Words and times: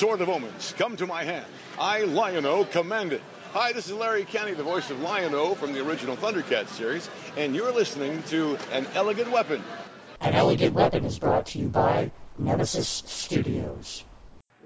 sword 0.00 0.22
of 0.22 0.30
omens, 0.30 0.74
come 0.78 0.96
to 0.96 1.06
my 1.06 1.24
hand. 1.24 1.44
I, 1.78 2.04
Lion-O, 2.04 2.64
command 2.64 3.12
it. 3.12 3.20
Hi, 3.52 3.74
this 3.74 3.84
is 3.86 3.92
Larry 3.92 4.24
Kenney, 4.24 4.54
the 4.54 4.62
voice 4.62 4.88
of 4.88 5.02
Lion-O 5.02 5.54
from 5.54 5.74
the 5.74 5.86
original 5.86 6.16
Thundercats 6.16 6.68
series, 6.68 7.10
and 7.36 7.54
you're 7.54 7.70
listening 7.70 8.22
to 8.28 8.56
An 8.72 8.86
Elegant 8.94 9.30
Weapon. 9.30 9.62
An 10.22 10.32
Elegant 10.32 10.72
Weapon 10.72 11.04
is 11.04 11.18
brought 11.18 11.44
to 11.48 11.58
you 11.58 11.68
by 11.68 12.12
Nemesis 12.38 12.88
Studios. 12.88 14.02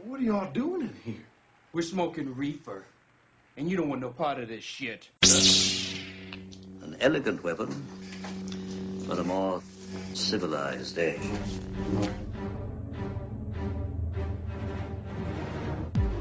What 0.05 0.21
are 0.21 0.23
y'all 0.23 0.53
doing 0.53 0.83
in 0.83 0.95
here? 1.03 1.27
We're 1.73 1.83
smoking 1.83 2.37
reefer. 2.37 2.85
And 3.57 3.69
you 3.69 3.77
don't 3.77 3.89
want 3.89 4.03
no 4.03 4.11
part 4.11 4.39
of 4.39 4.47
this 4.47 4.63
shit. 4.63 5.09
An 6.81 6.97
elegant 7.01 7.43
weapon 7.43 7.73
for 9.05 9.19
a 9.19 9.25
more 9.25 9.61
civilized 10.13 10.97
age. 10.97 11.19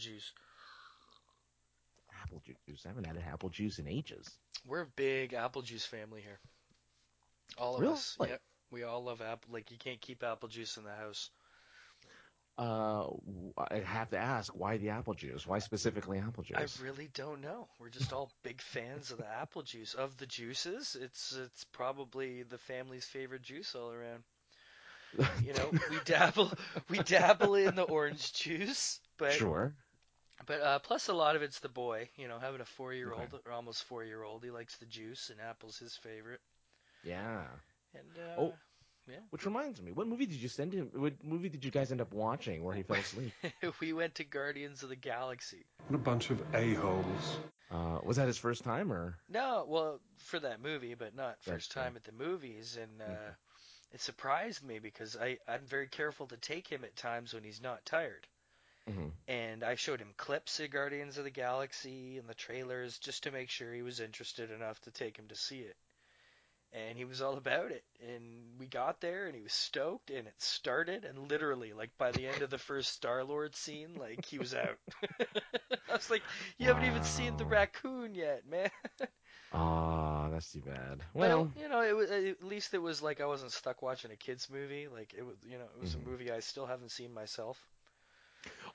Juice. 0.00 0.32
Apple 2.22 2.42
juice. 2.66 2.84
I 2.84 2.88
haven't 2.88 3.06
had 3.06 3.18
apple 3.18 3.48
juice 3.48 3.78
in 3.78 3.88
ages. 3.88 4.28
We're 4.66 4.82
a 4.82 4.86
big 4.86 5.32
apple 5.32 5.62
juice 5.62 5.84
family 5.86 6.20
here. 6.20 6.38
All 7.58 7.76
of 7.76 7.80
Really? 7.80 7.94
us. 7.94 8.16
Yep. 8.20 8.40
We 8.70 8.82
all 8.84 9.02
love 9.04 9.20
apple. 9.20 9.52
Like 9.52 9.70
you 9.70 9.78
can't 9.78 10.00
keep 10.00 10.22
apple 10.22 10.48
juice 10.48 10.76
in 10.76 10.84
the 10.84 10.94
house. 10.94 11.30
Uh, 12.58 13.06
I 13.70 13.78
have 13.78 14.10
to 14.10 14.18
ask, 14.18 14.52
why 14.54 14.76
the 14.76 14.90
apple 14.90 15.14
juice? 15.14 15.46
Why 15.46 15.58
specifically 15.60 16.18
apple 16.18 16.42
juice? 16.42 16.78
I 16.80 16.84
really 16.84 17.08
don't 17.14 17.40
know. 17.40 17.68
We're 17.78 17.88
just 17.88 18.12
all 18.12 18.30
big 18.42 18.60
fans 18.60 19.10
of 19.10 19.18
the 19.18 19.26
apple 19.26 19.62
juice. 19.62 19.94
Of 19.94 20.16
the 20.18 20.26
juices, 20.26 20.96
it's 21.00 21.32
it's 21.32 21.64
probably 21.72 22.42
the 22.42 22.58
family's 22.58 23.06
favorite 23.06 23.42
juice 23.42 23.74
all 23.74 23.90
around. 23.92 24.24
You 25.44 25.54
know, 25.54 25.70
we 25.90 25.98
dabble 26.04 26.52
we 26.88 26.98
dabble 26.98 27.54
in 27.54 27.74
the 27.76 27.82
orange 27.82 28.32
juice, 28.34 29.00
but 29.16 29.32
sure. 29.32 29.74
But 30.46 30.60
uh, 30.60 30.78
plus 30.80 31.08
a 31.08 31.12
lot 31.14 31.36
of 31.36 31.42
it's 31.42 31.60
the 31.60 31.68
boy. 31.68 32.08
You 32.16 32.28
know, 32.28 32.38
having 32.38 32.60
a 32.60 32.64
four 32.64 32.92
year 32.92 33.12
old 33.12 33.22
Okay. 33.34 33.38
or 33.46 33.52
almost 33.52 33.84
four 33.84 34.04
year 34.04 34.22
old, 34.22 34.42
he 34.44 34.50
likes 34.50 34.76
the 34.78 34.86
juice, 34.86 35.30
and 35.30 35.40
apple's 35.40 35.78
his 35.78 35.96
favorite. 35.96 36.40
Yeah. 37.04 37.44
And 37.94 38.18
uh, 38.18 38.40
Oh. 38.40 38.54
yeah. 39.08 39.16
Which 39.30 39.44
reminds 39.44 39.80
me, 39.82 39.92
what 39.92 40.06
movie 40.06 40.26
did 40.26 40.36
you 40.36 40.48
send 40.48 40.72
him? 40.72 40.90
What 40.94 41.14
movie 41.24 41.48
did 41.48 41.64
you 41.64 41.70
guys 41.70 41.90
end 41.90 42.00
up 42.00 42.12
watching 42.12 42.62
where 42.62 42.74
he 42.74 42.82
fell 42.82 42.98
asleep? 42.98 43.32
we 43.80 43.92
went 43.92 44.16
to 44.16 44.24
Guardians 44.24 44.82
of 44.82 44.88
the 44.88 44.96
Galaxy. 44.96 45.64
What 45.88 45.96
a 45.96 46.02
bunch 46.02 46.30
of 46.30 46.40
a-holes. 46.54 47.38
Uh, 47.70 47.98
was 48.02 48.16
that 48.16 48.26
his 48.26 48.38
first 48.38 48.64
time 48.64 48.92
or? 48.92 49.16
No, 49.28 49.64
well, 49.68 50.00
for 50.18 50.40
that 50.40 50.60
movie, 50.60 50.94
but 50.94 51.14
not 51.14 51.36
That's 51.44 51.46
first 51.46 51.72
time 51.72 51.94
at 51.96 52.04
the 52.04 52.12
movies, 52.12 52.76
and 52.80 53.00
uh, 53.00 53.30
it 53.92 54.00
surprised 54.00 54.64
me 54.64 54.78
because 54.80 55.16
I 55.16 55.38
I'm 55.48 55.64
very 55.66 55.86
careful 55.88 56.26
to 56.28 56.36
take 56.36 56.66
him 56.68 56.82
at 56.84 56.96
times 56.96 57.32
when 57.32 57.44
he's 57.44 57.62
not 57.62 57.84
tired, 57.86 58.26
Mhm. 58.90 59.12
and 59.28 59.62
I 59.64 59.74
showed 59.76 60.00
him 60.00 60.14
clips 60.16 60.60
of 60.60 60.70
Guardians 60.70 61.18
of 61.18 61.24
the 61.24 61.30
Galaxy 61.30 62.18
and 62.18 62.28
the 62.28 62.34
trailers 62.34 62.98
just 62.98 63.22
to 63.24 63.30
make 63.32 63.50
sure 63.50 63.72
he 63.74 63.82
was 63.82 64.00
interested 64.00 64.50
enough 64.50 64.80
to 64.82 64.90
take 64.90 65.16
him 65.18 65.28
to 65.28 65.36
see 65.36 65.60
it. 65.60 65.76
And 66.72 66.96
he 66.98 67.04
was 67.04 67.20
all 67.22 67.36
about 67.36 67.72
it. 67.72 67.84
And 68.00 68.58
we 68.58 68.66
got 68.66 69.00
there 69.00 69.26
and 69.26 69.34
he 69.36 69.42
was 69.42 69.52
stoked 69.52 70.10
and 70.10 70.26
it 70.28 70.40
started 70.42 71.04
and 71.04 71.28
literally 71.30 71.72
like 71.72 71.90
by 71.98 72.12
the 72.12 72.26
end 72.28 72.42
of 72.42 72.50
the 72.50 72.58
first 72.58 72.92
Star 72.92 73.24
Lord 73.24 73.56
scene, 73.56 73.98
like 73.98 74.24
he 74.24 74.38
was 74.38 74.54
out. 74.54 74.78
I 75.88 75.94
was 75.94 76.10
like, 76.10 76.24
You 76.58 76.68
haven't 76.68 76.84
even 76.84 77.02
seen 77.04 77.36
the 77.36 77.46
raccoon 77.46 78.14
yet, 78.14 78.46
man. 78.46 78.70
Ah, 79.52 80.28
that's 80.30 80.52
too 80.52 80.60
bad. 80.62 81.02
Well, 81.14 81.48
you 81.54 81.68
know, 81.68 81.82
it 81.82 81.94
was 81.94 82.10
at 82.10 82.42
least 82.42 82.74
it 82.74 82.78
was 82.78 83.00
like 83.02 83.20
I 83.20 83.26
wasn't 83.26 83.52
stuck 83.52 83.80
watching 83.82 84.10
a 84.10 84.16
kids 84.16 84.50
movie. 84.50 84.88
Like 84.88 85.14
it 85.16 85.22
was, 85.22 85.36
you 85.44 85.58
know, 85.58 85.68
it 85.74 85.80
was 85.80 85.94
Mhm. 85.94 86.04
a 86.04 86.08
movie 86.10 86.30
I 86.32 86.40
still 86.40 86.66
haven't 86.66 86.90
seen 86.90 87.12
myself. 87.14 87.64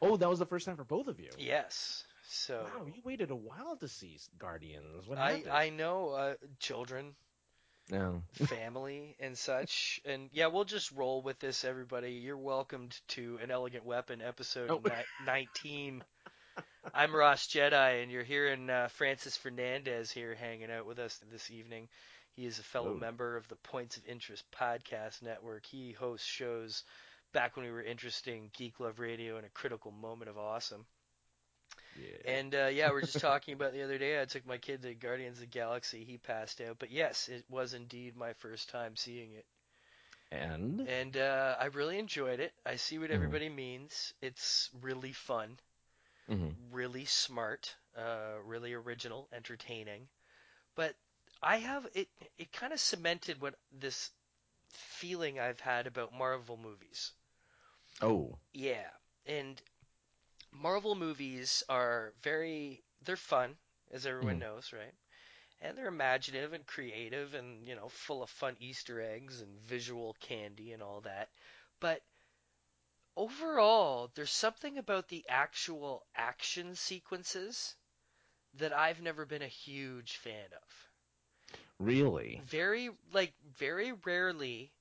Oh, 0.02 0.18
that 0.18 0.30
was 0.30 0.40
the 0.40 0.46
first 0.46 0.66
time 0.66 0.76
for 0.78 0.84
both 0.84 1.08
of 1.08 1.20
you. 1.20 1.30
Yes. 1.38 2.04
So 2.28 2.66
Wow, 2.76 2.86
you 2.88 3.02
waited 3.04 3.32
a 3.32 3.36
while 3.36 3.78
to 3.80 3.88
see 3.88 4.18
Guardians. 4.40 5.08
What 5.08 5.18
I 5.18 5.32
happened? 5.34 5.52
I 5.52 5.70
know 5.70 6.10
uh, 6.10 6.34
children, 6.60 7.14
No. 7.92 8.24
family, 8.34 9.16
and 9.20 9.38
such, 9.38 10.02
and 10.06 10.30
yeah, 10.34 10.48
we'll 10.48 10.64
just 10.66 10.92
roll 10.92 11.22
with 11.22 11.40
this. 11.40 11.64
Everybody, 11.64 12.14
you're 12.14 12.38
welcomed 12.38 12.98
to 13.10 13.40
an 13.44 13.52
Elegant 13.52 13.86
Weapon 13.86 14.22
episode 14.22 14.72
Oh. 14.72 14.82
ni- 14.84 15.26
19. 15.26 16.04
I'm 16.94 17.16
Ross 17.16 17.48
Jedi, 17.48 18.02
and 18.04 18.12
you're 18.12 18.24
hearing 18.24 18.70
uh, 18.70 18.88
Francis 18.94 19.38
Fernandez 19.38 20.12
here 20.12 20.36
hanging 20.36 20.72
out 20.72 20.86
with 20.86 21.00
us 21.00 21.20
this 21.32 21.52
evening. 21.52 21.88
He 22.36 22.46
is 22.46 22.60
a 22.60 22.64
fellow 22.64 22.94
Whoa. 22.94 23.00
member 23.00 23.38
of 23.38 23.48
the 23.48 23.56
Points 23.56 23.98
of 23.98 24.06
Interest 24.08 24.44
podcast 24.60 25.22
network. 25.22 25.66
He 25.66 25.92
hosts 25.94 26.26
shows 26.28 26.84
back 27.36 27.56
when 27.58 27.66
we 27.68 27.72
were 27.72 27.84
interesting, 27.84 28.52
Geek 28.56 28.80
Love 28.82 29.00
Radio, 29.00 29.38
and 29.38 29.46
a 29.46 29.52
critical 29.52 29.92
moment 29.92 30.30
of 30.32 30.40
awesome. 30.40 30.88
Yeah. 31.96 32.18
And 32.26 32.54
uh, 32.56 32.68
yeah, 32.68 32.92
we 32.92 32.98
are 33.00 33.04
just 33.04 33.20
talking 33.22 33.54
about 33.54 33.74
the 33.74 33.84
other 33.84 33.98
day. 34.00 34.22
I 34.22 34.26
took 34.26 34.46
my 34.46 34.58
kid 34.58 34.82
to 34.84 34.94
Guardians 34.96 35.38
of 35.38 35.42
the 35.42 35.48
Galaxy. 35.48 36.04
He 36.06 36.18
passed 36.18 36.62
out, 36.62 36.78
but 36.80 36.92
yes, 36.92 37.30
it 37.30 37.46
was 37.50 37.74
indeed 37.74 38.16
my 38.18 38.34
first 38.34 38.70
time 38.70 38.96
seeing 38.98 39.34
it, 39.34 39.46
And 40.32 40.88
and 40.88 41.18
uh, 41.18 41.56
I 41.60 41.66
really 41.66 42.00
enjoyed 42.00 42.40
it. 42.40 42.54
I 42.66 42.78
see 42.78 42.98
what 43.00 43.12
Mhm. 43.12 43.12
everybody 43.12 43.50
means. 43.50 44.14
It's 44.22 44.70
really 44.82 45.14
fun, 45.14 45.60
Mhm. 46.28 46.56
really 46.72 47.06
smart, 47.06 47.76
uh, 47.98 48.36
really 48.44 48.74
original, 48.74 49.28
entertaining. 49.34 50.08
But 50.76 50.96
I 51.42 51.58
have 51.58 51.88
it. 51.96 52.10
It 52.38 52.52
kind 52.54 52.74
of 52.74 52.80
cemented 52.80 53.42
what 53.42 53.56
this 53.72 54.12
feeling 54.74 55.40
I've 55.40 55.60
had 55.62 55.88
about 55.88 56.14
Marvel 56.14 56.58
movies. 56.58 57.12
Oh, 58.02 58.38
Yeah, 58.54 58.90
and 59.26 59.62
Marvel 60.52 60.96
movies 60.96 61.64
are 61.70 62.14
very 62.22 62.84
they're 63.02 63.18
fun, 63.18 63.58
as 63.92 64.06
everyone 64.06 64.38
Mhm. 64.38 64.40
knows, 64.40 64.74
right? 64.74 64.94
And 65.62 65.78
they're 65.78 65.88
imaginative 65.88 66.54
and 66.54 66.66
creative 66.68 67.34
and, 67.34 67.66
you 67.68 67.76
know, 67.76 67.90
full 67.90 68.24
of 68.24 68.30
fun 68.30 68.58
Easter 68.60 69.02
eggs 69.02 69.42
and 69.42 69.60
visual 69.62 70.16
candy 70.20 70.74
and 70.74 70.84
all 70.84 71.02
that. 71.02 71.30
But 71.80 72.04
overall, 73.18 74.08
there's 74.16 74.32
something 74.32 74.78
about 74.78 75.10
the 75.10 75.26
actual 75.28 76.06
action 76.16 76.76
sequences 76.76 77.76
that 78.54 78.74
I've 78.74 79.02
never 79.02 79.26
been 79.26 79.42
a 79.42 79.48
huge 79.48 80.18
fan 80.18 80.54
of 80.54 80.90
really? 81.80 82.44
very 82.48 82.90
like 83.12 83.34
very 83.58 83.92
rarely 84.06 84.72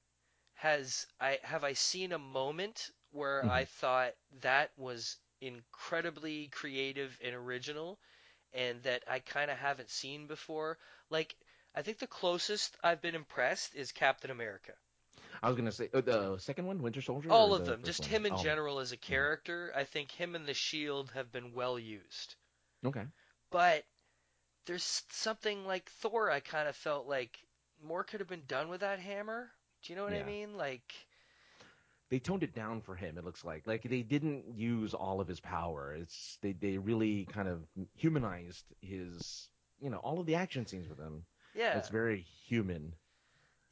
has 0.55 1.06
I 1.20 1.38
have 1.43 1.64
I 1.64 1.75
seen 1.75 2.12
a 2.12 2.19
moment 2.19 2.90
where 3.14 3.44
Mhm. 3.44 3.50
I 3.50 3.66
thought 3.66 4.14
that 4.43 4.72
was 4.78 5.16
incredibly 5.40 6.49
creative 6.49 7.19
and 7.25 7.34
original 7.34 7.99
and 8.55 8.82
that 8.84 9.05
I 9.08 9.20
kind 9.20 9.50
of 9.50 9.58
haven't 9.58 9.90
seen 9.90 10.26
before. 10.28 10.78
Like 11.11 11.37
I 11.75 11.82
think 11.82 11.99
the 11.99 12.08
closest 12.08 12.76
I've 12.84 13.02
been 13.02 13.16
impressed 13.16 13.75
is 13.76 13.93
Captain 13.93 14.31
America. 14.31 14.75
I 15.43 15.49
was 15.49 15.56
gonna 15.56 15.70
say 15.72 15.88
uh, 15.94 16.00
the 16.00 16.38
second 16.38 16.66
one, 16.66 16.82
Winter 16.82 17.00
Soldier. 17.00 17.31
All 17.31 17.55
of 17.55 17.66
the 17.66 17.66
them, 17.66 17.82
just 17.82 18.06
one? 18.06 18.08
him 18.08 18.25
in 18.25 18.34
Oh, 18.34 18.37
general 18.37 18.78
as 18.78 18.90
a 18.93 18.96
character. 18.96 19.70
I 19.76 19.84
think 19.84 20.12
him 20.12 20.34
and 20.34 20.46
the 20.46 20.55
Shield 20.55 21.10
have 21.10 21.31
been 21.31 21.52
well 21.52 21.78
used. 21.78 22.37
Okay. 22.84 23.06
But 23.50 23.87
there's 24.67 25.05
something 25.10 25.67
like 25.67 25.90
Thor 25.90 26.31
I 26.31 26.40
kind 26.40 26.69
of 26.69 26.76
felt 26.76 27.06
like 27.06 27.38
more 27.82 28.05
could 28.05 28.20
have 28.20 28.28
been 28.28 28.46
done 28.46 28.69
with 28.69 28.81
that 28.81 29.00
hammer. 29.00 29.52
Do 29.82 29.93
you 29.93 29.96
know 29.96 30.05
what 30.05 30.14
I 30.14 30.22
mean? 30.22 30.56
Like 30.56 30.94
they 32.11 32.19
toned 32.19 32.43
it 32.43 32.55
down 32.55 32.81
for 32.81 32.95
him. 32.95 33.19
It 33.19 33.25
looks 33.25 33.45
like 33.45 33.67
like 33.67 33.83
they 33.83 34.03
didn't 34.03 34.56
use 34.56 34.95
all 34.95 35.21
of 35.21 35.29
his 35.29 35.41
power. 35.41 35.95
It's 35.95 36.39
they 36.43 36.53
they 36.53 36.79
really 36.79 37.27
kind 37.27 37.49
of 37.49 37.67
humanized 37.97 38.65
his 38.81 39.49
you 39.81 39.91
know 39.91 39.99
all 39.99 40.21
of 40.21 40.27
the 40.27 40.37
action 40.37 40.67
scenes 40.67 40.89
with 40.89 40.99
him. 40.99 41.25
Yeah. 41.55 41.79
It's 41.79 41.89
very 41.89 42.21
human. 42.47 42.95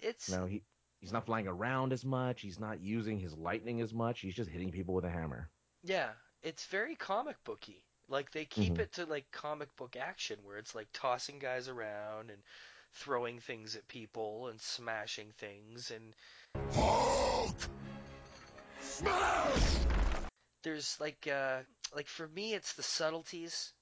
It's 0.00 0.28
You 0.28 0.36
know, 0.36 0.46
he 0.46 0.62
he's 1.00 1.12
not 1.12 1.26
flying 1.26 1.48
around 1.48 1.92
as 1.92 2.04
much. 2.04 2.40
He's 2.40 2.58
not 2.60 2.80
using 2.80 3.18
his 3.18 3.36
lightning 3.36 3.80
as 3.80 3.92
much. 3.92 4.20
He's 4.20 4.34
just 4.34 4.50
hitting 4.50 4.70
people 4.70 4.94
with 4.94 5.04
a 5.04 5.10
hammer. 5.10 5.50
Yeah, 5.82 6.10
it's 6.42 6.66
very 6.66 6.94
comic 6.94 7.36
booky. 7.44 7.84
Like 8.08 8.30
they 8.32 8.44
keep 8.44 8.74
Mhm. 8.74 8.80
it 8.80 8.92
to 8.94 9.06
like 9.06 9.30
comic 9.30 9.74
book 9.76 9.96
action 9.96 10.38
where 10.44 10.58
it's 10.58 10.74
like 10.74 10.88
tossing 10.92 11.38
guys 11.38 11.68
around 11.68 12.30
and 12.30 12.42
throwing 12.92 13.40
things 13.40 13.74
at 13.74 13.88
people 13.88 14.48
and 14.48 14.60
smashing 14.60 15.32
things 15.38 15.90
and 15.90 16.14
there's 20.62 20.98
like 21.00 21.28
uh 21.32 21.60
like 21.94 22.06
for 22.08 22.26
me 22.28 22.54
it's 22.54 22.74
the 22.74 22.82
subtleties 22.82 23.72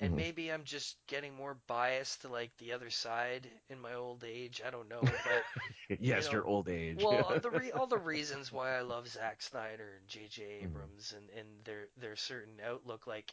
and 0.00 0.14
Mhm. 0.14 0.16
maybe 0.16 0.50
I'm 0.52 0.64
just 0.64 0.96
getting 1.06 1.34
more 1.34 1.56
biased 1.66 2.22
to 2.22 2.28
like 2.28 2.56
the 2.58 2.72
other 2.72 2.90
side 2.90 3.50
in 3.70 3.80
my 3.80 3.94
old 3.94 4.24
age. 4.24 4.60
I 4.66 4.70
don't 4.70 4.88
know, 4.88 5.18
but 5.22 5.46
yes, 6.00 6.30
know, 6.30 6.32
your 6.32 6.44
old 6.46 6.68
age. 6.68 7.06
well, 7.06 7.38
the 7.40 7.50
re- 7.50 7.72
all 7.72 7.86
the 7.86 7.98
reasons 7.98 8.52
why 8.52 8.76
I 8.76 8.82
love 8.82 9.08
Zack 9.08 9.42
Snyder 9.42 9.94
and 9.98 10.08
J.J. 10.08 10.42
Mm-hmm. 10.62 10.86
Abrams 10.86 11.12
and, 11.16 11.30
and 11.30 11.48
their 11.64 11.88
their 11.96 12.16
certain 12.16 12.60
outlook. 12.64 13.06
Like, 13.06 13.32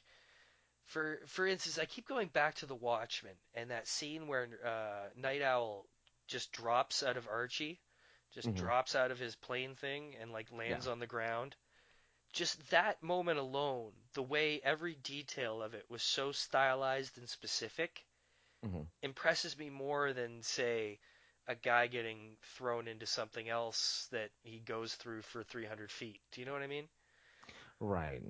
for 0.86 1.20
for 1.28 1.46
instance, 1.48 1.80
I 1.80 1.86
keep 1.86 2.08
going 2.08 2.28
back 2.30 2.56
to 2.56 2.66
The 2.66 2.76
Watchmen 2.76 3.36
and 3.54 3.72
that 3.72 3.88
scene 3.88 4.28
where 4.28 4.48
uh, 4.66 5.10
Nite 5.16 5.42
Owl 5.42 5.86
just 6.28 6.52
drops 6.52 7.04
out 7.04 7.18
of 7.18 7.28
Archie, 7.28 7.80
just 8.34 8.54
Mhm. 8.54 8.56
drops 8.56 8.96
out 8.96 9.12
of 9.12 9.20
his 9.20 9.36
plane 9.36 9.76
thing 9.76 10.16
and 10.22 10.32
like 10.32 10.52
lands 10.52 10.86
Yeah. 10.86 10.88
on 10.88 11.00
the 11.00 11.08
ground. 11.08 11.56
Just 12.34 12.70
that 12.72 13.02
moment 13.04 13.40
alone, 13.40 13.94
the 14.14 14.24
way 14.24 14.62
every 14.64 14.96
detail 14.96 15.62
of 15.64 15.74
it 15.74 15.90
was 15.90 16.04
so 16.04 16.32
stylized 16.32 17.18
and 17.18 17.30
specific, 17.30 18.06
Mhm. 18.64 18.88
impresses 19.04 19.58
me 19.58 19.70
more 19.70 20.14
than 20.14 20.42
say 20.42 21.00
a 21.48 21.56
guy 21.56 21.88
getting 21.88 22.38
thrown 22.56 22.88
into 22.88 23.06
something 23.06 23.50
else 23.50 24.08
that 24.12 24.32
he 24.44 24.60
goes 24.60 24.96
through 24.96 25.22
for 25.22 25.44
300 25.44 25.92
feet. 25.92 26.22
Do 26.32 26.42
you 26.42 26.46
know 26.46 26.54
what 26.54 26.64
I 26.64 26.68
mean? 26.68 26.90
Right. 27.80 28.22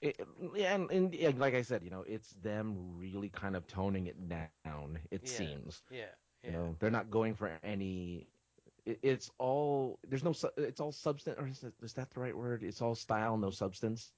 It, 0.00 0.20
yeah, 0.54 0.74
and, 0.74 1.14
and 1.14 1.38
like 1.38 1.54
I 1.54 1.62
said, 1.62 1.82
you 1.82 1.90
know, 1.90 2.04
it's 2.06 2.30
them 2.42 2.76
really 2.98 3.30
kind 3.30 3.56
of 3.56 3.66
toning 3.66 4.06
it 4.06 4.28
down. 4.28 4.98
It 5.10 5.26
Yeah. 5.26 5.48
seems, 5.48 5.82
Yeah. 5.90 6.14
you 6.46 6.52
know, 6.52 6.76
they're 6.78 6.90
not 6.90 7.10
going 7.10 7.34
for 7.34 7.50
any. 7.62 8.26
It, 8.86 8.98
it's 9.02 9.30
all 9.38 9.98
there's 10.08 10.24
no. 10.24 10.34
It's 10.56 10.80
all 10.80 10.92
substance, 10.92 11.36
or 11.38 11.46
is, 11.48 11.62
it, 11.62 11.72
is 11.82 11.94
that 11.94 12.10
the 12.10 12.20
right 12.20 12.36
word? 12.36 12.62
It's 12.62 12.82
all 12.82 12.94
style, 12.94 13.36
no 13.36 13.50
substance. 13.50 14.10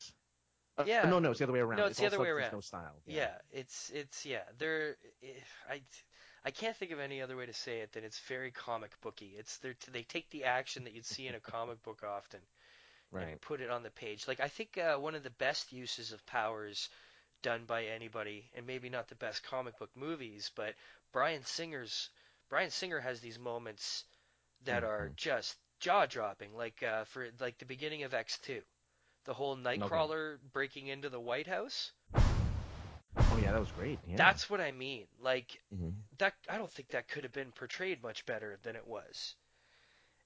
Uh, 0.79 0.85
Yeah. 0.87 1.09
no, 1.09 1.19
no, 1.19 1.31
it's 1.31 1.39
the 1.39 1.45
other 1.45 1.53
way 1.53 1.61
around. 1.61 1.79
No, 1.79 1.87
it's, 1.87 1.99
the 1.99 2.07
other 2.07 2.21
way 2.21 2.29
around. 2.29 2.53
No 2.53 2.61
style. 2.61 2.97
Yeah. 3.07 3.35
it's 3.51 3.91
it's 3.95 4.27
yeah. 4.27 4.43
They're 4.59 4.97
I 5.71 5.83
I 6.45 6.51
can't 6.51 6.77
think 6.77 6.93
of 6.93 7.01
any 7.01 7.23
other 7.23 7.37
way 7.37 7.47
to 7.47 7.53
say 7.53 7.81
it 7.81 7.93
than 7.93 8.05
it's 8.05 8.19
very 8.21 8.51
comic 8.51 8.91
booky. 9.01 9.35
It's 9.39 9.59
they 9.59 9.75
they 9.93 10.03
take 10.03 10.31
the 10.31 10.45
action 10.45 10.85
that 10.85 10.93
you'd 10.93 11.07
see 11.07 11.27
in 11.27 11.35
a 11.35 11.41
comic 11.41 11.83
book 11.83 12.03
often 12.07 12.41
Right. 13.13 13.29
and 13.29 13.41
put 13.41 13.61
it 13.61 13.71
on 13.71 13.85
the 13.85 13.91
page. 13.91 14.27
Like 14.29 14.41
I 14.41 14.49
think 14.49 14.77
uh, 14.79 14.97
one 14.97 15.15
of 15.15 15.23
the 15.23 15.31
best 15.31 15.73
uses 15.73 16.13
of 16.13 16.27
powers 16.27 16.89
done 17.43 17.65
by 17.67 17.85
anybody, 17.85 18.51
and 18.55 18.67
maybe 18.67 18.89
not 18.89 19.09
the 19.09 19.15
best 19.15 19.45
comic 19.45 19.79
book 19.79 19.91
movies, 19.95 20.51
but 20.57 20.75
Bryan 21.13 21.45
Singer's 21.45 22.11
Bryan 22.49 22.71
Singer 22.71 23.01
has 23.01 23.21
these 23.21 23.39
moments 23.39 24.05
that 24.65 24.85
are 24.85 25.11
just 25.17 25.57
jaw 25.81 26.07
dropping. 26.07 26.55
Like 26.57 26.83
uh, 26.83 27.05
for 27.05 27.29
like 27.41 27.59
the 27.59 27.65
beginning 27.67 28.03
of 28.05 28.15
X 28.15 28.39
two, 28.39 28.63
the 29.25 29.35
whole 29.35 29.57
Nightcrawler 29.57 30.39
breaking 30.53 30.89
into 30.89 31.09
the 31.11 31.21
White 31.21 31.47
House. 31.49 31.93
Oh 33.31 33.39
yeah, 33.43 33.53
that 33.53 33.61
was 33.61 33.71
great. 33.73 33.99
Yeah. 34.07 34.17
That's 34.17 34.51
what 34.51 34.61
I 34.61 34.73
mean. 34.73 35.07
Like 35.21 35.63
Mhm. 35.73 35.95
that. 36.19 36.35
I 36.49 36.59
don't 36.59 36.73
think 36.73 36.89
that 36.91 37.09
could 37.09 37.25
have 37.25 37.33
been 37.33 37.53
portrayed 37.53 38.03
much 38.03 38.27
better 38.27 38.59
than 38.63 38.77
it 38.77 38.87
was. 38.87 39.35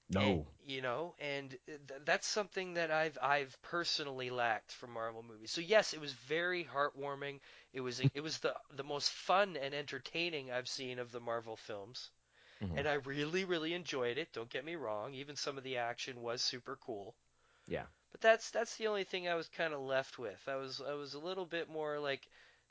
no. 0.09 0.21
And, 0.21 0.45
you 0.63 0.81
know, 0.81 1.15
and 1.19 1.57
th- 1.67 1.79
that's 2.05 2.27
something 2.27 2.73
that 2.75 2.91
I've 2.91 3.17
I've 3.21 3.57
personally 3.61 4.29
lacked 4.29 4.71
from 4.71 4.91
Marvel 4.91 5.23
movies. 5.23 5.51
So 5.51 5.61
yes, 5.61 5.93
it 5.93 5.99
was 6.01 6.13
very 6.13 6.63
heartwarming. 6.65 7.39
It 7.73 7.81
was 7.81 7.99
it 7.99 8.21
was 8.21 8.39
the 8.39 8.55
the 8.71 8.83
most 8.83 9.09
fun 9.11 9.57
and 9.57 9.73
entertaining 9.73 10.51
I've 10.51 10.69
seen 10.69 10.99
of 10.99 11.11
the 11.11 11.19
Marvel 11.21 11.57
films. 11.57 12.11
Mhm. 12.61 12.77
And 12.77 12.87
I 12.87 12.93
really 12.95 13.45
really 13.45 13.73
enjoyed 13.73 14.17
it. 14.17 14.33
Don't 14.33 14.49
get 14.49 14.65
me 14.65 14.75
wrong, 14.75 15.13
even 15.13 15.35
some 15.35 15.57
of 15.57 15.63
the 15.63 15.77
action 15.77 16.21
was 16.21 16.41
super 16.41 16.75
cool. 16.77 17.15
Yeah. 17.67 17.85
But 18.11 18.21
that's 18.21 18.51
that's 18.51 18.77
the 18.77 18.87
only 18.87 19.03
thing 19.03 19.27
I 19.27 19.35
was 19.35 19.49
kind 19.49 19.73
of 19.73 19.81
left 19.81 20.17
with. 20.17 20.47
I 20.47 20.55
was 20.55 20.81
I 20.81 20.93
was 20.93 21.13
a 21.13 21.19
little 21.19 21.45
bit 21.45 21.67
more 21.69 21.99
like 21.99 22.27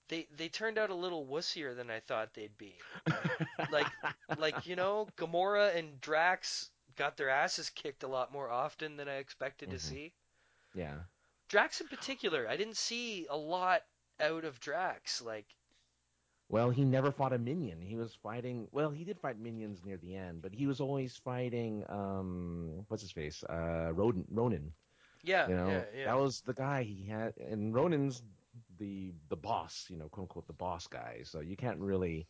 they 0.08 0.26
they 0.32 0.48
turned 0.48 0.78
out 0.78 0.90
a 0.90 0.94
little 0.94 1.26
wussier 1.26 1.76
than 1.76 1.90
I 1.90 2.00
thought 2.00 2.32
they'd 2.34 2.56
be. 2.56 2.86
like 3.68 3.90
like 4.36 4.66
you 4.66 4.76
know, 4.76 5.08
Gamora 5.16 5.74
and 5.76 6.00
Drax 6.00 6.70
got 6.96 7.16
their 7.16 7.28
asses 7.30 7.70
kicked 7.70 8.02
a 8.02 8.08
lot 8.08 8.32
more 8.32 8.50
often 8.50 8.96
than 8.96 9.08
I 9.08 9.16
expected 9.16 9.70
to 9.70 9.78
Mhm. 9.78 9.80
see. 9.80 10.14
Yeah. 10.74 10.98
Drax 11.48 11.82
in 11.82 11.88
particular, 11.88 12.48
I 12.48 12.56
didn't 12.56 12.78
see 12.78 13.26
a 13.26 13.36
lot 13.36 13.84
out 14.20 14.46
of 14.46 14.58
Drax. 14.58 15.20
Like 15.20 15.54
Well, 16.50 16.70
he 16.70 16.84
never 16.84 17.12
fought 17.12 17.32
a 17.32 17.38
minion. 17.38 17.80
He 17.80 17.94
was 17.94 18.12
fighting. 18.22 18.66
Well, 18.72 18.90
he 18.90 19.04
did 19.04 19.18
fight 19.20 19.38
minions 19.38 19.84
near 19.84 19.96
the 19.98 20.16
end, 20.16 20.42
but 20.42 20.52
he 20.52 20.66
was 20.66 20.80
always 20.80 21.16
fighting. 21.16 21.84
Um, 21.88 22.84
what's 22.88 23.02
his 23.02 23.12
face? 23.12 23.44
Uh. 23.44 23.92
Ronin. 23.94 24.72
yeah, 25.22 25.48
You 25.48 25.54
know, 25.54 25.68
yeah, 25.68 25.84
yeah. 25.96 26.04
that 26.06 26.18
was 26.18 26.40
the 26.40 26.54
guy 26.54 26.82
he 26.82 27.06
had, 27.06 27.34
and 27.38 27.72
Ronin's 27.72 28.22
the 28.78 29.12
the 29.28 29.36
boss. 29.36 29.86
You 29.88 29.96
know, 29.96 30.08
quote 30.08 30.24
unquote, 30.24 30.46
the 30.48 30.52
boss 30.52 30.88
guy. 30.88 31.20
So 31.22 31.38
you 31.40 31.56
can't 31.56 31.78
really 31.78 32.26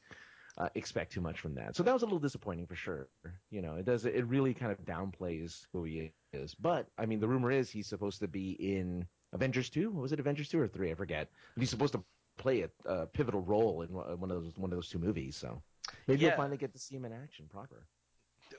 uh, 0.59 0.69
expect 0.75 1.13
too 1.13 1.23
much 1.23 1.41
from 1.41 1.55
that. 1.55 1.75
So 1.75 1.83
that 1.83 1.93
was 1.95 2.03
a 2.03 2.07
little 2.07 2.19
disappointing 2.19 2.67
for 2.67 2.75
sure. 2.75 3.09
You 3.51 3.63
know, 3.63 3.77
it 3.77 3.87
does. 3.87 4.05
It 4.05 4.27
really 4.27 4.53
kind 4.53 4.71
of 4.73 4.85
downplays 4.85 5.67
who 5.73 5.85
he 5.85 6.13
is. 6.35 6.55
But 6.55 6.89
I 6.99 7.07
mean, 7.07 7.21
the 7.21 7.29
rumor 7.29 7.51
is 7.51 7.71
he's 7.71 7.87
supposed 7.87 8.21
to 8.21 8.29
be 8.29 8.51
in 8.53 9.07
Avengers 9.33 9.71
two. 9.71 9.91
Was 9.91 10.13
it 10.13 10.21
Avengers 10.21 10.49
two 10.51 10.61
or 10.61 10.69
three? 10.69 10.91
I 10.91 10.95
forget. 10.95 11.29
But 11.55 11.63
he's 11.63 11.71
supposed 11.71 11.95
to 11.95 12.05
play 12.41 12.63
a, 12.63 12.71
a 12.89 13.07
pivotal 13.07 13.41
role 13.43 13.83
in 13.83 13.89
one 13.93 14.31
of 14.31 14.43
those 14.43 14.57
one 14.57 14.73
of 14.73 14.77
those 14.77 14.89
two 14.89 14.99
movies. 14.99 15.37
So 15.37 15.63
maybe 16.07 16.23
Yeah. 16.23 16.29
we'll 16.29 16.37
finally 16.37 16.57
get 16.59 16.73
to 16.73 16.79
see 16.79 16.97
him 16.97 17.05
in 17.05 17.13
action 17.13 17.47
proper. 17.49 17.87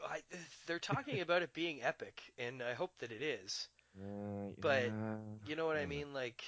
I, 0.07 0.21
they're 0.67 0.79
talking 0.79 1.21
about 1.25 1.41
it 1.41 1.53
being 1.53 1.83
epic, 1.83 2.21
and 2.37 2.61
I 2.63 2.73
hope 2.73 2.91
that 2.99 3.11
it 3.11 3.21
is. 3.21 3.67
Uh, 4.01 4.49
But 4.61 4.91
you 5.45 5.55
know 5.55 5.65
what 5.67 5.77
I 5.77 5.85
mean? 5.85 6.13
Like, 6.13 6.43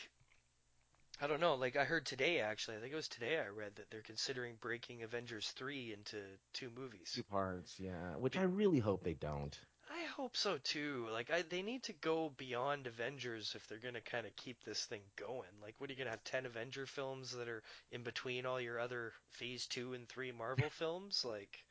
I 1.22 1.28
don't 1.28 1.40
know. 1.42 1.56
Like 1.56 1.76
I 1.76 1.84
heard 1.84 2.06
today, 2.06 2.40
actually, 2.40 2.78
I 2.78 2.80
think 2.80 2.94
it 2.94 2.96
was 2.96 3.08
today 3.08 3.38
I 3.40 3.48
read 3.48 3.76
that 3.76 3.90
they're 3.92 4.02
considering 4.02 4.56
breaking 4.62 5.04
Avengers 5.04 5.52
three 5.52 5.94
into 5.94 6.18
two 6.54 6.70
movies. 6.76 7.14
two 7.16 7.24
parts, 7.24 7.80
yeah. 7.80 8.16
Which 8.18 8.38
I 8.38 8.44
really 8.44 8.80
hope 8.80 9.04
they 9.04 9.14
don't. 9.14 9.58
I 9.90 10.04
hope 10.06 10.36
so 10.36 10.58
too. 10.58 11.08
Like, 11.10 11.30
I, 11.30 11.42
they 11.42 11.62
need 11.62 11.84
to 11.84 11.94
go 11.94 12.30
beyond 12.30 12.86
Avengers 12.88 13.56
if 13.56 13.66
they're 13.68 13.78
gonna 13.80 14.02
kind 14.02 14.26
of 14.28 14.36
keep 14.36 14.62
this 14.64 14.86
thing 14.86 15.04
going. 15.16 15.60
Like, 15.62 15.80
what 15.80 15.90
are 15.90 15.94
you 15.94 15.98
gonna 15.98 16.10
have 16.10 16.24
ten 16.24 16.46
Avenger 16.46 16.86
films 16.86 17.32
that 17.32 17.48
are 17.48 17.64
in 17.92 18.04
between 18.04 18.46
all 18.46 18.60
your 18.60 18.80
other 18.80 19.14
Phase 19.30 19.66
two 19.68 19.94
and 19.94 20.08
three 20.10 20.32
Marvel 20.32 20.70
films? 20.70 21.24
Like, 21.24 21.64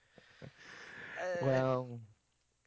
uh, 1.18 1.26
Well, 1.40 2.00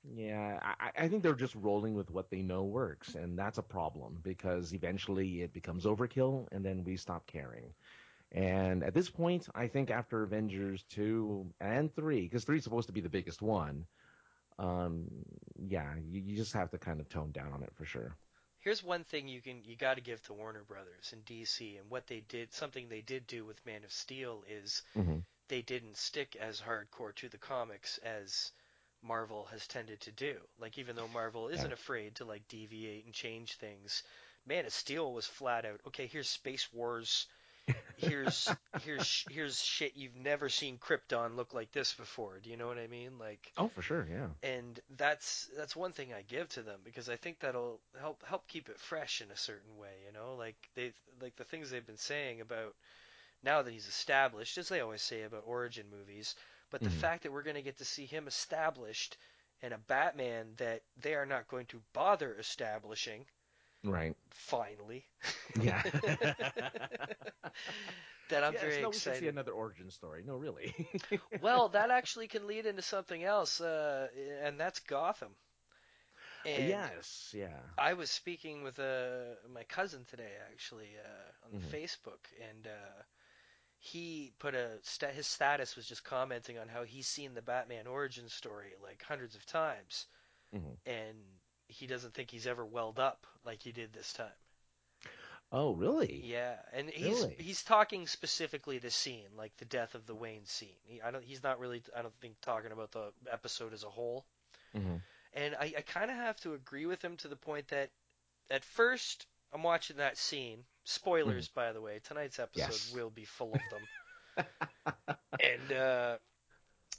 yeah, 0.03 0.59
I, 0.79 0.91
I 0.97 1.07
think 1.07 1.23
they're 1.23 1.33
just 1.35 1.55
rolling 1.55 1.95
with 1.95 2.11
what 2.11 2.29
they 2.29 2.41
know 2.41 2.63
works, 2.63 3.15
and 3.15 3.37
that's 3.37 3.57
a 3.57 3.63
problem 3.63 4.19
because 4.23 4.73
eventually 4.73 5.41
it 5.41 5.53
becomes 5.53 5.85
overkill, 5.85 6.47
and 6.51 6.63
then 6.65 6.83
we 6.83 6.97
stop 6.97 7.27
caring. 7.27 7.73
And 8.31 8.83
at 8.83 8.93
this 8.93 9.09
point, 9.09 9.47
I 9.55 9.67
think 9.67 9.89
after 9.91 10.23
Avengers 10.23 10.83
two 10.83 11.53
and 11.59 11.93
three, 11.93 12.21
because 12.23 12.43
three 12.45 12.57
is 12.57 12.63
supposed 12.63 12.87
to 12.87 12.93
be 12.93 13.01
the 13.01 13.09
biggest 13.09 13.41
one, 13.41 13.85
um, 14.59 15.05
yeah, 15.57 15.95
you, 16.09 16.21
you 16.21 16.35
just 16.35 16.53
have 16.53 16.69
to 16.71 16.77
kind 16.77 16.99
of 16.99 17.09
tone 17.09 17.31
down 17.31 17.53
on 17.53 17.63
it 17.63 17.71
for 17.75 17.85
sure. 17.85 18.17
Here's 18.59 18.83
one 18.83 19.03
thing 19.05 19.27
you 19.27 19.41
can 19.41 19.63
you 19.63 19.75
got 19.75 19.93
to 19.95 20.01
give 20.01 20.21
to 20.23 20.33
Warner 20.33 20.63
Brothers 20.63 21.13
and 21.13 21.23
DC 21.23 21.77
and 21.77 21.89
what 21.89 22.07
they 22.07 22.19
did. 22.19 22.53
Something 22.53 22.89
they 22.89 23.01
did 23.01 23.27
do 23.27 23.45
with 23.45 23.65
Man 23.65 23.83
of 23.83 23.93
Steel 23.93 24.43
is 24.47 24.81
hmm 24.95 25.19
they 25.47 25.61
didn't 25.61 25.97
stick 25.97 26.35
as 26.35 26.61
hardcore 26.61 27.15
to 27.15 27.29
the 27.29 27.37
comics 27.37 27.97
as 27.99 28.51
Marvel 29.01 29.45
has 29.45 29.67
tended 29.67 30.01
to 30.01 30.11
do. 30.11 30.47
Like 30.57 30.77
even 30.77 30.95
though 30.95 31.07
Marvel 31.07 31.47
isn't 31.49 31.71
Yeah. 31.71 31.73
afraid 31.73 32.15
to 32.15 32.25
like 32.25 32.47
deviate 32.47 33.05
and 33.05 33.13
change 33.13 33.53
things, 33.55 34.03
Man 34.45 34.65
of 34.65 34.73
Steel 34.73 35.13
was 35.13 35.27
flat 35.27 35.65
out 35.65 35.81
okay. 35.87 36.07
Here's 36.07 36.29
Space 36.29 36.71
Wars. 36.73 37.27
Here's 37.97 38.55
here's 38.75 39.25
here's 39.29 39.61
shit 39.63 39.95
you've 39.95 40.15
never 40.15 40.49
seen 40.49 40.77
Krypton 40.77 41.35
look 41.35 41.53
like 41.53 41.71
this 41.71 41.93
before. 41.93 42.39
Do 42.39 42.49
you 42.49 42.57
know 42.57 42.67
what 42.67 42.77
I 42.77 42.87
mean? 42.87 43.17
Like 43.17 43.53
Oh, 43.57 43.67
for 43.67 43.81
sure, 43.81 44.07
yeah. 44.09 44.27
and 44.43 44.79
that's 44.97 45.49
that's 45.57 45.75
one 45.75 45.93
thing 45.93 46.13
I 46.13 46.21
give 46.23 46.49
to 46.49 46.61
them 46.63 46.81
because 46.83 47.09
I 47.09 47.15
think 47.17 47.39
that'll 47.39 47.81
help 47.99 48.23
help 48.25 48.47
keep 48.47 48.69
it 48.69 48.79
fresh 48.79 49.21
in 49.21 49.31
a 49.31 49.37
certain 49.37 49.77
way, 49.77 49.93
you 50.05 50.13
know, 50.13 50.35
like 50.35 50.57
they 50.75 50.93
like 51.21 51.35
the 51.37 51.43
things 51.45 51.69
they've 51.69 51.85
been 51.85 51.97
saying 51.97 52.41
about 52.41 52.75
now 53.43 53.61
that 53.61 53.71
he's 53.71 53.87
established, 53.87 54.57
as 54.57 54.69
they 54.69 54.81
always 54.81 55.01
say 55.01 55.23
about 55.23 55.43
origin 55.45 55.89
movies, 55.89 56.35
but 56.71 56.83
the 56.83 56.89
Mhm. 56.89 56.91
fact 56.91 57.23
that 57.23 57.31
we're 57.31 57.43
going 57.43 57.55
to 57.55 57.61
get 57.61 57.77
to 57.77 57.85
see 57.85 58.05
him 58.05 58.27
established 58.27 59.17
and 59.61 59.73
a 59.73 59.77
Batman 59.77 60.53
that 60.57 60.83
they 60.97 61.15
are 61.15 61.25
not 61.25 61.47
going 61.47 61.65
to 61.67 61.81
bother 61.93 62.37
establishing 62.37 63.25
Right. 63.85 64.15
finally. 64.31 65.05
Yeah. 65.55 65.81
that 68.29 68.43
I'm 68.43 68.55
yes, 68.55 68.57
very 68.57 68.79
no, 68.79 68.89
we 68.89 68.99
should 68.99 69.15
see 69.15 69.27
another 69.27 69.51
origin 69.51 69.89
story. 69.91 70.23
No, 70.25 70.35
really. 70.35 70.73
well, 71.39 71.69
that 71.69 71.91
actually 71.91 72.27
can 72.27 72.47
lead 72.47 72.65
into 72.65 72.81
something 72.81 73.23
else, 73.23 73.61
uh, 73.61 74.07
and 74.41 74.59
that's 74.59 74.79
Gotham. 74.79 75.35
And 76.45 76.67
yes, 76.67 77.31
yeah. 77.35 77.61
I 77.77 77.93
was 77.93 78.11
speaking 78.11 78.63
with 78.63 78.79
uh, 78.79 79.35
my 79.49 79.63
cousin 79.63 80.05
today, 80.05 80.33
actually, 80.51 80.95
uh, 80.97 81.45
on 81.47 81.53
Mhm. 81.53 81.71
Facebook, 81.71 82.25
and 82.49 82.67
uh, 82.67 83.03
he 83.79 84.33
put 84.39 84.55
a 84.55 84.79
sta- 84.83 85.11
his 85.11 85.27
status 85.27 85.75
was 85.75 85.87
just 85.87 86.03
commenting 86.03 86.57
on 86.59 86.67
how 86.69 86.83
he's 86.83 87.07
seen 87.07 87.33
the 87.33 87.41
Batman 87.41 87.87
origin 87.87 88.29
story 88.29 88.73
like 88.81 89.03
hundreds 89.03 89.35
of 89.35 89.45
times, 89.45 90.07
Mhm. 90.51 90.77
and 90.85 91.17
he 91.67 91.87
doesn't 91.87 92.13
think 92.13 92.31
he's 92.31 92.47
ever 92.47 92.65
welled 92.65 92.99
up 92.99 93.27
like 93.45 93.61
he 93.63 93.71
did 93.71 93.93
this 93.93 94.13
time. 94.13 94.31
Oh, 95.51 95.73
really? 95.73 96.27
Yeah, 96.27 96.57
and 96.73 96.89
he's 96.89 97.27
Really? 97.27 97.37
he's 97.37 97.63
talking 97.63 98.07
specifically 98.07 98.77
the 98.79 98.89
scene, 98.91 99.29
like 99.35 99.55
the 99.57 99.65
death 99.65 99.95
of 99.95 100.05
the 100.05 100.15
Wayne 100.15 100.45
scene. 100.45 100.77
He, 100.85 101.01
I 101.01 101.11
don't, 101.11 101.23
he's 101.23 101.43
not 101.43 101.59
really, 101.59 101.83
I 101.95 102.01
don't 102.01 102.17
think, 102.19 102.39
talking 102.41 102.71
about 102.71 102.91
the 102.91 103.11
episode 103.31 103.73
as 103.73 103.83
a 103.83 103.89
whole. 103.89 104.25
hmm 104.73 104.97
And 105.33 105.55
I, 105.55 105.73
I 105.77 105.81
kind 105.81 106.09
of 106.09 106.17
have 106.17 106.37
to 106.41 106.53
agree 106.53 106.85
with 106.85 107.03
him 107.03 107.17
to 107.17 107.27
the 107.27 107.35
point 107.35 107.67
that 107.67 107.91
at 108.49 108.63
first 108.65 109.27
I'm 109.53 109.63
watching 109.63 109.97
that 109.97 110.17
scene. 110.17 110.65
Spoilers, 110.85 111.47
by 111.47 111.71
the 111.73 111.81
way. 111.81 111.99
Tonight's 111.99 112.39
episode 112.39 112.81
Yes. 112.81 112.87
will 112.87 113.09
be 113.09 113.25
full 113.25 113.55
of 113.55 113.69
them. 113.69 113.87
and 115.39 115.71
uh, 115.71 116.17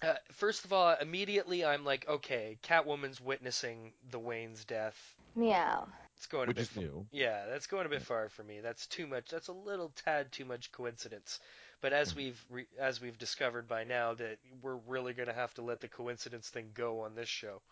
uh, 0.03 0.15
first 0.33 0.65
of 0.65 0.73
all, 0.73 0.95
immediately 1.01 1.65
I'm 1.65 1.85
like, 1.85 2.07
okay, 2.09 2.59
Catwoman's 2.63 3.21
witnessing 3.21 3.93
the 4.11 4.19
Wayne's 4.19 4.65
death. 4.65 5.17
Meow. 5.37 5.89
It's 6.17 6.27
going 6.27 6.49
Which 6.49 6.51
a 6.51 6.53
bit 6.55 6.67
is 6.67 6.71
fa- 6.71 6.81
new. 6.81 7.07
Yeah, 7.11 7.47
that's 7.47 7.67
going 7.67 7.87
a 7.87 7.91
bit 7.91 8.03
far 8.03 8.29
for 8.29 8.43
me. 8.43 8.61
That's 8.61 8.87
too 8.87 9.07
much. 9.07 9.29
That's 9.31 9.49
a 9.49 9.53
little 9.53 9.91
tad 10.05 10.33
too 10.33 10.45
much 10.45 10.73
coincidence. 10.73 11.41
But 11.81 11.93
as 11.93 12.15
Mm-hmm. 12.15 12.17
we've 12.17 12.45
re- 12.51 12.69
as 12.79 13.01
we've 13.01 13.19
discovered 13.19 13.69
by 13.69 13.85
now, 13.85 14.15
that 14.15 14.39
we're 14.63 14.77
really 14.77 15.13
going 15.15 15.29
to 15.29 15.35
have 15.35 15.55
to 15.55 15.63
let 15.63 15.81
the 15.81 15.89
coincidence 15.89 16.49
thing 16.51 16.71
go 16.75 17.01
on 17.01 17.15
this 17.15 17.29
show, 17.29 17.63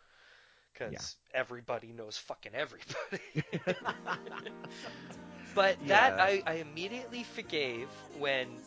because 0.72 1.16
everybody 1.34 1.92
knows 1.92 2.16
fucking 2.18 2.54
everybody. 2.54 3.22
but 5.54 5.78
that 5.86 6.14
I, 6.18 6.42
I 6.46 6.54
immediately 6.54 7.24
forgave 7.24 7.90
when 8.12 8.62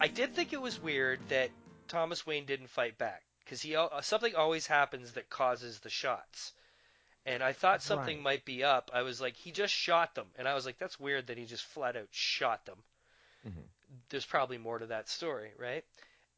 I 0.00 0.08
did 0.08 0.34
think 0.34 0.52
it 0.52 0.60
was 0.60 0.80
weird 0.80 1.28
that 1.28 1.52
Thomas 1.88 2.26
Wayne 2.26 2.46
didn't 2.46 2.68
fight 2.68 2.98
back 2.98 3.22
because 3.44 3.62
he 3.62 3.76
something 4.02 4.34
always 4.36 4.66
happens 4.66 5.12
that 5.12 5.30
causes 5.30 5.80
the 5.80 5.90
shots. 5.90 6.52
And 7.26 7.42
I 7.42 7.52
thought 7.52 7.82
something 7.82 8.16
Right. 8.18 8.22
might 8.22 8.44
be 8.44 8.64
up. 8.64 8.90
I 8.94 9.02
was 9.02 9.20
like, 9.20 9.36
he 9.36 9.52
just 9.52 9.74
shot 9.74 10.14
them, 10.14 10.28
and 10.36 10.48
I 10.48 10.54
was 10.54 10.64
like, 10.66 10.78
that's 10.78 10.98
weird 11.00 11.26
that 11.28 11.38
he 11.38 11.44
just 11.46 11.64
flat 11.64 11.96
out 11.96 12.08
shot 12.10 12.64
them. 12.66 12.82
Mhm. 13.46 13.68
There's 14.10 14.26
probably 14.26 14.58
more 14.58 14.78
to 14.78 14.86
that 14.86 15.08
story, 15.08 15.52
right? 15.56 15.84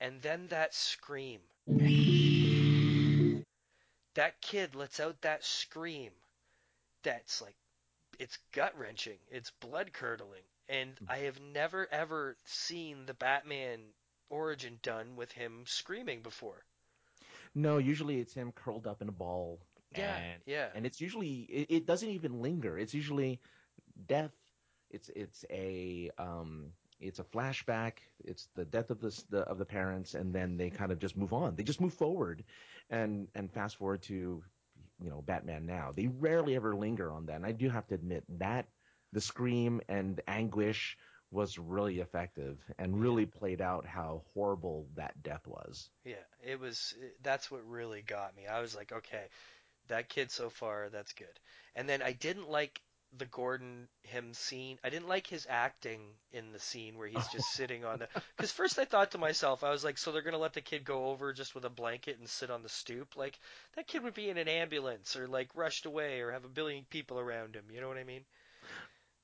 And 0.01 0.21
then 0.23 0.49
that 0.49 0.75
scream. 0.75 1.41
That 4.15 4.41
kid 4.41 4.75
lets 4.75 5.01
out 5.01 5.21
that 5.23 5.45
scream. 5.45 6.13
That's 7.03 7.41
like, 7.41 7.57
it's 8.19 8.39
gut 8.53 8.77
wrenching. 8.79 9.19
It's 9.31 9.51
blood 9.51 9.93
curdling. 9.93 10.45
And 10.69 10.99
I 11.09 11.19
have 11.19 11.41
never 11.41 11.87
ever 11.93 12.37
seen 12.45 13.07
the 13.07 13.15
Batman 13.15 13.95
origin 14.31 14.79
done 14.83 15.17
with 15.17 15.33
him 15.33 15.65
screaming 15.67 16.23
before. 16.23 16.65
No, 17.55 17.79
usually 17.79 18.21
it's 18.21 18.33
him 18.33 18.53
curled 18.53 18.87
up 18.87 19.03
in 19.03 19.09
a 19.09 19.13
ball. 19.13 19.61
Yeah, 19.97 20.17
and, 20.17 20.41
yeah. 20.47 20.69
And 20.75 20.87
it's 20.87 21.01
usually 21.01 21.47
it, 21.51 21.67
it 21.69 21.87
doesn't 21.87 22.09
even 22.09 22.41
linger. 22.41 22.79
It's 22.79 22.95
usually 22.95 23.41
death. 24.07 24.33
It's 24.91 25.11
it's 25.15 25.45
a 25.51 26.11
um 26.19 26.73
it's 27.01 27.19
a 27.19 27.25
flashback. 27.25 27.95
It's 28.25 28.49
the 28.55 28.65
death 28.65 28.91
of 28.91 29.01
the, 29.01 29.23
the 29.31 29.41
of 29.41 29.59
the 29.59 29.65
parents, 29.65 30.15
and 30.15 30.33
then 30.33 30.57
they 30.57 30.71
kind 30.71 30.93
of 30.93 30.99
just 30.99 31.17
move 31.17 31.33
on. 31.33 31.57
They 31.57 31.63
just 31.65 31.81
move 31.81 31.95
forward, 31.95 32.45
and 32.89 33.29
and 33.35 33.51
fast 33.53 33.77
forward 33.77 34.03
to 34.03 34.43
you 35.03 35.11
know 35.11 35.23
Batman 35.23 35.67
now. 35.67 35.93
They 35.95 36.07
rarely 36.07 36.55
ever 36.55 36.77
linger 36.77 37.11
on 37.11 37.27
that. 37.27 37.37
And 37.37 37.47
I 37.47 37.53
do 37.53 37.69
have 37.69 37.87
to 37.89 37.95
admit 37.95 38.25
that 38.39 38.69
the 39.13 39.21
scream 39.21 39.81
and 39.89 40.21
anguish 40.29 40.97
was 41.31 41.59
really 41.59 42.01
effective 42.01 42.59
and 42.79 43.01
really 43.01 43.27
played 43.27 43.61
out 43.61 43.87
how 43.87 44.23
horrible 44.35 44.87
that 44.97 45.23
death 45.23 45.47
was. 45.47 45.89
Yeah, 46.05 46.15
it 46.45 46.59
was. 46.59 46.95
That's 47.23 47.51
what 47.51 47.69
really 47.69 48.03
got 48.03 48.37
me. 48.37 48.47
I 48.47 48.61
was 48.61 48.75
like, 48.75 48.93
okay, 48.93 49.25
that 49.89 50.09
kid 50.09 50.31
so 50.31 50.51
far, 50.51 50.89
that's 50.91 51.13
good. 51.13 51.39
And 51.77 51.89
then 51.89 52.03
I 52.03 52.13
didn't 52.13 52.51
like 52.51 52.81
the 53.17 53.27
Gordon 53.27 53.89
him 54.03 54.33
scene. 54.35 54.79
I 54.85 54.91
didn't 54.91 55.09
like 55.09 55.27
his 55.27 55.47
acting 55.51 56.01
in 56.33 56.53
the 56.53 56.61
scene 56.61 56.97
where 56.97 57.09
he's 57.09 57.27
just 57.29 57.51
sitting 57.53 57.85
on 57.85 58.01
the. 58.01 58.09
Because 58.37 58.53
first 58.53 58.79
I 58.79 58.85
thought 58.85 59.13
to 59.13 59.19
myself, 59.19 59.65
I 59.65 59.71
was 59.71 59.85
like, 59.85 59.99
so 59.99 60.13
they're 60.13 60.23
gonna 60.23 60.39
let 60.39 60.53
the 60.53 60.61
kid 60.61 60.85
go 60.85 61.07
over 61.07 61.33
just 61.33 61.55
with 61.55 61.65
a 61.65 61.71
blanket 61.71 62.19
and 62.19 62.29
sit 62.29 62.51
on 62.51 62.63
the 62.63 62.69
stoop? 62.69 63.17
Like 63.17 63.39
that 63.77 63.87
kid 63.87 64.03
would 64.05 64.15
be 64.15 64.31
in 64.31 64.37
an 64.39 64.49
ambulance 64.49 65.17
or 65.17 65.27
like 65.27 65.51
rushed 65.55 65.87
away 65.87 66.21
or 66.21 66.33
have 66.33 66.45
a 66.45 66.49
billion 66.49 66.85
people 66.85 67.19
around 67.19 67.55
him. 67.55 67.65
You 67.71 67.81
know 67.81 67.89
what 67.89 67.99
I 67.99 68.05
mean? 68.05 68.25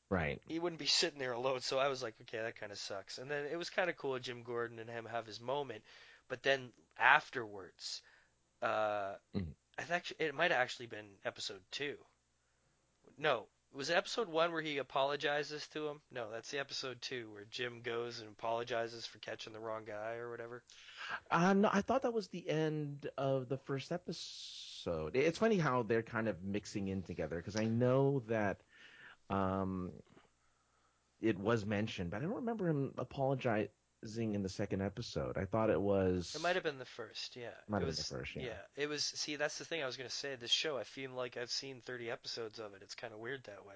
Right. 0.09 0.41
he 0.47 0.59
wouldn't 0.61 0.79
be 0.79 0.87
sitting 0.87 1.19
there 1.19 1.33
alone. 1.33 1.61
So 1.61 1.79
I 1.79 1.89
was 1.89 2.03
like, 2.03 2.15
okay, 2.23 2.39
that 2.39 2.59
kind 2.61 2.71
of 2.71 2.79
sucks. 2.79 3.19
And 3.19 3.29
then 3.31 3.45
it 3.51 3.57
was 3.57 3.71
kind 3.71 3.91
of 3.91 3.97
cool, 3.97 4.19
Jim 4.21 4.43
Gordon 4.45 4.79
and 4.79 4.89
him 4.89 5.05
have 5.07 5.27
his 5.27 5.41
moment. 5.41 5.83
But 6.29 6.43
then 6.43 6.71
afterwards, 6.99 8.03
uh, 8.63 9.15
Mhm. 9.35 9.55
I 9.79 9.83
think 9.83 10.13
it 10.19 10.35
might 10.35 10.51
have 10.53 10.61
actually 10.61 10.87
been 10.87 11.19
episode 11.25 11.63
two. 11.71 11.97
No, 13.19 13.47
was 13.73 13.91
it 13.91 13.97
episode 13.97 14.29
one 14.29 14.53
where 14.53 14.63
he 14.63 14.79
apologizes 14.79 15.67
to 15.69 15.89
him? 15.89 16.01
No, 16.11 16.31
that's 16.31 16.51
the 16.51 16.59
episode 16.59 17.01
two 17.03 17.31
where 17.33 17.45
Jim 17.51 17.83
goes 17.83 18.21
and 18.21 18.29
apologizes 18.31 19.07
for 19.07 19.19
catching 19.19 19.53
the 19.53 19.61
wrong 19.61 19.85
guy 19.85 20.15
or 20.15 20.31
whatever. 20.31 20.63
Uh, 21.31 21.53
no, 21.53 21.69
I 21.73 21.83
thought 21.83 22.03
that 22.03 22.13
was 22.15 22.29
the 22.29 22.49
end 22.49 23.11
of 23.19 23.49
the 23.49 23.59
first 23.59 23.93
episode. 23.93 25.15
It's 25.17 25.39
funny 25.39 25.59
how 25.59 25.83
they're 25.83 26.03
kind 26.03 26.29
of 26.29 26.43
mixing 26.43 26.89
in 26.89 27.03
together 27.03 27.37
because 27.37 27.57
I 27.57 27.65
know 27.65 28.23
that 28.29 28.63
um, 29.31 29.93
it 31.21 31.39
was 31.39 31.65
mentioned, 31.65 32.11
but 32.11 32.19
I 32.19 32.21
don't 32.21 32.37
remember 32.37 32.69
him 32.69 32.93
apologizing 32.99 33.69
in 34.35 34.43
the 34.43 34.49
second 34.49 34.83
episode. 34.83 35.37
I 35.39 35.45
thought 35.45 35.71
it 35.71 35.81
was. 35.81 36.35
It 36.35 36.43
might 36.43 36.55
have 36.55 36.65
been 36.65 36.79
the 36.79 36.85
first, 36.85 37.37
yeah. 37.37 37.49
Might 37.69 37.79
it 37.79 37.81
have 37.81 37.87
been 37.87 37.89
was, 37.89 38.09
the 38.09 38.17
first, 38.17 38.37
yeah. 38.37 38.53
It 38.77 38.89
was. 38.89 39.05
See, 39.05 39.37
that's 39.37 39.59
the 39.59 39.65
thing 39.65 39.83
I 39.83 39.87
was 39.87 39.97
gonna 39.97 40.11
say. 40.11 40.37
This 40.37 40.51
show, 40.51 40.77
I 40.77 40.85
feel 40.85 41.11
like 41.13 41.37
I've 41.37 41.51
seen 41.51 41.83
30 41.85 42.11
episodes 42.11 42.59
of 42.59 42.75
it. 42.75 42.83
It's 42.83 42.95
kind 42.95 43.13
of 43.13 43.21
weird 43.21 43.45
that 43.45 43.67
way. 43.67 43.75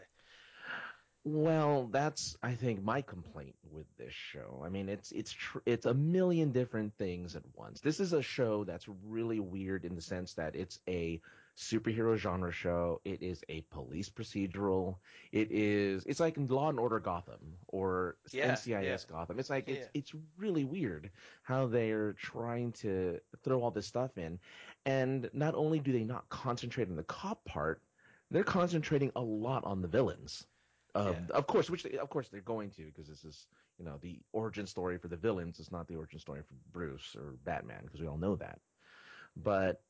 Well, 1.24 1.88
that's 1.92 2.36
I 2.42 2.54
think 2.54 2.82
my 2.82 3.02
complaint 3.02 3.54
with 3.70 3.86
this 3.98 4.14
show. 4.14 4.62
I 4.64 4.70
mean, 4.70 4.88
it's 4.88 5.12
it's 5.12 5.32
tr- 5.32 5.58
it's 5.66 5.84
a 5.84 5.92
million 5.92 6.52
different 6.52 6.94
things 6.96 7.36
at 7.36 7.42
once. 7.54 7.80
This 7.80 8.00
is 8.00 8.14
a 8.14 8.22
show 8.22 8.64
that's 8.64 8.86
really 9.04 9.38
weird 9.38 9.84
in 9.84 9.96
the 9.96 10.00
sense 10.00 10.34
that 10.34 10.56
it's 10.56 10.78
a 10.88 11.20
superhero 11.56 12.16
genre 12.16 12.50
show. 12.52 13.00
It 13.04 13.22
is 13.22 13.44
a 13.48 13.62
police 13.62 14.08
procedural. 14.08 14.96
It 15.32 15.50
is 15.50 16.04
it's 16.06 16.20
like 16.20 16.36
Law 16.38 16.68
and 16.70 16.78
Order 16.78 17.00
Gotham 17.00 17.58
or 17.68 18.16
Yeah, 18.32 18.52
NCIS 18.52 18.82
yeah. 18.84 18.96
Gotham. 19.08 19.38
It's 19.38 19.50
like 19.50 19.68
it's 19.68 19.86
Yeah. 19.86 19.90
it's 19.94 20.14
really 20.36 20.64
weird 20.64 21.10
how 21.42 21.66
they're 21.66 22.12
trying 22.14 22.72
to 22.72 23.20
throw 23.42 23.62
all 23.62 23.70
this 23.70 23.86
stuff 23.86 24.16
in, 24.18 24.38
and 24.86 25.28
not 25.32 25.54
only 25.54 25.80
do 25.80 25.92
they 25.92 26.04
not 26.04 26.28
concentrate 26.28 26.88
on 26.88 26.96
the 26.96 27.04
cop 27.04 27.44
part, 27.44 27.82
they're 28.30 28.44
concentrating 28.44 29.10
a 29.16 29.20
lot 29.22 29.64
on 29.64 29.82
the 29.82 29.88
villains. 29.88 30.46
Um, 30.94 31.28
Yeah. 31.28 31.36
Of 31.36 31.46
course, 31.46 31.70
which 31.70 31.82
they, 31.84 31.98
of 31.98 32.10
course 32.10 32.28
they're 32.28 32.40
going 32.40 32.70
to 32.70 32.86
because 32.86 33.08
this 33.08 33.24
is 33.24 33.46
you 33.78 33.84
know 33.84 33.98
the 33.98 34.20
origin 34.32 34.66
story 34.66 34.98
for 34.98 35.08
the 35.08 35.16
villains. 35.16 35.58
It's 35.60 35.70
not 35.70 35.86
the 35.88 35.96
origin 35.96 36.18
story 36.18 36.42
for 36.42 36.54
Bruce 36.72 37.14
or 37.16 37.32
Batman 37.44 37.84
because 37.84 38.00
we 38.00 38.08
all 38.08 38.18
know 38.18 38.36
that. 38.36 38.60
But 39.36 39.82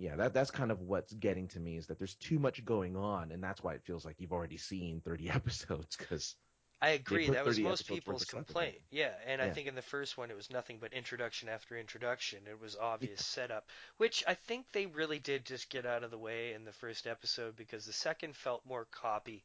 yeah, 0.00 0.16
that 0.16 0.32
that's 0.32 0.50
kind 0.50 0.70
of 0.70 0.80
what's 0.80 1.12
getting 1.12 1.46
to 1.48 1.60
me 1.60 1.76
is 1.76 1.86
that 1.88 1.98
there's 1.98 2.14
too 2.14 2.38
much 2.38 2.64
going 2.64 2.96
on, 2.96 3.32
and 3.32 3.42
that's 3.42 3.62
why 3.62 3.74
it 3.74 3.82
feels 3.84 4.04
like 4.04 4.16
you've 4.18 4.32
already 4.32 4.56
seen 4.56 5.02
30 5.04 5.30
episodes 5.30 5.94
because 5.96 6.36
I 6.80 6.90
agree. 6.90 7.28
That 7.28 7.44
was 7.44 7.60
most 7.60 7.86
people's 7.86 8.22
of 8.22 8.28
stuff 8.28 8.38
in 8.38 8.46
complaint. 8.46 8.76
Yeah, 8.90 9.12
and 9.26 9.42
I 9.42 9.50
think 9.50 9.68
in 9.68 9.74
the 9.74 9.82
first 9.82 10.16
one 10.16 10.30
it 10.30 10.36
was 10.36 10.50
nothing 10.50 10.78
but 10.80 10.94
introduction 10.94 11.50
after 11.50 11.76
introduction. 11.76 12.46
It 12.48 12.58
was 12.58 12.76
obvious 12.76 13.24
setup, 13.26 13.68
which 13.98 14.24
I 14.26 14.32
think 14.34 14.66
they 14.72 14.86
really 14.86 15.18
did 15.18 15.44
just 15.44 15.68
get 15.68 15.84
out 15.84 16.02
of 16.02 16.10
the 16.10 16.18
way 16.18 16.54
in 16.54 16.64
the 16.64 16.72
first 16.72 17.06
episode 17.06 17.54
because 17.54 17.84
the 17.84 17.92
second 17.92 18.34
felt 18.34 18.64
more 18.64 18.86
copy 18.90 19.44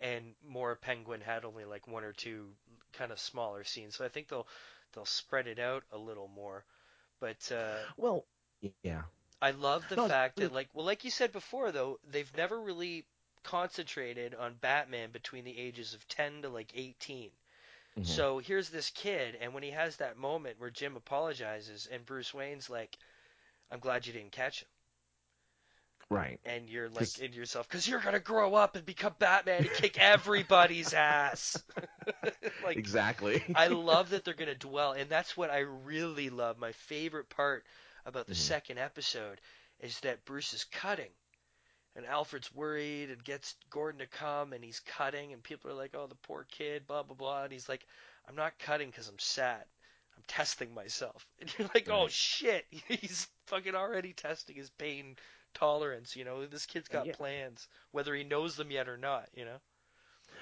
and 0.00 0.34
more 0.46 0.76
Penguin 0.76 1.20
had 1.20 1.44
only 1.44 1.64
like 1.64 1.88
one 1.88 2.04
or 2.04 2.12
two 2.12 2.50
kind 2.92 3.10
of 3.10 3.18
smaller 3.18 3.64
scenes. 3.64 3.96
So 3.96 4.04
I 4.04 4.08
think 4.08 4.28
they'll 4.28 4.46
they'll 4.94 5.04
spread 5.04 5.48
it 5.48 5.58
out 5.58 5.82
a 5.90 5.98
little 5.98 6.28
more. 6.28 6.64
But 7.20 7.50
uh, 7.50 7.78
well, 7.96 8.26
yeah, 8.84 9.02
I 9.42 9.50
love 9.50 9.88
the 9.88 9.96
No, 9.96 10.10
fact 10.10 10.38
that, 10.38 10.52
like, 10.52 10.70
well, 10.72 10.86
like 10.86 11.04
you 11.04 11.10
said 11.10 11.32
before, 11.32 11.70
though, 11.70 12.00
they've 12.04 12.34
never 12.34 12.58
really 12.58 13.04
concentrated 13.42 14.34
on 14.34 14.54
Batman 14.54 15.10
between 15.10 15.44
the 15.44 15.58
ages 15.58 15.92
of 15.94 16.08
10 16.08 16.40
to 16.42 16.48
like 16.48 16.72
18. 16.74 17.32
Mhm. 17.96 18.02
So 18.02 18.38
here's 18.38 18.70
this 18.70 18.90
kid, 18.90 19.36
and 19.36 19.52
when 19.54 19.62
he 19.64 19.72
has 19.72 19.96
that 19.98 20.16
moment 20.16 20.58
where 20.58 20.70
Jim 20.70 20.96
apologizes, 20.96 21.86
and 21.86 22.06
Bruce 22.06 22.32
Wayne's 22.32 22.70
like, 22.70 22.98
I'm 23.70 23.80
glad 23.80 24.06
you 24.06 24.12
didn't 24.12 24.32
catch 24.32 24.62
him. 24.62 24.68
Right. 26.10 26.40
and 26.44 26.68
you're 26.68 26.88
like 26.88 27.18
'Cause- 27.18 27.18
in 27.18 27.32
yourself 27.32 27.68
because 27.68 27.86
you're 27.88 28.00
gonna 28.00 28.20
grow 28.20 28.54
up 28.54 28.76
and 28.76 28.84
become 28.84 29.14
Batman 29.18 29.64
and 29.64 29.72
kick 29.72 29.96
everybody's 29.98 30.92
ass. 30.94 31.62
like 32.60 32.80
exactly. 32.80 33.42
I 33.54 33.68
love 33.68 34.10
that 34.10 34.24
they're 34.24 34.34
gonna 34.34 34.54
dwell, 34.54 34.92
and 34.92 35.08
that's 35.10 35.36
what 35.36 35.50
I 35.50 35.60
really 35.60 36.30
love. 36.30 36.58
My 36.58 36.72
favorite 36.72 37.28
part 37.30 37.64
about 38.06 38.28
the 38.28 38.34
Mhm. 38.34 38.36
second 38.36 38.78
episode 38.78 39.40
is 39.80 39.98
that 40.00 40.24
Bruce 40.24 40.52
is 40.54 40.64
cutting, 40.64 41.10
and 41.94 42.06
Alfred's 42.06 42.52
worried 42.52 43.10
and 43.10 43.22
gets 43.24 43.54
Gordon 43.70 44.00
to 44.00 44.06
come, 44.06 44.52
and 44.52 44.64
he's 44.64 44.80
cutting, 44.80 45.32
and 45.32 45.42
people 45.42 45.70
are 45.70 45.74
like, 45.74 45.94
"Oh, 45.94 46.06
the 46.06 46.14
poor 46.16 46.44
kid," 46.50 46.86
blah 46.86 47.02
blah 47.02 47.16
blah, 47.16 47.44
and 47.44 47.52
he's 47.52 47.68
like, 47.68 47.86
"I'm 48.28 48.36
not 48.36 48.58
cutting 48.58 48.90
because 48.90 49.08
I'm 49.08 49.18
sad. 49.18 49.64
I'm 50.16 50.22
testing 50.26 50.74
myself." 50.74 51.26
And 51.40 51.52
you're 51.58 51.70
like, 51.74 51.88
"Oh 51.90 52.08
shit, 52.08 52.66
he's 52.88 53.28
fucking 53.46 53.74
already 53.74 54.12
testing 54.14 54.56
his 54.56 54.70
pain 54.70 55.16
tolerance." 55.54 56.16
You 56.16 56.24
know, 56.24 56.46
this 56.46 56.66
kid's 56.66 56.88
got 56.88 57.06
Yeah. 57.06 57.12
plans, 57.12 57.68
whether 57.92 58.14
he 58.14 58.24
knows 58.24 58.56
them 58.56 58.70
yet 58.70 58.88
or 58.88 58.96
not. 58.98 59.28
You 59.34 59.44
know. 59.46 59.60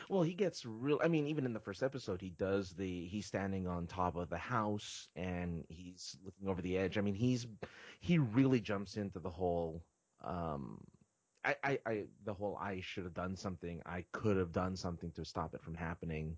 Well, 0.09 0.23
he 0.23 0.35
gets 0.35 0.65
real. 0.65 1.01
I 1.03 1.09
mean, 1.09 1.27
even 1.27 1.45
in 1.45 1.53
the 1.53 1.61
first 1.61 1.83
episode, 1.83 2.21
he 2.21 2.31
does 2.31 2.73
the. 2.73 3.07
He's 3.07 3.27
standing 3.27 3.67
on 3.67 3.87
top 3.87 4.17
of 4.17 4.29
the 4.31 4.39
house 4.39 5.09
and 5.17 5.65
he's 5.69 6.17
looking 6.25 6.49
over 6.49 6.63
the 6.63 6.79
edge. 6.79 6.99
I 6.99 7.01
mean, 7.01 7.15
he's 7.15 7.47
he 8.01 8.19
really 8.19 8.61
jumps 8.61 8.97
into 8.97 9.19
the 9.21 9.31
whole. 9.31 9.85
Um, 10.25 10.79
I, 11.45 11.57
I, 11.65 11.79
I 11.87 12.05
the 12.25 12.35
whole 12.35 12.57
I 12.61 12.81
should 12.81 13.05
have 13.05 13.15
done 13.15 13.37
something. 13.37 13.81
I 13.87 14.05
could 14.13 14.37
have 14.37 14.53
done 14.53 14.77
something 14.77 15.11
to 15.13 15.25
stop 15.25 15.55
it 15.55 15.63
from 15.63 15.75
happening. 15.75 16.37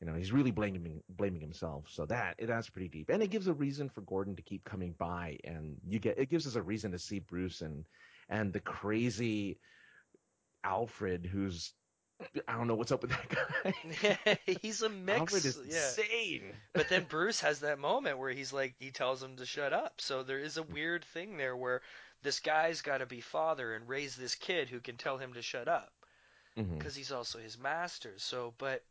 You 0.00 0.06
know, 0.06 0.14
he's 0.14 0.32
really 0.32 0.50
blaming 0.50 1.02
blaming 1.08 1.40
himself. 1.40 1.86
So 1.88 2.06
that 2.06 2.36
that's 2.40 2.68
pretty 2.68 2.88
deep, 2.88 3.08
and 3.08 3.22
it 3.22 3.30
gives 3.30 3.48
a 3.48 3.54
reason 3.54 3.88
for 3.88 4.02
Gordon 4.02 4.36
to 4.36 4.42
keep 4.42 4.64
coming 4.64 4.94
by, 4.98 5.38
and 5.44 5.76
you 5.86 5.98
get 5.98 6.18
it 6.18 6.28
gives 6.30 6.46
us 6.46 6.54
a 6.56 6.62
reason 6.62 6.92
to 6.92 6.98
see 6.98 7.18
Bruce 7.18 7.62
and 7.62 7.84
and 8.28 8.52
the 8.52 8.60
crazy 8.60 9.58
Alfred, 10.64 11.24
who's 11.24 11.72
I 12.48 12.56
don't 12.56 12.66
know 12.66 12.74
what's 12.74 12.92
up 12.92 13.02
with 13.02 13.10
that 13.10 13.28
guy. 14.14 14.38
he's 14.62 14.82
a 14.82 14.88
mix. 14.88 15.20
Alfred 15.20 15.44
is 15.44 15.58
yeah. 15.68 15.76
insane. 15.76 16.42
But 16.72 16.88
then 16.88 17.04
Bruce 17.08 17.40
has 17.40 17.60
that 17.60 17.78
moment 17.78 18.18
where 18.18 18.30
he's 18.30 18.52
like, 18.52 18.74
he 18.78 18.90
tells 18.90 19.22
him 19.22 19.36
to 19.36 19.46
shut 19.46 19.72
up. 19.72 19.94
So 19.98 20.22
there 20.22 20.38
is 20.38 20.56
a 20.56 20.62
weird 20.62 21.04
thing 21.04 21.36
there 21.36 21.56
where 21.56 21.82
this 22.22 22.40
guy's 22.40 22.82
got 22.82 22.98
to 22.98 23.06
be 23.06 23.20
father 23.20 23.74
and 23.74 23.88
raise 23.88 24.16
this 24.16 24.34
kid 24.34 24.68
who 24.68 24.80
can 24.80 24.96
tell 24.96 25.18
him 25.18 25.34
to 25.34 25.42
shut 25.42 25.68
up 25.68 25.92
mm-hmm. 26.56 26.76
because 26.76 26.96
he's 26.96 27.12
also 27.12 27.38
his 27.38 27.58
master. 27.58 28.14
So, 28.16 28.54
but 28.58 28.82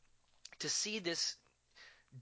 to 0.60 0.70
see 0.70 1.00
this 1.00 1.36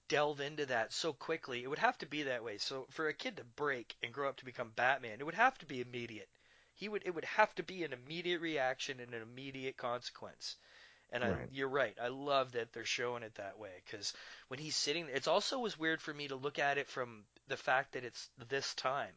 delve 0.08 0.40
into 0.40 0.66
that 0.68 0.94
so 0.94 1.14
quickly, 1.14 1.64
it 1.64 1.68
would 1.68 1.80
have 1.80 1.98
to 2.00 2.06
be 2.06 2.24
that 2.24 2.44
way. 2.44 2.58
So 2.58 2.88
for 2.92 3.08
a 3.08 3.14
kid 3.14 3.38
to 3.38 3.44
break 3.44 3.96
and 4.02 4.14
grow 4.14 4.30
up 4.30 4.38
to 4.38 4.46
become 4.46 4.72
Batman, 4.76 5.18
it 5.20 5.26
would 5.26 5.36
have 5.36 5.58
to 5.60 5.66
be 5.66 5.82
immediate. 5.82 6.30
He 6.76 6.90
would, 6.90 7.04
it 7.06 7.14
would 7.14 7.26
have 7.26 7.54
to 7.56 7.64
be 7.64 7.84
an 7.84 7.94
immediate 7.94 8.42
reaction 8.42 9.00
and 9.00 9.14
an 9.14 9.22
immediate 9.22 9.78
consequence. 9.78 10.56
And 11.14 11.24
I, 11.24 11.34
Right. 11.34 11.52
you're 11.52 11.70
right. 11.70 11.98
I 12.04 12.10
love 12.10 12.54
that 12.54 12.74
they're 12.74 12.86
showing 12.86 13.24
it 13.24 13.36
that 13.36 13.60
way 13.60 13.72
because 13.86 14.14
when 14.50 14.60
he's 14.60 14.76
sitting, 14.76 15.08
it's 15.14 15.28
also 15.30 15.60
was 15.60 15.80
weird 15.80 16.02
for 16.02 16.14
me 16.14 16.28
to 16.30 16.36
look 16.38 16.60
at 16.60 16.80
it 16.80 16.90
from 16.90 17.26
the 17.50 17.58
fact 17.58 17.94
that 17.94 18.06
it's 18.06 18.30
this 18.50 18.76
time, 18.76 19.14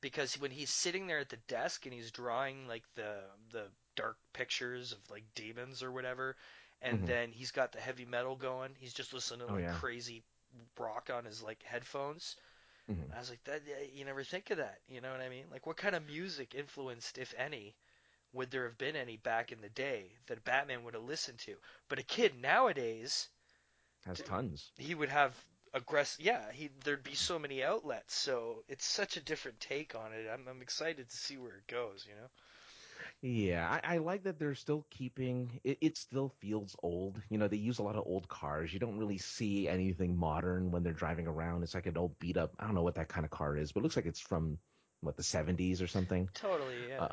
because 0.00 0.38
when 0.40 0.52
he's 0.52 0.70
sitting 0.70 1.06
there 1.06 1.18
at 1.20 1.30
the 1.30 1.38
desk 1.48 1.86
and 1.86 1.94
he's 1.94 2.12
drawing 2.12 2.68
like 2.68 2.84
the 2.96 3.20
the 3.52 3.66
dark 3.96 4.18
pictures 4.34 4.92
of 4.92 4.98
like 5.10 5.24
demons 5.34 5.82
or 5.82 5.92
whatever, 5.92 6.36
and 6.82 7.04
Mhm. 7.04 7.06
then 7.06 7.32
he's 7.32 7.52
got 7.52 7.72
the 7.72 7.80
heavy 7.80 8.06
metal 8.06 8.36
going. 8.36 8.74
He's 8.78 8.94
just 8.94 9.12
listening 9.14 9.40
to 9.40 9.48
Oh, 9.48 9.56
like 9.56 9.68
yeah. 9.68 9.78
crazy 9.80 10.22
rock 10.78 11.10
on 11.14 11.24
his 11.26 11.42
like 11.42 11.62
headphones. 11.64 12.36
Mhm. 12.88 13.14
I 13.14 13.18
was 13.20 13.30
like, 13.30 13.44
that 13.44 13.62
you 13.94 14.04
never 14.04 14.24
think 14.24 14.50
of 14.50 14.58
that. 14.58 14.80
You 14.88 15.00
know 15.00 15.12
what 15.12 15.20
I 15.22 15.28
mean? 15.30 15.46
Like, 15.50 15.66
what 15.66 15.76
kind 15.76 15.94
of 15.96 16.06
music 16.06 16.54
influenced, 16.54 17.18
if 17.18 17.34
any, 17.38 17.74
would 18.36 18.50
there 18.52 18.64
have 18.68 18.78
been 18.78 18.96
any 18.96 19.16
back 19.18 19.52
in 19.52 19.60
the 19.62 19.68
day 19.70 20.12
that 20.26 20.44
Batman 20.44 20.84
would 20.84 20.94
have 20.94 21.02
listened 21.04 21.40
to? 21.40 21.56
But 21.88 21.98
a 21.98 22.04
kid 22.04 22.40
nowadays, 22.40 23.28
Has 24.06 24.22
tons. 24.22 24.72
he 24.78 24.94
would 24.94 25.10
have 25.10 25.34
aggressive. 25.74 26.24
Yeah, 26.24 26.50
he 26.52 26.68
there'd 26.84 27.02
be 27.04 27.14
so 27.14 27.38
many 27.38 27.62
outlets. 27.64 28.14
So 28.14 28.64
it's 28.68 28.86
such 28.86 29.16
a 29.16 29.22
different 29.22 29.60
take 29.60 29.94
on 29.94 30.12
it. 30.12 30.28
I'm 30.32 30.48
I'm 30.48 30.62
excited 30.62 31.10
to 31.10 31.16
see 31.16 31.36
where 31.38 31.56
it 31.56 31.66
goes. 31.66 32.06
You 32.08 32.14
know? 32.16 32.28
Yeah, 33.22 33.68
I, 33.82 33.94
I 33.94 33.98
like 33.98 34.24
that 34.24 34.38
they're 34.38 34.54
still 34.54 34.86
keeping 34.90 35.60
it. 35.64 35.78
It 35.80 35.96
still 35.96 36.28
feels 36.40 36.76
old. 36.82 37.20
You 37.30 37.38
know, 37.38 37.48
they 37.48 37.56
use 37.56 37.78
a 37.78 37.82
lot 37.82 37.96
of 37.96 38.06
old 38.06 38.28
cars. 38.28 38.72
You 38.72 38.78
don't 38.78 38.98
really 38.98 39.18
see 39.18 39.68
anything 39.68 40.16
modern 40.16 40.70
when 40.70 40.82
they're 40.82 40.92
driving 40.92 41.26
around. 41.26 41.62
It's 41.62 41.74
like 41.74 41.86
an 41.86 41.96
old 41.96 42.18
beat 42.18 42.36
up. 42.36 42.54
I 42.58 42.64
don't 42.66 42.74
know 42.74 42.82
what 42.82 42.96
that 42.96 43.08
kind 43.08 43.24
of 43.24 43.30
car 43.30 43.56
is, 43.56 43.72
but 43.72 43.80
it 43.80 43.82
looks 43.84 43.96
like 43.96 44.06
it's 44.06 44.20
from 44.20 44.58
what 45.00 45.16
the 45.16 45.22
70s 45.22 45.82
or 45.82 45.86
something. 45.86 46.28
Totally. 46.34 46.88
Yeah. 46.88 47.00
Uh, 47.00 47.08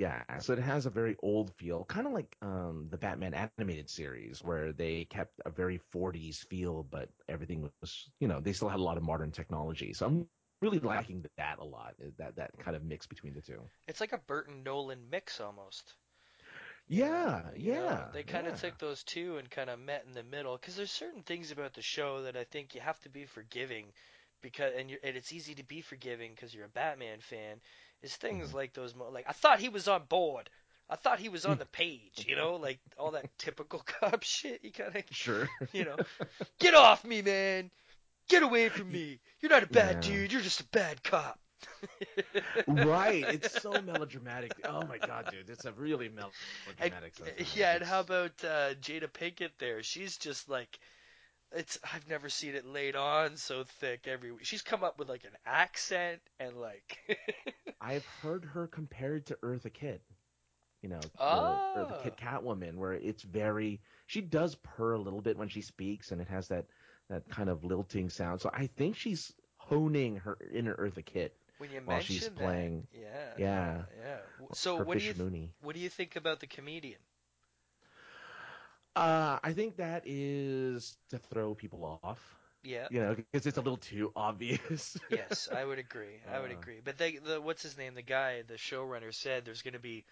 Yeah, 0.00 0.38
so 0.40 0.54
it 0.54 0.58
has 0.60 0.86
a 0.86 0.90
very 0.90 1.16
old 1.22 1.52
feel, 1.58 1.84
kind 1.84 2.06
of 2.06 2.14
like 2.14 2.34
um, 2.40 2.88
the 2.90 2.96
Batman 2.96 3.34
animated 3.34 3.90
series, 3.90 4.42
where 4.42 4.72
they 4.72 5.04
kept 5.04 5.40
a 5.44 5.50
very 5.50 5.78
40s 5.92 6.42
feel, 6.42 6.84
but 6.84 7.10
everything 7.28 7.70
was, 7.82 8.10
you 8.18 8.28
know, 8.28 8.40
they 8.40 8.54
still 8.54 8.70
had 8.70 8.80
a 8.80 8.82
lot 8.82 8.96
of 8.96 9.02
modern 9.02 9.30
technology. 9.30 9.92
So 9.92 10.06
I'm 10.06 10.28
really 10.62 10.78
liking 10.78 11.26
that 11.36 11.58
a 11.58 11.64
lot, 11.64 11.96
uh, 12.02 12.10
that 12.18 12.36
that 12.36 12.58
kind 12.58 12.76
of 12.76 12.82
mix 12.82 13.06
between 13.06 13.34
the 13.34 13.42
two. 13.42 13.70
it's 13.86 14.00
like 14.00 14.12
a 14.12 14.18
Burton 14.18 14.62
Nolan 14.62 15.10
mix 15.10 15.40
almost. 15.40 15.96
Yeah, 16.88 17.50
You 17.62 17.72
know, 17.72 18.04
yeah. 18.04 18.10
they 18.10 18.22
kind 18.24 18.46
of 18.46 18.54
yeah. 18.54 18.56
took 18.56 18.78
those 18.78 19.02
two 19.02 19.38
and 19.38 19.50
kind 19.50 19.70
of 19.70 19.78
met 19.78 20.04
in 20.06 20.12
the 20.12 20.22
middle 20.22 20.56
because 20.56 20.76
there's 20.76 20.90
certain 20.90 21.22
things 21.22 21.50
about 21.50 21.72
the 21.74 21.82
show 21.82 22.22
that 22.22 22.36
I 22.36 22.44
think 22.44 22.74
you 22.74 22.80
have 22.80 23.00
to 23.00 23.08
be 23.08 23.24
forgiving 23.26 23.92
because 24.42 24.72
and, 24.76 24.90
you're, 24.90 24.98
and 25.02 25.16
it's 25.16 25.32
easy 25.32 25.54
to 25.54 25.62
be 25.64 25.80
forgiving 25.80 26.32
because 26.34 26.54
you're 26.54 26.66
a 26.66 26.68
Batman 26.68 27.20
fan. 27.20 27.60
Is 28.02 28.16
things 28.16 28.48
Mm-hmm. 28.48 28.56
like 28.56 28.72
those 28.72 28.94
mo- 28.94 29.10
like 29.10 29.26
I 29.28 29.32
thought 29.32 29.60
he 29.60 29.68
was 29.68 29.88
on 29.88 30.04
board. 30.08 30.48
I 30.88 30.96
thought 30.96 31.20
he 31.20 31.28
was 31.28 31.44
on 31.46 31.58
the 31.58 31.66
page, 31.66 32.24
you 32.26 32.34
know, 32.34 32.56
like 32.56 32.80
all 32.98 33.12
that 33.12 33.26
typical 33.38 33.80
cop 33.86 34.22
shit. 34.24 34.60
You 34.64 34.72
kind 34.72 34.94
of, 34.96 35.04
Sure. 35.12 35.48
you 35.72 35.84
know, 35.84 35.96
get 36.58 36.74
off 36.74 37.04
me, 37.04 37.22
man. 37.22 37.70
Get 38.28 38.42
away 38.42 38.68
from 38.70 38.90
me. 38.90 39.20
You're 39.40 39.50
not 39.52 39.62
a 39.62 39.66
bad 39.68 40.04
Yeah. 40.04 40.10
dude. 40.12 40.32
You're 40.32 40.40
just 40.40 40.60
a 40.60 40.68
bad 40.72 41.02
cop. 41.02 41.38
right. 42.66 43.24
It's 43.28 43.60
so 43.60 43.80
melodramatic. 43.82 44.52
Oh 44.64 44.84
my 44.86 44.98
god, 44.98 45.28
dude, 45.30 45.50
it's 45.50 45.64
a 45.64 45.72
really 45.72 46.08
melodramatic. 46.08 47.14
it. 47.38 47.56
yeah, 47.56 47.74
and 47.76 47.84
how 47.84 48.00
about 48.00 48.32
uh, 48.44 48.74
Jada 48.80 49.08
Pinkett 49.10 49.50
there? 49.58 49.82
She's 49.82 50.16
just 50.16 50.48
like, 50.48 50.78
it's 51.52 51.78
I've 51.94 52.08
never 52.08 52.28
seen 52.28 52.54
it 52.54 52.66
laid 52.66 52.96
on 52.96 53.36
so 53.36 53.64
thick 53.80 54.06
every 54.06 54.32
week. 54.32 54.44
She's 54.44 54.62
come 54.62 54.84
up 54.84 54.98
with 54.98 55.08
like 55.08 55.24
an 55.24 55.36
accent 55.46 56.20
and 56.38 56.56
like, 56.56 56.98
I've 57.80 58.04
heard 58.22 58.44
her 58.44 58.66
compared 58.66 59.26
to 59.26 59.34
Eartha 59.42 59.72
Kitt. 59.72 60.02
You 60.82 60.88
know, 60.88 61.00
the, 61.00 61.08
or 61.22 61.86
the 61.88 61.94
Ah. 61.96 62.00
Kitt 62.02 62.16
Catwoman, 62.16 62.76
where 62.76 62.94
it's 62.94 63.22
very. 63.22 63.80
She 64.06 64.22
does 64.22 64.54
purr 64.54 64.94
a 64.94 64.98
little 64.98 65.20
bit 65.20 65.36
when 65.36 65.48
she 65.48 65.60
speaks, 65.60 66.10
and 66.10 66.20
it 66.22 66.28
has 66.28 66.48
that 66.48 66.64
that 67.10 67.28
kind 67.28 67.50
of 67.50 67.64
lilting 67.64 68.08
sound. 68.08 68.40
So 68.40 68.50
I 68.52 68.66
think 68.66 68.96
she's 68.96 69.30
honing 69.56 70.16
her 70.16 70.38
inner 70.54 70.74
Eartha 70.74 71.04
Kitt 71.04 71.36
when 71.58 71.70
you 71.70 71.80
while 71.84 71.96
mention 71.98 72.14
she's 72.14 72.24
that, 72.24 72.36
playing. 72.36 72.86
yeah, 72.92 73.32
Yeah. 73.36 73.82
yeah. 74.02 74.16
So 74.54 74.76
what 74.82 74.96
do 74.98 75.04
you 75.04 75.12
th- 75.12 75.48
what 75.60 75.74
do 75.74 75.80
you 75.82 75.90
think 75.90 76.16
about 76.16 76.40
the 76.40 76.46
comedian? 76.46 76.98
Uh, 78.96 79.38
I 79.42 79.52
think 79.52 79.76
that 79.76 80.02
is 80.06 80.96
to 81.10 81.18
throw 81.18 81.54
people 81.54 82.00
off. 82.02 82.36
Yeah. 82.62 82.88
You 82.88 83.00
know, 83.00 83.14
because 83.14 83.46
it's 83.46 83.58
a 83.58 83.60
little 83.60 83.76
too 83.76 84.12
obvious. 84.16 84.96
yes, 85.08 85.48
I 85.52 85.64
would 85.64 85.78
agree. 85.78 86.22
I 86.30 86.40
would 86.40 86.50
Uh. 86.50 86.52
agree. 86.52 86.80
But 86.80 86.96
they, 86.96 87.16
the 87.18 87.40
what's 87.40 87.62
his 87.62 87.76
name? 87.76 87.94
The 87.94 88.02
guy, 88.02 88.42
the 88.42 88.54
showrunner 88.54 89.12
said 89.14 89.44
there's 89.44 89.62
going 89.62 89.74
to 89.74 89.78
be 89.78 90.06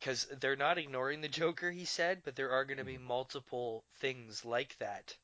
because 0.00 0.26
they're 0.40 0.56
not 0.56 0.78
ignoring 0.78 1.20
the 1.22 1.28
Joker. 1.28 1.70
He 1.70 1.84
said, 1.84 2.22
but 2.24 2.36
there 2.36 2.50
are 2.50 2.64
going 2.64 2.78
to 2.78 2.84
be 2.84 2.98
Mm-hmm. 2.98 2.98
multiple 2.98 3.84
things 3.96 4.44
like 4.44 4.76
that 4.78 5.16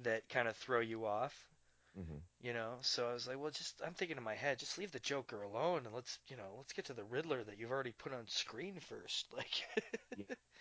that 0.00 0.28
kind 0.28 0.48
of 0.48 0.56
throw 0.56 0.80
you 0.80 1.06
off. 1.06 1.48
Mhm. 1.96 2.22
You 2.40 2.52
know, 2.52 2.78
so 2.82 3.08
I 3.08 3.12
was 3.14 3.26
like, 3.26 3.38
well, 3.40 3.50
just 3.50 3.80
I'm 3.84 3.94
thinking 3.94 4.16
in 4.18 4.22
my 4.22 4.34
head, 4.34 4.58
just 4.58 4.78
leave 4.78 4.92
the 4.92 5.00
Joker 5.00 5.42
alone 5.42 5.86
and 5.86 5.94
let's, 5.94 6.18
you 6.28 6.36
know, 6.36 6.54
let's 6.58 6.72
get 6.72 6.86
to 6.86 6.94
the 6.94 7.04
Riddler 7.04 7.42
that 7.44 7.58
you've 7.58 7.70
already 7.70 7.92
put 7.92 8.12
on 8.12 8.26
screen 8.28 8.78
first. 8.80 9.26
Like, 9.36 9.64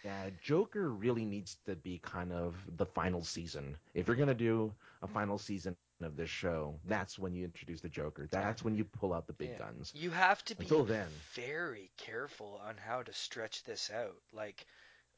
Yeah, 0.03 0.29
Joker 0.41 0.89
really 0.91 1.25
needs 1.25 1.57
to 1.65 1.75
be 1.75 1.97
kind 1.99 2.31
of 2.31 2.55
the 2.77 2.85
final 2.85 3.23
season. 3.23 3.77
If 3.93 4.07
you're 4.07 4.15
gonna 4.15 4.33
do 4.35 4.73
a 5.01 5.07
final 5.07 5.37
season 5.37 5.75
of 5.75 5.87
this 5.89 6.29
show, 6.29 6.79
that's 6.85 6.87
when 6.91 7.07
you 7.07 7.17
introduce 7.45 7.55
the 7.55 7.65
Joker. 7.89 8.03
That's 8.05 8.37
when 8.37 8.55
you 8.55 8.61
pull 8.65 8.91
out 8.93 9.07
the 9.09 9.17
big 9.17 9.39
Yeah. 9.39 9.57
guns. 9.57 9.93
You 9.93 10.11
have 10.11 10.43
to 10.45 10.55
be 10.55 10.73
Until 10.73 10.83
then. 10.85 11.21
very 11.33 11.91
careful 11.97 12.59
on 12.63 12.77
how 12.77 13.03
to 13.03 13.13
stretch 13.13 13.63
this 13.63 13.89
out. 13.91 14.21
Like, 14.31 14.65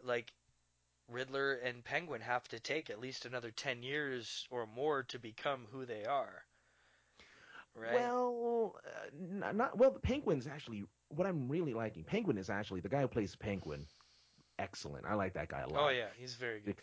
like 0.03 0.33
Riddler 1.09 1.53
and 1.53 1.83
Penguin 1.83 2.21
have 2.21 2.47
to 2.49 2.59
take 2.59 2.89
at 2.89 2.99
least 2.99 3.25
another 3.25 3.51
ten 3.51 3.83
years 3.83 4.47
or 4.49 4.65
more 4.65 5.03
to 5.03 5.19
become 5.19 5.65
who 5.71 5.85
they 5.85 6.05
are. 6.05 6.43
Right? 7.75 7.93
Well, 7.93 8.75
uh, 8.85 9.09
not 9.51 9.77
well. 9.77 9.91
The 9.91 9.99
Penguin's 9.99 10.47
actually 10.47 10.83
what 11.09 11.27
I'm 11.27 11.47
really 11.47 11.73
liking. 11.73 12.03
Penguin 12.03 12.37
is 12.37 12.49
actually 12.49 12.81
the 12.81 12.89
guy 12.89 13.01
who 13.01 13.07
plays 13.07 13.35
Penguin. 13.35 13.85
Excellent. 14.59 15.05
I 15.05 15.13
like 15.13 15.33
that 15.33 15.49
guy 15.49 15.61
a 15.61 15.69
lot. 15.69 15.85
oh 15.85 15.89
yeah, 15.89 16.07
he's 16.17 16.33
very 16.35 16.61
good. 16.61 16.75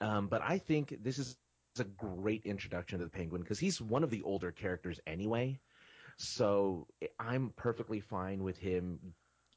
Um, 0.00 0.26
but 0.28 0.42
I 0.42 0.58
think 0.58 0.96
this 1.02 1.18
is 1.18 1.36
a 1.78 1.84
great 1.84 2.44
introduction 2.44 2.98
to 2.98 3.04
the 3.04 3.10
Penguin 3.10 3.42
because 3.42 3.58
he's 3.58 3.80
one 3.80 4.02
of 4.02 4.10
the 4.10 4.22
older 4.22 4.50
characters 4.50 5.00
anyway. 5.06 5.60
So 6.18 6.86
I'm 7.18 7.52
perfectly 7.56 8.00
fine 8.00 8.42
with 8.42 8.58
him 8.58 8.98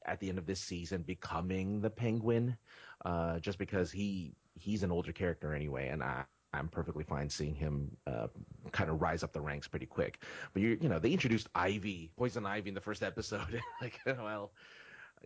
at 0.06 0.20
the 0.20 0.30
end 0.30 0.38
of 0.38 0.46
this 0.46 0.60
season 0.60 1.02
becoming 1.04 1.82
the 1.82 1.90
Penguin, 1.90 2.58
uh, 3.06 3.40
just 3.40 3.58
because 3.58 3.92
he 3.92 4.34
he's 4.60 4.84
an 4.84 4.92
older 4.92 5.12
character 5.14 5.54
anyway, 5.54 5.90
and 5.90 6.04
I. 6.04 6.26
I'm 6.52 6.68
perfectly 6.68 7.04
fine 7.04 7.30
seeing 7.30 7.54
him 7.54 7.96
uh, 8.08 8.26
kind 8.72 8.90
of 8.90 9.00
rise 9.00 9.22
up 9.22 9.34
the 9.34 9.40
ranks 9.40 9.68
pretty 9.68 9.86
quick. 9.86 10.24
But 10.52 10.64
you, 10.64 10.80
you 10.82 10.90
know, 10.90 10.98
they 10.98 11.12
introduced 11.12 11.48
Ivy, 11.54 12.10
Poison 12.18 12.44
Ivy, 12.44 12.70
in 12.70 12.74
the 12.74 12.82
first 12.82 13.04
episode. 13.04 13.62
like, 13.82 14.00
well, 14.08 14.52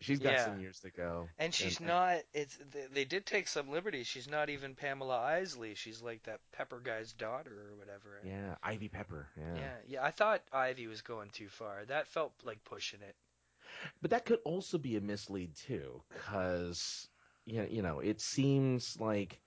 she's 0.02 0.20
got 0.20 0.34
Yeah. 0.34 0.46
some 0.46 0.60
years 0.60 0.80
to 0.82 0.90
go. 0.90 1.30
And 1.38 1.54
she's 1.54 1.80
not. 1.80 2.18
It's 2.34 2.58
they, 2.72 2.88
they 2.94 3.06
did 3.06 3.26
take 3.26 3.48
some 3.48 3.70
liberties. 3.72 4.08
She's 4.08 4.30
not 4.30 4.50
even 4.50 4.76
Pamela 4.76 5.18
Isley. 5.18 5.76
She's 5.76 6.02
like 6.02 6.24
that 6.24 6.40
Pepper 6.52 6.80
guy's 6.84 7.14
daughter 7.14 7.70
or 7.72 7.76
whatever. 7.78 8.20
Yeah, 8.24 8.56
Ivy 8.62 8.90
Pepper. 8.90 9.28
Yeah. 9.38 9.56
yeah, 9.56 9.76
yeah. 9.88 10.04
I 10.04 10.12
thought 10.12 10.42
Ivy 10.52 10.88
was 10.88 11.02
going 11.02 11.30
too 11.30 11.48
far. 11.48 11.86
That 11.86 12.08
felt 12.08 12.34
like 12.44 12.64
pushing 12.66 13.02
it. 13.02 13.16
But 14.02 14.12
that 14.12 14.26
could 14.26 14.40
also 14.46 14.78
be 14.78 14.98
a 14.98 15.02
mislead 15.02 15.56
too, 15.56 16.02
because 16.14 17.08
you 17.46 17.58
know, 17.62 17.68
you 17.70 17.82
know, 17.82 18.00
it 18.00 18.22
seems 18.22 18.98
like 19.00 19.40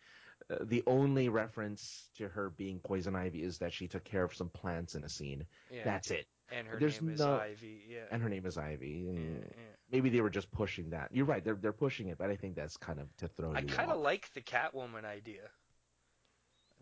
uh, 0.51 0.57
the 0.63 0.83
only 0.87 1.29
reference 1.29 2.09
to 2.17 2.29
her 2.29 2.51
being 2.51 2.79
poison 2.81 3.17
ivy 3.17 3.43
is 3.43 3.59
that 3.59 3.73
she 3.73 3.89
took 3.89 4.05
care 4.05 4.25
of 4.25 4.35
some 4.35 4.51
plants 4.51 4.95
in 4.95 5.05
a 5.05 5.09
scene. 5.09 5.45
Yeah. 5.71 5.85
That's 5.85 6.11
it. 6.11 6.27
And 6.53 6.69
her 6.69 6.79
There's 6.79 7.01
name 7.03 7.15
is 7.15 7.21
no- 7.21 7.41
Ivy. 7.41 7.83
Yeah. 7.89 8.05
And 8.13 8.23
her 8.23 8.29
name 8.29 8.47
is 8.47 8.57
Ivy. 8.57 9.05
Yeah, 9.13 9.21
yeah. 9.21 9.63
Maybe 9.91 10.11
they 10.11 10.21
were 10.21 10.31
just 10.31 10.51
pushing 10.53 10.91
that. 10.91 11.09
You're 11.13 11.25
right. 11.25 11.43
They're 11.45 11.57
they're 11.57 11.73
pushing 11.73 12.09
it, 12.09 12.19
but 12.19 12.31
I 12.31 12.37
think 12.37 12.55
that's 12.55 12.77
kind 12.77 13.01
of 13.01 13.09
to 13.17 13.27
throw 13.29 13.53
I 13.53 13.63
kind 13.63 13.91
of 13.91 14.01
like 14.01 14.33
the 14.35 14.43
Catwoman 14.43 15.05
idea. 15.05 15.51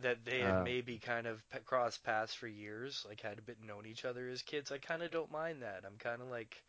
That 0.03 0.25
they 0.25 0.41
had 0.41 0.57
Uh, 0.57 0.65
maybe 0.65 0.99
kind 0.99 1.27
of 1.27 1.43
crossed 1.65 2.03
paths 2.03 2.35
for 2.35 2.49
years, 2.49 3.07
like 3.09 3.21
had 3.21 3.39
a 3.39 3.43
bit 3.43 3.63
known 3.63 3.87
each 3.87 4.05
other 4.05 4.29
as 4.29 4.43
kids. 4.43 4.73
I 4.73 4.79
kind 4.79 5.03
of 5.03 5.11
don't 5.11 5.31
mind 5.31 5.63
that. 5.63 5.85
I'm 5.87 5.97
kind 5.99 6.21
of 6.21 6.29
like 6.29 6.63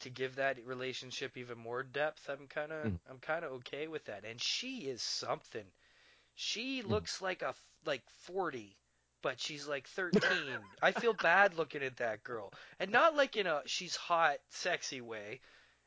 to 0.00 0.10
give 0.10 0.36
that 0.36 0.64
relationship 0.66 1.36
even 1.36 1.58
more 1.58 1.82
depth. 1.82 2.28
I'm 2.28 2.46
kind 2.48 2.72
of 2.72 2.90
Mm. 2.90 2.98
I'm 3.08 3.18
kind 3.18 3.44
of 3.44 3.52
okay 3.54 3.88
with 3.88 4.04
that. 4.06 4.24
And 4.24 4.40
she 4.40 4.88
is 4.88 5.02
something. 5.02 5.66
Mm. 5.66 5.86
She 6.34 6.82
looks 6.82 7.20
like 7.22 7.42
a 7.42 7.54
like 7.84 8.02
40, 8.24 8.76
but 9.22 9.40
she's 9.40 9.66
like 9.66 9.88
13. 9.88 10.62
I 10.82 10.92
feel 10.92 11.12
bad 11.14 11.54
looking 11.56 11.82
at 11.82 11.96
that 11.98 12.22
girl, 12.24 12.52
and 12.80 12.90
not 12.90 13.16
like 13.16 13.36
in 13.36 13.46
a 13.46 13.62
she's 13.66 13.96
hot, 13.96 14.38
sexy 14.50 15.00
way, 15.00 15.40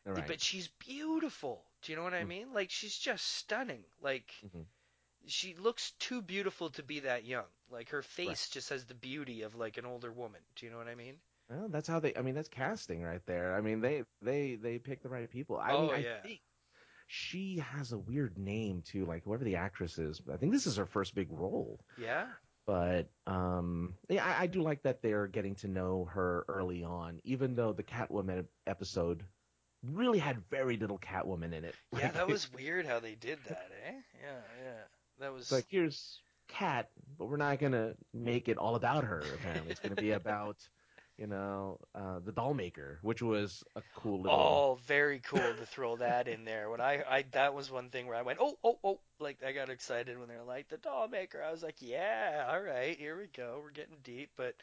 right. 0.05 0.23
but 0.25 0.41
she's 0.41 0.67
beautiful. 0.79 1.65
Do 1.81 1.91
you 1.91 1.97
know 1.97 2.03
what 2.03 2.13
I 2.13 2.23
Mm. 2.23 2.25
mean? 2.25 2.53
Like 2.53 2.69
she's 2.71 2.97
just 2.97 3.25
stunning. 3.25 3.83
Like 4.01 4.33
Mhm. 4.41 4.63
she 5.27 5.55
looks 5.55 5.91
too 5.99 6.21
beautiful 6.21 6.69
to 6.71 6.83
be 6.83 6.99
that 7.01 7.25
young. 7.25 7.47
Like 7.69 7.89
her 7.89 8.01
face 8.03 8.49
just 8.49 8.69
has 8.69 8.85
the 8.85 8.93
beauty 8.95 9.41
of 9.43 9.55
like 9.55 9.77
an 9.77 9.85
older 9.85 10.11
woman. 10.11 10.41
Do 10.55 10.65
you 10.65 10.71
know 10.71 10.77
what 10.77 10.87
I 10.87 10.95
mean? 10.95 11.19
Well, 11.49 11.67
that's 11.69 11.87
how 11.87 11.99
they. 11.99 12.15
I 12.15 12.21
mean, 12.21 12.35
that's 12.35 12.49
casting 12.49 13.01
right 13.03 13.21
there. 13.25 13.55
I 13.55 13.61
mean, 13.61 13.81
they 13.81 14.03
they 14.21 14.55
they 14.55 14.79
pick 14.79 15.03
the 15.03 15.09
right 15.09 15.29
people. 15.29 15.57
I 15.57 15.71
Oh, 15.71 15.81
mean, 15.87 15.91
I 15.95 15.97
yeah. 15.99 16.21
think 16.21 16.39
she 17.07 17.57
has 17.59 17.91
a 17.91 17.97
weird 17.97 18.37
name 18.37 18.81
too. 18.85 19.05
Like 19.05 19.23
whoever 19.23 19.43
the 19.43 19.57
actress 19.57 19.97
is, 19.99 20.21
I 20.31 20.37
think 20.37 20.51
this 20.51 20.67
is 20.67 20.77
her 20.77 20.85
first 20.85 21.15
big 21.15 21.27
role. 21.31 21.79
Yeah. 21.97 22.25
But 22.65 23.09
um, 23.27 23.95
yeah, 24.09 24.25
I, 24.25 24.43
I 24.43 24.47
do 24.47 24.61
like 24.61 24.83
that 24.83 25.01
they're 25.01 25.27
getting 25.27 25.55
to 25.55 25.67
know 25.67 26.05
her 26.13 26.45
early 26.47 26.83
on, 26.83 27.19
even 27.25 27.55
though 27.55 27.73
the 27.73 27.83
Catwoman 27.83 28.45
episode 28.65 29.23
really 29.83 30.19
had 30.19 30.37
very 30.49 30.77
little 30.77 30.97
Catwoman 30.97 31.53
in 31.53 31.65
it. 31.65 31.75
Yeah, 31.97 32.11
that 32.11 32.27
was 32.27 32.51
weird 32.53 32.85
how 32.85 32.99
they 33.01 33.15
did 33.15 33.39
that, 33.49 33.69
eh? 33.85 33.91
Yeah, 34.21 34.39
yeah. 34.63 34.81
That 35.19 35.33
was 35.33 35.43
It's 35.43 35.51
like 35.51 35.65
here's 35.69 36.21
Cat, 36.47 36.89
but 37.17 37.25
we're 37.25 37.37
not 37.37 37.59
gonna 37.59 37.95
make 38.13 38.47
it 38.47 38.57
all 38.57 38.75
about 38.75 39.03
her. 39.03 39.21
Apparently, 39.35 39.71
it's 39.71 39.79
gonna 39.81 39.95
be 39.95 40.11
about 40.11 40.57
you 41.17 41.27
know 41.27 41.79
uh, 41.93 42.19
the 42.25 42.31
doll 42.31 42.53
maker, 42.53 42.99
which 43.01 43.21
was 43.21 43.63
a 43.75 43.81
cool 43.95 44.21
little. 44.21 44.39
Oh, 44.39 44.79
very 44.87 45.19
cool 45.19 45.39
to 45.39 45.65
throw 45.65 45.97
that 45.97 46.27
in 46.27 46.45
there. 46.45 46.69
When 46.69 46.81
I, 46.81 47.03
I 47.07 47.25
that 47.31 47.53
was 47.53 47.71
one 47.71 47.89
thing 47.89 48.07
where 48.07 48.17
I 48.17 48.23
went, 48.23 48.39
oh, 48.41 48.57
oh, 48.63 48.79
oh, 48.83 48.99
like 49.19 49.43
I 49.45 49.51
got 49.51 49.69
excited 49.69 50.17
when 50.19 50.27
they 50.27 50.35
were 50.35 50.43
like 50.43 50.69
the 50.69 50.77
doll 50.77 51.07
maker. 51.07 51.43
I 51.43 51.51
was 51.51 51.63
like, 51.63 51.75
yeah, 51.79 52.47
all 52.49 52.61
right, 52.61 52.97
here 52.97 53.17
we 53.17 53.27
go, 53.27 53.59
we're 53.63 53.71
getting 53.71 53.97
deep. 54.03 54.31
But 54.35 54.55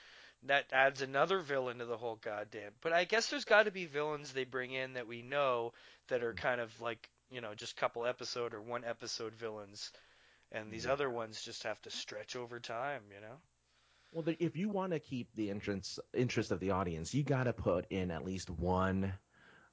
that 0.45 0.67
adds 0.73 1.03
another 1.03 1.41
villain 1.41 1.79
to 1.79 1.85
the 1.85 1.97
whole 1.97 2.17
goddamn. 2.17 2.73
But 2.81 2.93
I 2.93 3.05
guess 3.05 3.29
there's 3.29 3.45
got 3.45 3.65
to 3.65 3.71
be 3.71 3.87
villains 3.87 4.33
they 4.33 4.45
bring 4.45 4.73
in 4.73 4.95
that 4.95 5.07
we 5.07 5.23
know 5.23 5.73
that 6.09 6.25
are 6.25 6.35
kind 6.35 6.61
of 6.61 6.81
like 6.81 7.09
you 7.31 7.41
know 7.41 7.55
just 7.55 7.77
couple 7.77 8.07
episode 8.07 8.55
or 8.55 8.61
one 8.61 8.85
episode 8.85 9.35
villains, 9.35 9.93
and 10.51 10.73
these 10.73 10.87
other 10.87 11.09
ones 11.09 11.41
just 11.43 11.63
have 11.63 11.81
to 11.83 11.91
stretch 11.91 12.35
over 12.35 12.59
time, 12.59 13.03
you 13.15 13.21
know. 13.21 13.37
Well, 14.13 14.23
the, 14.23 14.43
if 14.43 14.57
you 14.57 14.69
want 14.69 14.93
to 14.93 14.99
keep 15.01 15.35
the 15.35 15.51
entrance 15.51 15.99
interest 16.15 16.51
of 16.51 16.61
the 16.61 16.71
audience, 16.71 17.15
you 17.15 17.23
got 17.23 17.45
to 17.45 17.53
put 17.53 17.87
in 17.91 18.11
at 18.11 18.25
least 18.25 18.51
one 18.51 19.13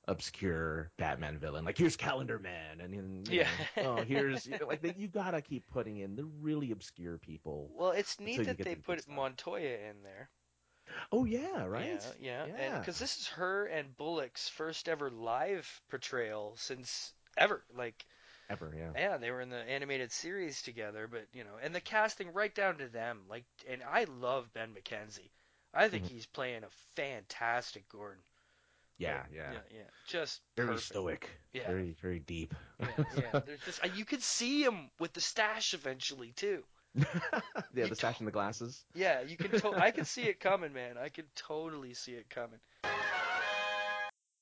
obscure 0.08 0.91
Batman 0.97 1.38
villain. 1.39 1.65
Like 1.65 1.78
here's 1.78 1.95
Calendar 1.97 2.39
Man, 2.39 2.82
and 2.82 2.93
Yeah. 3.30 3.47
know, 3.47 3.67
oh 3.80 4.02
here's 4.02 4.45
you 4.45 4.56
know, 4.60 4.67
like 4.67 4.82
they, 4.82 4.93
you 4.97 5.08
got 5.08 5.32
to 5.32 5.41
keep 5.41 5.67
putting 5.67 5.97
in 5.97 6.15
the 6.15 6.26
really 6.41 6.71
obscure 6.71 7.17
people. 7.17 7.71
Well, 7.71 7.91
it's 7.91 8.19
neat 8.19 8.43
that 8.45 8.63
they 8.63 8.76
put 8.76 9.00
stuff. 9.00 9.08
Montoya 9.08 9.78
in 9.89 10.02
there. 10.02 10.32
Oh 11.12 11.26
yeah, 11.26 11.65
right. 11.65 12.02
Yeah, 12.08 12.13
yeah, 12.19 12.47
Yeah. 12.47 12.80
because 12.80 13.00
this 13.00 13.17
is 13.17 13.28
her 13.30 13.65
and 13.67 13.95
Bullock's 13.95 14.50
first 14.50 14.89
ever 14.89 15.10
live 15.10 15.82
portrayal 15.89 16.56
since 16.58 17.13
ever. 17.38 17.63
Like, 17.73 18.06
Ever, 18.50 18.74
yeah. 18.78 18.92
yeah, 18.96 19.18
they 19.18 19.30
were 19.32 19.42
in 19.42 19.50
the 19.50 19.58
animated 19.58 20.12
series 20.12 20.62
together, 20.62 21.08
but 21.12 21.26
you 21.34 21.44
know, 21.44 21.58
and 21.62 21.76
the 21.76 21.82
casting 21.82 22.32
right 22.34 22.54
down 22.56 22.78
to 22.78 22.88
them. 22.88 23.20
Like, 23.30 23.44
and 23.70 23.82
I 23.84 24.06
love 24.22 24.54
Ben 24.54 24.70
McKenzie. 24.70 25.30
I 25.74 25.90
think 25.90 26.06
Mm-hmm. 26.06 26.14
he's 26.16 26.26
playing 26.26 26.64
a 26.64 26.70
fantastic 26.96 27.90
Gordon. 27.90 28.24
Yeah, 28.98 29.22
yeah. 29.32 29.52
yeah, 29.52 29.60
yeah. 29.72 29.82
Just 30.08 30.42
Very 30.56 30.70
perfect. 30.70 30.86
stoic. 30.86 31.30
Yeah. 31.54 31.68
Very, 31.68 31.96
very 32.02 32.20
deep. 32.20 32.56
Yeah, 32.80 32.88
yeah. 33.16 33.40
There's 33.46 33.60
just 33.66 33.80
you 33.96 34.06
could 34.06 34.24
see 34.24 34.64
him 34.64 34.90
with 35.00 35.14
the 35.14 35.22
stash 35.22 35.74
eventually 35.74 36.32
too. 36.36 36.64
yeah, 37.76 37.86
the 37.88 37.96
stash 37.96 38.18
and 38.20 38.28
the 38.28 38.32
glasses. 38.32 38.84
Yeah, 38.96 39.22
you 39.22 39.38
can. 39.38 39.52
To- 39.60 39.78
I 39.78 39.92
can 39.98 40.06
see 40.06 40.24
it 40.24 40.40
coming, 40.40 40.74
man. 40.74 40.98
I 40.98 41.10
can 41.10 41.26
totally 41.36 41.94
see 41.94 42.14
it 42.14 42.30
coming. 42.30 42.60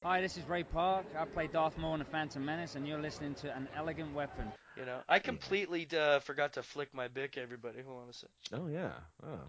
Hi, 0.06 0.22
this 0.22 0.38
is 0.38 0.48
Ray 0.48 0.62
Park. 0.62 1.04
I 1.18 1.26
play 1.26 1.48
Darth 1.48 1.80
Maul 1.80 1.94
in 1.94 2.00
The 2.00 2.06
Phantom 2.06 2.46
Menace, 2.46 2.76
and 2.76 2.88
you're 2.88 3.02
listening 3.02 3.34
to 3.41 3.52
An 3.56 3.68
Elegant 3.76 4.13
Weapon. 4.13 4.52
You 4.78 4.86
know, 4.86 5.00
I 5.10 5.18
completely 5.18 5.88
uh, 5.98 6.20
forgot 6.20 6.54
to 6.54 6.62
flick 6.62 6.94
my 6.94 7.08
Bic, 7.08 7.39
Everybody, 7.39 7.82
hold 7.82 8.04
on 8.04 8.10
a 8.10 8.13
sec. 8.13 8.30
Oh 8.54 8.68
yeah. 8.68 8.91
Oh. 9.24 9.39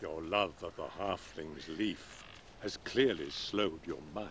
Your 0.00 0.22
love 0.22 0.54
of 0.62 0.76
the 0.76 0.86
halfling's 0.86 1.68
leaf 1.68 2.24
has 2.60 2.76
clearly 2.84 3.30
slowed 3.30 3.84
your 3.84 3.98
mind. 4.14 4.30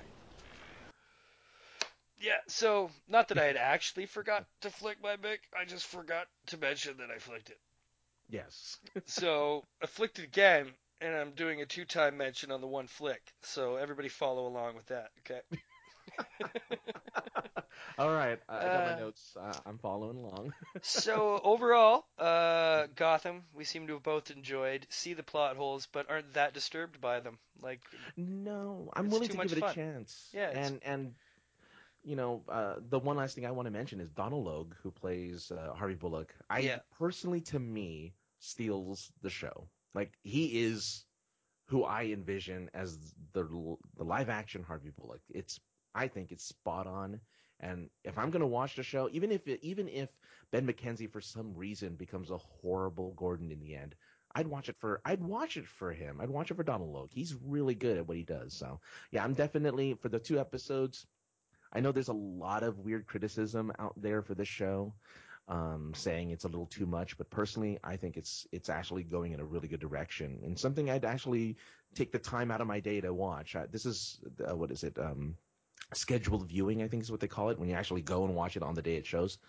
Yeah, 2.21 2.37
so 2.47 2.89
not 3.09 3.27
that 3.27 3.37
I 3.37 3.43
had 3.43 3.57
actually 3.57 4.05
forgot 4.05 4.45
to 4.61 4.69
flick 4.69 5.03
my 5.03 5.17
Bic, 5.17 5.41
I 5.53 5.65
just 5.65 5.87
forgot 5.87 6.27
to 6.45 6.57
mention 6.57 6.95
that 6.99 7.09
I 7.13 7.19
flicked 7.19 7.49
it. 7.49 7.59
Yes. 8.29 8.77
So 9.07 9.65
I 9.83 9.87
flicked 9.87 10.19
it 10.19 10.23
again, 10.23 10.67
and 11.01 11.15
I'm 11.15 11.31
doing 11.31 11.61
a 11.61 11.65
two-time 11.65 12.17
mention 12.17 12.51
on 12.51 12.61
the 12.61 12.67
one 12.67 12.87
flick. 12.87 13.21
So 13.43 13.75
everybody 13.75 14.09
follow 14.09 14.47
along 14.47 14.75
with 14.75 14.87
that, 14.87 15.09
okay? 15.19 15.41
All 17.97 18.11
right, 18.11 18.39
I 18.59 18.69
got 18.69 18.83
Uh, 18.83 18.85
my 18.85 18.93
notes. 18.93 19.35
Uh, 19.39 19.59
I'm 19.65 19.77
following 19.77 20.17
along. 20.17 20.53
so 20.81 21.39
overall, 21.43 22.05
uh, 22.17 22.87
Gotham, 22.95 23.43
we 23.53 23.63
seem 23.63 23.87
to 23.87 23.93
have 23.93 24.03
both 24.03 24.31
enjoyed. 24.31 24.85
See 24.89 25.13
the 25.13 25.23
plot 25.23 25.55
holes, 25.57 25.87
but 25.91 26.09
aren't 26.09 26.33
that 26.33 26.53
disturbed 26.53 26.99
by 27.01 27.19
them. 27.19 27.37
Like, 27.61 27.81
No, 28.17 28.89
I'm 28.95 29.09
willing 29.09 29.29
to 29.29 29.37
give 29.37 29.53
it 29.53 29.57
fun. 29.57 29.71
a 29.71 29.73
chance. 29.73 30.29
Yeah, 30.33 30.49
it's- 30.51 30.57
and 30.57 30.83
and 30.83 31.15
you 32.03 32.15
know, 32.15 32.43
uh, 32.49 32.75
the 32.89 32.99
one 32.99 33.17
last 33.17 33.35
thing 33.35 33.45
I 33.45 33.51
want 33.51 33.65
to 33.67 33.71
mention 33.71 33.99
is 33.99 34.09
Donal 34.11 34.43
Logue, 34.43 34.73
who 34.81 34.91
plays 34.91 35.51
uh, 35.51 35.73
Harvey 35.75 35.95
Bullock. 35.95 36.33
I 36.49 36.59
Yeah. 36.59 36.79
personally, 36.97 37.41
to 37.41 37.59
me, 37.59 38.13
steals 38.39 39.11
the 39.21 39.29
show. 39.29 39.67
Like 39.93 40.13
he 40.21 40.63
is 40.65 41.05
who 41.67 41.83
I 41.83 42.05
envision 42.05 42.69
as 42.73 42.97
the 43.33 43.43
the 43.97 44.03
live 44.03 44.29
action 44.29 44.63
Harvey 44.63 44.91
Bullock. 44.97 45.21
It's 45.29 45.59
I 45.93 46.07
think 46.07 46.31
it's 46.31 46.45
spot 46.45 46.87
on. 46.87 47.19
And 47.59 47.89
if 48.03 48.17
I'm 48.17 48.29
gonna 48.29 48.47
watch 48.47 48.75
the 48.75 48.83
show, 48.83 49.09
even 49.11 49.31
if 49.31 49.47
it, 49.47 49.59
even 49.61 49.87
if 49.87 50.09
Ben 50.51 50.65
McKenzie 50.65 51.11
for 51.11 51.21
some 51.21 51.53
reason 51.55 51.95
becomes 51.95 52.31
a 52.31 52.37
horrible 52.37 53.13
Gordon 53.17 53.51
in 53.51 53.59
the 53.59 53.75
end, 53.75 53.95
I'd 54.33 54.47
watch 54.47 54.69
it 54.69 54.77
for 54.79 55.01
I'd 55.05 55.21
watch 55.21 55.57
it 55.57 55.67
for 55.67 55.91
him. 55.91 56.21
I'd 56.21 56.29
watch 56.29 56.51
it 56.51 56.57
for 56.57 56.63
Donal 56.63 56.91
Logue. 56.91 57.11
He's 57.11 57.35
really 57.35 57.75
good 57.75 57.97
at 57.97 58.07
what 58.07 58.17
he 58.17 58.23
does. 58.23 58.53
So 58.53 58.79
yeah, 59.11 59.23
I'm 59.23 59.33
definitely 59.33 59.95
for 59.95 60.09
the 60.09 60.19
two 60.19 60.39
episodes. 60.39 61.05
I 61.71 61.81
know 61.81 61.91
there's 61.91 62.07
a 62.07 62.13
lot 62.13 62.63
of 62.63 62.79
weird 62.79 63.05
criticism 63.05 63.71
out 63.77 63.93
there 63.95 64.21
for 64.21 64.33
the 64.33 64.45
show, 64.45 64.95
um, 65.49 65.93
saying 65.95 66.31
it's 66.31 66.45
a 66.45 66.47
little 66.47 66.67
too 66.67 66.85
much. 66.85 67.17
But 67.17 67.29
personally, 67.29 67.79
I 67.83 67.97
think 67.97 68.17
it's 68.17 68.47
it's 68.51 68.69
actually 68.69 69.03
going 69.03 69.33
in 69.33 69.41
a 69.41 69.45
really 69.45 69.67
good 69.67 69.81
direction 69.81 70.39
and 70.43 70.57
something 70.57 70.89
I'd 70.89 71.05
actually 71.05 71.57
take 71.95 72.11
the 72.11 72.19
time 72.19 72.51
out 72.51 72.61
of 72.61 72.67
my 72.67 72.79
day 72.79 73.01
to 73.01 73.13
watch. 73.13 73.55
Uh, 73.55 73.65
this 73.71 73.85
is 73.85 74.19
uh, 74.49 74.55
what 74.55 74.71
is 74.71 74.83
it? 74.83 74.97
Um, 74.99 75.35
scheduled 75.93 76.47
viewing, 76.47 76.83
I 76.83 76.87
think 76.87 77.03
is 77.03 77.11
what 77.11 77.19
they 77.19 77.27
call 77.27 77.49
it 77.49 77.59
when 77.59 77.69
you 77.69 77.75
actually 77.75 78.01
go 78.03 78.25
and 78.25 78.35
watch 78.35 78.55
it 78.57 78.63
on 78.63 78.75
the 78.75 78.81
day 78.81 78.95
it 78.95 79.05
shows. 79.05 79.39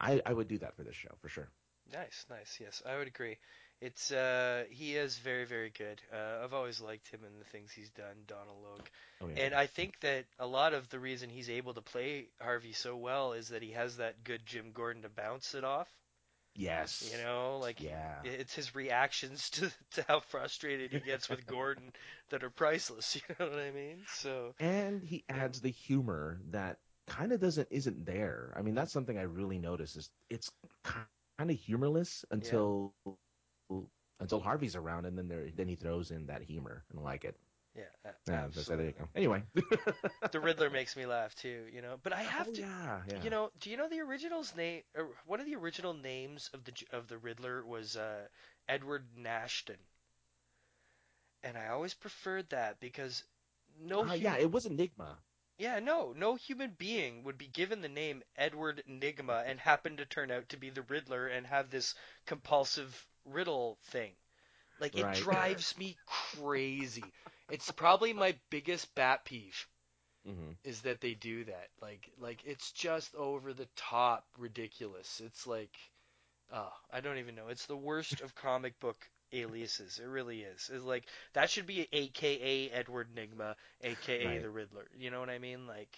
I, 0.00 0.22
I 0.24 0.32
would 0.32 0.48
do 0.48 0.58
that 0.58 0.74
for 0.74 0.82
this 0.82 0.96
show 0.96 1.10
for 1.20 1.28
sure. 1.28 1.50
Nice, 1.92 2.26
nice. 2.30 2.58
Yes, 2.60 2.82
I 2.86 2.96
would 2.96 3.08
agree. 3.08 3.38
It's 3.80 4.10
uh 4.12 4.64
he 4.70 4.96
is 4.96 5.18
very 5.18 5.44
very 5.44 5.70
good. 5.70 6.00
Uh, 6.12 6.42
I've 6.44 6.54
always 6.54 6.80
liked 6.80 7.08
him 7.08 7.20
and 7.24 7.40
the 7.40 7.44
things 7.44 7.72
he's 7.72 7.90
done, 7.90 8.24
Donal 8.26 8.60
Logue. 8.62 8.86
Oh, 9.20 9.28
yeah. 9.28 9.34
And 9.36 9.54
I 9.54 9.66
think 9.66 9.98
that 10.00 10.26
a 10.38 10.46
lot 10.46 10.74
of 10.74 10.88
the 10.90 10.98
reason 10.98 11.30
he's 11.30 11.50
able 11.50 11.74
to 11.74 11.82
play 11.82 12.28
Harvey 12.40 12.72
so 12.72 12.96
well 12.96 13.32
is 13.32 13.48
that 13.48 13.62
he 13.62 13.72
has 13.72 13.96
that 13.96 14.22
good 14.24 14.44
Jim 14.46 14.72
Gordon 14.72 15.02
to 15.02 15.08
bounce 15.08 15.54
it 15.54 15.64
off. 15.64 15.88
Yes. 16.56 17.10
You 17.12 17.18
know, 17.18 17.58
like 17.58 17.80
Yeah. 17.80 18.22
it's 18.24 18.54
his 18.54 18.74
reactions 18.74 19.50
to 19.50 19.70
to 19.92 20.04
how 20.08 20.20
frustrated 20.20 20.92
he 20.92 21.00
gets 21.00 21.28
with 21.28 21.46
Gordon 21.46 21.92
that 22.30 22.44
are 22.44 22.50
priceless. 22.50 23.16
You 23.28 23.34
know 23.38 23.50
what 23.50 23.58
I 23.58 23.70
mean? 23.70 24.04
So 24.06 24.54
and 24.58 25.02
he 25.02 25.24
adds 25.28 25.60
the 25.60 25.70
humor 25.70 26.40
that 26.50 26.78
kind 27.06 27.32
of 27.32 27.40
doesn't 27.40 27.68
isn't 27.70 28.04
there. 28.06 28.52
I 28.56 28.62
mean, 28.62 28.74
that's 28.74 28.92
something 28.92 29.18
I 29.18 29.22
really 29.22 29.58
notice 29.58 29.96
is 29.96 30.10
it's 30.28 30.50
kind 30.84 31.50
of 31.50 31.56
humorless 31.58 32.24
until 32.30 32.94
until 34.20 34.40
Harvey's 34.40 34.76
around, 34.76 35.06
and 35.06 35.18
then 35.18 35.28
there 35.28 35.50
then 35.56 35.68
he 35.68 35.76
throws 35.76 36.10
in 36.10 36.26
that 36.26 36.42
humor, 36.42 36.84
and 36.90 37.00
I 37.00 37.02
like 37.02 37.24
it. 37.24 37.36
yeah, 37.74 38.12
Yeah, 38.28 38.48
so 38.52 38.76
there 38.76 38.86
you 38.86 38.92
go. 38.92 39.08
Anyway, 39.16 39.42
the 40.32 40.40
Riddler 40.40 40.70
makes 40.70 40.96
me 40.96 41.06
laugh 41.06 41.36
too, 41.36 41.68
you 41.72 41.82
know. 41.82 41.96
But 42.02 42.12
I 42.12 42.22
have 42.22 42.46
Oh, 42.46 42.52
to, 42.54 42.64
yeah, 42.64 43.02
yeah. 43.08 43.22
you 43.22 43.30
know, 43.30 43.52
do 43.60 43.70
you 43.70 43.76
know 43.76 43.88
the 43.88 44.00
original's 44.00 44.54
name? 44.56 44.82
Or 44.96 45.10
one 45.24 45.38
of 45.40 45.46
the 45.46 45.54
original 45.56 45.94
names 45.94 46.50
of 46.52 46.64
the 46.64 46.72
of 46.90 47.06
the 47.08 47.18
Riddler 47.18 47.64
was 47.64 47.96
uh, 47.96 48.26
Edward 48.68 49.06
Nashton, 49.16 49.78
and 51.42 51.58
I 51.58 51.68
always 51.68 51.92
preferred 51.92 52.48
that 52.50 52.80
because 52.80 53.24
no, 53.78 54.08
Uh, 54.08 54.14
yeah, 54.14 54.36
it 54.36 54.50
was 54.50 54.66
Enigma. 54.66 55.18
yeah, 55.58 55.78
no, 55.78 56.12
no 56.12 56.34
human 56.34 56.72
being 56.72 57.22
would 57.22 57.38
be 57.38 57.46
given 57.46 57.82
the 57.82 57.88
name 57.88 58.22
Edward 58.34 58.82
Enigma 58.86 59.44
and 59.46 59.60
happen 59.60 59.96
to 59.96 60.04
turn 60.04 60.30
out 60.32 60.48
to 60.48 60.56
be 60.56 60.70
the 60.70 60.82
Riddler 60.82 61.28
and 61.28 61.46
have 61.46 61.70
this 61.70 61.94
compulsive 62.26 63.06
riddle 63.24 63.78
thing. 63.84 64.14
Like 64.78 64.96
it 64.96 65.10
Right. 65.10 65.26
drives 65.26 65.76
me 65.78 65.98
crazy. 66.06 67.12
It's 67.48 67.70
probably 67.70 68.12
my 68.12 68.36
biggest 68.50 68.94
bat 68.94 69.24
peeve 69.24 69.66
hmm 70.24 70.52
is 70.64 70.82
that 70.82 71.00
they 71.00 71.14
do 71.14 71.44
that. 71.44 71.68
Like 71.80 72.10
like 72.18 72.42
it's 72.44 72.72
just 72.72 73.14
over 73.14 73.52
the 73.52 73.68
top 73.76 74.24
ridiculous. 74.38 75.20
It's 75.24 75.46
like 75.46 75.76
oh, 76.52 76.72
I 76.90 77.00
don't 77.00 77.18
even 77.18 77.34
know. 77.34 77.48
It's 77.48 77.66
the 77.66 77.76
worst 77.76 78.20
of 78.20 78.34
comic 78.36 78.78
book 78.80 79.08
aliases. 79.32 79.98
It 79.98 80.06
really 80.06 80.42
is. 80.42 80.70
It's 80.72 80.84
like 80.84 81.06
that 81.34 81.50
should 81.50 81.66
be 81.66 81.88
AKA 81.92 82.70
Edward 82.70 83.08
Nigma, 83.14 83.54
AKA 83.82 84.38
Right. 84.38 84.40
the 84.40 84.50
Riddler. 84.50 84.88
You 84.96 85.10
know 85.10 85.20
what 85.20 85.30
I 85.30 85.38
mean? 85.38 85.66
Like 85.66 85.96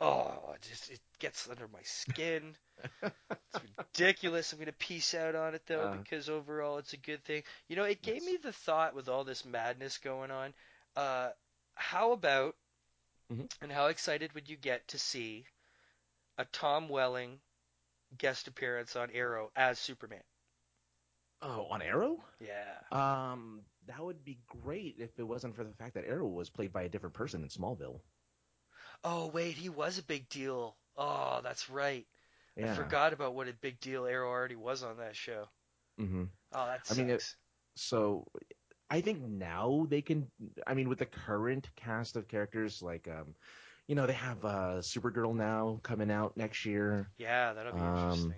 oh, 0.00 0.52
it 0.54 0.62
just 0.62 0.90
it 0.90 1.00
gets 1.18 1.48
under 1.48 1.68
my 1.68 1.82
skin. 1.82 2.56
it's 3.02 3.60
ridiculous. 3.96 4.52
I'm 4.52 4.58
gonna 4.58 4.72
piece 4.72 5.14
out 5.14 5.34
on 5.34 5.54
it 5.54 5.62
though 5.66 5.88
Uh. 5.88 5.96
because 5.96 6.28
overall 6.28 6.78
it's 6.78 6.92
a 6.92 6.96
good 6.98 7.24
thing. 7.24 7.42
You 7.68 7.76
know, 7.76 7.84
it 7.84 8.02
gave 8.02 8.22
me 8.22 8.36
the 8.36 8.52
thought 8.52 8.94
with 8.94 9.08
all 9.08 9.24
this 9.24 9.44
madness 9.44 9.98
going 9.98 10.30
on. 10.30 10.54
Uh, 10.96 11.30
how 11.74 12.12
about 12.12 12.56
Mhm. 13.30 13.50
and 13.60 13.72
how 13.72 13.86
excited 13.86 14.32
would 14.34 14.48
you 14.48 14.56
get 14.56 14.86
to 14.88 14.98
see 14.98 15.46
a 16.38 16.44
Tom 16.46 16.88
Welling 16.88 17.40
guest 18.18 18.48
appearance 18.48 18.96
on 18.96 19.10
Arrow 19.10 19.50
as 19.56 19.78
Superman? 19.78 20.22
Oh, 21.42 21.66
on 21.66 21.82
Arrow? 21.82 22.24
Yeah. 22.40 22.80
Um, 22.90 23.64
that 23.86 24.02
would 24.02 24.24
be 24.24 24.38
great 24.46 24.96
if 24.98 25.18
it 25.18 25.22
wasn't 25.22 25.54
for 25.54 25.64
the 25.64 25.72
fact 25.74 25.94
that 25.94 26.06
Arrow 26.06 26.26
was 26.26 26.50
played 26.50 26.72
by 26.72 26.82
a 26.82 26.88
different 26.88 27.14
person 27.14 27.42
in 27.42 27.48
Smallville. 27.48 28.00
Oh 29.04 29.26
wait, 29.28 29.54
he 29.56 29.68
was 29.68 29.98
a 29.98 30.02
big 30.02 30.28
deal. 30.28 30.76
Oh, 30.96 31.40
that's 31.42 31.68
right. 31.70 32.06
Yeah. 32.56 32.72
I 32.72 32.74
forgot 32.76 33.12
about 33.12 33.34
what 33.34 33.48
a 33.48 33.52
big 33.52 33.78
deal 33.80 34.06
Arrow 34.06 34.28
already 34.28 34.56
was 34.56 34.82
on 34.82 34.96
that 34.98 35.14
show. 35.14 35.48
Mm-hmm. 36.00 36.24
Oh, 36.52 36.66
that 36.66 36.80
I 36.90 36.94
mean, 36.94 37.10
it- 37.10 37.34
So 37.74 38.26
I 38.90 39.00
think 39.00 39.20
now 39.20 39.86
they 39.90 40.00
can. 40.02 40.30
I 40.66 40.74
mean, 40.74 40.88
with 40.88 40.98
the 40.98 41.06
current 41.06 41.68
cast 41.76 42.16
of 42.16 42.28
characters, 42.28 42.80
like 42.82 43.08
um, 43.08 43.34
you 43.86 43.94
know, 43.94 44.06
they 44.06 44.12
have 44.14 44.44
uh, 44.44 44.78
Supergirl 44.80 45.34
now 45.34 45.80
coming 45.82 46.10
out 46.10 46.36
next 46.36 46.64
year. 46.64 47.10
yeah, 47.18 47.52
that'll 47.52 47.72
be 47.72 47.80
um, 47.80 47.96
interesting. 47.96 48.34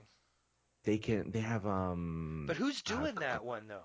They 0.84 0.98
can. 0.98 1.30
They 1.30 1.40
have 1.40 1.66
um. 1.66 2.44
But 2.46 2.56
who's 2.56 2.82
uh, 2.90 2.96
doing 2.96 3.14
that 3.16 3.44
one 3.44 3.68
though? 3.68 3.84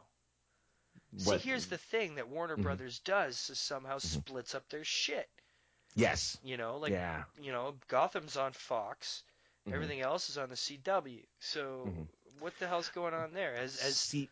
what- 1.25 1.41
See, 1.41 1.49
here's 1.49 1.67
the 1.67 1.77
thing 1.77 2.15
that 2.15 2.29
Warner 2.29 2.57
Mhm. 2.57 2.63
Brothers 2.63 2.99
does 2.99 3.49
is 3.49 3.59
somehow 3.59 3.99
splits 3.99 4.55
up 4.55 4.67
their 4.69 4.83
shit. 4.83 5.29
Yes. 5.95 6.37
You 6.43 6.57
know, 6.57 6.77
like 6.77 6.95
Yeah. 6.95 7.23
you 7.41 7.51
know, 7.51 7.75
Gotham's 7.87 8.37
on 8.37 8.53
Fox, 8.53 9.23
Mhm. 9.65 9.71
everything 9.71 10.01
else 10.01 10.29
is 10.29 10.37
on 10.37 10.49
the 10.49 10.55
CW. 10.55 11.23
So 11.39 11.95
Mhm. 11.95 12.07
what 12.39 12.57
the 12.59 12.67
hell's 12.67 12.89
going 12.89 13.13
on 13.13 13.33
there? 13.33 13.55
As 13.55 13.77
as 13.77 14.07
C- 14.11 14.31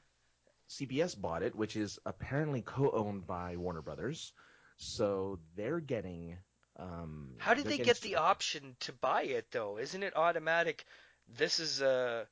CBS 0.67 1.15
bought 1.15 1.43
it, 1.43 1.55
which 1.55 1.75
is 1.75 1.99
apparently 2.05 2.61
co-owned 2.61 3.25
by 3.27 3.55
Warner 3.57 3.81
Brothers. 3.81 4.33
So 4.77 5.39
they're 5.55 5.79
getting. 5.79 6.37
Um, 6.77 7.35
how 7.37 7.53
did 7.53 7.67
they 7.67 7.79
get 7.79 8.01
the 8.01 8.15
option 8.15 8.75
to 8.79 8.93
buy 8.93 9.23
it 9.23 9.51
though? 9.51 9.77
Isn't 9.77 10.03
it 10.03 10.15
automatic? 10.15 10.85
This 11.27 11.59
is 11.59 11.81
a, 11.81 12.27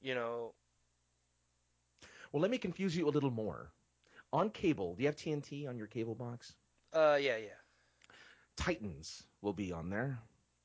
you 0.00 0.14
know, 0.14 0.54
Well, 2.32 2.42
let 2.42 2.50
me 2.50 2.58
confuse 2.58 2.96
you 2.96 3.08
a 3.08 3.10
little 3.10 3.30
more. 3.30 3.72
On 4.32 4.50
cable, 4.50 4.94
do 4.94 5.02
you 5.02 5.08
have 5.08 5.16
TNT 5.16 5.66
on 5.66 5.76
your 5.78 5.86
cable 5.86 6.14
box? 6.14 6.54
uh, 6.92 7.18
yeah, 7.20 7.36
yeah. 7.36 7.58
Titans 8.56 9.22
will 9.42 9.52
be 9.52 9.72
on 9.72 9.90
there 9.90 10.18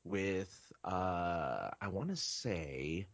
with 0.04 0.72
uh 0.84 1.70
I 1.80 1.88
want 1.88 2.08
to 2.08 2.16
say 2.16 3.06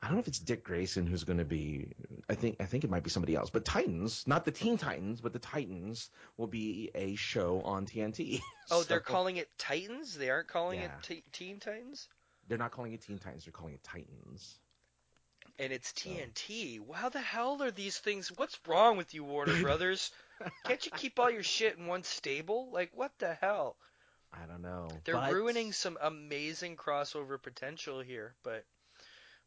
I 0.00 0.06
don't 0.06 0.16
know 0.16 0.20
if 0.20 0.28
it's 0.28 0.38
Dick 0.38 0.62
Grayson 0.64 1.06
who's 1.06 1.24
going 1.24 1.38
to 1.38 1.44
be 1.44 1.88
I 2.28 2.34
think 2.34 2.56
I 2.60 2.64
think 2.66 2.84
it 2.84 2.90
might 2.90 3.02
be 3.02 3.10
somebody 3.10 3.34
else 3.34 3.50
but 3.50 3.64
Titans 3.64 4.24
not 4.26 4.44
the 4.44 4.52
Teen 4.52 4.78
Titans 4.78 5.20
but 5.20 5.32
the 5.32 5.38
Titans 5.38 6.10
will 6.36 6.46
be 6.46 6.90
a 6.94 7.14
show 7.16 7.60
on 7.62 7.86
TNT 7.86 8.40
Oh, 8.70 8.82
they're 8.82 9.00
calling 9.00 9.36
it 9.36 9.48
Titans. 9.58 10.16
They 10.16 10.30
aren't 10.30 10.48
calling 10.48 10.80
Yeah. 10.80 10.86
it 10.86 11.02
t- 11.02 11.24
Teen 11.32 11.58
Titans. 11.60 12.08
they're 12.48 12.58
not 12.58 12.70
calling 12.70 12.92
it 12.92 13.02
Teen 13.02 13.18
Titans 13.18 13.44
they're 13.44 13.52
calling 13.52 13.74
it 13.74 13.82
Titans 13.82 14.58
And 15.58 15.72
it's 15.72 15.92
TNT. 15.92 16.80
How 16.94 17.08
the 17.10 17.20
hell 17.20 17.62
are 17.62 17.70
these 17.70 17.98
things? 17.98 18.30
What's 18.36 18.58
wrong 18.66 18.96
with 18.96 19.14
you, 19.14 19.22
Warner 19.24 19.60
Brothers? 19.60 20.10
Can't 20.64 20.84
you 20.84 20.92
keep 20.92 21.18
all 21.18 21.30
your 21.30 21.42
shit 21.44 21.76
in 21.78 21.86
one 21.86 22.02
stable? 22.02 22.70
Like, 22.72 22.90
what 22.94 23.12
the 23.18 23.34
hell? 23.34 23.76
I 24.42 24.46
don't 24.46 24.62
know 24.62 24.88
They're 25.04 25.14
but 25.14 25.32
ruining 25.32 25.72
some 25.72 25.98
amazing 26.00 26.76
crossover 26.76 27.40
potential 27.40 28.00
here, 28.00 28.34
but 28.42 28.64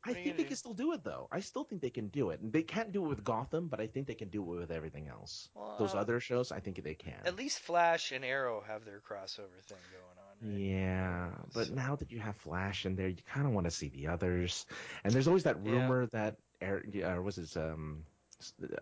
I 0.05 0.09
what 0.09 0.17
are 0.17 0.19
you 0.19 0.25
think 0.25 0.37
they 0.37 0.43
gonna 0.43 0.49
can 0.49 0.57
still 0.57 0.73
do 0.73 0.93
it 0.93 1.03
though 1.03 1.27
I 1.31 1.39
still 1.41 1.63
think 1.63 1.81
they 1.81 1.89
can 1.89 2.07
do 2.07 2.29
it 2.31 2.39
they 2.51 2.63
can't 2.63 2.91
do 2.91 3.05
it 3.05 3.09
with 3.09 3.23
Gotham 3.23 3.67
but 3.67 3.79
I 3.81 3.87
think 3.87 4.07
they 4.07 4.15
can 4.15 4.29
do 4.29 4.41
it 4.41 4.59
with 4.59 4.71
everything 4.71 5.07
else 5.07 5.49
those 5.77 5.93
Well, 5.93 6.01
other 6.01 6.19
shows 6.19 6.51
I 6.51 6.59
think 6.59 6.81
they 6.83 6.95
can 6.95 7.15
at 7.25 7.35
least 7.35 7.59
Flash 7.59 8.11
and 8.11 8.23
Arrow 8.23 8.61
have 8.67 8.85
their 8.85 8.99
crossover 8.99 9.61
thing 9.67 9.77
going 9.91 10.17
on. 10.17 10.37
Right? 10.49 10.61
Yeah, 10.61 11.31
but 11.53 11.71
now 11.71 11.95
that 11.95 12.11
you 12.11 12.19
have 12.19 12.35
Flash 12.37 12.85
in 12.85 12.95
there, 12.95 13.07
you 13.07 13.17
kind 13.33 13.47
of 13.47 13.53
want 13.53 13.65
to 13.65 13.71
see 13.71 13.89
the 13.89 14.07
others. 14.07 14.65
And 15.03 15.13
there's 15.13 15.27
always 15.27 15.43
that 15.43 15.59
Yeah. 15.63 15.71
rumor 15.71 16.05
that 16.07 16.37
er, 16.61 16.83
uh, 17.03 17.21
what's 17.21 17.37
his 17.37 17.57
um, 17.57 18.03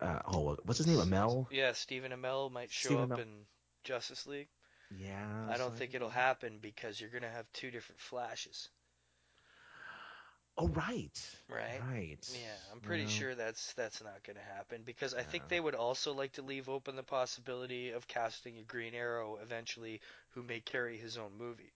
uh, 0.02 0.20
oh, 0.28 0.58
what's 0.66 0.78
his 0.80 0.88
name? 0.88 0.98
Amell. 1.00 1.48
Yeah, 1.50 1.72
Stephen 1.74 2.12
Amell 2.12 2.52
might 2.52 2.72
show 2.72 2.98
Stephen 2.98 3.12
up 3.14 3.20
Amell. 3.20 3.22
in 3.22 3.46
Justice 3.84 4.28
League. 4.28 4.50
Yeah. 4.98 5.54
I 5.54 5.58
don't 5.58 5.74
so- 5.74 5.74
think 5.76 5.96
it'll 5.96 6.10
happen 6.12 6.60
because 6.60 7.02
you're 7.02 7.10
gonna 7.10 7.32
have 7.32 7.52
two 7.52 7.72
different 7.72 8.00
Flashes, 8.02 8.70
Oh 10.58 10.68
right. 10.68 11.18
right? 11.50 11.84
Right. 11.90 12.28
Yeah, 12.28 12.58
I'm 12.72 12.82
pretty 12.82 13.06
Yeah. 13.06 13.08
sure 13.08 13.36
that's 13.36 13.74
that's 13.74 14.02
not 14.04 14.24
going 14.24 14.38
to 14.38 14.54
happen 14.56 14.82
because 14.84 15.14
I 15.14 15.24
think 15.24 15.48
they 15.48 15.60
would 15.60 15.76
also 15.76 16.14
like 16.14 16.34
to 16.34 16.42
leave 16.42 16.70
open 16.70 16.96
the 16.96 17.04
possibility 17.04 17.92
of 17.92 18.08
casting 18.08 18.58
a 18.58 18.64
Green 18.64 18.96
Arrow 18.96 19.38
eventually 19.38 20.02
who 20.30 20.42
may 20.44 20.60
carry 20.60 20.98
his 20.98 21.18
own 21.18 21.38
movie. 21.38 21.74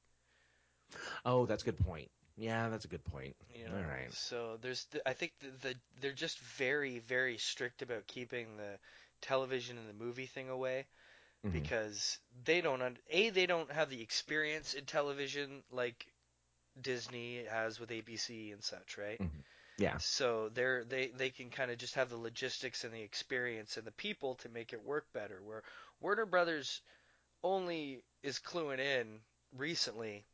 Oh, 1.26 1.46
that's 1.46 1.64
a 1.64 1.66
good 1.66 1.78
point. 1.80 2.10
Yeah, 2.38 2.70
that's 2.70 2.86
a 2.86 2.88
good 2.90 3.04
point. 3.06 3.36
You 3.54 3.66
know, 3.66 3.72
All 3.74 3.84
right. 3.84 4.12
so 4.12 4.58
there's 4.62 4.86
th- 4.86 5.04
I 5.06 5.14
think 5.14 5.34
the, 5.40 5.50
the 5.70 5.76
they're 6.00 6.14
just 6.14 6.40
very 6.40 7.00
very 7.00 7.38
strict 7.38 7.82
about 7.82 8.08
keeping 8.08 8.58
the 8.58 8.78
television 9.22 9.78
and 9.78 9.90
the 9.90 9.94
movie 9.94 10.28
thing 10.28 10.50
away 10.50 10.86
Mhm. 11.44 11.70
because 11.70 12.20
they 12.46 12.62
don't 12.62 12.82
un- 12.82 12.98
a 13.10 13.30
they 13.30 13.46
don't 13.46 13.72
have 13.72 13.90
the 13.90 14.02
experience 14.02 14.74
in 14.74 14.86
television 14.86 15.64
like 15.72 16.08
Disney 16.82 17.46
has 17.46 17.80
with 17.80 17.92
ABC 17.92 18.52
and 18.52 18.64
such, 18.64 18.98
right? 18.98 19.22
Mhm. 19.22 19.44
Yeah. 19.78 20.00
So 20.00 20.50
they're 20.50 20.84
they 20.86 21.08
they 21.10 21.30
can 21.32 21.50
kind 21.52 21.72
of 21.72 21.78
just 21.78 21.96
have 21.96 22.10
the 22.10 22.18
logistics 22.18 22.84
and 22.84 22.94
the 22.94 23.02
experience 23.02 23.78
and 23.78 23.86
the 23.88 23.92
people 23.92 24.36
to 24.36 24.50
make 24.50 24.74
it 24.74 24.84
work 24.84 25.12
better. 25.14 25.42
Where 25.44 25.64
Warner 26.02 26.26
Brothers 26.26 26.82
only 27.44 28.04
is 28.24 28.40
cluing 28.40 28.80
in 28.80 29.22
recently 29.56 30.26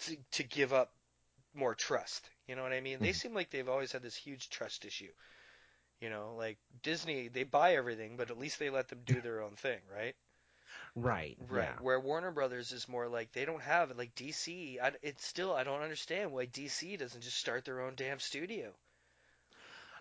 to 0.00 0.16
to 0.32 0.42
give 0.42 0.72
up 0.72 0.92
more 1.54 1.74
trust. 1.74 2.28
You 2.46 2.56
know 2.56 2.62
what 2.62 2.72
I 2.72 2.80
mean? 2.80 3.00
They 3.00 3.12
Mhm. 3.12 3.14
seem 3.14 3.34
like 3.34 3.50
they've 3.50 3.68
always 3.68 3.92
had 3.92 4.02
this 4.02 4.16
huge 4.16 4.50
trust 4.50 4.84
issue. 4.84 5.12
You 6.00 6.10
know, 6.10 6.34
like 6.36 6.58
Disney, 6.82 7.28
they 7.28 7.44
buy 7.44 7.74
everything, 7.74 8.16
but 8.16 8.30
at 8.30 8.38
least 8.38 8.58
they 8.58 8.70
let 8.70 8.88
them 8.88 9.00
do 9.04 9.20
their 9.20 9.42
own 9.42 9.56
thing, 9.56 9.80
right? 9.94 10.14
Right. 10.94 11.36
Right. 11.48 11.74
Yeah. 11.76 11.82
Where 11.82 12.00
Warner 12.00 12.30
Brothers 12.30 12.72
is 12.72 12.88
more 12.88 13.08
like 13.08 13.32
they 13.32 13.44
don't 13.44 13.62
have 13.62 13.90
it. 13.90 13.98
Like 13.98 14.14
DC, 14.14 14.80
I, 14.82 14.92
it's 15.02 15.26
still 15.26 15.52
I 15.54 15.64
don't 15.64 15.82
understand 15.82 16.32
why 16.32 16.46
DC 16.46 16.98
doesn't 16.98 17.22
just 17.22 17.36
start 17.36 17.64
their 17.64 17.80
own 17.80 17.94
damn 17.96 18.18
studio. 18.18 18.72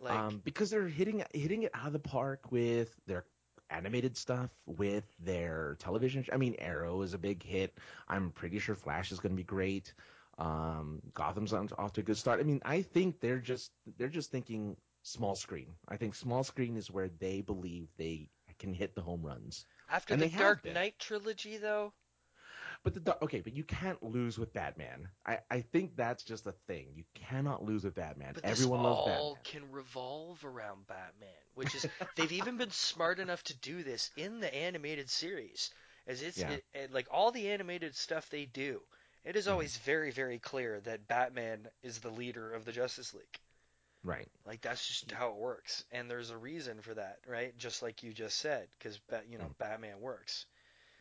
Like, 0.01 0.13
um, 0.13 0.41
because 0.43 0.69
they're 0.69 0.87
hitting 0.87 1.23
hitting 1.33 1.63
it 1.63 1.71
out 1.73 1.87
of 1.87 1.93
the 1.93 1.99
park 1.99 2.51
with 2.51 2.95
their 3.05 3.25
animated 3.69 4.17
stuff, 4.17 4.49
with 4.65 5.05
their 5.19 5.75
television. 5.79 6.25
I 6.31 6.37
mean, 6.37 6.55
Arrow 6.59 7.01
is 7.01 7.13
a 7.13 7.17
big 7.17 7.43
hit. 7.43 7.77
I'm 8.07 8.31
pretty 8.31 8.59
sure 8.59 8.75
Flash 8.75 9.11
is 9.11 9.19
going 9.19 9.33
to 9.33 9.37
be 9.37 9.43
great. 9.43 9.93
Um, 10.37 11.01
Gotham's 11.13 11.53
on, 11.53 11.69
off 11.77 11.93
to 11.93 12.01
a 12.01 12.03
good 12.03 12.17
start. 12.17 12.39
I 12.39 12.43
mean, 12.43 12.61
I 12.63 12.81
think 12.81 13.19
they're 13.19 13.39
just 13.39 13.71
they're 13.97 14.07
just 14.07 14.31
thinking 14.31 14.77
small 15.09 15.35
screen. 15.35 15.75
I 15.87 15.97
think 15.97 16.15
small 16.15 16.43
screen 16.43 16.77
is 16.77 16.91
where 16.91 17.09
they 17.09 17.41
believe 17.41 17.89
they 17.97 18.29
can 18.59 18.73
hit 18.73 18.95
the 18.95 19.01
home 19.01 19.23
runs. 19.25 19.65
after 19.89 20.15
and 20.15 20.21
the 20.21 20.27
Dark. 20.27 20.63
Knight 20.65 20.99
trilogy, 20.99 21.57
though, 21.57 21.93
But 22.83 22.93
the 23.05 23.17
okay, 23.23 23.41
but 23.41 23.53
you 23.53 23.63
can't 23.63 24.01
lose 24.03 24.37
with 24.37 24.53
Batman. 24.53 25.09
I, 25.25 25.39
I 25.49 25.61
think 25.61 25.95
that's 25.95 26.23
just 26.23 26.45
a 26.47 26.51
thing. 26.67 26.91
You 26.93 27.03
cannot 27.13 27.63
lose 27.63 27.83
with 27.83 27.95
Batman. 27.95 28.35
but 28.35 28.43
Everyone 28.43 28.81
this 28.81 28.83
loves 28.83 29.01
all 29.01 29.35
Batman. 29.35 29.43
can 29.43 29.71
revolve 29.71 30.43
around 30.45 30.87
Batman, 30.87 31.29
which 31.53 31.75
is 31.75 31.87
they've 32.15 32.31
even 32.31 32.57
been 32.57 32.71
smart 32.71 33.19
enough 33.19 33.43
to 33.43 33.57
do 33.57 33.83
this 33.83 34.11
in 34.15 34.39
the 34.39 34.53
animated 34.53 35.09
series, 35.09 35.71
as 36.07 36.21
it's 36.21 36.41
Yeah. 36.41 36.49
it, 36.49 36.65
it- 36.73 36.91
like 36.91 37.07
all 37.11 37.31
the 37.31 37.49
animated 37.51 37.95
stuff 37.95 38.29
they 38.29 38.45
do. 38.45 38.81
It 39.23 39.35
is 39.35 39.47
mm-hmm. 39.47 39.53
always 39.53 39.77
very, 39.77 40.11
very 40.11 40.39
clear 40.39 40.79
that 40.81 41.07
Batman 41.07 41.69
is 41.83 41.99
the 41.99 42.09
leader 42.11 42.53
of 42.53 42.65
the 42.65 42.71
Justice 42.71 43.13
League. 43.13 43.39
Right. 44.03 44.27
Like 44.45 44.61
that's 44.61 44.87
just 44.87 45.11
how 45.11 45.29
it 45.29 45.35
works, 45.35 45.83
and 45.91 46.09
there's 46.09 46.29
a 46.29 46.37
reason 46.37 46.81
for 46.81 46.93
that, 46.93 47.19
right? 47.27 47.57
Just 47.57 47.81
like 47.81 48.01
you 48.03 48.13
just 48.13 48.37
said, 48.37 48.67
because 48.77 48.99
you 49.29 49.37
know 49.37 49.49
Batman 49.59 49.99
works. 49.99 50.45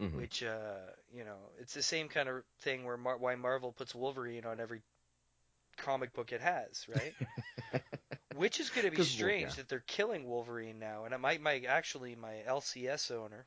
Mhm. 0.00 0.14
Which 0.14 0.42
uh, 0.42 0.78
you 1.12 1.24
know, 1.24 1.38
it's 1.60 1.74
the 1.74 1.82
same 1.82 2.08
kind 2.08 2.28
of 2.28 2.44
thing 2.60 2.84
where 2.84 2.96
Mar- 2.96 3.18
why 3.18 3.34
Marvel 3.36 3.72
puts 3.72 3.94
Wolverine 3.94 4.44
on 4.44 4.60
every 4.60 4.82
comic 5.76 6.12
book 6.12 6.32
it 6.32 6.40
has, 6.40 6.86
right? 6.88 7.14
Which 8.36 8.60
is 8.60 8.70
going 8.70 8.88
to 8.88 8.96
be 8.96 9.02
strange 9.02 9.50
yeah. 9.50 9.54
that 9.56 9.68
they're 9.68 9.84
killing 9.86 10.24
Wolverine 10.24 10.78
now. 10.78 11.04
And 11.04 11.20
my 11.20 11.38
my 11.38 11.60
actually 11.68 12.14
my 12.14 12.42
LCS 12.46 13.10
owner 13.10 13.46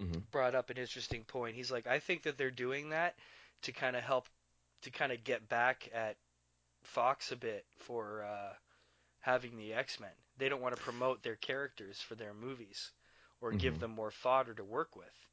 Mhm. 0.00 0.22
brought 0.30 0.54
up 0.54 0.70
an 0.70 0.76
interesting 0.76 1.24
point. 1.24 1.56
He's 1.56 1.70
like, 1.70 1.86
I 1.86 1.98
think 2.00 2.22
that 2.24 2.36
they're 2.36 2.50
doing 2.50 2.90
that 2.90 3.14
to 3.62 3.72
kind 3.72 3.96
of 3.96 4.02
help 4.02 4.28
to 4.82 4.90
kind 4.90 5.12
of 5.12 5.24
get 5.24 5.48
back 5.48 5.88
at 5.94 6.16
Fox 6.82 7.32
a 7.32 7.36
bit 7.36 7.64
for 7.78 8.24
uh, 8.24 8.52
having 9.22 9.56
the 9.56 9.74
X 9.74 10.00
Men. 10.00 10.12
They 10.38 10.48
don't 10.50 10.62
want 10.62 10.74
to 10.74 10.84
promote 10.84 11.22
their 11.22 11.36
characters 11.36 12.00
for 12.02 12.16
their 12.16 12.34
movies 12.34 12.92
or 13.40 13.54
give 13.54 13.78
Mhm. 13.78 13.80
them 13.80 13.92
more 13.92 14.12
fodder 14.12 14.54
to 14.54 14.64
work 14.64 14.96
with. 14.96 15.26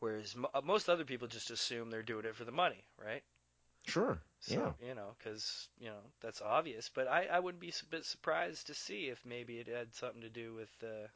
Whereas 0.00 0.36
mo- 0.36 0.50
uh, 0.54 0.62
most 0.62 0.88
other 0.88 1.04
people 1.04 1.28
just 1.28 1.50
assume 1.50 1.90
they're 1.90 2.02
doing 2.02 2.26
it 2.26 2.36
for 2.36 2.44
the 2.44 2.52
money, 2.52 2.86
right? 2.98 3.24
Sure. 3.86 4.22
So, 4.40 4.60
yeah. 4.60 4.72
you 4.80 4.94
know, 4.94 5.16
because, 5.18 5.68
you 5.78 5.88
know, 5.88 6.02
that's 6.20 6.42
obvious. 6.42 6.88
But 6.90 7.08
I, 7.08 7.26
I 7.26 7.40
wouldn't 7.40 7.60
be 7.60 7.70
a 7.70 7.86
bit 7.90 8.04
surprised 8.04 8.66
to 8.68 8.74
see 8.74 9.08
if 9.08 9.24
maybe 9.24 9.58
it 9.58 9.68
had 9.68 9.94
something 9.94 10.22
to 10.22 10.30
do 10.30 10.54
with 10.54 10.70
uh, 10.82 11.08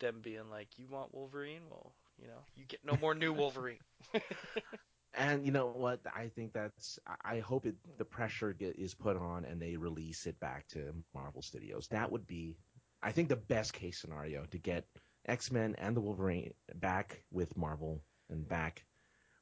them 0.00 0.20
being 0.22 0.50
like, 0.50 0.68
you 0.78 0.86
want 0.88 1.14
Wolverine? 1.14 1.62
Well, 1.70 1.92
you 2.20 2.28
know, 2.28 2.44
you 2.56 2.64
get 2.64 2.84
no 2.84 2.96
more 2.96 3.14
new 3.14 3.32
Wolverine. 3.32 3.80
And 5.16 5.46
you 5.46 5.52
know 5.52 5.68
what? 5.68 6.00
I 6.14 6.28
think 6.28 6.52
that's. 6.52 6.98
I- 7.24 7.40
hope 7.40 7.66
it, 7.66 7.74
the 7.98 8.04
pressure 8.04 8.52
get, 8.52 8.76
is 8.78 8.94
put 8.94 9.16
on 9.16 9.44
and 9.44 9.60
they 9.60 9.76
release 9.76 10.26
it 10.26 10.38
back 10.40 10.66
to 10.68 10.92
Marvel 11.14 11.42
Studios. 11.42 11.88
That 11.88 12.10
would 12.12 12.26
be, 12.26 12.56
I 13.02 13.12
think, 13.12 13.28
the 13.28 13.36
best 13.36 13.72
case 13.72 13.98
scenario 13.98 14.44
to 14.50 14.58
get 14.58 14.84
X 15.26 15.50
Men 15.50 15.74
and 15.78 15.96
the 15.96 16.00
Wolverine 16.00 16.52
back 16.76 17.22
with 17.32 17.56
Marvel 17.56 18.02
and 18.30 18.46
back 18.48 18.84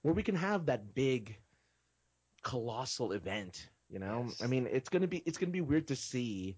where 0.04 0.14
we 0.14 0.22
can 0.22 0.36
have 0.36 0.66
that 0.66 0.94
big, 0.94 1.34
colossal 2.42 3.12
event. 3.12 3.70
You 3.88 3.98
know, 3.98 4.28
I 4.42 4.46
mean, 4.46 4.68
it's 4.70 4.88
gonna 4.88 5.08
be 5.08 5.18
it's 5.26 5.38
gonna 5.38 5.52
be 5.52 5.62
weird 5.62 5.88
to 5.88 5.96
see 5.96 6.56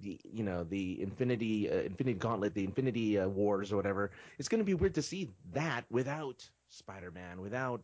the 0.00 0.18
you 0.24 0.42
know 0.42 0.64
the 0.64 1.00
Infinity 1.02 1.70
uh, 1.70 1.82
Infinity 1.82 2.18
Gauntlet, 2.18 2.54
the 2.54 2.64
Infinity 2.64 3.18
uh, 3.18 3.28
Wars 3.28 3.72
or 3.72 3.76
whatever. 3.76 4.12
It's 4.38 4.48
gonna 4.48 4.64
be 4.64 4.74
weird 4.74 4.94
to 4.94 5.02
see 5.02 5.30
that 5.52 5.84
without 5.90 6.48
Spider 6.68 7.10
Man, 7.10 7.40
without 7.40 7.82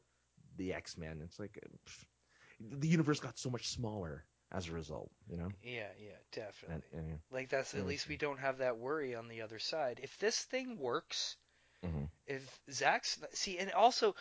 the 0.57 0.75
X 0.75 0.97
Men. 0.97 1.21
It's 1.25 1.39
like 1.39 1.59
uh, 1.65 1.69
pff, 1.87 2.81
the 2.81 2.89
universe 2.89 3.21
got 3.21 3.39
so 3.39 3.51
much 3.51 3.69
smaller 3.69 4.25
as 4.51 4.69
a 4.69 4.73
result. 4.73 5.11
You 5.31 5.37
know. 5.37 5.49
yeah, 5.63 5.89
yeah, 5.99 6.17
definitely. 6.33 6.83
And, 6.93 7.07
and, 7.09 7.19
Like 7.31 7.49
that's 7.49 7.75
at 7.75 7.87
least 7.87 8.09
we 8.09 8.17
don't 8.17 8.39
have 8.39 8.59
that 8.59 8.79
worry 8.79 9.15
on 9.15 9.29
the 9.29 9.43
other 9.43 9.59
side. 9.59 10.01
If 10.03 10.19
this 10.19 10.39
thing 10.39 10.79
works, 10.79 11.37
Mhm. 11.85 12.09
if 12.27 12.61
Zack's 12.71 13.19
see, 13.33 13.59
and 13.59 13.73
also 13.73 14.15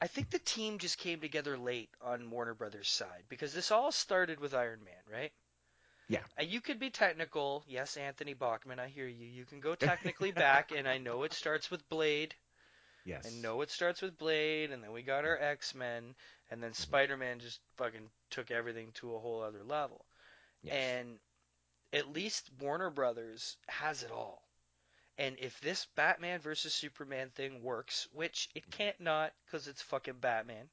I 0.00 0.06
think 0.06 0.30
the 0.30 0.38
team 0.38 0.78
just 0.78 0.98
came 0.98 1.20
together 1.20 1.58
late 1.58 1.90
on 2.00 2.30
Warner 2.30 2.54
Brothers' 2.54 2.88
side 2.88 3.24
because 3.28 3.52
this 3.52 3.70
all 3.70 3.92
started 3.92 4.40
with 4.40 4.54
Iron 4.54 4.82
Man, 4.84 5.02
right? 5.12 5.32
Yeah. 6.08 6.24
You 6.40 6.60
could 6.60 6.78
be 6.80 6.90
technical, 6.90 7.64
yes, 7.68 7.96
Anthony 7.96 8.34
Bachman, 8.34 8.80
I 8.80 8.88
hear 8.88 9.06
you. 9.06 9.26
You 9.26 9.44
can 9.44 9.60
go 9.60 9.74
technically 9.76 10.32
back, 10.32 10.72
and 10.72 10.88
I 10.88 10.98
know 10.98 11.22
it 11.22 11.32
starts 11.34 11.70
with 11.70 11.88
Blade. 11.88 12.34
Yes. 13.04 13.26
I 13.26 13.40
know 13.40 13.62
it 13.62 13.70
starts 13.70 14.02
with 14.02 14.18
Blade, 14.18 14.70
and 14.70 14.82
then 14.82 14.92
we 14.92 15.02
got 15.02 15.24
our 15.24 15.36
mm-hmm. 15.36 15.44
X 15.44 15.74
Men, 15.74 16.14
and 16.50 16.62
then 16.62 16.70
mm-hmm. 16.70 16.82
Spider 16.82 17.16
Man 17.16 17.40
just 17.40 17.60
fucking 17.76 18.10
took 18.30 18.50
everything 18.50 18.92
to 18.94 19.14
a 19.14 19.18
whole 19.18 19.42
other 19.42 19.64
level. 19.64 20.04
Yes. 20.62 20.74
And 20.74 21.18
at 21.92 22.12
least 22.12 22.50
Warner 22.58 22.90
Brothers 22.90 23.56
has 23.68 24.02
it 24.02 24.10
all. 24.10 24.42
And 25.18 25.36
if 25.38 25.60
this 25.60 25.86
Batman 25.96 26.40
versus 26.40 26.72
Superman 26.72 27.30
thing 27.30 27.62
works, 27.62 28.08
which 28.12 28.48
it 28.54 28.62
mm-hmm. 28.62 28.70
can't 28.70 29.00
not 29.00 29.32
because 29.44 29.68
it's 29.68 29.82
fucking 29.82 30.18
Batman, 30.20 30.68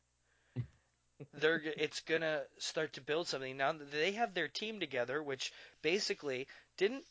they're 1.34 1.62
it's 1.64 2.02
gonna 2.02 2.44
start 2.58 2.94
to 2.94 3.02
build 3.02 3.28
something. 3.28 3.58
Now 3.58 3.74
they 3.74 4.14
have 4.14 4.34
their 4.34 4.48
team 4.48 4.80
together, 4.80 5.22
which 5.22 5.52
basically 5.82 6.48
didn't 6.78 7.06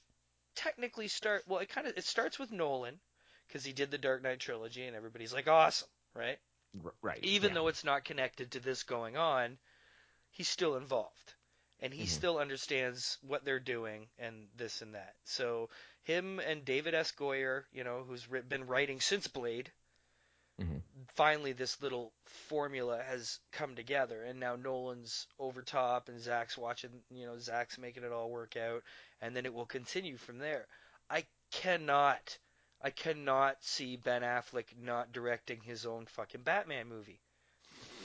technically 0.55 1.09
start. 1.09 1.45
Well, 1.47 1.61
it 1.61 1.69
kind 1.69 1.87
of 1.87 1.97
it 1.97 2.05
starts 2.05 2.39
with 2.39 2.53
Nolan 2.53 3.01
because 3.47 3.65
he 3.65 3.73
did 3.73 3.91
the 3.91 3.99
Dark 3.99 4.23
Knight 4.23 4.41
trilogy, 4.41 4.87
and 4.87 4.97
everybody's 4.97 5.33
like 5.33 5.49
awesome, 5.49 5.89
right? 6.15 6.39
Right. 7.03 7.23
Even 7.23 7.49
yeah. 7.49 7.55
though 7.55 7.69
it's 7.69 7.85
not 7.85 8.05
connected 8.05 8.53
to 8.53 8.61
this 8.61 8.83
going 8.83 9.17
on, 9.17 9.59
he's 10.31 10.49
still 10.49 10.77
involved. 10.77 11.35
And 11.81 11.93
he 11.93 12.05
Mhm. 12.05 12.09
still 12.09 12.39
understands 12.39 13.19
what 13.21 13.45
they're 13.45 13.61
doing 13.61 14.09
and 14.19 14.49
this 14.57 14.81
and 14.81 14.95
that. 14.95 15.15
So 15.25 15.69
him 16.05 16.39
and 16.41 16.65
David 16.65 16.95
S. 16.95 17.13
Goyer, 17.13 17.65
you 17.73 17.85
know, 17.85 18.05
who's 18.05 18.27
been 18.27 18.67
writing 18.67 19.01
since 19.01 19.27
Blade, 19.27 19.71
Mhm. 20.59 20.81
finally 21.15 21.53
this 21.53 21.81
little 21.83 22.13
formula 22.49 23.03
has 23.03 23.41
come 23.53 23.75
together. 23.77 24.23
And 24.23 24.41
now 24.41 24.57
Nolan's 24.57 25.27
over 25.39 25.63
top 25.63 26.09
and 26.09 26.21
Zack's 26.21 26.57
watching, 26.57 26.91
you 27.11 27.27
know, 27.27 27.39
Zack's 27.39 27.79
making 27.79 28.05
it 28.05 28.13
all 28.13 28.31
work 28.31 28.57
out. 28.57 28.83
And 29.21 29.37
then 29.37 29.45
it 29.45 29.53
will 29.53 29.67
continue 29.67 30.17
from 30.17 30.39
there. 30.39 30.67
I 31.11 31.27
cannot, 31.51 32.39
I 32.83 32.91
cannot 32.91 33.57
see 33.65 33.97
Ben 33.97 34.23
Affleck 34.23 34.67
not 34.81 35.13
directing 35.13 35.61
his 35.61 35.87
own 35.87 36.07
fucking 36.07 36.43
Batman 36.43 36.89
movie. 36.89 37.21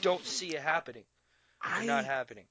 Don't 0.00 0.24
see 0.24 0.54
it 0.54 0.62
happening. 0.62 1.04
It's 1.64 1.82
I 1.82 1.86
not 1.86 2.04
happening. 2.04 2.46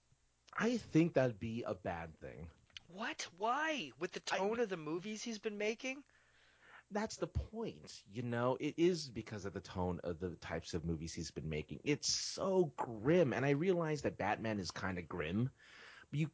I 0.57 0.77
think 0.77 1.13
that'd 1.13 1.39
be 1.39 1.63
a 1.65 1.73
bad 1.73 2.15
thing. 2.19 2.47
What? 2.93 3.27
Why? 3.37 3.91
With 3.99 4.11
the 4.11 4.19
tone 4.19 4.59
of 4.59 4.69
the 4.69 4.77
movies 4.77 5.23
he's 5.23 5.39
been 5.39 5.57
making? 5.57 6.03
That's 6.91 7.15
the 7.15 7.27
point. 7.27 8.03
You 8.11 8.21
know, 8.21 8.57
it 8.59 8.73
is 8.77 9.09
because 9.09 9.45
of 9.45 9.53
the 9.53 9.61
tone 9.61 9.99
of 10.03 10.19
the 10.19 10.31
types 10.41 10.73
of 10.73 10.83
movies 10.83 11.13
he's 11.13 11.31
been 11.31 11.49
making. 11.49 11.79
It's 11.85 12.13
so 12.13 12.73
grim, 12.75 13.31
and 13.33 13.45
I 13.45 13.51
realize 13.51 14.01
that 14.01 14.17
Batman 14.17 14.59
is 14.59 14.71
kind 14.71 14.97
of 14.97 15.07
grim. 15.07 15.49
You 16.11 16.29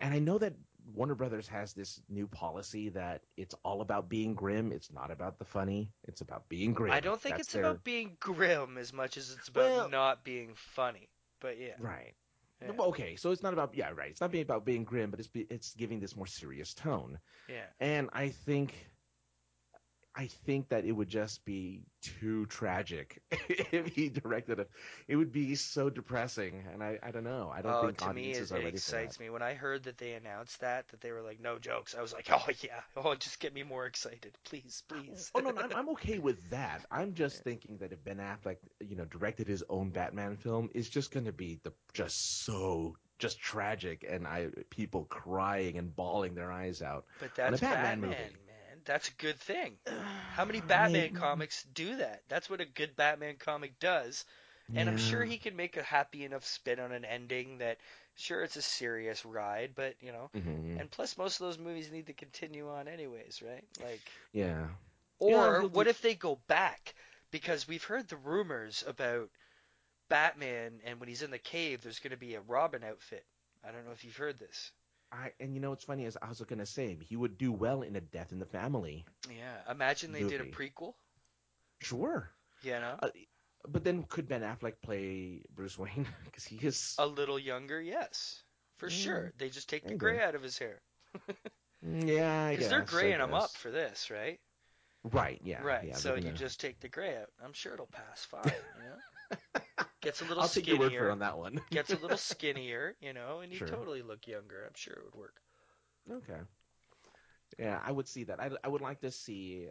and 0.00 0.12
I 0.12 0.18
know 0.18 0.36
that 0.36 0.52
Warner 0.94 1.14
Brothers 1.14 1.46
has 1.48 1.72
this 1.72 2.00
new 2.08 2.26
policy 2.26 2.88
that 2.90 3.22
it's 3.36 3.54
all 3.64 3.80
about 3.80 4.08
being 4.08 4.34
grim. 4.34 4.72
It's 4.72 4.92
not 4.92 5.10
about 5.10 5.38
the 5.38 5.44
funny. 5.44 5.90
It's 6.04 6.20
about 6.20 6.48
being 6.48 6.72
grim. 6.74 6.92
I 6.92 7.00
don't 7.00 7.20
think 7.20 7.36
That's 7.36 7.48
it's 7.48 7.52
their- 7.54 7.62
about 7.64 7.84
being 7.84 8.16
grim 8.20 8.78
as 8.78 8.92
much 8.92 9.16
as 9.16 9.30
it's 9.30 9.48
about 9.48 9.70
Well- 9.70 9.88
not 9.88 10.24
being 10.24 10.54
funny. 10.54 11.08
But 11.40 11.58
yeah. 11.58 11.74
right. 11.78 12.14
Yeah. 12.60 12.70
Well, 12.70 12.88
Okay, 12.88 13.16
so 13.16 13.32
it's 13.32 13.42
not 13.42 13.52
about 13.52 13.74
yeah, 13.74 13.90
right. 13.90 14.10
It's 14.10 14.20
not 14.20 14.30
being 14.30 14.42
about 14.42 14.64
being 14.64 14.84
grim, 14.84 15.10
but 15.10 15.18
it's 15.18 15.28
be, 15.28 15.40
it's 15.50 15.74
giving 15.74 15.98
this 15.98 16.14
more 16.14 16.26
serious 16.28 16.74
tone. 16.74 17.18
Yeah. 17.48 17.66
And 17.80 18.08
I 18.12 18.28
think 18.28 18.74
I 20.14 20.26
think 20.26 20.68
that 20.68 20.84
it 20.84 20.92
would 20.92 21.08
just 21.08 21.44
be 21.46 21.84
too 22.02 22.44
tragic 22.46 23.22
if 23.30 23.86
he 23.86 24.10
directed 24.10 24.58
it. 24.58 24.70
It 25.08 25.16
would 25.16 25.32
be 25.32 25.54
so 25.54 25.88
depressing, 25.88 26.64
and 26.70 26.82
I, 26.82 26.98
I 27.02 27.10
don't 27.12 27.24
know. 27.24 27.50
I 27.54 27.62
don't 27.62 27.72
oh, 27.72 27.86
think 27.86 27.96
to 27.98 28.12
me, 28.12 28.24
it, 28.24 28.30
audiences 28.32 28.52
are 28.52 28.56
it 28.56 28.64
ready 28.64 28.76
for 28.76 28.90
that. 28.90 28.96
excites 28.98 29.18
me. 29.18 29.30
When 29.30 29.40
I 29.40 29.54
heard 29.54 29.84
that 29.84 29.96
they 29.96 30.12
announced 30.12 30.60
that, 30.60 30.86
that 30.88 31.00
they 31.00 31.12
were 31.12 31.22
like, 31.22 31.40
no 31.40 31.58
jokes, 31.58 31.94
I 31.98 32.02
was 32.02 32.12
like, 32.12 32.28
oh, 32.32 32.46
yeah. 32.60 32.80
Oh, 32.94 33.14
just 33.14 33.40
get 33.40 33.54
me 33.54 33.62
more 33.62 33.86
excited. 33.86 34.36
Please, 34.44 34.82
please. 34.86 35.30
Oh 35.34 35.40
no, 35.40 35.50
no 35.50 35.62
I'm, 35.62 35.72
I'm 35.72 35.88
okay 35.90 36.18
with 36.18 36.50
that. 36.50 36.84
I'm 36.90 37.14
just 37.14 37.42
thinking 37.42 37.78
that 37.78 37.92
if 37.92 38.04
Ben 38.04 38.18
Affleck, 38.18 38.58
you 38.80 38.96
know, 38.96 39.06
directed 39.06 39.48
his 39.48 39.64
own 39.70 39.90
Batman 39.90 40.36
film, 40.36 40.68
it's 40.74 40.90
just 40.90 41.10
going 41.10 41.26
to 41.26 41.32
be 41.32 41.58
the 41.62 41.72
just 41.94 42.44
so 42.44 42.96
just 43.18 43.38
tragic, 43.40 44.04
and 44.08 44.26
I 44.26 44.48
people 44.68 45.04
crying 45.04 45.78
and 45.78 45.94
bawling 45.94 46.34
their 46.34 46.52
eyes 46.52 46.82
out. 46.82 47.06
But 47.20 47.34
that's 47.34 47.60
Batman 47.60 47.82
Batman, 47.82 48.00
movie. 48.00 48.20
man. 48.46 48.51
That's 48.84 49.08
a 49.08 49.14
good 49.14 49.38
thing. 49.40 49.76
How 50.34 50.44
many 50.44 50.60
Batman 50.60 51.10
I- 51.16 51.18
comics 51.18 51.64
do 51.74 51.96
that? 51.96 52.22
That's 52.28 52.48
what 52.50 52.60
a 52.60 52.64
good 52.66 52.96
Batman 52.96 53.36
comic 53.38 53.78
does. 53.78 54.24
And 54.74 54.88
I'm 54.88 54.96
sure 54.96 55.22
he 55.22 55.36
can 55.36 55.54
make 55.54 55.76
a 55.76 55.82
happy 55.82 56.24
enough 56.24 56.46
spin 56.46 56.80
on 56.80 56.92
an 56.92 57.04
ending 57.04 57.58
that 57.58 57.78
Sure, 58.14 58.42
it's 58.42 58.56
a 58.56 58.62
serious 58.62 59.24
ride, 59.24 59.72
but 59.74 59.94
you 60.00 60.12
know, 60.12 60.28
Mhm. 60.34 60.78
and 60.78 60.90
plus 60.90 61.16
most 61.16 61.40
of 61.40 61.46
those 61.46 61.58
movies 61.58 61.90
need 61.90 62.06
to 62.08 62.12
continue 62.12 62.68
on 62.68 62.86
anyways, 62.86 63.40
right? 63.40 63.64
Like, 63.82 64.00
Yeah. 64.32 64.68
or 65.18 65.30
Yeah, 65.30 65.60
what 65.64 65.84
do- 65.84 65.90
if 65.90 66.02
they 66.02 66.14
go 66.14 66.36
back? 66.46 66.94
Because 67.30 67.66
we've 67.66 67.82
heard 67.84 68.08
the 68.08 68.16
rumors 68.18 68.84
about 68.86 69.30
Batman, 70.08 70.80
and 70.84 71.00
when 71.00 71.08
he's 71.08 71.22
in 71.22 71.30
the 71.30 71.38
cave, 71.38 71.82
there's 71.82 72.00
going 72.00 72.10
to 72.10 72.16
be 72.18 72.34
a 72.34 72.40
Robin 72.42 72.84
outfit. 72.84 73.24
I 73.64 73.72
don't 73.72 73.86
know 73.86 73.92
if 73.92 74.04
you've 74.04 74.16
heard 74.16 74.38
this. 74.38 74.72
I 75.12 75.32
and 75.40 75.54
you 75.54 75.60
know 75.60 75.70
what's 75.70 75.84
funny 75.84 76.06
is 76.06 76.18
I 76.22 76.28
was 76.28 76.40
gonna 76.40 76.66
say 76.66 76.96
he 77.00 77.16
would 77.16 77.38
do 77.38 77.52
well 77.52 77.82
in 77.82 77.96
a 77.96 78.00
Death 78.00 78.32
in 78.32 78.40
the 78.40 78.46
Family. 78.46 79.06
Yeah, 79.28 79.68
imagine 79.70 80.12
they 80.12 80.24
did 80.24 80.40
a 80.40 80.44
prequel. 80.44 80.94
Sure. 81.80 82.30
Yeah. 82.62 82.80
know, 82.80 83.00
Uh, 83.00 83.10
but 83.68 83.84
then 83.84 84.04
could 84.04 84.28
Ben 84.28 84.42
Affleck 84.42 84.74
play 84.82 85.42
Bruce 85.54 85.78
Wayne? 85.78 86.06
Because 86.24 86.44
he 86.44 86.56
is. 86.58 87.00
a 87.00 87.06
little 87.06 87.38
younger, 87.38 87.80
yes, 87.82 88.44
for 88.78 88.88
Mm, 88.88 88.90
sure. 88.90 89.32
They 89.36 89.50
just 89.50 89.68
take 89.68 89.86
the 89.86 89.94
gray 89.94 90.20
out 90.22 90.34
of 90.34 90.42
his 90.42 90.58
hair 90.58 90.80
Mm, 91.84 92.06
yeah, 92.08 92.50
because 92.50 92.68
they're 92.68 92.82
graying 92.82 93.20
him 93.20 93.34
up 93.34 93.56
for 93.56 93.70
this, 93.70 94.10
right? 94.10 94.40
Right. 95.04 95.40
Yeah. 95.44 95.64
right. 95.64 95.82
Yeah, 95.82 95.98
so 95.98 96.14
you 96.14 96.32
just 96.32 96.60
take 96.60 96.80
the 96.80 96.88
gray 96.88 97.16
out. 97.16 97.28
I'm 97.42 97.52
sure 97.52 97.74
it'll 97.74 97.86
pass 97.86 98.24
fine. 98.24 98.64
You 98.76 98.82
know, 98.84 99.02
gets 100.02 100.20
a 100.20 100.24
little 100.24 100.42
I'll 100.42 100.48
take 100.48 100.64
skinnier. 100.64 100.80
your 100.90 100.90
word 100.90 100.98
for 100.98 101.10
on 101.10 101.18
that 101.20 101.38
one. 101.38 101.60
gets 101.70 101.90
a 101.92 101.96
little 101.98 102.16
skinnier, 102.32 102.94
you 103.00 103.12
know, 103.12 103.40
and 103.40 103.50
you 103.52 103.58
Sure. 103.58 103.68
totally 103.68 104.02
look 104.02 104.26
younger. 104.26 104.64
I'm 104.66 104.74
sure 104.74 104.92
it 104.94 105.04
would 105.04 105.14
work. 105.14 105.36
Okay. 106.10 106.40
Yeah, 107.58 107.80
I 107.84 107.92
would 107.92 108.08
see 108.08 108.24
that. 108.24 108.40
I, 108.40 108.50
I 108.64 108.68
would 108.68 108.80
like 108.80 109.00
to 109.00 109.10
see 109.10 109.68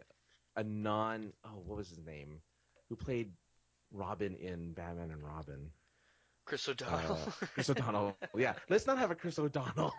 a 0.56 0.62
non. 0.64 1.32
Oh, 1.44 1.62
what 1.66 1.78
was 1.78 1.88
his 1.88 1.98
name? 2.04 2.40
Who 2.88 2.96
played 2.96 3.32
Robin 3.92 4.34
in 4.36 4.72
Batman 4.72 5.10
and 5.10 5.22
Robin? 5.22 5.70
Chris 6.44 6.68
O'Donnell. 6.68 7.18
Uh, 7.42 7.46
Chris 7.54 7.70
O'Donnell. 7.70 8.16
Yeah, 8.36 8.54
let's 8.68 8.86
not 8.86 8.98
have 8.98 9.10
a 9.10 9.14
Chris 9.14 9.38
O'Donnell. 9.38 9.92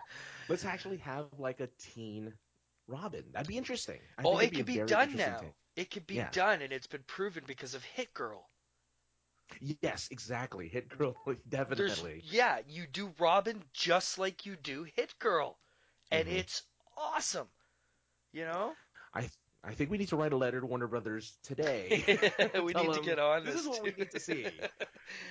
Let's 0.48 0.64
actually 0.64 0.98
have 0.98 1.26
like 1.38 1.60
a 1.60 1.68
teen 1.78 2.32
Robin. 2.86 3.24
That'd 3.32 3.48
be 3.48 3.56
interesting. 3.56 3.98
I 4.18 4.22
oh, 4.24 4.38
think 4.38 4.52
it 4.52 4.56
could 4.56 4.68
a 4.76 4.80
be 4.80 4.86
done 4.86 5.16
now. 5.16 5.38
take. 5.38 5.52
It 5.76 5.90
could 5.90 6.06
be 6.06 6.16
Yeah. 6.16 6.28
done, 6.32 6.62
and 6.62 6.72
it's 6.72 6.86
been 6.86 7.02
proven 7.06 7.44
because 7.46 7.74
of 7.74 7.82
Hit 7.84 8.12
Girl. 8.14 8.48
Yes, 9.60 10.08
exactly. 10.10 10.68
Hit 10.68 10.88
Girl, 10.88 11.16
There's, 11.68 12.04
definitely. 12.06 12.22
yeah, 12.22 12.60
you 12.66 12.86
do 12.86 13.14
Robin 13.18 13.62
just 13.72 14.18
like 14.18 14.46
you 14.46 14.56
do 14.56 14.84
Hit 14.84 15.18
Girl, 15.18 15.58
and 16.10 16.26
Mhm. 16.26 16.28
it's 16.28 16.62
awesome. 16.96 17.48
You 18.32 18.44
know, 18.46 18.78
I 19.14 19.28
I 19.62 19.74
think 19.74 19.90
we 19.90 19.98
need 19.98 20.08
to 20.08 20.16
write 20.16 20.32
a 20.32 20.36
letter 20.36 20.60
to 20.60 20.66
Warner 20.66 20.86
Brothers 20.86 21.38
today. 21.42 22.04
we 22.62 22.74
need 22.74 22.92
to 22.92 23.00
get 23.00 23.18
on 23.18 23.44
This 23.44 23.54
this. 23.54 23.62
is 23.62 23.68
what 23.68 23.82
we 23.82 23.92
need 23.96 24.10
to 24.12 24.20
see. 24.20 24.64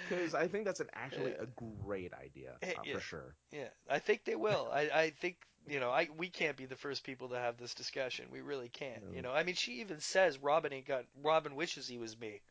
Because 0.07 0.34
I 0.34 0.47
think 0.47 0.66
that's 0.66 0.80
an 0.80 0.89
actually 0.93 1.34
a 1.34 1.45
great 1.45 2.14
idea 2.14 2.57
Eh, 2.64 2.76
uh, 2.76 2.84
yeah. 2.84 2.91
for 2.91 2.99
sure. 3.01 3.36
Yeah, 3.51 3.70
I 3.89 3.99
think 3.99 4.24
they 4.26 4.36
will. 4.36 4.70
I, 4.74 4.82
I 4.93 5.09
think 5.11 5.38
you 5.68 5.80
know, 5.80 5.91
I 5.91 6.09
we 6.18 6.30
can't 6.30 6.57
be 6.57 6.66
the 6.66 6.76
first 6.76 7.03
people 7.03 7.30
to 7.30 7.38
have 7.39 7.57
this 7.57 7.74
discussion. 7.76 8.32
We 8.32 8.41
really 8.41 8.70
can't. 8.70 9.03
You 9.11 9.22
know, 9.22 9.32
I 9.32 9.43
mean, 9.43 9.55
she 9.55 9.82
even 9.82 9.99
says 9.99 10.39
Robin 10.39 10.74
ain't 10.74 10.88
got. 10.88 11.05
Robin 11.22 11.55
wishes 11.55 11.88
he 11.88 11.97
was 11.99 12.18
me. 12.20 12.41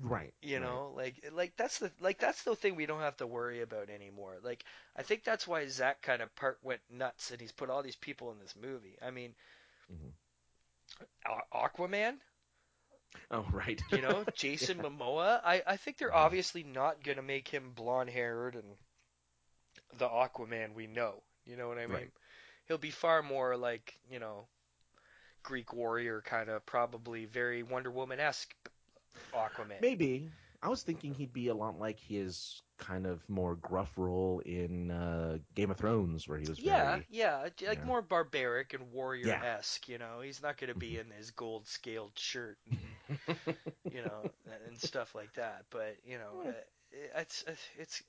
Right. 0.00 0.34
You 0.40 0.58
right. 0.58 0.60
know, 0.60 0.92
like 0.96 1.24
like 1.32 1.56
that's 1.56 1.78
the 1.78 1.92
like 2.00 2.18
that's 2.18 2.42
the 2.44 2.54
thing 2.56 2.76
we 2.76 2.86
don't 2.86 3.00
have 3.00 3.16
to 3.18 3.26
worry 3.26 3.60
about 3.62 3.90
anymore. 3.90 4.38
Like 4.42 4.64
I 4.96 5.02
think 5.02 5.24
that's 5.24 5.46
why 5.48 5.66
Zack 5.68 6.02
kind 6.02 6.22
of 6.22 6.34
part 6.36 6.58
went 6.62 6.80
nuts 6.90 7.30
and 7.32 7.40
he's 7.40 7.52
put 7.52 7.70
all 7.70 7.82
these 7.82 7.96
people 7.96 8.30
in 8.32 8.38
this 8.40 8.54
movie. 8.56 8.96
I 9.02 9.10
mean, 9.10 9.34
Mhm. 9.88 10.12
Aquaman, 11.52 12.20
Oh, 13.30 13.46
right. 13.52 13.80
you 13.88 14.00
know, 14.00 14.24
Jason 14.34 14.80
Momoa. 14.82 15.40
I 15.44 15.62
I 15.66 15.76
think 15.76 15.98
they're 15.98 16.14
Mhm. 16.14 16.14
obviously 16.14 16.62
not 16.62 17.02
gonna 17.02 17.22
make 17.22 17.48
him 17.48 17.72
blonde 17.72 18.10
haired 18.10 18.54
and 18.54 18.76
the 19.98 20.08
Aquaman 20.08 20.74
we 20.74 20.86
know. 20.86 21.22
You 21.44 21.56
know 21.56 21.68
what 21.68 21.78
I 21.78 21.86
mean? 21.86 22.08
Right. 22.08 22.12
He'll 22.66 22.78
be 22.78 22.90
far 22.90 23.22
more 23.22 23.56
like 23.56 23.98
you 24.10 24.18
know, 24.18 24.48
Greek 25.42 25.72
warrior 25.72 26.22
kind 26.22 26.48
of, 26.50 26.64
probably 26.66 27.24
very 27.26 27.62
Wonder 27.62 27.90
Woman 27.90 28.20
esque 28.20 28.54
Aquaman. 29.34 29.80
Maybe. 29.80 30.30
I 30.60 30.68
was 30.68 30.82
thinking 30.82 31.14
he'd 31.14 31.32
be 31.32 31.48
a 31.48 31.54
lot 31.54 31.78
like 31.78 32.00
his 32.00 32.62
kind 32.78 33.06
of 33.06 33.20
more 33.28 33.54
gruff 33.54 33.92
role 33.96 34.40
in 34.40 34.90
uh, 34.90 35.38
Game 35.54 35.70
of 35.70 35.76
Thrones, 35.76 36.26
where 36.26 36.36
he 36.38 36.48
was 36.48 36.58
Yeah, 36.58 36.90
very. 36.90 37.06
yeah, 37.10 37.36
like 37.42 37.60
yeah. 37.60 37.84
more 37.84 38.02
barbaric 38.02 38.74
and 38.74 38.90
warrior 38.90 39.28
Yeah. 39.28 39.40
esque. 39.56 39.88
You 39.88 39.98
know, 39.98 40.20
he's 40.20 40.42
not 40.42 40.56
going 40.56 40.72
to 40.72 40.78
be 40.78 40.94
Mhm. 40.94 41.00
in 41.02 41.10
his 41.12 41.30
gold 41.30 41.68
scaled 41.68 42.18
shirt, 42.18 42.58
and, 42.66 43.36
you 43.92 44.02
know, 44.02 44.30
and 44.66 44.80
stuff 44.80 45.14
like 45.14 45.32
that. 45.34 45.64
But 45.70 45.96
you 46.04 46.18
know, 46.18 46.42
Yeah. 46.44 46.50
uh, 46.50 47.20
it's 47.20 47.44
it's 47.78 48.02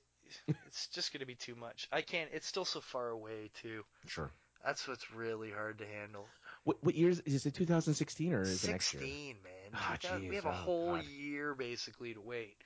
it's 0.48 0.86
just 0.88 1.12
going 1.12 1.20
to 1.20 1.26
be 1.26 1.36
too 1.36 1.54
much. 1.54 1.88
I 1.92 2.02
can't. 2.02 2.30
It's 2.32 2.46
still 2.48 2.64
so 2.64 2.80
far 2.80 3.10
away 3.10 3.50
too. 3.62 3.84
Sure. 4.08 4.32
That's 4.64 4.86
what's 4.88 5.10
really 5.12 5.50
hard 5.50 5.78
to 5.78 5.86
handle. 5.86 6.26
What, 6.64 6.82
what 6.84 6.94
year 6.94 7.08
is, 7.08 7.20
is 7.20 7.46
it? 7.46 7.54
2016 7.54 8.32
or 8.34 8.42
is 8.42 8.64
it 8.64 8.70
next 8.70 8.92
year? 8.92 9.02
Sixteen, 9.02 9.36
man. 9.42 9.52
Ah, 9.74 9.96
2000 10.00 10.28
we 10.28 10.36
have 10.36 10.46
a 10.46 10.52
oh, 10.52 10.52
whole 10.52 10.96
God. 10.96 11.04
year 11.04 11.54
basically 11.54 12.14
to 12.14 12.20
wait. 12.20 12.56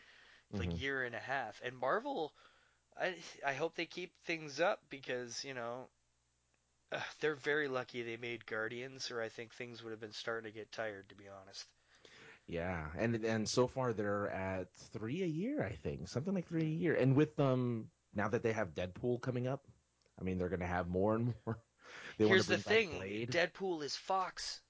It's 0.51 0.59
Mhm. 0.59 0.61
like 0.61 0.81
year 0.81 1.05
and 1.05 1.15
a 1.15 1.21
half. 1.21 1.61
And 1.65 1.77
Marvel, 1.77 2.33
I 2.99 3.17
I 3.45 3.55
hope 3.55 3.75
they 3.75 3.87
keep 3.87 4.13
things 4.25 4.61
up 4.61 4.81
because 4.91 5.45
you 5.45 5.55
know. 5.55 5.89
Uh, 6.93 7.01
they're 7.21 7.35
very 7.35 7.69
lucky 7.69 8.03
they 8.03 8.17
made 8.17 8.47
Guardians, 8.47 9.11
or 9.11 9.21
I 9.21 9.29
think 9.29 9.53
things 9.55 9.83
would 9.83 9.91
have 9.91 10.01
been 10.01 10.13
starting 10.13 10.51
to 10.51 10.57
get 10.59 10.73
tired, 10.73 11.09
to 11.11 11.15
be 11.15 11.29
honest. 11.29 11.67
Yeah, 12.47 12.89
and 12.99 13.15
and 13.25 13.49
so 13.49 13.67
far 13.67 13.93
they're 13.93 14.29
at 14.31 14.73
three 14.93 15.23
a 15.23 15.27
year, 15.27 15.63
I 15.65 15.73
think, 15.75 16.09
something 16.09 16.35
like 16.35 16.47
three 16.47 16.63
a 16.63 16.67
year. 16.67 16.95
And 16.95 17.17
with 17.17 17.39
um 17.41 17.89
now 18.15 18.29
that 18.29 18.43
they 18.43 18.53
have 18.53 18.75
Deadpool 18.75 19.21
coming 19.23 19.47
up, 19.47 19.67
I 20.21 20.25
mean 20.25 20.39
they're 20.39 20.49
going 20.49 20.61
to 20.61 20.67
have 20.67 20.89
more 20.89 21.15
and 21.17 21.35
more. 21.47 21.59
They 22.19 22.25
Here's 22.25 22.47
the 22.49 22.59
thing: 22.59 23.29
Deadpool 23.31 23.85
is 23.85 23.95
Fox. 23.95 24.61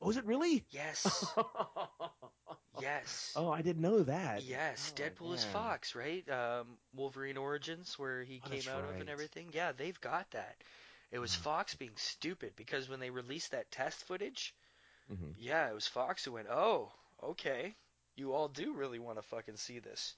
Oh, 0.00 0.10
is 0.10 0.16
it 0.16 0.24
really? 0.26 0.64
Yes, 0.70 1.34
yes, 2.76 3.36
oh, 3.36 3.50
I 3.50 3.62
didn't 3.62 3.82
know 3.82 4.02
that. 4.02 4.44
yes. 4.44 4.92
Oh, 4.92 4.96
Deadpool 4.96 5.34
is. 5.34 5.44
Fox, 5.44 5.94
right? 5.94 6.28
Um, 6.28 6.78
Wolverine 6.94 7.36
Origins, 7.36 7.98
where 7.98 8.22
he 8.24 8.40
Oh, 8.42 8.50
came 8.50 8.68
out 8.68 8.84
of 8.84 9.00
and 9.00 9.08
everything. 9.08 9.50
Yeah, 9.52 9.72
they've 9.72 10.00
got 10.00 10.30
that. 10.32 10.56
It 11.10 11.18
was 11.18 11.34
Mhm. 11.34 11.36
Fox 11.36 11.74
being 11.74 11.96
stupid 11.96 12.54
because 12.56 12.88
when 12.88 13.00
they 13.00 13.10
released 13.10 13.52
that 13.52 13.70
test 13.70 14.04
footage, 14.04 14.54
Mhm. 15.08 15.34
yeah, 15.34 15.70
it 15.70 15.74
was 15.74 15.86
Fox 15.86 16.24
who 16.24 16.32
went, 16.32 16.48
"Oh, 16.50 16.92
okay, 17.22 17.74
you 18.16 18.32
all 18.32 18.48
do 18.48 18.72
really 18.74 18.98
want 18.98 19.18
to 19.18 19.22
fucking 19.22 19.56
see 19.56 19.78
this." 19.80 20.14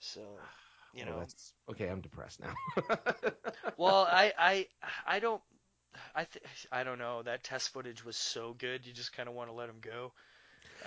So, 0.00 0.50
you 0.92 1.04
Oh, 1.04 1.06
know, 1.06 1.18
that's 1.18 1.54
okay. 1.70 1.88
I'm 1.88 2.00
depressed 2.00 2.40
now. 2.40 2.54
well, 3.76 4.04
I, 4.10 4.32
I, 4.38 4.66
I 5.06 5.18
don't, 5.20 5.42
I, 6.14 6.24
th- 6.24 6.44
I 6.70 6.84
don't 6.84 6.98
know. 6.98 7.22
That 7.22 7.42
test 7.44 7.70
footage 7.70 8.04
was 8.04 8.16
so 8.16 8.54
good, 8.58 8.86
you 8.86 8.92
just 8.92 9.12
kind 9.16 9.28
of 9.28 9.34
want 9.34 9.48
to 9.50 9.54
let 9.54 9.66
them 9.66 9.76
go. 9.80 10.12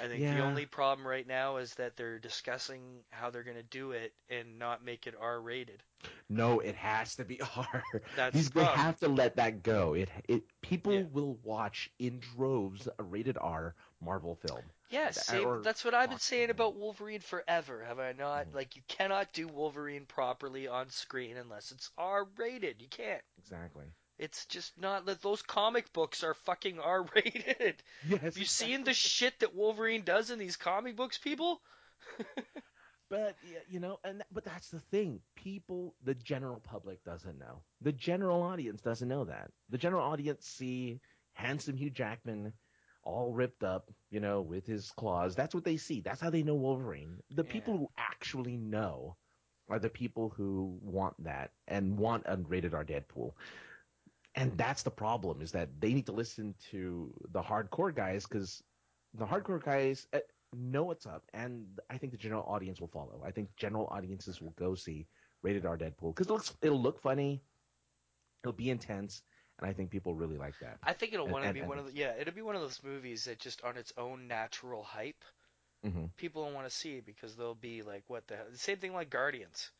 I 0.01 0.07
think 0.07 0.19
the 0.21 0.39
only 0.43 0.65
problem 0.65 1.07
right 1.07 1.25
now 1.25 1.55
is 1.57 1.73
that 1.75 1.95
they're 1.95 2.19
discussing 2.19 2.81
how 3.11 3.29
they're 3.29 3.43
going 3.43 3.55
to 3.55 3.63
do 3.63 3.91
it 3.91 4.13
and 4.29 4.59
not 4.59 4.83
make 4.83 5.07
it 5.07 5.15
R-rated. 5.19 5.81
no, 6.29 6.59
it 6.59 6.75
has 6.75 7.15
to 7.15 7.23
be 7.23 7.39
R. 7.55 7.83
That's 8.17 8.35
These, 8.35 8.49
they 8.49 8.63
have 8.65 8.99
to 8.99 9.07
let 9.07 9.37
that 9.37 9.63
go. 9.63 9.93
It 9.93 10.09
it 10.27 10.43
people 10.61 10.93
Yeah. 10.93 11.03
will 11.13 11.37
watch 11.43 11.89
in 11.97 12.19
droves 12.35 12.89
a 12.99 13.03
rated 13.03 13.37
R 13.39 13.73
Marvel 14.03 14.35
film. 14.35 14.61
Yeah, 14.89 15.11
Th- 15.11 15.47
that's 15.63 15.83
what 15.85 15.93
I've 15.93 16.09
been 16.09 16.19
saying 16.19 16.49
about 16.49 16.75
Wolverine 16.75 17.21
forever, 17.21 17.83
have 17.87 17.97
I 17.99 18.11
not? 18.11 18.47
Mhm. 18.47 18.55
Like, 18.55 18.75
you 18.75 18.81
cannot 18.87 19.31
do 19.33 19.47
Wolverine 19.47 20.05
properly 20.05 20.67
on 20.67 20.89
screen 20.89 21.37
unless 21.37 21.71
it's 21.71 21.89
R-rated. 21.97 22.81
You 22.81 22.87
can't. 22.89 23.21
Exactly. 23.39 23.85
It's 24.17 24.45
just 24.45 24.79
not 24.79 25.05
that 25.07 25.21
those 25.21 25.41
comic 25.41 25.91
books 25.93 26.23
are 26.23 26.33
fucking 26.33 26.79
R-rated. 26.83 27.83
Yes. 28.07 28.21
Have 28.21 28.37
you 28.37 28.45
seen 28.45 28.83
the 28.83 28.93
shit 28.93 29.39
that 29.39 29.55
Wolverine 29.55 30.03
does 30.03 30.31
in 30.31 30.39
these 30.39 30.55
comic 30.55 30.95
books, 30.95 31.17
people? 31.17 31.61
But 33.07 33.35
you 33.69 33.79
know, 33.79 33.99
and 34.03 34.23
but 34.31 34.43
that's 34.45 34.69
the 34.69 34.79
thing. 34.79 35.19
People, 35.35 35.93
the 36.03 36.15
general 36.15 36.59
public 36.59 37.03
doesn't 37.03 37.37
know. 37.37 37.61
The 37.81 37.91
general 37.91 38.41
audience 38.41 38.81
doesn't 38.81 39.07
know 39.07 39.25
that. 39.25 39.51
The 39.69 39.77
general 39.77 40.03
audience 40.03 40.47
see 40.47 40.99
handsome 41.33 41.77
Hugh 41.77 41.91
Jackman, 41.91 42.53
all 43.03 43.31
ripped 43.31 43.63
up, 43.63 43.91
you 44.09 44.19
know, 44.19 44.41
with 44.41 44.65
his 44.65 44.89
claws. 44.97 45.35
That's 45.35 45.53
what 45.53 45.63
they 45.63 45.77
see. 45.77 46.01
That's 46.01 46.19
how 46.19 46.31
they 46.31 46.41
know 46.41 46.55
Wolverine. 46.55 47.21
The 47.29 47.43
Yeah. 47.45 47.51
people 47.51 47.77
who 47.77 47.89
actually 47.95 48.57
know 48.57 49.17
are 49.69 49.77
the 49.79 49.89
people 49.89 50.29
who 50.29 50.79
want 50.81 51.23
that 51.25 51.51
and 51.67 51.99
want 51.99 52.23
a 52.25 52.37
rated 52.37 52.73
R 52.73 52.83
Deadpool. 52.83 53.33
And 54.35 54.57
that's 54.57 54.83
the 54.83 54.91
problem 54.91 55.41
is 55.41 55.51
that 55.53 55.69
they 55.79 55.93
need 55.93 56.05
to 56.07 56.11
listen 56.11 56.55
to 56.71 57.13
the 57.31 57.41
hardcore 57.41 57.93
guys 57.95 58.25
because 58.25 58.63
the 59.13 59.25
hardcore 59.25 59.63
guys 59.63 60.07
uh, 60.13 60.19
know 60.53 60.83
what's 60.83 61.05
up, 61.05 61.23
and 61.33 61.65
I 61.89 61.97
think 61.97 62.11
the 62.11 62.17
general 62.17 62.43
audience 62.43 62.79
will 62.81 62.87
follow. 62.89 63.21
I 63.25 63.31
think 63.31 63.55
general 63.55 63.87
audiences 63.91 64.41
will 64.41 64.51
go 64.51 64.75
see 64.75 65.07
rated 65.41 65.65
R 65.65 65.77
Deadpool 65.77 66.13
because 66.15 66.27
it 66.27 66.33
looks 66.33 66.53
it'll 66.61 66.81
look 66.81 66.99
funny, 67.01 67.41
it'll 68.43 68.53
be 68.53 68.69
intense, 68.69 69.23
and 69.59 69.69
I 69.69 69.73
think 69.73 69.91
people 69.91 70.15
really 70.15 70.37
like 70.37 70.57
that. 70.59 70.79
I 70.83 70.93
think 70.93 71.13
it'll 71.13 71.27
want 71.29 71.43
to 71.43 71.49
be 71.49 71.61
and 71.61 71.63
one 71.63 71.77
of 71.79 71.85
the, 71.87 71.93
yeah, 71.93 72.13
it'll 72.15 72.33
be 72.33 72.41
one 72.41 72.55
of 72.55 72.61
those 72.61 72.83
movies 72.83 73.25
that 73.25 73.39
just 73.39 73.61
on 73.63 73.77
its 73.77 73.93
own 73.97 74.27
natural 74.27 74.83
hype, 74.83 75.23
hmm 75.83 76.05
people 76.17 76.43
don't 76.45 76.53
want 76.53 76.67
to 76.67 76.75
see 76.75 76.99
because 77.01 77.35
they'll 77.35 77.55
be 77.55 77.81
like, 77.81 78.03
what 78.07 78.27
the 78.27 78.35
hell? 78.37 78.45
The 78.51 78.57
same 78.57 78.77
thing 78.77 78.93
like 78.93 79.09
Guardians. 79.09 79.71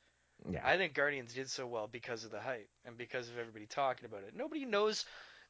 Yeah. 0.49 0.61
I 0.63 0.77
think 0.77 0.93
Guardians 0.93 1.33
did 1.33 1.49
so 1.49 1.65
well 1.65 1.87
because 1.87 2.23
of 2.23 2.31
the 2.31 2.39
hype 2.39 2.69
and 2.85 2.97
because 2.97 3.29
of 3.29 3.37
everybody 3.37 3.65
talking 3.65 4.05
about 4.05 4.23
it. 4.23 4.35
Nobody 4.35 4.65
knows 4.65 5.05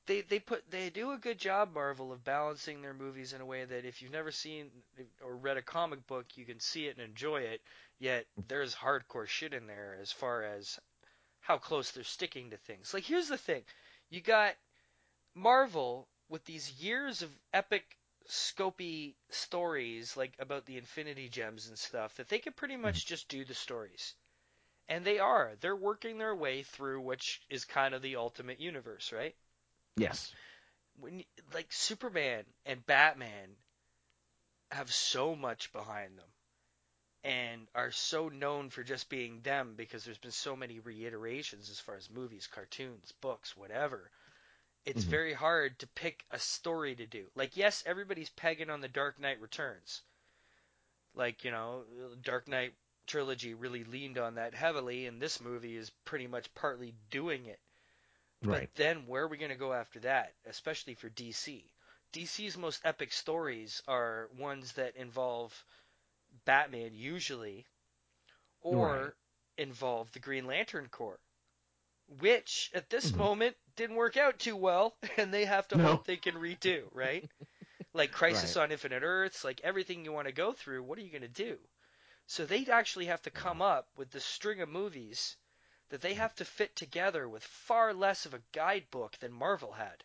they 0.05 0.21
they 0.21 0.39
put 0.39 0.69
they 0.69 0.89
do 0.89 1.11
a 1.11 1.17
good 1.17 1.37
job 1.37 1.73
Marvel 1.73 2.11
of 2.11 2.23
balancing 2.23 2.81
their 2.81 2.93
movies 2.93 3.33
in 3.33 3.41
a 3.41 3.45
way 3.45 3.65
that 3.65 3.85
if 3.85 4.01
you've 4.01 4.11
never 4.11 4.31
seen 4.31 4.69
or 5.23 5.35
read 5.35 5.57
a 5.57 5.61
comic 5.61 6.05
book, 6.07 6.25
you 6.35 6.45
can 6.45 6.59
see 6.59 6.85
it 6.85 6.97
and 6.97 7.05
enjoy 7.05 7.41
it. 7.41 7.61
Yet 7.99 8.25
there's 8.47 8.75
hardcore 8.75 9.27
shit 9.27 9.53
in 9.53 9.67
there 9.67 9.97
as 10.01 10.11
far 10.11 10.43
as 10.43 10.79
how 11.39 11.57
close 11.57 11.91
they're 11.91 12.03
sticking 12.03 12.51
to 12.51 12.57
things. 12.57 12.93
Like 12.93 13.03
here's 13.03 13.27
the 13.27 13.37
thing. 13.37 13.63
You 14.09 14.21
got 14.21 14.55
Marvel 15.33 16.07
with 16.29 16.45
these 16.45 16.71
years 16.81 17.21
of 17.21 17.29
epic 17.53 17.97
scopy 18.29 19.13
stories 19.29 20.17
like 20.17 20.33
about 20.39 20.65
the 20.65 20.77
Infinity 20.77 21.29
Gems 21.29 21.67
and 21.67 21.77
stuff 21.77 22.15
that 22.15 22.29
they 22.29 22.39
could 22.39 22.55
pretty 22.55 22.73
mm-hmm. 22.75 22.83
much 22.83 23.05
just 23.05 23.27
do 23.27 23.45
the 23.45 23.53
stories. 23.53 24.13
And 24.89 25.05
they 25.05 25.19
are. 25.19 25.55
They're 25.59 25.75
working 25.75 26.17
their 26.17 26.35
way 26.35 26.63
through 26.63 27.01
which 27.01 27.43
is 27.49 27.65
kind 27.65 27.93
of 27.93 28.01
the 28.01 28.15
ultimate 28.15 28.59
universe, 28.59 29.11
right? 29.11 29.35
Yes. 29.97 30.33
When 30.95 31.23
like 31.53 31.71
Superman 31.71 32.45
and 32.65 32.85
Batman 32.85 33.55
have 34.69 34.93
so 34.93 35.35
much 35.35 35.71
behind 35.73 36.19
them 36.19 36.29
and 37.23 37.67
are 37.75 37.91
so 37.91 38.29
known 38.29 38.69
for 38.69 38.83
just 38.83 39.09
being 39.09 39.41
them 39.41 39.75
because 39.75 40.05
there's 40.05 40.17
been 40.17 40.31
so 40.31 40.55
many 40.55 40.79
reiterations 40.79 41.69
as 41.69 41.79
far 41.79 41.95
as 41.95 42.09
movies, 42.09 42.47
cartoons, 42.47 43.11
books, 43.21 43.57
whatever. 43.57 44.11
It's 44.85 45.03
Mhm. 45.03 45.05
very 45.05 45.33
hard 45.33 45.79
to 45.79 45.87
pick 45.87 46.25
a 46.31 46.39
story 46.39 46.95
to 46.95 47.07
do. 47.07 47.29
Like 47.35 47.57
yes, 47.57 47.83
everybody's 47.85 48.29
pegging 48.31 48.69
on 48.69 48.81
the 48.81 48.89
Dark 48.89 49.19
Knight 49.19 49.41
Returns. 49.41 50.03
Like, 51.15 51.43
you 51.43 51.51
know, 51.51 51.83
Dark 52.21 52.47
Knight 52.47 52.73
trilogy 53.07 53.53
really 53.53 53.83
leaned 53.83 54.17
on 54.17 54.35
that 54.35 54.53
heavily 54.55 55.05
and 55.07 55.21
this 55.21 55.39
movie 55.39 55.75
is 55.77 55.91
pretty 56.05 56.27
much 56.27 56.53
partly 56.55 56.93
doing 57.09 57.45
it. 57.45 57.59
Right. 58.43 58.69
But 58.69 58.73
then 58.75 59.07
where 59.07 59.23
are 59.23 59.27
we 59.27 59.37
going 59.37 59.49
to 59.49 59.55
go 59.55 59.73
after 59.73 59.99
that, 60.01 60.35
especially 60.45 60.95
for 60.95 61.09
DC? 61.09 61.73
DC's 62.11 62.57
most 62.57 62.81
epic 62.85 63.11
stories 63.13 63.81
are 63.87 64.29
ones 64.37 64.73
that 64.73 64.95
involve 64.95 65.65
Batman 66.45 66.93
usually 66.93 67.67
or 68.61 69.13
Right. 69.13 69.13
involve 69.57 70.11
the 70.11 70.19
Green 70.19 70.45
Lantern 70.45 70.89
Corps, 70.89 71.19
which 72.07 72.71
at 72.73 72.89
this 72.89 73.13
Mhm. 73.13 73.15
moment 73.15 73.57
didn't 73.75 73.95
work 73.97 74.17
out 74.17 74.39
too 74.39 74.55
well 74.55 74.97
and 75.17 75.33
they 75.33 75.45
have 75.45 75.67
to 75.69 75.77
No. 75.77 75.79
hope 75.79 76.05
they 76.05 76.17
can 76.17 76.35
redo, 76.35 76.87
right? 76.91 77.25
like 77.93 78.11
Crisis 78.11 78.55
on 78.57 78.71
Infinite 78.71 79.03
Earths, 79.03 79.43
like 79.43 79.61
everything 79.61 80.05
you 80.05 80.11
want 80.13 80.27
to 80.27 80.33
go 80.33 80.53
through, 80.53 80.83
what 80.83 80.97
are 80.99 81.01
you 81.01 81.11
going 81.11 81.21
to 81.21 81.27
do? 81.29 81.59
So 82.27 82.45
they'd 82.45 82.69
actually 82.69 83.07
have 83.07 83.23
to 83.23 83.31
come 83.31 83.61
up 83.61 83.89
with 83.95 84.11
the 84.11 84.19
string 84.19 84.61
of 84.61 84.69
movies 84.69 85.37
that 85.89 86.01
they 86.01 86.13
have 86.13 86.35
to 86.35 86.45
fit 86.45 86.75
together 86.75 87.27
with 87.27 87.43
far 87.43 87.93
less 87.95 88.25
of 88.27 88.33
a 88.35 88.43
guidebook 88.51 89.17
than 89.17 89.31
Marvel 89.33 89.73
had. 89.73 90.03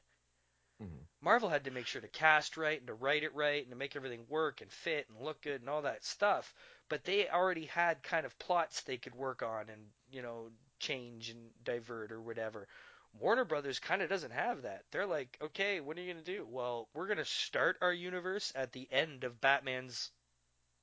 Mhm. 0.80 1.06
Marvel 1.22 1.48
had 1.48 1.64
to 1.64 1.70
make 1.70 1.86
sure 1.86 2.02
to 2.02 2.08
cast 2.08 2.56
right 2.58 2.78
and 2.78 2.86
to 2.86 2.94
write 2.94 3.22
it 3.22 3.34
right 3.34 3.62
and 3.62 3.70
to 3.70 3.76
make 3.76 3.96
everything 3.96 4.26
work 4.28 4.60
and 4.60 4.70
fit 4.72 5.08
and 5.08 5.18
look 5.20 5.40
good 5.40 5.60
and 5.62 5.70
all 5.70 5.82
that 5.82 6.04
stuff. 6.04 6.54
But 6.88 7.04
they 7.04 7.28
already 7.30 7.66
had 7.66 8.02
kind 8.02 8.26
of 8.26 8.38
plots 8.38 8.82
they 8.82 8.98
could 8.98 9.14
work 9.14 9.42
on 9.42 9.70
and, 9.70 9.92
you 10.10 10.20
know, 10.20 10.52
change 10.78 11.30
and 11.30 11.52
divert 11.64 12.12
or 12.12 12.20
whatever. 12.20 12.68
Warner 13.14 13.44
Brothers 13.46 13.78
kind 13.78 14.02
of 14.02 14.08
doesn't 14.10 14.30
have 14.32 14.62
that. 14.62 14.84
They're 14.90 15.06
like, 15.06 15.38
okay, 15.40 15.80
what 15.80 15.96
are 15.96 16.00
you 16.02 16.12
going 16.12 16.24
to 16.24 16.36
do? 16.36 16.46
Well, 16.46 16.88
we're 16.92 17.06
going 17.06 17.18
to 17.18 17.24
start 17.24 17.78
our 17.80 17.92
universe 17.92 18.52
at 18.54 18.72
the 18.72 18.90
end 18.92 19.24
of 19.24 19.40
Batman's 19.40 20.10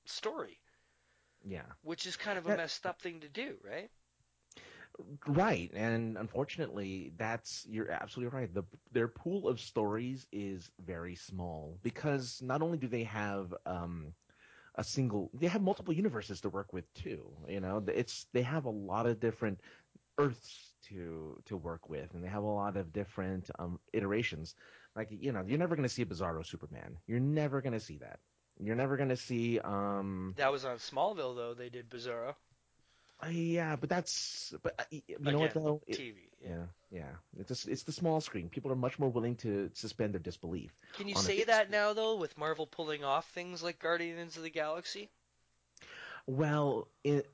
story, 0.05 0.59
Yeah. 1.47 1.73
which 1.83 2.05
is 2.05 2.17
kind 2.17 2.37
of 2.37 2.47
a 2.47 2.51
That- 2.51 2.57
messed 2.57 2.85
up 2.85 3.01
thing 3.01 3.21
to 3.21 3.29
do, 3.29 3.59
right? 3.63 3.91
Right, 5.27 5.71
and 5.73 6.17
unfortunately, 6.17 7.13
that's 7.17 7.65
you're 7.69 7.91
absolutely 7.91 8.37
right. 8.37 8.53
The 8.53 8.63
their 8.91 9.07
pool 9.07 9.47
of 9.47 9.59
stories 9.59 10.27
is 10.31 10.71
very 10.79 11.15
small 11.15 11.79
because 11.83 12.41
not 12.41 12.61
only 12.61 12.77
do 12.77 12.87
they 12.87 13.03
have 13.03 13.53
um, 13.65 14.13
a 14.75 14.83
single, 14.83 15.31
they 15.33 15.47
have 15.47 15.61
multiple 15.61 15.93
universes 15.93 16.41
to 16.41 16.49
work 16.49 16.73
with 16.73 16.91
too. 16.93 17.31
You 17.47 17.61
know, 17.61 17.83
it's 17.87 18.25
they 18.33 18.43
have 18.43 18.65
a 18.65 18.69
lot 18.71 19.05
of 19.07 19.19
different 19.19 19.61
Earths 20.17 20.73
to 20.83 21.41
to 21.45 21.57
work 21.57 21.89
with, 21.89 22.13
and 22.13 22.23
they 22.23 22.29
have 22.29 22.43
a 22.43 22.47
lot 22.47 22.77
of 22.77 22.93
different 22.93 23.49
um, 23.59 23.79
iterations. 23.93 24.55
Like 24.95 25.09
you 25.11 25.31
know, 25.31 25.43
you're 25.47 25.59
never 25.59 25.75
going 25.75 25.87
to 25.87 25.93
see 25.93 26.03
a 26.03 26.05
Bizarro 26.07 26.45
Superman. 26.45 26.97
You're 27.07 27.19
never 27.19 27.61
going 27.61 27.73
to 27.73 27.79
see 27.79 27.97
that. 27.99 28.19
You're 28.59 28.75
never 28.75 28.97
going 28.97 29.09
to 29.09 29.17
see 29.17 29.59
um, 29.59 30.33
That 30.37 30.51
was 30.51 30.65
on 30.65 30.77
Smallville, 30.77 31.35
though. 31.35 31.53
They 31.53 31.69
did 31.69 31.89
Bizarro. 31.89 32.35
uh, 33.23 33.27
yeah, 33.29 33.75
but 33.75 33.89
that's 33.89 34.53
but 34.63 34.75
uh, 34.79 34.83
you 34.91 35.31
know 35.31 35.39
what 35.39 35.53
though? 35.53 35.81
It- 35.87 35.97
TV. 35.99 36.15
yeah, 36.43 36.65
yeah. 36.91 37.11
It's 37.39 37.47
just, 37.49 37.67
it's 37.67 37.83
the 37.83 37.91
small 37.91 38.21
screen. 38.21 38.49
People 38.49 38.71
are 38.71 38.75
much 38.75 38.99
more 38.99 39.09
willing 39.09 39.35
to 39.37 39.69
suspend 39.73 40.13
their 40.13 40.19
disbelief. 40.21 40.73
Can 40.93 41.07
you 41.07 41.15
say 41.15 41.43
that 41.43 41.69
now, 41.69 41.93
though, 41.93 42.15
with 42.15 42.37
Marvel 42.37 42.67
pulling 42.67 43.03
off 43.03 43.27
things 43.29 43.63
like 43.63 43.79
Guardians 43.79 44.37
of 44.37 44.43
the 44.43 44.49
Galaxy? 44.49 45.09
Well, 46.27 46.87
it, 47.03 47.27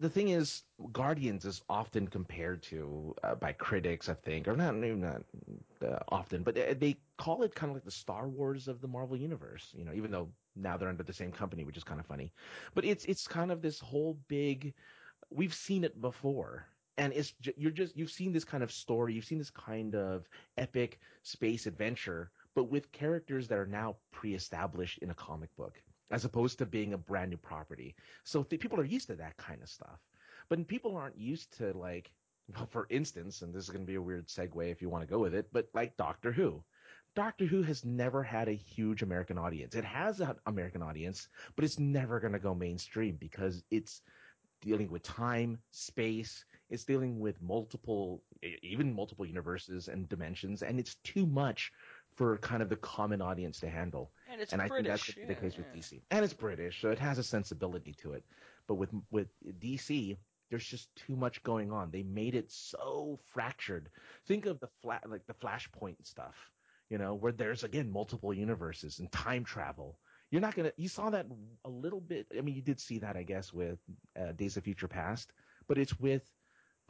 the 0.00 0.08
thing 0.08 0.28
is, 0.30 0.62
Guardians 0.92 1.44
is 1.44 1.60
often 1.68 2.08
compared 2.08 2.62
to 2.64 3.14
uh, 3.22 3.34
by 3.34 3.52
critics, 3.52 4.08
I 4.08 4.14
think, 4.14 4.48
or 4.48 4.56
not 4.56 4.74
not 4.74 5.22
uh, 5.86 5.98
often, 6.08 6.42
but 6.42 6.54
they, 6.54 6.74
they 6.74 6.96
call 7.18 7.42
it 7.42 7.54
kind 7.54 7.70
of 7.70 7.76
like 7.76 7.84
the 7.84 7.90
Star 7.90 8.26
Wars 8.26 8.66
of 8.66 8.80
the 8.80 8.88
Marvel 8.88 9.16
universe. 9.16 9.68
You 9.76 9.84
know, 9.84 9.92
even 9.94 10.10
though 10.10 10.30
now 10.56 10.78
they're 10.78 10.88
under 10.88 11.02
the 11.02 11.12
same 11.12 11.30
company, 11.30 11.64
which 11.64 11.76
is 11.76 11.84
kind 11.84 12.00
of 12.00 12.06
funny. 12.06 12.32
But 12.74 12.86
it's 12.86 13.04
it's 13.04 13.28
kind 13.28 13.52
of 13.52 13.60
this 13.60 13.78
whole 13.78 14.18
big. 14.26 14.72
We've 15.30 15.54
seen 15.54 15.84
it 15.84 16.00
before. 16.00 16.66
And 16.96 17.12
it's 17.14 17.34
you're 17.56 17.70
just 17.70 17.96
you've 17.96 18.10
seen 18.10 18.32
this 18.32 18.44
kind 18.44 18.62
of 18.62 18.72
story, 18.72 19.14
you've 19.14 19.24
seen 19.24 19.38
this 19.38 19.50
kind 19.50 19.94
of 19.94 20.28
epic 20.58 20.98
space 21.22 21.66
adventure, 21.66 22.30
but 22.54 22.64
with 22.64 22.92
characters 22.92 23.48
that 23.48 23.58
are 23.58 23.66
now 23.66 23.96
pre-established 24.12 24.98
in 24.98 25.10
a 25.10 25.14
comic 25.14 25.54
book, 25.56 25.80
as 26.10 26.24
opposed 26.24 26.58
to 26.58 26.66
being 26.66 26.92
a 26.92 26.98
brand 26.98 27.30
new 27.30 27.36
property. 27.36 27.94
So 28.24 28.42
th- 28.42 28.60
people 28.60 28.80
are 28.80 28.84
used 28.84 29.08
to 29.08 29.16
that 29.16 29.36
kind 29.36 29.62
of 29.62 29.68
stuff. 29.68 30.00
But 30.48 30.66
people 30.66 30.96
aren't 30.96 31.18
used 31.18 31.56
to 31.58 31.72
like, 31.72 32.10
well, 32.54 32.66
for 32.66 32.86
instance, 32.90 33.42
and 33.42 33.54
this 33.54 33.64
is 33.64 33.70
going 33.70 33.84
to 33.84 33.90
be 33.90 33.94
a 33.94 34.02
weird 34.02 34.26
segue 34.26 34.70
if 34.70 34.82
you 34.82 34.88
want 34.88 35.02
to 35.02 35.10
go 35.10 35.20
with 35.20 35.34
it, 35.34 35.46
but 35.52 35.68
like 35.72 35.96
Doctor 35.96 36.32
Who. 36.32 36.64
Doctor 37.14 37.44
Who 37.44 37.62
has 37.62 37.84
never 37.84 38.22
had 38.22 38.48
a 38.48 38.52
huge 38.52 39.02
American 39.02 39.38
audience. 39.38 39.74
It 39.74 39.84
has 39.84 40.20
an 40.20 40.34
American 40.46 40.82
audience, 40.82 41.28
but 41.54 41.64
it's 41.64 41.78
never 41.78 42.20
going 42.20 42.32
to 42.32 42.38
go 42.38 42.54
mainstream 42.54 43.16
because 43.16 43.62
it's 43.70 44.02
dealing 44.60 44.90
with 44.90 45.02
time, 45.02 45.58
space. 45.70 46.44
It's 46.68 46.84
dealing 46.84 47.18
with 47.18 47.40
multiple, 47.42 48.22
even 48.62 48.94
multiple 48.94 49.26
universes 49.26 49.88
and 49.88 50.08
dimensions, 50.08 50.62
and 50.62 50.78
it's 50.78 50.96
too 50.96 51.26
much 51.26 51.72
for 52.14 52.38
kind 52.38 52.62
of 52.62 52.68
the 52.68 52.76
common 52.76 53.20
audience 53.20 53.60
to 53.60 53.70
handle. 53.70 54.12
And 54.30 54.40
it's 54.40 54.52
I 54.52 54.68
think 54.68 54.86
that's 54.86 55.04
British, 55.04 55.14
the 55.16 55.20
yeah, 55.20 55.34
case 55.34 55.56
with. 55.56 55.72
DC, 55.72 56.00
and 56.10 56.24
it's 56.24 56.34
British, 56.34 56.80
so 56.80 56.90
it 56.90 56.98
has 57.00 57.18
a 57.18 57.22
sensibility 57.24 57.94
to 58.02 58.12
it. 58.12 58.24
But 58.68 58.74
with 58.76 58.90
with 59.10 59.28
DC, 59.58 60.16
there's 60.50 60.66
just 60.66 60.94
too 60.94 61.16
much 61.16 61.42
going 61.42 61.72
on. 61.72 61.90
They 61.90 62.02
made 62.02 62.34
it 62.34 62.50
so 62.50 63.18
fractured. 63.32 63.90
Think 64.26 64.46
of 64.46 64.60
the 64.60 64.68
flat, 64.82 65.08
like 65.08 65.26
the 65.26 65.34
Flashpoint 65.34 66.06
stuff, 66.06 66.36
you 66.90 66.98
know, 66.98 67.14
where 67.14 67.32
there's 67.32 67.64
again 67.64 67.90
multiple 67.90 68.32
universes 68.32 69.00
and 69.00 69.10
time 69.10 69.44
travel. 69.44 69.98
You're 70.30 70.40
not 70.40 70.54
gonna. 70.54 70.72
You 70.76 70.88
saw 70.88 71.10
that 71.10 71.26
a 71.64 71.70
little 71.70 72.00
bit. 72.00 72.26
I 72.36 72.40
mean, 72.40 72.54
you 72.54 72.62
did 72.62 72.78
see 72.80 72.98
that, 73.00 73.16
I 73.16 73.24
guess, 73.24 73.52
with 73.52 73.78
uh, 74.20 74.32
Days 74.32 74.56
of 74.56 74.62
Future 74.64 74.88
Past, 74.88 75.32
but 75.66 75.76
it's 75.78 75.98
with 75.98 76.22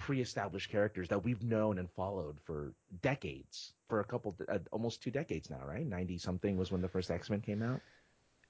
pre-established 0.00 0.70
characters 0.70 1.08
that 1.08 1.22
we've 1.22 1.42
known 1.42 1.78
and 1.78 1.90
followed 1.90 2.38
for 2.44 2.72
decades, 3.02 3.72
for 3.88 4.00
a 4.00 4.04
couple, 4.04 4.34
uh, 4.48 4.58
almost 4.72 5.02
two 5.02 5.10
decades 5.10 5.50
now, 5.50 5.60
right? 5.66 5.86
Ninety 5.86 6.16
something 6.16 6.56
was 6.56 6.72
when 6.72 6.80
the 6.80 6.88
first 6.88 7.10
X 7.10 7.28
Men 7.28 7.42
came 7.42 7.62
out. 7.62 7.80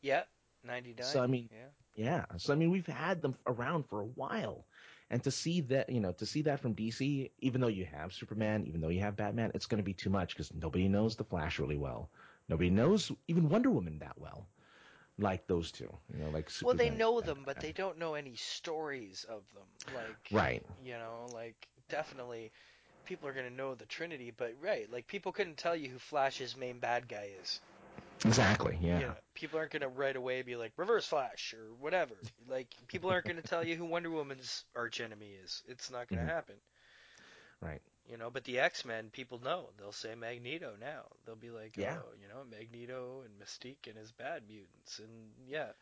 Yeah, 0.01 0.23
99. 0.65 1.05
So 1.05 1.23
I 1.23 1.27
mean, 1.27 1.49
yeah. 1.97 2.05
yeah. 2.05 2.25
So 2.39 2.53
I 2.53 2.57
mean, 2.57 2.71
we've 2.71 2.87
had 2.87 3.21
them 3.21 3.35
around 3.47 3.87
for 3.89 4.01
a 4.01 4.07
while, 4.07 4.65
and 5.11 5.23
to 5.25 5.31
see 5.31 5.63
that, 5.63 5.91
you 5.91 6.01
know, 6.01 6.13
to 6.13 6.27
see 6.27 6.43
that 6.43 6.61
from 6.61 6.75
DC, 6.75 7.31
even 7.41 7.61
though 7.61 7.67
you 7.67 7.85
have 7.85 8.13
Superman, 8.13 8.65
even 8.67 8.81
though 8.81 8.89
you 8.89 9.01
have 9.01 9.17
Batman, 9.17 9.51
it's 9.55 9.67
going 9.67 9.83
to 9.83 9.85
be 9.85 9.95
too 9.95 10.11
much 10.11 10.35
because 10.35 10.55
nobody 10.55 10.89
knows 10.89 11.17
the 11.17 11.25
Flash 11.25 11.59
really 11.59 11.77
well. 11.77 12.11
Nobody 12.49 12.71
knows 12.71 13.11
even 13.27 13.49
Wonder 13.49 13.71
Woman 13.71 13.99
that 13.99 14.19
well, 14.19 14.47
like 15.21 15.47
those 15.47 15.73
two. 15.73 15.91
You 16.13 16.25
know, 16.25 16.31
like 16.31 16.51
Well, 16.63 16.75
they 16.75 16.91
know 16.91 17.19
and 17.19 17.27
them, 17.27 17.43
but 17.45 17.61
they 17.61 17.73
don't 17.73 17.99
know 17.99 18.15
any 18.15 18.37
stories 18.37 19.25
of 19.25 19.43
them. 19.55 19.69
Like, 19.95 20.29
Right. 20.33 20.63
You 20.85 20.95
know, 20.95 21.27
like 21.35 21.69
definitely, 21.89 22.53
people 23.05 23.29
are 23.29 23.33
gonna 23.35 23.51
know 23.51 23.75
the 23.75 23.87
Trinity, 23.87 24.31
but 24.31 24.55
right, 24.61 24.91
like 24.91 25.07
people 25.07 25.33
couldn't 25.33 25.59
tell 25.59 25.77
you 25.77 25.91
who 25.91 25.99
Flash's 25.99 26.57
main 26.57 26.79
bad 26.81 27.09
guy 27.09 27.31
is. 27.41 27.61
Exactly. 28.25 28.79
Yeah. 28.81 29.01
You 29.01 29.07
know, 29.07 29.15
people 29.35 29.59
aren't 29.59 29.73
gonna 29.73 29.89
right 29.89 30.17
away 30.17 30.43
be 30.43 30.57
like 30.57 30.73
Reverse 30.77 31.07
Flash 31.07 31.55
or 31.55 31.75
whatever. 31.75 32.17
like 32.49 32.69
people 32.89 33.11
aren't 33.11 33.27
gonna 33.27 33.43
tell 33.43 33.65
you 33.65 33.77
who 33.77 33.85
Wonder 33.87 34.11
Woman's 34.11 34.65
arch 34.75 35.01
enemy 35.01 35.33
is. 35.45 35.63
It's 35.69 35.91
not 35.91 36.09
gonna 36.09 36.23
Mhm. 36.23 36.27
happen. 36.27 36.57
Right. 37.61 37.83
You 38.11 38.19
know, 38.19 38.31
but 38.31 38.45
the 38.45 38.59
X 38.61 38.85
Men, 38.85 39.11
people 39.11 39.39
know. 39.41 39.71
They'll 39.79 39.93
say 39.93 40.15
Magneto 40.17 40.77
now. 40.81 41.07
They'll 41.25 41.37
be 41.37 41.51
like, 41.51 41.77
Yeah. 41.77 41.99
oh, 41.99 42.13
you 42.21 42.29
know, 42.29 42.45
Magneto 42.45 43.23
and 43.25 43.39
Mystique 43.41 43.87
and 43.89 43.97
his 43.97 44.13
bad 44.13 44.45
mutants, 44.49 44.99
and 45.01 45.33
yeah, 45.49 45.73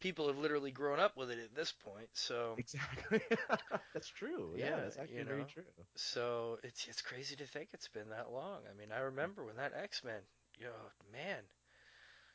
people 0.00 0.28
have 0.28 0.38
literally 0.38 0.72
grown 0.72 1.00
up 1.00 1.16
with 1.16 1.30
it 1.30 1.38
at 1.40 1.54
this 1.54 1.72
point. 1.72 2.10
So 2.14 2.58
Exactly. 2.58 3.20
that's 3.94 4.08
true. 4.08 4.54
Yeah, 4.56 4.80
that's 4.82 4.98
actually 4.98 5.24
you 5.24 5.24
very 5.24 5.44
true. 5.44 5.64
So 5.96 6.58
it's 6.62 6.86
it's 6.88 7.02
crazy 7.02 7.36
to 7.36 7.46
think 7.46 7.70
it's 7.72 7.88
been 7.88 8.10
that 8.10 8.30
long. 8.32 8.62
I 8.70 8.74
mean, 8.78 8.92
I 8.92 9.00
remember 9.00 9.44
when 9.44 9.56
that 9.56 9.74
X 9.74 10.04
Men, 10.04 10.22
yo, 10.58 10.72
man. 11.12 11.42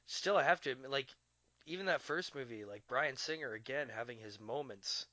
Still, 0.07 0.37
I 0.37 0.43
have 0.43 0.61
to 0.61 0.71
admit, 0.71 0.91
like, 0.91 1.07
even 1.65 1.87
that 1.87 2.01
first 2.01 2.35
movie, 2.35 2.65
like 2.65 2.87
Bryan 2.87 3.17
Singer 3.17 3.53
again 3.53 3.89
having 3.89 4.19
his 4.19 4.39
moments. 4.39 5.07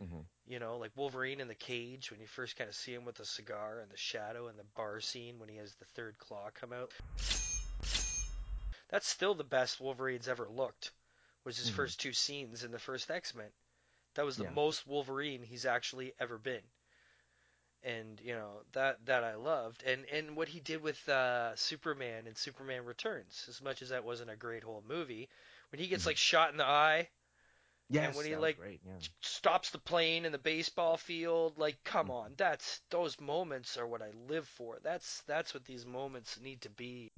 hmm 0.00 0.22
You 0.46 0.58
know, 0.58 0.76
like 0.78 0.92
Wolverine 0.96 1.40
in 1.40 1.48
the 1.48 1.54
cage 1.54 2.10
when 2.10 2.20
you 2.20 2.26
first 2.26 2.56
kind 2.56 2.68
of 2.68 2.76
see 2.76 2.92
him 2.94 3.04
with 3.04 3.16
the 3.16 3.24
cigar 3.24 3.80
and 3.80 3.90
the 3.90 3.96
shadow 3.96 4.48
and 4.48 4.58
the 4.58 4.64
bar 4.76 5.00
scene 5.00 5.38
when 5.38 5.48
he 5.48 5.56
has 5.56 5.74
the 5.74 5.86
third 5.86 6.18
claw 6.18 6.50
come 6.52 6.72
out. 6.72 6.92
That's 8.88 9.06
still 9.08 9.34
the 9.34 9.44
best 9.44 9.80
Wolverine's 9.80 10.28
ever 10.28 10.48
looked. 10.48 10.92
Was 11.44 11.56
his 11.56 11.68
Mhm. 11.68 11.70
first 11.70 12.00
two 12.00 12.12
scenes 12.12 12.64
in 12.64 12.70
the 12.72 12.78
first 12.78 13.10
X 13.10 13.34
Men. 13.34 13.52
That 14.14 14.24
was 14.24 14.36
the 14.38 14.44
Yeah. 14.44 14.50
most 14.54 14.86
Wolverine 14.86 15.42
he's 15.42 15.66
actually 15.66 16.14
ever 16.18 16.38
been. 16.38 16.62
And 17.82 18.20
you 18.20 18.34
know 18.34 18.62
that 18.72 19.04
that 19.06 19.24
I 19.24 19.34
loved, 19.34 19.82
and 19.84 20.06
and 20.06 20.36
what 20.36 20.48
he 20.48 20.60
did 20.60 20.82
with 20.82 21.06
uh, 21.08 21.54
Superman 21.54 22.26
and 22.26 22.36
Superman 22.36 22.84
Returns, 22.84 23.44
as 23.48 23.60
much 23.60 23.82
as 23.82 23.90
that 23.90 24.04
wasn't 24.04 24.30
a 24.30 24.36
great 24.36 24.64
whole 24.64 24.82
movie, 24.88 25.28
when 25.70 25.80
he 25.80 25.86
gets 25.86 26.04
Mhm. 26.04 26.06
like 26.06 26.16
shot 26.16 26.50
in 26.50 26.56
the 26.56 26.64
eye, 26.66 27.10
Yes, 27.88 28.16
when 28.16 28.26
he, 28.26 28.36
like, 28.36 28.56
great. 28.56 28.80
Yeah. 28.84 28.92
stops 29.22 29.70
the 29.70 29.78
plane 29.78 30.24
in 30.24 30.32
the 30.32 30.38
baseball 30.38 30.96
field. 30.96 31.58
Like, 31.58 31.82
come 31.84 32.08
Mhm. 32.08 32.14
on, 32.14 32.34
that's 32.36 32.80
those 32.90 33.20
moments 33.20 33.76
are 33.76 33.86
what 33.86 34.02
I 34.02 34.10
live 34.10 34.48
for. 34.48 34.78
That's 34.82 35.22
that's 35.22 35.54
what 35.54 35.64
these 35.64 35.86
moments 35.86 36.38
need 36.40 36.62
to 36.62 36.70
be. 36.70 37.12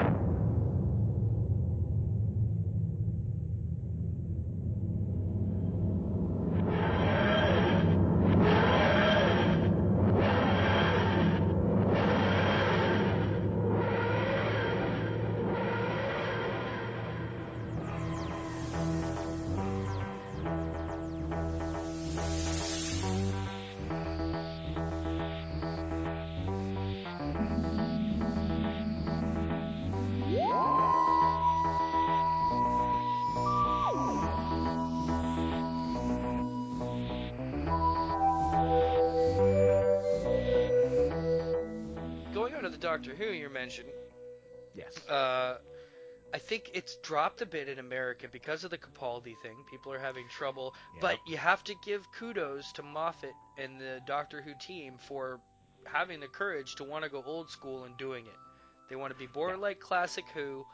Dropped 47.06 47.40
a 47.42 47.46
bit 47.46 47.68
in 47.68 47.78
America 47.78 48.28
because 48.28 48.64
of 48.64 48.70
the 48.70 48.78
Capaldi 48.78 49.36
thing. 49.38 49.64
People 49.64 49.92
are 49.92 49.98
having 49.98 50.28
trouble, 50.28 50.74
but 51.00 51.18
you 51.26 51.36
have 51.38 51.62
to 51.64 51.74
give 51.74 52.10
kudos 52.12 52.72
to 52.72 52.82
Moffat 52.82 53.36
and 53.56 53.80
the 53.80 54.00
Doctor 54.04 54.42
Who 54.42 54.54
team 54.54 54.98
for 54.98 55.40
having 55.86 56.20
the 56.20 56.28
courage 56.28 56.76
to 56.76 56.84
want 56.84 57.04
to 57.04 57.10
go 57.10 57.22
old 57.24 57.50
school 57.50 57.84
and 57.84 57.96
doing 57.96 58.26
it. 58.26 58.40
They 58.88 58.96
want 58.96 59.12
to 59.12 59.18
be 59.18 59.28
more 59.34 59.56
Yeah. 59.56 59.56
like 59.56 59.80
classic 59.80 60.30
Who, 60.30 60.66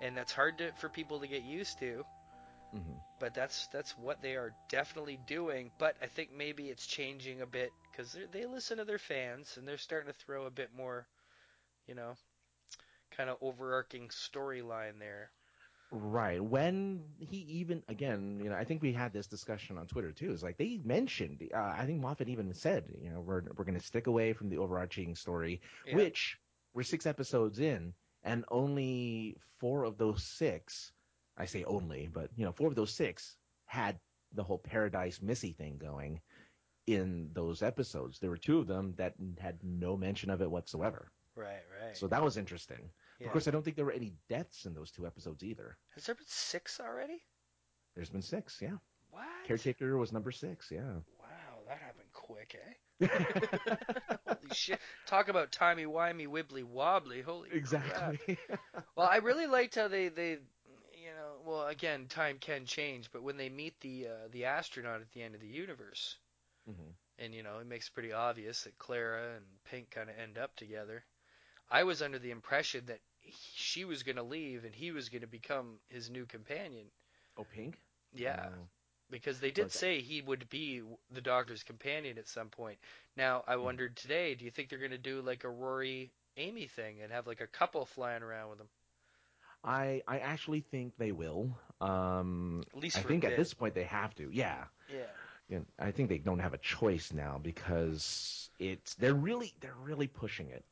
and 0.00 0.16
that's 0.16 0.32
hard 0.32 0.58
to, 0.58 0.72
for 0.74 0.88
people 0.88 1.20
to 1.20 1.28
get 1.28 1.42
used 1.42 1.78
to. 1.80 2.06
hmm 2.72 2.98
But 3.20 3.34
that's 3.34 3.68
that's 3.68 3.96
what 3.96 4.20
they 4.22 4.36
are 4.36 4.54
definitely 4.68 5.16
doing. 5.16 5.72
But 5.78 5.96
I 6.02 6.06
think 6.06 6.32
maybe 6.32 6.70
it's 6.70 6.86
changing 6.86 7.40
a 7.40 7.46
bit 7.46 7.74
because 7.90 8.16
they 8.32 8.46
listen 8.46 8.78
to 8.78 8.84
their 8.84 8.98
fans 8.98 9.56
and 9.56 9.68
they're 9.68 9.78
starting 9.78 10.12
to 10.12 10.18
throw 10.18 10.46
a 10.46 10.50
bit 10.50 10.72
more, 10.74 11.06
you 11.86 11.94
know, 11.94 12.16
kind 13.10 13.30
of 13.30 13.38
overarching 13.40 14.08
storyline 14.08 14.98
there. 14.98 15.32
Right. 15.92 16.42
When 16.42 17.02
he 17.18 17.38
even 17.38 17.82
again, 17.88 18.40
you 18.42 18.48
know, 18.48 18.54
I 18.56 18.64
think 18.64 18.80
we 18.80 18.92
had 18.92 19.12
this 19.12 19.26
discussion 19.26 19.76
on 19.76 19.86
Twitter 19.86 20.12
too. 20.12 20.30
It's 20.32 20.42
like 20.42 20.56
they 20.56 20.80
mentioned. 20.84 21.42
Uh, 21.52 21.58
I 21.58 21.84
think 21.84 22.00
Moffat 22.00 22.28
even 22.28 22.54
said, 22.54 22.84
you 23.02 23.10
know, 23.10 23.20
we're 23.20 23.42
we're 23.56 23.64
going 23.64 23.78
to 23.78 23.84
stick 23.84 24.06
away 24.06 24.32
from 24.32 24.50
the 24.50 24.58
overarching 24.58 25.16
story, 25.16 25.60
Yeah. 25.86 25.96
which 25.96 26.38
we're 26.74 26.84
six 26.84 27.06
episodes 27.06 27.58
in, 27.58 27.94
and 28.22 28.44
only 28.50 29.36
four 29.58 29.82
of 29.82 29.98
those 29.98 30.22
six, 30.22 30.92
I 31.36 31.46
say 31.46 31.64
only, 31.64 32.08
but 32.12 32.30
you 32.36 32.44
know, 32.44 32.52
four 32.52 32.68
of 32.68 32.76
those 32.76 32.92
six 32.94 33.34
had 33.66 33.98
the 34.32 34.44
whole 34.44 34.58
Paradise 34.58 35.20
Missy 35.20 35.52
thing 35.52 35.76
going 35.78 36.20
in 36.86 37.30
those 37.32 37.62
episodes. 37.62 38.20
There 38.20 38.30
were 38.30 38.36
two 38.36 38.58
of 38.60 38.68
them 38.68 38.94
that 38.98 39.14
had 39.40 39.58
no 39.64 39.96
mention 39.96 40.30
of 40.30 40.40
it 40.40 40.50
whatsoever. 40.50 41.10
Right, 41.34 41.62
right. 41.84 41.96
So 41.96 42.06
that 42.08 42.22
was 42.22 42.36
interesting. 42.36 42.90
Yeah. 43.20 43.26
Of 43.26 43.32
course, 43.32 43.48
I 43.48 43.50
don't 43.50 43.62
think 43.62 43.76
there 43.76 43.84
were 43.84 43.92
any 43.92 44.14
deaths 44.28 44.64
in 44.64 44.74
those 44.74 44.90
two 44.90 45.06
episodes 45.06 45.42
either. 45.44 45.76
Has 45.94 46.06
there 46.06 46.14
been 46.14 46.24
six 46.26 46.80
already? 46.80 47.22
There's 47.94 48.08
been 48.10 48.22
six, 48.22 48.58
yeah. 48.62 48.76
What? 49.10 49.26
Caretaker 49.46 49.96
was 49.98 50.12
number 50.12 50.30
six, 50.30 50.70
yeah. 50.70 50.80
Wow, 51.18 51.58
that 51.68 51.78
happened 51.78 52.08
quick, 52.12 52.56
eh? 53.00 53.06
Holy 54.26 54.54
shit! 54.54 54.78
Talk 55.06 55.28
about 55.28 55.52
timey 55.52 55.84
wimey 55.84 56.26
wibbly 56.28 56.64
wobbly. 56.64 57.20
Holy. 57.22 57.48
Exactly. 57.52 58.38
Well, 58.96 59.08
I 59.08 59.16
really 59.16 59.46
liked 59.46 59.74
how 59.76 59.88
they 59.88 60.08
they 60.08 60.30
you 60.32 61.10
know 61.16 61.36
well 61.44 61.66
again 61.66 62.06
time 62.08 62.36
can 62.40 62.66
change, 62.66 63.10
but 63.12 63.22
when 63.22 63.36
they 63.36 63.48
meet 63.48 63.80
the 63.80 64.08
uh, 64.08 64.28
the 64.30 64.44
astronaut 64.46 65.00
at 65.00 65.10
the 65.12 65.22
end 65.22 65.34
of 65.34 65.40
the 65.40 65.46
universe, 65.46 66.16
Mhm. 66.68 66.92
and 67.18 67.34
you 67.34 67.42
know 67.42 67.58
it 67.58 67.66
makes 67.66 67.88
pretty 67.88 68.12
obvious 68.12 68.62
that 68.64 68.78
Clara 68.78 69.36
and 69.36 69.44
Pink 69.70 69.90
kind 69.90 70.10
of 70.10 70.16
end 70.18 70.36
up 70.38 70.54
together. 70.56 71.04
I 71.70 71.84
was 71.84 72.02
under 72.02 72.18
the 72.18 72.30
impression 72.32 72.84
that 72.86 73.00
she 73.54 73.84
was 73.84 74.02
going 74.02 74.16
to 74.16 74.22
leave 74.22 74.64
and 74.64 74.74
he 74.74 74.90
was 74.92 75.08
going 75.08 75.22
to 75.22 75.26
become 75.26 75.78
his 75.88 76.10
new 76.10 76.26
companion. 76.26 76.86
Oh, 77.36 77.46
Pink? 77.54 77.78
Yeah. 78.14 78.46
Oh. 78.48 78.66
Because 79.10 79.40
they 79.40 79.50
did 79.50 79.72
say 79.72 80.00
he 80.00 80.22
would 80.22 80.48
be 80.48 80.82
the 81.12 81.20
Doctor's 81.20 81.64
companion 81.64 82.16
at 82.18 82.28
some 82.28 82.48
point. 82.48 82.78
Now, 83.16 83.42
I 83.46 83.56
wondered 83.56 83.96
today, 83.96 84.34
do 84.34 84.44
you 84.44 84.52
think 84.52 84.68
they're 84.68 84.78
going 84.78 84.92
to 84.92 84.98
do 84.98 85.20
like 85.20 85.42
a 85.42 85.48
Rory 85.48 86.12
Amy 86.36 86.68
thing 86.68 87.02
and 87.02 87.10
have 87.10 87.26
like 87.26 87.40
a 87.40 87.46
couple 87.46 87.84
flying 87.86 88.22
around 88.22 88.50
with 88.50 88.58
them? 88.58 88.68
I 89.64 90.02
I 90.06 90.18
actually 90.20 90.60
think 90.60 90.96
they 90.96 91.12
will. 91.12 91.50
Um, 91.80 92.62
At 92.74 92.80
least 92.80 92.98
I 92.98 93.02
think 93.02 93.24
at 93.24 93.36
this 93.36 93.52
point 93.52 93.74
they 93.74 93.84
have 93.84 94.14
to. 94.14 94.30
Yeah. 94.32 94.64
Yeah. 94.88 95.00
You 95.48 95.58
know, 95.58 95.64
I 95.78 95.90
think 95.90 96.08
they 96.08 96.18
don't 96.18 96.38
have 96.38 96.54
a 96.54 96.58
choice 96.58 97.12
now 97.12 97.40
because 97.42 98.48
it's 98.58 98.94
they're 98.94 99.12
really 99.12 99.52
they're 99.60 99.74
really 99.82 100.06
pushing 100.06 100.50
it 100.50 100.64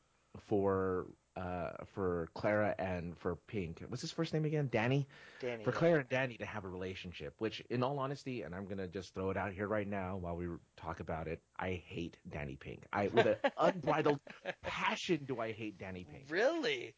for 0.47 1.07
uh 1.39 1.71
for 1.93 2.29
Clara 2.33 2.75
and 2.77 3.17
for 3.17 3.35
Pink. 3.47 3.83
What's 3.87 4.01
his 4.01 4.11
first 4.11 4.33
name 4.33 4.45
again? 4.45 4.69
Danny. 4.71 5.07
Danny. 5.39 5.63
for. 5.63 5.71
Claire 5.71 5.99
and 5.99 6.09
Danny 6.09 6.37
to 6.37 6.45
have 6.45 6.65
a 6.65 6.69
relationship, 6.69 7.33
which, 7.37 7.61
in 7.69 7.83
all 7.83 7.99
honesty, 7.99 8.41
and 8.41 8.53
I'm 8.53 8.65
gonna 8.65 8.87
just 8.87 9.13
throw 9.13 9.29
it 9.29 9.37
out 9.37 9.53
here 9.53 9.67
right 9.67 9.87
now 9.87 10.17
while 10.17 10.35
we 10.35 10.47
talk 10.77 10.99
about 10.99 11.27
it, 11.27 11.41
I 11.57 11.81
hate 11.85 12.17
Danny 12.29 12.55
Pink. 12.55 12.85
I, 12.91 13.07
with 13.07 13.25
an 13.25 13.35
unbridled 13.57 14.19
passion, 14.63 15.25
do 15.25 15.39
I 15.39 15.51
hate 15.51 15.77
Danny 15.77 16.05
Pink? 16.09 16.25
Really? 16.29 16.95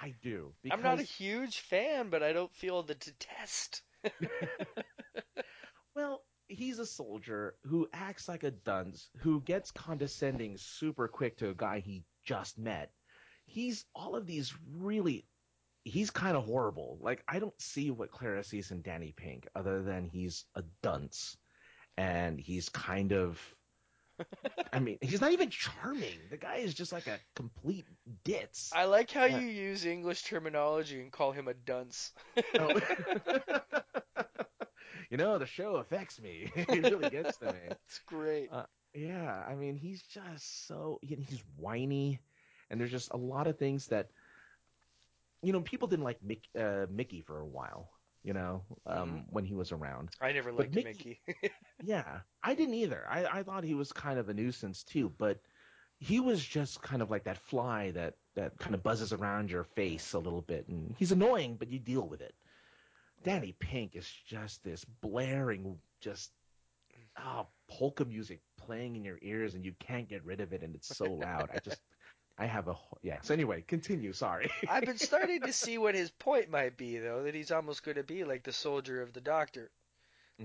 I 0.00 0.14
do. 0.22 0.52
I'm 0.70 0.82
not 0.82 0.98
a 0.98 1.02
huge 1.02 1.60
fan, 1.60 2.08
but 2.08 2.22
I 2.22 2.32
don't 2.32 2.54
feel 2.54 2.82
the 2.82 2.94
detest. 2.94 3.82
Well, 5.94 6.22
he's 6.46 6.78
a 6.78 6.86
soldier 6.86 7.56
who 7.66 7.88
acts 7.92 8.28
like 8.28 8.44
a 8.44 8.50
dunce, 8.50 9.10
who 9.18 9.40
gets 9.40 9.70
condescending 9.70 10.56
super 10.56 11.08
quick 11.08 11.38
to 11.38 11.50
a 11.50 11.54
guy 11.54 11.80
he 11.80 12.04
just 12.24 12.58
met. 12.58 12.92
He's 13.50 13.84
all 13.94 14.16
of 14.16 14.26
these 14.26 14.54
really. 14.78 15.26
He's 15.84 16.10
kind 16.10 16.36
of 16.36 16.44
horrible. 16.44 16.98
Like 17.00 17.22
I 17.26 17.38
don't 17.38 17.60
see 17.60 17.90
what 17.90 18.10
Clara 18.10 18.44
sees 18.44 18.70
in 18.70 18.82
Danny 18.82 19.12
Pink 19.16 19.48
other 19.54 19.82
than 19.82 20.04
he's 20.08 20.44
a 20.54 20.62
dunce, 20.82 21.36
and 21.96 22.38
he's 22.38 22.68
kind 22.68 23.12
of. 23.12 23.40
I 24.70 24.80
mean, 24.80 24.98
he's 25.00 25.22
not 25.22 25.32
even 25.32 25.48
charming. 25.48 26.18
The 26.30 26.36
guy 26.36 26.56
is 26.56 26.74
just 26.74 26.92
like 26.92 27.06
a 27.06 27.18
complete 27.34 27.86
ditz. 28.22 28.70
I 28.74 28.84
like 28.84 29.10
how 29.10 29.24
Yeah. 29.24 29.38
you 29.40 29.46
use 29.48 29.86
English 29.86 30.24
terminology 30.24 31.00
and 31.00 31.10
call 31.10 31.32
him 31.32 31.48
a 31.48 31.54
dunce. 31.54 32.12
Oh. 32.58 32.78
you 35.10 35.16
know, 35.16 35.38
the 35.38 35.46
show 35.46 35.76
affects 35.76 36.20
me. 36.20 36.52
it 36.54 36.68
really 36.90 37.08
gets 37.10 37.38
to 37.38 37.46
me. 37.46 37.58
It's 37.86 38.00
great. 38.06 38.48
Uh, 38.52 38.64
yeah, 38.94 39.42
I 39.48 39.54
mean, 39.54 39.76
he's 39.76 40.02
just 40.02 40.66
so 40.66 40.98
he's 41.02 41.42
whiny, 41.56 42.20
and 42.70 42.80
there's 42.80 42.90
just 42.90 43.10
a 43.12 43.16
lot 43.16 43.46
of 43.46 43.58
things 43.58 43.86
that, 43.88 44.08
you 45.42 45.52
know, 45.52 45.60
people 45.60 45.88
didn't 45.88 46.04
like 46.04 46.18
Mick, 46.22 46.42
uh, 46.58 46.86
Mickey 46.90 47.20
for 47.20 47.38
a 47.40 47.46
while. 47.46 47.90
You 48.22 48.34
know, 48.34 48.62
um, 48.86 49.24
when 49.30 49.46
he 49.46 49.54
was 49.54 49.72
around. 49.72 50.10
I 50.20 50.32
never 50.32 50.52
But 50.52 50.58
liked 50.66 50.74
Mickey- 50.74 51.20
Mickey. 51.26 51.50
Yeah, 51.82 52.20
I 52.42 52.54
didn't 52.54 52.74
either. 52.74 53.02
I, 53.08 53.24
I 53.24 53.42
thought 53.42 53.64
he 53.64 53.72
was 53.72 53.92
kind 53.94 54.18
of 54.18 54.28
a 54.28 54.34
nuisance 54.34 54.82
too, 54.82 55.10
but 55.16 55.40
he 56.00 56.20
was 56.20 56.44
just 56.44 56.82
kind 56.82 57.00
of 57.00 57.10
like 57.10 57.24
that 57.24 57.38
fly 57.38 57.92
that 57.92 58.16
that 58.34 58.58
kind 58.58 58.74
of 58.74 58.82
buzzes 58.82 59.14
around 59.14 59.50
your 59.50 59.64
face 59.64 60.12
a 60.12 60.18
little 60.18 60.42
bit, 60.42 60.68
and 60.68 60.94
he's 60.98 61.12
annoying, 61.12 61.56
but 61.58 61.70
you 61.70 61.78
deal 61.78 62.06
with 62.06 62.20
it. 62.20 62.34
Danny 63.24 63.54
Pink 63.58 63.96
is 63.96 64.06
just 64.26 64.62
this 64.64 64.84
blaring, 64.84 65.78
just 66.02 66.30
oh, 67.24 67.46
polka 67.70 68.04
music 68.04 68.40
playing 68.58 68.96
in 68.96 69.02
your 69.04 69.18
ears, 69.22 69.54
and 69.54 69.64
you 69.64 69.72
can't 69.80 70.10
get 70.10 70.22
rid 70.26 70.42
of 70.42 70.52
it, 70.52 70.62
and 70.62 70.74
it's 70.74 70.94
so 70.94 71.06
loud. 71.14 71.48
I 71.54 71.58
just, 71.60 71.80
I 72.40 72.46
have 72.46 72.68
a 72.68 72.76
yeah. 73.02 73.20
So 73.22 73.34
anyway, 73.34 73.62
continue. 73.62 74.12
Sorry. 74.12 74.50
I've 74.66 74.86
been 74.86 74.98
starting 74.98 75.44
to 75.44 75.52
see 75.52 75.76
what 75.78 75.94
his 75.94 76.10
point 76.10 76.48
might 76.50 76.76
be, 76.78 76.98
though, 76.98 77.24
that 77.24 77.34
he's 77.34 77.50
almost 77.50 77.82
going 77.82 77.96
to 77.96 78.04
be 78.04 78.24
like 78.24 78.44
the 78.44 78.52
soldier 78.52 79.02
of 79.02 79.12
the 79.12 79.20
doctor. 79.20 79.70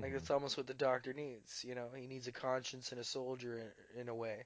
Like 0.01 0.13
Mhm. 0.13 0.13
that's 0.13 0.31
almost 0.31 0.57
what 0.57 0.67
the 0.67 0.73
doctor 0.73 1.13
needs. 1.13 1.63
You 1.63 1.75
know, 1.75 1.91
he 1.91 2.07
needs 2.07 2.27
a 2.27 2.31
conscience 2.33 2.91
and 2.91 3.01
a 3.01 3.05
soldier 3.05 3.59
in, 3.95 4.01
in 4.01 4.09
a 4.09 4.15
way. 4.15 4.45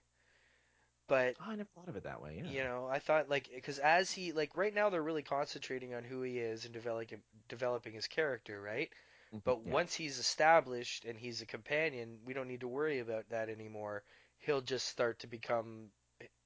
But 1.08 1.38
Oh, 1.39 1.45
I 1.52 1.56
never 1.56 1.70
thought 1.76 1.89
of 1.89 1.95
it 1.95 2.04
that 2.04 2.22
way. 2.22 2.38
Yeah. 2.38 2.52
you 2.52 2.64
know, 2.64 2.88
I 2.88 3.00
thought 3.00 3.30
like 3.30 3.50
because 3.54 3.80
as 3.80 4.12
he 4.12 4.32
like 4.32 4.56
right 4.58 4.74
now 4.74 4.89
they're 4.89 5.02
really 5.04 5.24
concentrating 5.24 5.93
on 5.93 6.04
who 6.04 6.22
he 6.22 6.39
is 6.39 6.66
and 6.66 6.74
developing 6.74 7.22
developing 7.50 7.93
his 7.93 8.08
character, 8.08 8.62
right? 8.62 8.91
Mhm, 9.32 9.41
But 9.45 9.64
yeah. 9.66 9.80
once 9.80 9.95
he's 9.95 10.20
established 10.20 11.06
and 11.06 11.18
he's 11.20 11.41
a 11.41 11.45
companion, 11.45 12.20
we 12.26 12.34
don't 12.34 12.47
need 12.47 12.62
to 12.62 12.68
worry 12.68 13.00
about 13.00 13.30
that 13.30 13.50
anymore. 13.50 14.04
He'll 14.39 14.62
just 14.62 14.88
start 14.88 15.20
to 15.20 15.28
become 15.28 15.91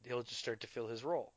he'll 0.06 0.24
just 0.24 0.40
start 0.40 0.62
to 0.62 0.68
fill 0.68 0.88
his 0.88 1.04
role. 1.04 1.34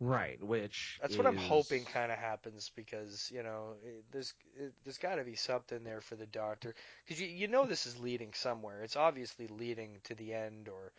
Right, 0.00 0.42
which 0.42 1.00
That's 1.00 1.18
what 1.18 1.26
I'm 1.26 1.36
hoping 1.36 1.84
kind 1.84 2.10
of 2.12 2.18
happens 2.18 2.70
because 2.70 3.30
you 3.30 3.42
know 3.42 3.74
it, 3.84 4.04
there's 4.10 4.32
it, 4.56 4.72
there's 4.84 4.98
got 4.98 5.16
to 5.16 5.24
be 5.24 5.34
something 5.36 5.82
there 5.84 6.00
for 6.00 6.16
the 6.16 6.26
doctor 6.26 6.74
because 7.04 7.20
you 7.20 7.26
you 7.28 7.48
know 7.48 7.66
this 7.66 7.86
is 7.86 7.98
leading 7.98 8.32
somewhere. 8.32 8.82
It's 8.82 8.96
obviously 8.96 9.48
leading 9.48 10.00
to 10.04 10.14
the 10.14 10.32
end 10.32 10.68
or 10.68 10.92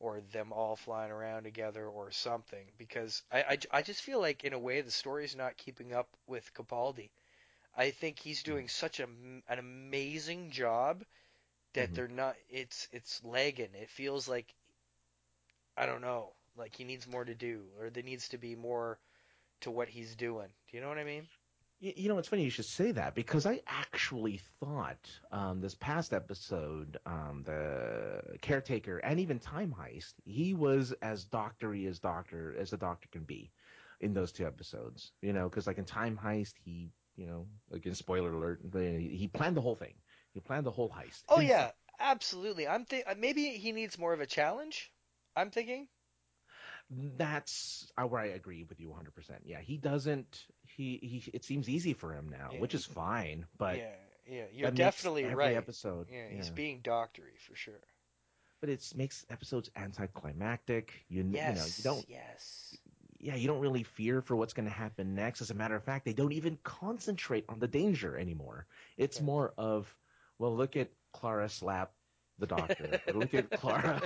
or 0.00 0.20
them 0.20 0.52
all 0.52 0.76
flying 0.76 1.10
around 1.12 1.44
together 1.44 1.86
or 1.88 2.10
something 2.10 2.66
because 2.78 3.22
I, 3.32 3.42
I, 3.42 3.58
I 3.78 3.82
just 3.82 4.02
feel 4.02 4.20
like 4.20 4.44
in 4.44 4.52
a 4.54 4.58
way 4.58 4.80
the 4.82 4.90
story's 4.90 5.36
not 5.36 5.56
keeping 5.56 5.92
up 5.92 6.08
with 6.26 6.52
Capaldi. 6.54 7.10
I 7.76 7.90
think 7.90 8.18
he's 8.18 8.42
doing 8.42 8.68
such 8.68 9.00
a, 9.00 9.04
an 9.04 9.58
amazing 9.58 10.50
job 10.50 11.04
that 11.74 11.92
Mhm. 11.92 11.94
they're 11.94 12.08
not 12.08 12.36
it's 12.48 12.88
it's 12.92 13.22
lagging. 13.24 13.74
It 13.74 13.90
feels 13.90 14.28
like 14.28 14.54
I 15.76 15.86
don't 15.86 16.00
know, 16.02 16.34
like 16.56 16.74
he 16.76 16.84
needs 16.84 17.06
more 17.06 17.24
to 17.24 17.34
do 17.34 17.64
or 17.78 17.90
there 17.90 18.02
needs 18.02 18.28
to 18.30 18.38
be 18.38 18.54
more 18.56 18.98
to 19.60 19.70
what 19.70 19.88
he's 19.88 20.16
doing. 20.16 20.48
Do 20.70 20.76
you 20.76 20.82
know 20.82 20.88
what 20.88 20.98
I 20.98 21.04
mean? 21.04 21.28
Y- 21.80 21.94
You 21.96 22.08
know, 22.08 22.18
it's 22.18 22.28
funny 22.28 22.44
you 22.44 22.50
should 22.50 22.64
say 22.66 22.92
that 22.92 23.14
because 23.14 23.46
I 23.46 23.60
actually 23.66 24.38
thought 24.38 25.10
um, 25.32 25.60
this 25.60 25.74
past 25.74 26.12
episode, 26.12 26.98
um, 27.06 27.42
the 27.44 28.38
caretaker 28.42 28.98
and 28.98 29.20
even 29.20 29.38
Time 29.38 29.74
Heist, 29.78 30.14
he 30.24 30.54
was 30.54 30.92
as 31.02 31.24
doctory 31.24 31.86
as 31.86 31.98
doctor 32.00 32.54
as 32.58 32.72
a 32.72 32.78
doctor 32.78 33.08
can 33.10 33.24
be 33.24 33.50
in 34.00 34.14
those 34.14 34.32
two 34.32 34.46
episodes. 34.46 35.12
You 35.22 35.32
know, 35.32 35.48
because 35.48 35.66
like 35.66 35.78
in 35.78 35.84
Time 35.84 36.18
Heist, 36.22 36.54
he, 36.64 36.92
you 37.16 37.26
know, 37.26 37.46
again, 37.72 37.94
spoiler 37.94 38.32
alert, 38.32 38.60
he 38.74 39.28
planned 39.28 39.56
the 39.56 39.62
whole 39.62 39.76
thing. 39.76 39.94
He 40.32 40.40
planned 40.40 40.66
the 40.66 40.70
whole 40.70 40.90
heist. 40.90 41.24
Oh 41.28 41.40
yeah, 41.40 41.72
absolutely. 41.98 42.68
I'm 42.68 42.84
think 42.84 43.06
maybe 43.18 43.56
he 43.58 43.72
needs 43.72 43.98
more 43.98 44.12
of 44.12 44.20
a 44.20 44.26
challenge. 44.26 44.91
I'm 45.36 45.50
thinking. 45.50 45.88
That's 46.90 47.90
uh, 47.96 48.04
where 48.06 48.20
I 48.20 48.26
agree 48.26 48.64
with 48.64 48.80
you 48.80 48.88
100%. 48.90 49.42
Yeah, 49.44 49.60
he 49.60 49.76
doesn't. 49.78 50.46
He, 50.62 50.98
he 51.02 51.30
it 51.32 51.44
seems 51.44 51.68
easy 51.68 51.94
for 51.94 52.12
him 52.14 52.28
now, 52.28 52.52
Yeah. 52.52 52.58
which 52.58 52.74
is 52.74 52.84
fine. 52.84 53.46
But 53.56 53.82
yeah, 53.82 53.96
yeah, 54.26 54.46
you're 54.52 54.70
definitely 54.70 55.28
every 55.28 55.54
right. 55.54 55.56
Episode, 55.56 56.08
Yeah, 56.08 56.28
yeah. 56.28 56.44
he's 56.44 56.50
being 56.50 56.80
doctory 56.82 57.36
for 57.38 57.54
sure. 57.54 57.82
but 58.60 58.68
it 58.70 58.92
makes 58.96 59.26
episodes 59.30 59.70
anticlimactic. 59.76 61.04
You, 61.08 61.38
you 61.42 61.52
know, 61.52 61.66
Yes, 61.66 61.76
you 61.76 61.82
don't. 61.82 62.06
yes. 62.06 62.80
Yeah, 63.18 63.34
you 63.36 63.46
don't 63.48 63.60
really 63.60 63.82
fear 63.84 64.20
for 64.20 64.36
what's 64.36 64.52
going 64.54 64.66
to 64.66 64.72
happen 64.74 65.14
next. 65.14 65.40
As 65.42 65.50
a 65.50 65.54
matter 65.54 65.74
of 65.76 65.84
fact, 65.84 66.04
they 66.04 66.12
don't 66.12 66.32
even 66.32 66.58
concentrate 66.62 67.44
on 67.48 67.58
the 67.58 67.68
danger 67.68 68.16
anymore. 68.18 68.66
It's 68.96 69.20
more 69.20 69.52
of, 69.56 69.94
well, 70.38 70.54
look 70.56 70.76
at 70.76 70.90
Clara 71.12 71.48
slap 71.48 71.92
the 72.38 72.46
doctor. 72.46 73.00
or 73.06 73.14
look 73.14 73.34
at 73.34 73.50
Clara, 73.50 74.02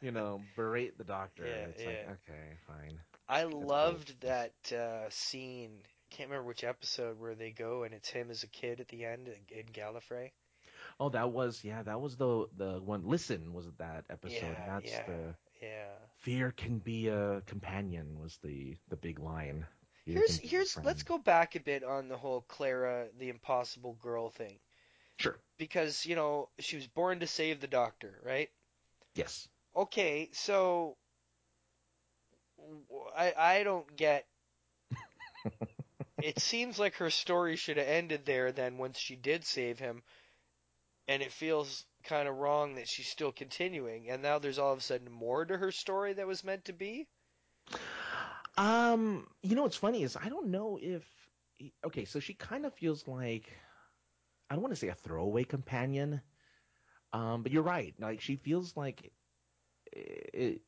you 0.00 0.12
know, 0.12 0.40
berate 0.56 0.98
the 0.98 1.04
doctor. 1.04 1.44
Yeah, 1.46 1.66
it's 1.68 1.84
like, 1.84 2.18
okay, 2.28 2.56
fine. 2.66 2.98
I 3.28 3.44
loved 3.44 4.20
that 4.20 4.52
uh, 4.72 5.08
scene. 5.08 5.78
Can't 6.10 6.28
remember 6.28 6.48
which 6.48 6.64
episode 6.64 7.18
where 7.18 7.34
they 7.34 7.50
go 7.50 7.84
and 7.84 7.94
it's 7.94 8.10
him 8.10 8.30
as 8.30 8.42
a 8.42 8.48
kid 8.48 8.80
at 8.80 8.88
the 8.88 9.04
end 9.04 9.28
in, 9.50 9.64
Gallifrey. 9.72 10.30
Oh, 11.00 11.08
that 11.08 11.30
was 11.30 11.64
yeah, 11.64 11.82
that 11.84 12.00
was 12.00 12.16
the 12.16 12.46
the 12.56 12.80
one. 12.84 13.06
Listen, 13.06 13.54
was 13.54 13.66
that 13.78 14.04
episode? 14.10 14.42
Yeah, 14.42 14.66
That's 14.66 14.92
yeah, 14.92 15.06
the 15.06 15.34
yeah. 15.62 15.88
fear 16.18 16.52
can 16.54 16.78
be 16.78 17.08
a 17.08 17.40
companion. 17.46 18.18
Was 18.20 18.38
the 18.42 18.76
the 18.90 18.96
big 18.96 19.18
line. 19.18 19.64
Fear 20.04 20.14
Here's 20.16 20.38
can 20.38 20.42
be 20.42 20.46
a 20.46 20.50
here's 20.50 20.78
let's 20.84 21.02
go 21.02 21.16
back 21.16 21.54
a 21.54 21.60
bit 21.60 21.82
on 21.82 22.08
the 22.08 22.16
whole 22.18 22.42
Clara 22.42 23.06
the 23.18 23.30
impossible 23.30 23.96
girl 24.02 24.28
thing 24.28 24.58
Sure. 25.22 25.38
because 25.58 26.04
you 26.04 26.16
know 26.16 26.48
she 26.58 26.76
was 26.76 26.86
born 26.86 27.20
to 27.20 27.26
save 27.26 27.60
the 27.60 27.66
doctor, 27.66 28.20
right? 28.24 28.50
Yes. 29.14 29.48
Okay, 29.76 30.30
so 30.32 30.96
I 33.16 33.34
I 33.36 33.62
don't 33.62 33.96
get. 33.96 34.26
it 36.22 36.38
seems 36.40 36.78
like 36.78 36.96
her 36.96 37.10
story 37.10 37.56
should 37.56 37.76
have 37.76 37.86
ended 37.86 38.24
there 38.26 38.52
then 38.52 38.78
once 38.78 38.98
she 38.98 39.16
did 39.16 39.44
save 39.44 39.78
him, 39.78 40.02
and 41.08 41.22
it 41.22 41.32
feels 41.32 41.84
kind 42.04 42.28
of 42.28 42.36
wrong 42.36 42.74
that 42.74 42.88
she's 42.88 43.08
still 43.08 43.32
continuing, 43.32 44.10
and 44.10 44.22
now 44.22 44.38
there's 44.38 44.58
all 44.58 44.72
of 44.72 44.78
a 44.78 44.82
sudden 44.82 45.10
more 45.10 45.44
to 45.44 45.56
her 45.56 45.72
story 45.72 46.14
that 46.14 46.26
was 46.26 46.44
meant 46.44 46.64
to 46.64 46.72
be. 46.72 47.06
Um, 48.58 49.26
you 49.42 49.56
know 49.56 49.62
what's 49.62 49.76
funny 49.76 50.02
is 50.02 50.16
I 50.16 50.28
don't 50.28 50.48
know 50.48 50.78
if 50.82 51.04
okay, 51.84 52.04
so 52.04 52.20
she 52.20 52.34
kind 52.34 52.66
of 52.66 52.74
feels 52.74 53.06
like 53.08 53.50
I 54.52 54.54
don't 54.54 54.62
want 54.62 54.74
to 54.74 54.78
say 54.80 54.88
a 54.88 54.94
throwaway 54.94 55.44
companion, 55.44 56.20
um, 57.14 57.42
but 57.42 57.52
you're 57.52 57.62
right. 57.62 57.94
Like 57.98 58.20
she 58.20 58.36
feels 58.36 58.76
like, 58.76 59.10
it, 59.90 60.60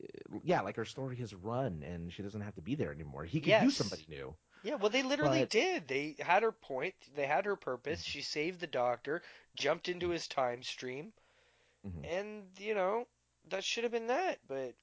yeah, 0.43 0.61
like 0.61 0.75
her 0.77 0.85
story 0.85 1.17
has 1.17 1.35
run 1.35 1.83
and 1.85 2.11
she 2.11 2.23
doesn't 2.23 2.41
have 2.41 2.55
to 2.55 2.63
be 2.63 2.73
there 2.73 2.91
anymore. 2.91 3.25
He 3.25 3.39
could 3.41 3.61
use 3.61 3.77
somebody 3.77 4.03
new. 4.09 4.33
Yeah, 4.63 4.75
well, 4.75 4.89
they 4.89 5.03
literally 5.03 5.41
But- 5.41 5.51
did. 5.51 5.87
They 5.87 6.15
had 6.19 6.41
her 6.41 6.51
point. 6.51 6.95
They 7.15 7.27
had 7.27 7.45
her 7.45 7.55
purpose. 7.55 8.01
She 8.01 8.23
saved 8.23 8.59
the 8.59 8.65
doctor, 8.65 9.21
jumped 9.55 9.87
into 9.87 10.09
his 10.09 10.27
time 10.27 10.63
stream, 10.63 11.13
Mhm. 11.85 12.05
and 12.11 12.43
you 12.57 12.73
know 12.73 13.05
that 13.49 13.63
should 13.63 13.83
have 13.83 13.91
been 13.93 14.07
that. 14.07 14.39
But 14.47 14.73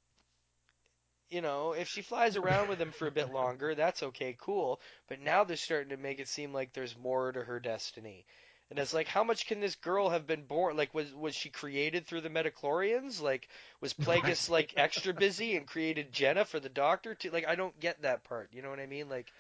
you 1.28 1.40
know, 1.40 1.72
if 1.72 1.88
she 1.88 2.03
flies 2.03 2.36
around 2.36 2.68
with 2.68 2.80
him 2.80 2.92
for 2.92 3.09
a 3.09 3.11
bit 3.11 3.32
longer, 3.32 3.74
that's 3.74 4.05
okay, 4.05 4.36
cool. 4.38 4.80
But 5.09 5.18
now 5.18 5.42
they're 5.42 5.57
starting 5.57 5.88
to 5.88 5.96
make 5.96 6.20
it 6.20 6.28
seem 6.28 6.53
like 6.53 6.72
there's 6.72 6.96
more 6.96 7.32
to 7.32 7.42
her 7.42 7.59
destiny. 7.59 8.26
And 8.72 8.80
it's 8.80 8.94
like, 8.94 9.08
how 9.08 9.24
much 9.24 9.46
can 9.46 9.60
this 9.60 9.76
girl 9.76 10.10
have 10.10 10.26
been 10.26 10.44
born? 10.46 10.76
Like, 10.76 10.94
was 10.94 11.14
was 11.14 11.36
she 11.36 11.50
created 11.50 12.06
through 12.06 12.22
the 12.22 12.30
Midi-chlorians? 12.30 13.20
Like, 13.22 13.48
was 13.80 13.94
Plagueis 13.94 14.48
like 14.50 14.74
extra 14.76 15.14
busy 15.14 15.56
and 15.56 15.66
created 15.68 16.12
Jenna 16.12 16.44
for 16.46 16.60
the 16.60 16.70
Doctor? 16.70 17.14
To 17.14 17.30
like, 17.30 17.46
I 17.46 17.56
don't 17.56 17.78
get 17.80 18.02
that 18.02 18.24
part. 18.24 18.52
You 18.52 18.62
know 18.62 18.70
what 18.70 18.80
I 18.80 18.86
mean? 18.86 19.08
Like, 19.08 19.32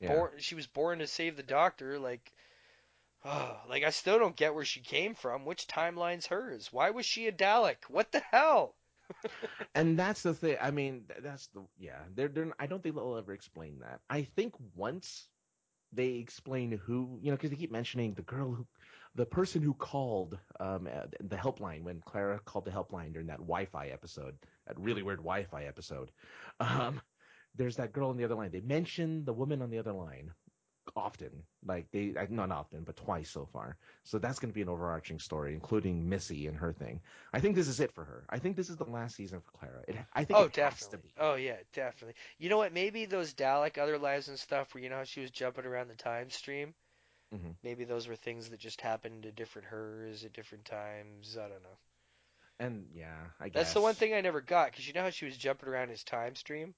Yeah. 0.00 0.24
born 0.24 0.38
she 0.40 0.54
was 0.56 0.66
born 0.66 0.98
to 1.00 1.06
save 1.08 1.36
the 1.36 1.42
doctor 1.44 1.98
like 1.98 2.32
oh, 3.24 3.60
like 3.68 3.84
I 3.84 3.90
still 3.90 4.18
don't 4.18 4.36
get 4.36 4.54
where 4.54 4.64
she 4.64 4.80
came 4.80 5.14
from. 5.14 5.44
Which 5.46 5.66
timeline's 5.68 6.26
hers? 6.26 6.72
Why 6.72 6.90
was 6.90 7.06
she 7.06 7.26
a 7.28 7.32
Dalek? 7.32 7.84
What 7.88 8.12
the 8.12 8.20
hell? 8.20 8.76
And 9.74 9.98
that's 9.98 10.22
the 10.22 10.34
thing. 10.34 10.56
I 10.60 10.70
mean, 10.70 11.04
that's 11.20 11.48
the 11.48 11.64
yeah. 11.78 12.00
They're, 12.14 12.28
they're 12.28 12.52
I 12.58 12.66
don't 12.66 12.82
think 12.82 12.94
they'll 12.96 13.16
ever 13.16 13.32
explain 13.32 13.80
that. 13.80 14.00
I 14.10 14.22
think 14.22 14.54
once 14.74 15.28
they 15.92 16.14
explain 16.16 16.72
who, 16.72 17.18
you 17.22 17.30
know, 17.30 17.36
because 17.36 17.50
they 17.50 17.56
keep 17.56 17.72
mentioning 17.72 18.14
the 18.14 18.22
girl 18.22 18.52
who, 18.54 18.66
the 19.14 19.26
person 19.26 19.62
who 19.62 19.74
called 19.74 20.38
um 20.60 20.86
uh, 20.86 21.06
the 21.20 21.36
helpline 21.36 21.82
when 21.82 22.00
Clara 22.04 22.40
called 22.44 22.64
the 22.64 22.70
helpline 22.70 23.12
during 23.12 23.28
that 23.28 23.38
Wi-Fi 23.38 23.88
episode, 23.88 24.36
that 24.66 24.78
really 24.78 25.02
weird 25.02 25.18
Wi-Fi 25.18 25.64
episode. 25.64 26.10
Um, 26.60 27.00
there's 27.54 27.76
that 27.76 27.92
girl 27.92 28.10
on 28.10 28.16
the 28.16 28.24
other 28.24 28.34
line. 28.34 28.50
They 28.50 28.60
mention 28.60 29.24
the 29.24 29.32
woman 29.32 29.62
on 29.62 29.70
the 29.70 29.78
other 29.78 29.92
line 29.92 30.32
often, 30.96 31.30
like 31.64 31.86
they 31.92 32.14
not 32.30 32.50
often, 32.50 32.82
but 32.84 32.96
twice 32.96 33.30
so 33.30 33.46
far. 33.52 33.76
So 34.04 34.18
that's 34.18 34.38
going 34.38 34.50
to 34.50 34.54
be 34.54 34.62
an 34.62 34.68
overarching 34.68 35.18
story, 35.18 35.54
including 35.54 36.08
Missy 36.08 36.46
and 36.46 36.56
her 36.56 36.72
thing. 36.72 37.00
I 37.32 37.40
think 37.40 37.54
this 37.54 37.68
is 37.68 37.80
it 37.80 37.92
for 37.92 38.04
her. 38.04 38.24
I 38.30 38.38
think 38.38 38.56
this 38.56 38.70
is 38.70 38.76
the 38.76 38.84
last 38.84 39.16
season 39.16 39.40
for 39.40 39.50
Clara. 39.52 39.82
It, 39.88 39.96
I 40.14 40.24
think 40.24 40.38
oh, 40.38 40.44
it 40.44 40.56
has 40.56 40.78
to 40.78 40.96
definitely. 40.96 40.98
be. 41.08 41.14
Oh 41.18 41.34
yeah, 41.34 41.56
definitely. 41.72 42.14
You 42.38 42.48
know 42.48 42.58
what? 42.58 42.72
Maybe 42.72 43.04
those 43.04 43.34
Dalek 43.34 43.78
other 43.78 43.98
lives 43.98 44.28
and 44.28 44.38
stuff, 44.38 44.74
where 44.74 44.82
you 44.82 44.90
know 44.90 44.96
how 44.96 45.04
she 45.04 45.20
was 45.20 45.30
jumping 45.30 45.64
around 45.64 45.88
the 45.88 45.94
time 45.94 46.30
stream. 46.30 46.74
Mhm. 47.32 47.56
Maybe 47.62 47.84
those 47.84 48.06
were 48.08 48.16
things 48.16 48.50
that 48.50 48.60
just 48.60 48.80
happened 48.82 49.22
to 49.24 49.32
different 49.32 49.68
hers 49.68 50.24
at 50.24 50.32
different 50.32 50.64
times. 50.66 51.36
I 51.38 51.48
don't 51.48 51.62
know. 51.62 51.78
And 52.58 52.88
yeah, 52.92 53.26
I 53.40 53.48
guess 53.48 53.54
That's 53.54 53.72
the 53.74 53.80
one 53.80 53.94
thing 53.94 54.12
I 54.14 54.20
never 54.20 54.40
got 54.40 54.70
because 54.70 54.86
you 54.86 54.92
know 54.92 55.02
how 55.02 55.10
she 55.10 55.24
was 55.24 55.36
jumping 55.36 55.68
around 55.68 55.88
his 55.90 56.02
time 56.04 56.34
stream. 56.34 56.74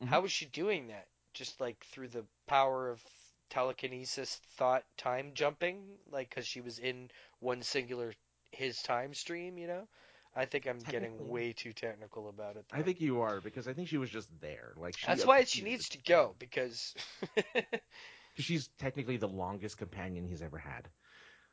Mhm. 0.00 0.08
How 0.08 0.20
was 0.20 0.32
she 0.32 0.46
doing 0.46 0.88
that? 0.88 1.08
Just 1.34 1.60
like 1.60 1.84
through 1.86 2.08
the 2.08 2.26
power 2.46 2.90
of 2.90 3.02
telekinesis, 3.50 4.36
thought, 4.56 4.84
time 4.96 5.34
jumping, 5.34 5.98
like 6.10 6.30
because 6.30 6.46
she 6.46 6.60
was 6.60 6.78
in 6.78 7.10
one 7.40 7.62
singular 7.62 8.12
his 8.52 8.82
time 8.82 9.14
stream. 9.14 9.58
You 9.58 9.66
know, 9.68 9.88
I 10.34 10.46
think 10.46 10.66
I'm 10.66 10.84
getting 10.84 11.28
way 11.28 11.52
too 11.52 11.72
technical 11.72 12.28
about 12.28 12.56
it. 12.56 12.66
I 12.72 12.82
think 12.82 13.00
you 13.00 13.20
are 13.20 13.40
because 13.40 13.68
I 13.68 13.72
think 13.72 13.88
she 13.88 13.98
was 13.98 14.10
just 14.10 14.28
there. 14.40 14.72
Like 14.76 14.96
she 14.98 15.06
that's 15.06 15.26
why 15.26 15.44
she 15.44 15.62
needs 15.62 15.88
to 15.90 15.98
go 15.98 16.34
because 16.38 16.94
She's 18.36 18.68
technically 18.78 19.16
the 19.16 19.28
longest 19.28 19.78
companion 19.78 20.26
he's 20.26 20.42
ever 20.42 20.58
had. 20.58 20.88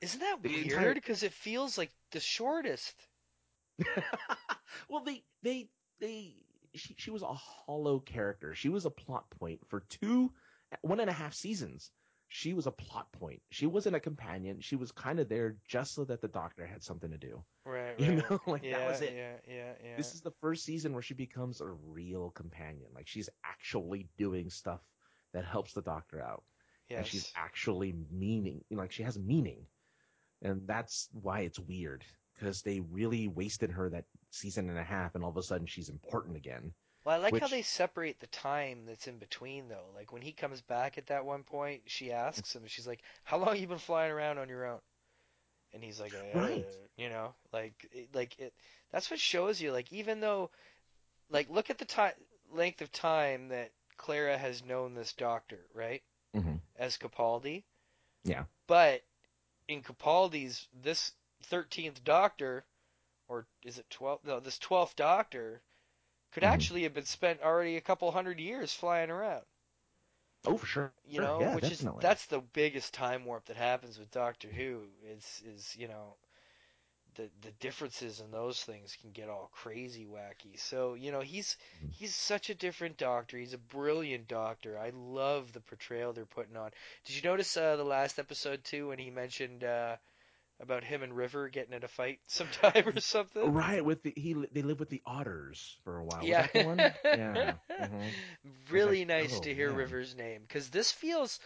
Isn't 0.01 0.19
that 0.19 0.41
The 0.41 0.49
weird? 0.49 0.65
entire- 0.65 0.93
Because 0.95 1.23
it 1.23 1.33
feels 1.33 1.77
like 1.77 1.91
the 2.11 2.19
shortest. 2.19 2.95
well, 4.89 5.03
they 5.03 5.23
they 5.43 5.69
they 5.99 6.35
she 6.75 6.95
she 6.97 7.11
was 7.11 7.21
a 7.21 7.33
hollow 7.33 7.99
character. 7.99 8.53
She 8.55 8.69
was 8.69 8.85
a 8.85 8.89
plot 8.89 9.29
point 9.39 9.59
for 9.67 9.81
two 9.89 10.31
one 10.81 10.99
and 10.99 11.09
a 11.09 11.13
half 11.13 11.33
seasons. 11.33 11.91
She 12.29 12.53
was 12.53 12.65
a 12.65 12.71
plot 12.71 13.11
point. 13.11 13.41
She 13.49 13.65
wasn't 13.65 13.95
a 13.97 13.99
companion. 13.99 14.61
She 14.61 14.77
was 14.77 14.91
kind 14.93 15.19
of 15.19 15.27
there 15.27 15.57
just 15.67 15.93
so 15.93 16.05
that 16.05 16.21
the 16.21 16.29
doctor 16.29 16.65
had 16.65 16.81
something 16.81 17.11
to 17.11 17.17
do. 17.17 17.43
Right, 17.65 17.99
You 17.99 18.15
know, 18.15 18.39
like 18.47 18.63
yeah, 18.63 18.79
that 18.79 18.89
was 18.89 19.01
it. 19.01 19.13
Yeah, 19.15 19.33
yeah, 19.53 19.73
yeah. 19.83 19.97
This 19.97 20.13
is 20.15 20.21
the 20.21 20.31
first 20.41 20.63
season 20.63 20.93
where 20.93 21.01
she 21.01 21.13
becomes 21.13 21.59
a 21.59 21.67
real 21.67 22.31
companion. 22.31 22.87
Like 22.95 23.07
she's 23.07 23.29
actually 23.45 24.07
doing 24.17 24.49
stuff 24.49 24.79
that 25.33 25.43
helps 25.45 25.73
the 25.73 25.81
doctor 25.81 26.21
out. 26.21 26.43
And 26.99 27.07
she's 27.07 27.31
actually 27.35 27.93
meaning, 28.11 28.63
like 28.71 28.91
she 28.91 29.03
has 29.03 29.17
meaning. 29.17 29.65
And 30.41 30.67
that's 30.67 31.09
why 31.13 31.41
it's 31.41 31.59
weird 31.59 32.03
because 32.33 32.61
they 32.61 32.79
really 32.79 33.27
wasted 33.27 33.71
her 33.71 33.89
that 33.89 34.05
season 34.31 34.69
and 34.69 34.79
a 34.79 34.83
half 34.83 35.13
and 35.13 35.23
all 35.23 35.29
of 35.29 35.37
a 35.37 35.43
sudden 35.43 35.67
she's 35.67 35.89
important 35.89 36.35
again. 36.35 36.73
Well, 37.03 37.15
I 37.15 37.17
like 37.17 37.39
how 37.39 37.47
they 37.47 37.61
separate 37.63 38.19
the 38.19 38.27
time 38.27 38.85
that's 38.85 39.07
in 39.07 39.17
between, 39.17 39.69
though. 39.69 39.87
Like 39.95 40.11
when 40.11 40.21
he 40.21 40.31
comes 40.31 40.61
back 40.61 40.97
at 40.97 41.07
that 41.07 41.25
one 41.25 41.43
point, 41.43 41.81
she 41.87 42.11
asks 42.11 42.55
him, 42.55 42.63
she's 42.67 42.87
like, 42.87 43.01
"How 43.23 43.37
long 43.37 43.57
you 43.57 43.67
been 43.67 43.79
flying 43.79 44.11
around 44.11 44.37
on 44.37 44.49
your 44.49 44.65
own?" 44.65 44.79
And 45.73 45.83
he's 45.83 45.99
like, 45.99 46.13
uh, 46.13 46.39
Right. 46.39 46.65
You 46.97 47.09
know, 47.09 47.33
like, 47.53 47.87
it, 47.91 48.13
like 48.13 48.37
it. 48.39 48.53
That's 48.91 49.09
what 49.09 49.19
shows 49.19 49.61
you. 49.61 49.71
Like, 49.71 49.91
even 49.91 50.19
though, 50.19 50.51
like, 51.29 51.49
look 51.49 51.69
at 51.69 51.77
the 51.77 51.85
time 51.85 52.13
length 52.51 52.81
of 52.81 52.91
time 52.91 53.47
that 53.47 53.71
Clara 53.97 54.37
has 54.37 54.63
known 54.63 54.93
this 54.93 55.13
doctor, 55.13 55.59
right? 55.73 56.03
As 56.81 56.97
Capaldi, 56.97 57.63
Yeah. 58.23 58.45
but 58.65 59.03
in 59.67 59.83
Capaldi's 59.83 60.67
this 60.73 61.13
thirteenth 61.43 62.03
Doctor, 62.03 62.65
or 63.27 63.45
is 63.63 63.77
it 63.77 63.87
twelve? 63.91 64.23
No, 64.25 64.39
this 64.39 64.57
twelfth 64.57 64.95
Doctor 64.95 65.61
could 66.31 66.43
Mhm. 66.43 66.47
actually 66.47 66.83
have 66.83 66.93
been 66.93 67.05
spent 67.05 67.41
already 67.41 67.77
a 67.77 67.81
couple 67.81 68.11
hundred 68.11 68.39
years 68.39 68.73
flying 68.73 69.11
around. 69.11 69.45
Oh, 70.45 70.57
for 70.57 70.65
sure. 70.65 70.93
You 71.05 71.19
know, 71.21 71.39
yeah, 71.39 71.53
which 71.55 71.69
definitely. 71.69 71.99
is 71.99 72.01
that's 72.01 72.25
the 72.25 72.41
biggest 72.41 72.93
time 72.93 73.25
warp 73.25 73.45
that 73.45 73.57
happens 73.57 73.99
with 73.99 74.09
Doctor 74.11 74.47
Who. 74.47 74.87
Is 75.03 75.43
is 75.45 75.75
you 75.77 75.87
know. 75.87 76.15
The, 77.15 77.29
the 77.41 77.51
differences 77.59 78.19
in 78.21 78.31
those 78.31 78.61
things 78.63 78.95
can 79.01 79.11
get 79.11 79.29
all 79.29 79.49
crazy 79.53 80.05
wacky. 80.05 80.57
So 80.59 80.93
you 80.93 81.11
know 81.11 81.21
he's 81.21 81.57
Mm-hmm. 81.77 81.89
he's 81.91 82.15
such 82.15 82.49
a 82.49 82.55
different 82.55 82.97
doctor. 82.97 83.37
He's 83.37 83.53
a 83.53 83.57
brilliant 83.57 84.27
doctor. 84.27 84.77
I 84.77 84.91
love 84.95 85.51
the 85.53 85.61
portrayal 85.61 86.13
they're 86.13 86.25
putting 86.25 86.57
on. 86.57 86.71
Did 87.05 87.15
you 87.15 87.21
notice 87.29 87.55
uh, 87.57 87.75
the 87.75 87.83
last 87.83 88.19
episode 88.19 88.63
too 88.63 88.89
when 88.89 88.99
he 88.99 89.09
mentioned 89.09 89.63
uh, 89.63 89.97
about 90.59 90.83
him 90.83 91.03
and 91.03 91.15
River 91.15 91.49
getting 91.49 91.73
in 91.73 91.83
a 91.83 91.87
fight 91.87 92.19
sometime 92.27 92.87
or 92.87 92.99
something? 92.99 93.53
Right, 93.53 93.83
with 93.83 94.03
the 94.03 94.13
he 94.15 94.33
they 94.51 94.61
live 94.61 94.79
with 94.79 94.89
the 94.89 95.01
otters 95.05 95.77
for 95.83 95.97
a 95.97 96.03
while. 96.05 96.23
Yeah. 96.23 96.41
Was 96.41 96.51
that 96.53 96.53
the 96.53 96.65
one? 96.67 96.77
yeah. 97.03 97.53
mhm. 97.81 98.15
Really 98.69 98.99
like, 98.99 99.07
nice 99.07 99.39
oh, 99.39 99.41
to 99.41 99.53
hear 99.53 99.69
man. 99.69 99.77
River's 99.77 100.15
name 100.15 100.41
because 100.47 100.69
this 100.69 100.91
feels 100.91 101.39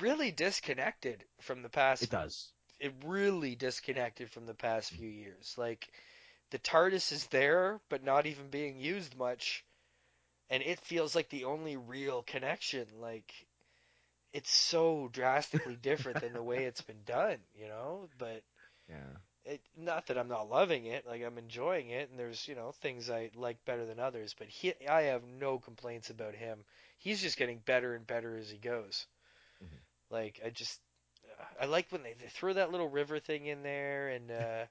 really 0.00 0.30
disconnected 0.30 1.24
from 1.40 1.62
the 1.62 1.68
past. 1.68 2.02
It 2.02 2.10
does. 2.10 2.52
It 2.80 2.94
really 3.04 3.54
disconnected 3.54 4.30
from 4.30 4.46
the 4.46 4.54
past 4.54 4.92
few 4.92 5.08
years. 5.08 5.54
Like 5.56 5.88
the 6.50 6.58
TARDIS 6.58 7.12
is 7.12 7.26
there, 7.28 7.80
but 7.88 8.02
not 8.04 8.26
even 8.26 8.50
being 8.50 8.80
used 8.80 9.16
much, 9.16 9.64
and 10.50 10.62
it 10.62 10.80
feels 10.80 11.14
like 11.14 11.28
the 11.30 11.44
only 11.44 11.76
real 11.76 12.22
connection. 12.22 12.86
Like 13.00 13.32
it's 14.32 14.50
so 14.50 15.08
drastically 15.12 15.76
different 15.76 16.20
than 16.20 16.32
the 16.32 16.42
way 16.42 16.64
it's 16.64 16.82
been 16.82 17.02
done, 17.04 17.38
you 17.54 17.68
know. 17.68 18.08
But 18.18 18.42
Yeah. 18.88 19.18
it, 19.44 19.60
not 19.76 20.06
that 20.06 20.18
I'm 20.18 20.28
not 20.28 20.48
loving 20.50 20.86
it, 20.86 21.06
like 21.06 21.22
I'm 21.22 21.38
enjoying 21.38 21.90
it, 21.90 22.10
and 22.10 22.18
there's 22.18 22.46
you 22.48 22.54
know 22.54 22.72
things 22.72 23.10
I 23.10 23.30
like 23.34 23.64
better 23.64 23.84
than 23.86 23.98
others, 23.98 24.34
but 24.38 24.48
he, 24.48 24.74
I 24.88 25.02
have 25.02 25.24
no 25.24 25.58
complaints 25.58 26.10
about 26.10 26.34
him. 26.34 26.64
He's 26.98 27.20
just 27.22 27.36
getting 27.38 27.58
better 27.58 27.94
and 27.94 28.06
better 28.06 28.36
as 28.36 28.50
he 28.50 28.58
goes. 28.58 29.06
Mm-hmm. 29.62 29.76
Like 30.10 30.40
I 30.44 30.50
just, 30.50 30.80
I 31.60 31.66
like 31.66 31.90
when 31.90 32.02
they, 32.02 32.14
they 32.14 32.28
throw 32.28 32.52
that 32.54 32.70
little 32.70 32.88
river 32.88 33.18
thing 33.18 33.46
in 33.46 33.62
there, 33.62 34.08
and 34.08 34.30
uh, 34.30 34.64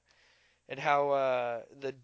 and 0.68 0.78
how 0.78 1.10
uh, 1.10 1.62
the 1.80 1.94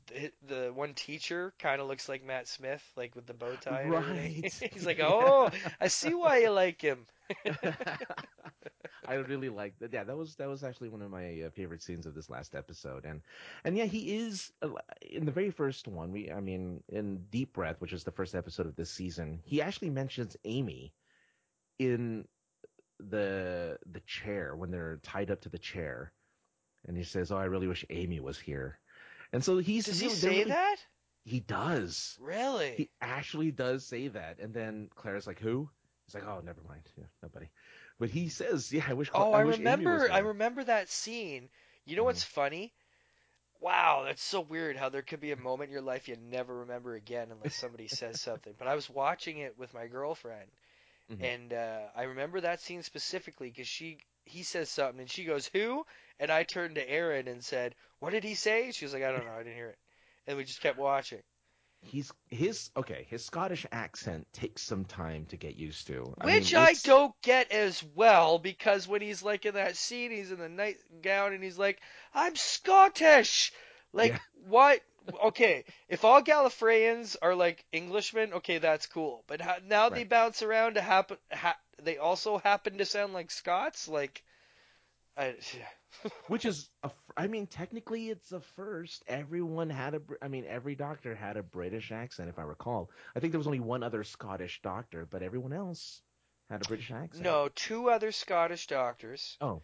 the 0.46 0.72
one 0.74 0.94
teacher 0.94 1.52
kind 1.58 1.80
of 1.80 1.88
looks 1.88 2.08
like 2.08 2.24
Matt 2.24 2.48
Smith, 2.48 2.82
like 2.96 3.14
with 3.14 3.26
the 3.26 3.34
bow 3.34 3.56
tie. 3.56 3.84
Right. 3.86 4.52
He's 4.72 4.86
like, 4.86 5.00
oh, 5.02 5.50
I 5.80 5.88
see 5.88 6.14
why 6.14 6.38
you 6.38 6.50
like 6.50 6.80
him. 6.80 7.06
I 9.06 9.14
really 9.14 9.50
like 9.50 9.78
that. 9.80 9.92
Yeah, 9.92 10.04
that 10.04 10.16
was 10.16 10.36
that 10.36 10.48
was 10.48 10.64
actually 10.64 10.88
one 10.88 11.02
of 11.02 11.10
my 11.10 11.42
uh, 11.42 11.50
favorite 11.50 11.82
scenes 11.82 12.06
of 12.06 12.14
this 12.14 12.30
last 12.30 12.54
episode, 12.54 13.04
and 13.04 13.20
and 13.64 13.76
yeah, 13.76 13.84
he 13.84 14.16
is 14.16 14.52
uh, 14.62 14.70
in 15.02 15.26
the 15.26 15.32
very 15.32 15.50
first 15.50 15.86
one. 15.86 16.10
We, 16.10 16.30
I 16.30 16.40
mean, 16.40 16.82
in 16.88 17.24
Deep 17.30 17.52
Breath, 17.52 17.80
which 17.80 17.92
is 17.92 18.04
the 18.04 18.10
first 18.12 18.34
episode 18.34 18.66
of 18.66 18.76
this 18.76 18.90
season, 18.90 19.40
he 19.44 19.60
actually 19.60 19.90
mentions 19.90 20.36
Amy 20.44 20.94
in 21.78 22.26
the 22.98 23.78
the 23.90 24.00
chair 24.00 24.54
when 24.56 24.70
they're 24.70 24.98
tied 25.02 25.30
up 25.30 25.40
to 25.42 25.48
the 25.48 25.58
chair, 25.58 26.12
and 26.86 26.96
he 26.96 27.04
says, 27.04 27.32
"Oh, 27.32 27.36
I 27.36 27.44
really 27.44 27.66
wish 27.66 27.84
Amy 27.90 28.20
was 28.20 28.38
here." 28.38 28.78
And 29.32 29.44
so 29.44 29.58
he's 29.58 29.86
Does 29.86 30.00
he 30.00 30.08
say 30.10 30.28
really- 30.28 30.44
that? 30.44 30.76
He 31.24 31.40
does. 31.40 32.18
Really? 32.20 32.74
He 32.76 32.90
actually 33.00 33.50
does 33.50 33.86
say 33.86 34.08
that, 34.08 34.40
and 34.40 34.52
then 34.52 34.90
Claire's 34.94 35.26
like, 35.26 35.40
"Who?" 35.40 35.70
He's 36.04 36.14
like, 36.14 36.24
"Oh, 36.24 36.40
never 36.44 36.60
mind. 36.68 36.82
Yeah, 36.96 37.06
nobody." 37.22 37.48
But 37.98 38.10
he 38.10 38.28
says, 38.28 38.72
"Yeah, 38.72 38.84
I 38.86 38.92
wish." 38.92 39.10
Oh, 39.14 39.32
I, 39.32 39.40
I, 39.40 39.44
wish 39.44 39.58
remember. 39.58 40.10
I 40.10 40.18
remember 40.18 40.64
that 40.64 40.90
scene. 40.90 41.48
You 41.84 41.96
know 41.96 42.02
mm-hmm. 42.02 42.06
what's 42.06 42.24
funny? 42.24 42.74
Wow, 43.60 44.02
that's 44.04 44.22
so 44.22 44.42
weird. 44.42 44.76
How 44.76 44.90
there 44.90 45.00
could 45.00 45.20
be 45.20 45.32
a 45.32 45.36
moment 45.36 45.68
in 45.68 45.72
your 45.72 45.82
life 45.82 46.08
you 46.08 46.16
never 46.16 46.60
remember 46.60 46.94
again 46.94 47.28
unless 47.30 47.54
somebody 47.56 47.88
says 47.88 48.20
something. 48.20 48.52
But 48.58 48.68
I 48.68 48.74
was 48.74 48.90
watching 48.90 49.38
it 49.38 49.58
with 49.58 49.72
my 49.72 49.86
girlfriend, 49.86 50.50
Mhm. 51.08 51.30
and 51.30 51.52
uh, 51.52 51.88
I 51.96 52.04
remember 52.04 52.40
that 52.40 52.60
scene 52.60 52.82
specifically 52.82 53.50
because 53.50 53.68
she 53.68 53.98
he 54.24 54.42
says 54.42 54.70
something 54.70 55.00
and 55.00 55.10
she 55.10 55.24
goes 55.24 55.48
who, 55.48 55.84
and 56.18 56.30
I 56.30 56.44
turned 56.44 56.76
to 56.76 56.90
Aaron 56.90 57.28
and 57.28 57.44
said, 57.44 57.74
"What 58.00 58.10
did 58.10 58.24
he 58.24 58.34
say?" 58.34 58.72
She 58.72 58.84
was 58.84 58.94
like, 58.94 59.02
"I 59.02 59.12
don't 59.12 59.24
know. 59.26 59.32
I 59.32 59.38
didn't 59.38 59.56
hear 59.56 59.70
it," 59.70 59.78
and 60.26 60.36
we 60.38 60.44
just 60.44 60.60
kept 60.62 60.78
watching. 60.78 61.22
He's 61.82 62.12
his 62.30 62.70
okay. 62.76 63.04
His 63.08 63.24
Scottish 63.24 63.64
accent 63.70 64.26
takes 64.32 64.62
some 64.62 64.84
time 64.84 65.24
to 65.26 65.36
get 65.36 65.54
used 65.54 65.86
to. 65.86 66.12
I 66.20 66.26
mean, 66.26 66.48
Which 66.48 66.54
I 66.56 66.74
don't 66.74 67.14
get 67.22 67.52
as 67.52 67.80
well 67.82 68.38
because 68.40 68.88
when 68.88 69.00
he's 69.00 69.22
like 69.22 69.46
in 69.46 69.54
that 69.54 69.76
scene, 69.76 70.10
he's 70.10 70.32
in 70.32 70.38
the 70.38 70.48
nightgown 70.48 71.32
and 71.32 71.44
he's 71.44 71.56
like, 71.58 71.80
"I'm 72.12 72.34
Scottish." 72.34 73.52
Like 73.92 74.14
Yeah. 74.14 74.18
what? 74.32 74.82
Okay, 75.24 75.64
if 75.88 76.04
all 76.04 76.22
Gallifreyans 76.22 77.16
are 77.20 77.34
like 77.34 77.64
Englishmen, 77.72 78.34
okay, 78.34 78.58
that's 78.58 78.86
cool. 78.86 79.24
But 79.26 79.40
how, 79.40 79.56
now 79.66 79.88
they 79.88 80.04
bounce 80.04 80.42
around 80.42 80.74
to 80.74 80.80
happen. 80.80 81.18
Ha, 81.32 81.56
they 81.82 81.98
also 81.98 82.38
happen 82.38 82.78
to 82.78 82.84
sound 82.86 83.12
like 83.12 83.30
Scots. 83.30 83.86
Like, 83.88 84.22
I, 85.16 85.34
which 86.28 86.44
is 86.44 86.70
a, 86.82 86.90
I 87.16 87.26
mean, 87.26 87.46
technically, 87.46 88.08
it's 88.08 88.32
a 88.32 88.40
first. 88.56 89.02
Everyone 89.06 89.68
had 89.70 89.94
a, 89.94 90.02
I 90.22 90.28
mean, 90.28 90.44
every 90.48 90.74
doctor 90.74 91.14
had 91.14 91.36
a 91.36 91.42
British 91.42 91.92
accent, 91.92 92.28
if 92.28 92.38
I 92.38 92.42
recall. 92.42 92.90
I 93.14 93.20
think 93.20 93.32
there 93.32 93.38
was 93.38 93.46
only 93.46 93.60
one 93.60 93.82
other 93.82 94.04
Scottish 94.04 94.60
doctor, 94.62 95.06
but 95.10 95.22
everyone 95.22 95.52
else 95.52 96.00
had 96.48 96.64
a 96.64 96.68
British 96.68 96.90
accent. 96.90 97.24
no, 97.24 97.48
two 97.54 97.90
other 97.90 98.12
Scottish 98.12 98.66
doctors, 98.66 99.36
Oh. 99.40 99.62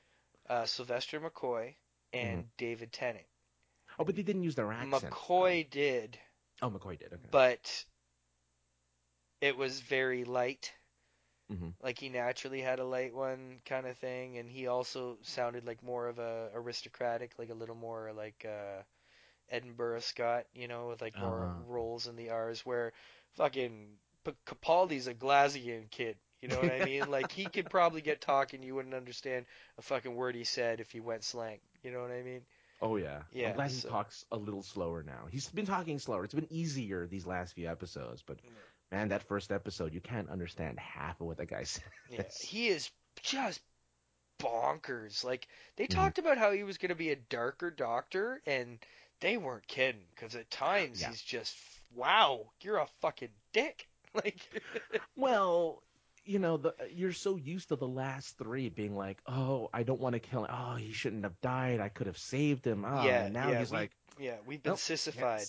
uh, 0.48 0.64
Sylvester 0.66 1.20
McCoy 1.20 1.74
and 2.12 2.44
David 2.58 2.92
Tennant. 2.92 3.24
Oh, 4.00 4.04
but 4.04 4.16
they 4.16 4.22
didn't 4.22 4.42
use 4.42 4.54
their 4.54 4.72
accent. 4.72 5.12
McCoy 5.12 5.68
did. 5.68 6.18
Oh, 6.62 6.70
McCoy 6.70 6.98
did. 6.98 7.12
Okay. 7.12 7.28
but 7.30 7.84
it 9.40 9.56
was 9.56 9.80
very 9.80 10.24
light. 10.24 10.72
Mhm. 11.52 11.74
Like 11.82 11.98
he 11.98 12.08
naturally 12.08 12.60
had 12.62 12.78
a 12.78 12.84
light 12.84 13.14
one 13.14 13.60
kind 13.66 13.86
of 13.86 13.98
thing, 13.98 14.38
and 14.38 14.48
he 14.48 14.66
also 14.68 15.18
sounded 15.22 15.66
like 15.66 15.82
more 15.82 16.06
of 16.08 16.18
a 16.18 16.48
aristocratic, 16.54 17.32
like 17.38 17.50
a 17.50 17.54
little 17.54 17.74
more 17.74 18.12
like 18.12 18.46
uh, 18.48 18.82
Edinburgh 19.50 20.00
Scot, 20.00 20.46
you 20.54 20.68
know, 20.68 20.88
with 20.88 21.02
like 21.02 21.18
more 21.18 21.52
Ah. 21.54 21.62
rolls 21.66 22.06
in 22.06 22.16
the 22.16 22.30
R's. 22.30 22.64
Where 22.64 22.92
fucking 23.34 23.98
P- 24.24 24.32
Capaldi's 24.46 25.08
a 25.08 25.14
Glasgowian 25.14 25.90
kid. 25.90 26.16
You 26.40 26.48
know 26.48 26.56
what 26.60 26.72
I 26.72 26.84
mean? 26.84 27.02
Like 27.10 27.32
he 27.32 27.44
could 27.46 27.68
probably 27.68 28.00
get 28.00 28.20
talking, 28.22 28.62
you 28.62 28.74
wouldn't 28.74 28.94
understand 28.94 29.44
a 29.76 29.82
fucking 29.82 30.14
word 30.14 30.34
he 30.36 30.44
said 30.44 30.80
if 30.80 30.90
he 30.92 31.00
went 31.00 31.24
slang. 31.24 31.58
You 31.82 31.90
know 31.90 32.00
what 32.00 32.12
I 32.12 32.22
mean? 32.22 32.42
Oh 32.82 32.96
yeah. 32.96 33.22
Yeah, 33.32 33.44
I'm 33.44 33.52
glad 33.52 33.72
he 33.72 33.82
talks 33.82 34.24
a 34.32 34.36
little 34.36 34.62
slower 34.62 35.02
now. 35.02 35.26
He's 35.30 35.48
been 35.48 35.66
talking 35.66 35.98
slower. 35.98 36.24
It's 36.24 36.34
been 36.34 36.50
easier 36.52 37.06
these 37.06 37.26
last 37.26 37.54
few 37.54 37.68
episodes, 37.68 38.22
but 38.22 38.38
man, 38.90 39.08
that 39.08 39.22
first 39.22 39.52
episode 39.52 39.94
you 39.94 40.00
can't 40.00 40.28
understand 40.30 40.78
half 40.78 41.20
of 41.20 41.26
what 41.26 41.38
that 41.38 41.46
guy 41.46 41.62
says. 41.64 41.82
Yeah, 42.08 42.22
he 42.38 42.68
is 42.68 42.90
just 43.22 43.60
bonkers. 44.40 45.24
Like 45.24 45.48
they 45.76 45.86
Mm-hmm. 45.90 46.10
talked 46.10 46.18
about 46.18 46.38
how 46.38 46.52
he 46.52 46.64
was 46.64 46.78
going 46.78 46.90
to 46.90 46.94
be 46.96 47.10
a 47.10 47.16
darker 47.16 47.70
doctor, 47.70 48.42
and 48.46 48.78
they 49.20 49.36
weren't 49.36 49.66
kidding. 49.68 50.06
Because 50.14 50.34
at 50.36 50.50
times 50.50 51.00
Yeah. 51.00 51.12
he's 51.12 51.22
just, 51.22 51.56
wow, 51.94 52.52
you're 52.62 52.78
a 52.78 52.88
fucking 53.00 53.34
dick. 53.52 53.88
Like, 54.12 54.40
Well, 55.14 55.84
you 56.30 56.38
know, 56.38 56.56
the 56.56 56.70
uh, 56.70 56.84
you're 56.92 57.12
so 57.12 57.36
used 57.36 57.68
to 57.68 57.76
the 57.76 57.88
last 57.88 58.38
three 58.38 58.68
being 58.68 58.96
like, 58.96 59.18
oh, 59.26 59.68
I 59.72 59.82
don't 59.82 60.00
want 60.00 60.14
to 60.14 60.20
kill 60.20 60.44
him. 60.44 60.50
Oh, 60.52 60.76
he 60.76 60.92
shouldn't 60.92 61.24
have 61.24 61.40
died. 61.40 61.80
I 61.80 61.88
could 61.88 62.06
have 62.06 62.18
saved 62.18 62.66
him. 62.66 62.84
Oh, 62.86 63.04
yeah, 63.04 63.24
and 63.24 63.34
now 63.34 63.50
yeah, 63.50 63.58
he's 63.58 63.70
we- 63.70 63.76
like, 63.76 63.90
yeah, 64.18 64.36
we've 64.46 64.62
been 64.62 64.70
nope, 64.72 64.78
sissified. 64.78 65.46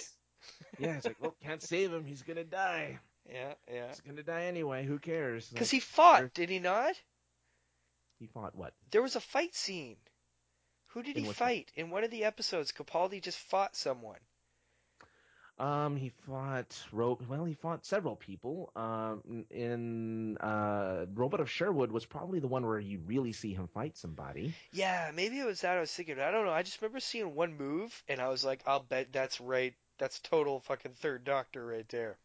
Yeah, 0.80 0.98
it's 0.98 1.06
like, 1.06 1.18
well, 1.22 1.36
can't 1.44 1.62
save 1.62 1.94
him. 1.94 2.06
He's 2.06 2.24
gonna 2.24 2.44
die. 2.44 3.00
Yeah, 3.32 3.54
yeah. 3.72 3.88
He's 3.90 4.02
gonna 4.02 4.24
die 4.24 4.46
anyway. 4.46 4.84
Who 4.84 4.98
cares? 4.98 5.48
Because 5.48 5.68
Like, 5.68 5.74
he 5.74 5.80
fought, 5.80 6.34
did 6.34 6.50
he 6.50 6.58
not? 6.58 6.96
he 8.18 8.26
fought 8.26 8.56
what? 8.56 8.74
There 8.90 9.04
was 9.04 9.16
a 9.16 9.20
fight 9.22 9.54
scene. 9.56 9.98
Who 10.88 11.04
did 11.04 11.16
In 11.16 11.24
he 11.24 11.30
which 11.30 11.40
one? 11.40 11.48
fight? 11.50 11.72
In 11.76 11.92
one 11.92 12.04
of 12.04 12.10
the 12.10 12.24
episodes, 12.24 12.72
Capaldi 12.72 13.22
just 13.22 13.38
fought 13.38 13.76
someone. 13.76 14.18
Um, 15.62 15.96
he 15.96 16.10
fought 16.10 16.88
Ro- 16.92 17.20
well, 17.30 17.46
he 17.46 17.54
fought 17.54 17.86
several 17.86 18.16
people. 18.16 18.72
Um, 18.76 19.46
in 19.52 20.38
uh, 20.38 21.06
Robot 21.14 21.40
of 21.40 21.50
Sherwood 21.50 21.92
was 21.92 22.06
probably 22.06 22.40
the 22.40 22.48
one 22.48 22.66
where 22.66 22.80
you 22.80 23.00
really 23.06 23.34
see 23.34 23.54
him 23.54 23.68
fight 23.68 23.98
somebody. 23.98 24.58
Yeah, 24.72 25.12
maybe 25.14 25.40
it 25.40 25.46
was 25.46 25.62
that 25.62 25.78
I 25.78 25.82
was 25.82 25.94
thinking. 25.94 26.20
I 26.20 26.32
don't 26.32 26.46
know. 26.46 26.52
I 26.52 26.64
just 26.64 26.82
remember 26.82 27.00
seeing 27.00 27.36
one 27.36 27.56
move, 27.58 28.04
and 28.08 28.20
I 28.22 28.30
was 28.30 28.44
like, 28.44 28.64
I'll 28.68 28.82
bet 28.82 29.14
that's 29.14 29.40
right. 29.40 29.76
That's 30.00 30.20
total 30.20 30.60
fucking 30.62 30.94
third 30.94 31.24
doctor 31.24 31.66
right 31.66 31.88
there. 31.90 32.18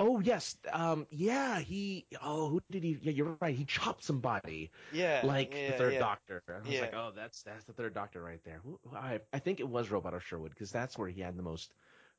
Oh 0.00 0.20
yes, 0.20 0.56
um, 0.72 1.06
yeah, 1.10 1.60
he. 1.60 2.06
Oh, 2.22 2.48
who 2.48 2.60
did 2.70 2.82
he? 2.84 2.98
Yeah, 3.00 3.12
you're 3.12 3.36
right. 3.40 3.54
He 3.54 3.64
chopped 3.64 4.04
somebody. 4.04 4.70
Yeah, 4.90 5.20
like 5.24 5.54
yeah, 5.54 5.66
the 5.70 5.72
third 5.72 5.92
yeah. 5.94 5.98
doctor. 6.00 6.42
I 6.48 6.58
was 6.66 6.68
Yeah. 6.68 6.80
like, 6.82 6.94
oh, 6.94 7.12
that's 7.14 7.42
that's 7.42 7.64
the 7.64 7.72
third 7.72 7.94
doctor 7.94 8.22
right 8.22 8.40
there. 8.44 8.60
I 8.94 9.20
I 9.32 9.38
think 9.38 9.60
it 9.60 9.68
was 9.68 9.90
Robot 9.90 10.14
of 10.14 10.24
Sherwood 10.24 10.50
because 10.50 10.72
that's 10.72 10.98
where 10.98 11.08
he 11.08 11.20
had 11.20 11.36
the 11.36 11.42
most 11.42 11.72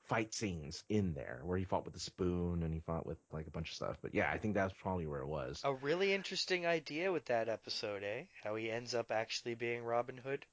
fight 0.04 0.34
scenes 0.34 0.84
in 0.90 1.14
there, 1.14 1.42
where 1.44 1.58
he 1.58 1.64
fought 1.64 1.86
with 1.86 1.94
the 1.94 2.00
spoon 2.00 2.64
and 2.64 2.74
he 2.74 2.80
fought 2.82 3.06
with 3.06 3.18
like 3.32 3.48
a 3.48 3.52
bunch 3.52 3.70
of 3.70 3.76
stuff. 3.76 3.98
But 4.02 4.14
yeah, 4.14 4.30
I 4.32 4.38
think 4.38 4.54
that's 4.54 4.74
probably 4.82 5.08
where 5.08 5.22
it 5.22 5.28
was. 5.28 5.62
A 5.64 5.74
really 5.74 6.14
interesting 6.14 6.66
idea 6.66 7.12
with 7.12 7.26
that 7.26 7.50
episode, 7.50 8.04
eh? 8.04 8.24
How 8.44 8.56
he 8.56 8.70
ends 8.70 8.94
up 8.94 9.12
actually 9.12 9.56
being 9.56 9.84
Robin 9.84 10.18
Hood. 10.18 10.46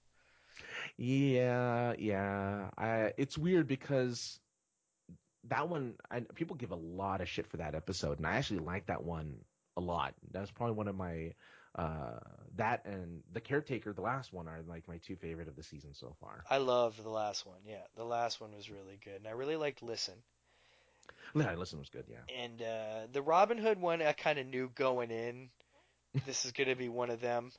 Yeah, 0.97 1.95
yeah. 1.99 2.71
I, 2.77 3.13
it's 3.17 3.37
weird 3.37 3.67
because 3.67 4.39
that 5.49 5.69
one, 5.69 5.95
I, 6.11 6.21
people 6.35 6.57
give 6.57 6.71
a 6.71 6.77
lot 6.77 7.21
of 7.21 7.29
shit 7.29 7.47
for 7.47 7.57
that 7.59 7.75
episode, 7.75 8.19
and 8.19 8.27
I 8.27 8.37
actually 8.37 8.61
like 8.61 8.87
that 8.87 9.03
one 9.03 9.37
a 9.77 9.81
lot. 9.81 10.15
That's 10.31 10.51
probably 10.51 10.77
one 10.77 10.89
of 10.89 10.97
my, 10.97 11.33
uh, 11.75 12.19
that 12.57 12.85
and 12.85 13.23
the 13.33 13.41
caretaker, 13.41 13.93
the 13.93 14.01
last 14.01 14.33
one, 14.33 14.49
are 14.49 14.61
like 14.67 14.89
my 14.89 14.99
two 14.99 15.17
favorite 15.17 15.49
of 15.49 15.57
the 15.57 15.63
season 15.63 15.95
so 15.95 16.15
far. 16.21 16.43
I 16.49 16.59
loved 16.59 17.03
the 17.03 17.11
last 17.11 17.47
one. 17.47 17.59
Yeah, 17.67 17.83
the 17.97 18.05
last 18.05 18.41
one 18.41 18.55
was 18.55 18.71
really 18.71 18.99
good, 19.05 19.17
and 19.17 19.27
I 19.29 19.33
really 19.33 19.57
liked 19.57 19.83
Listen. 19.83 20.15
Yeah, 21.35 21.55
listen 21.55 21.79
was 21.79 21.89
good. 21.89 22.05
Yeah. 22.09 22.43
And 22.43 22.61
uh, 22.61 23.07
the 23.13 23.23
Robin 23.23 23.59
Hood 23.59 23.81
one, 23.81 24.03
I 24.03 24.13
kind 24.13 24.39
of 24.39 24.47
knew 24.47 24.71
going 24.75 25.11
in. 25.11 25.51
This 26.27 26.45
is 26.45 26.53
going 26.53 26.69
to 26.69 26.75
be 26.75 26.89
one 26.89 27.11
of 27.11 27.21
them. 27.21 27.53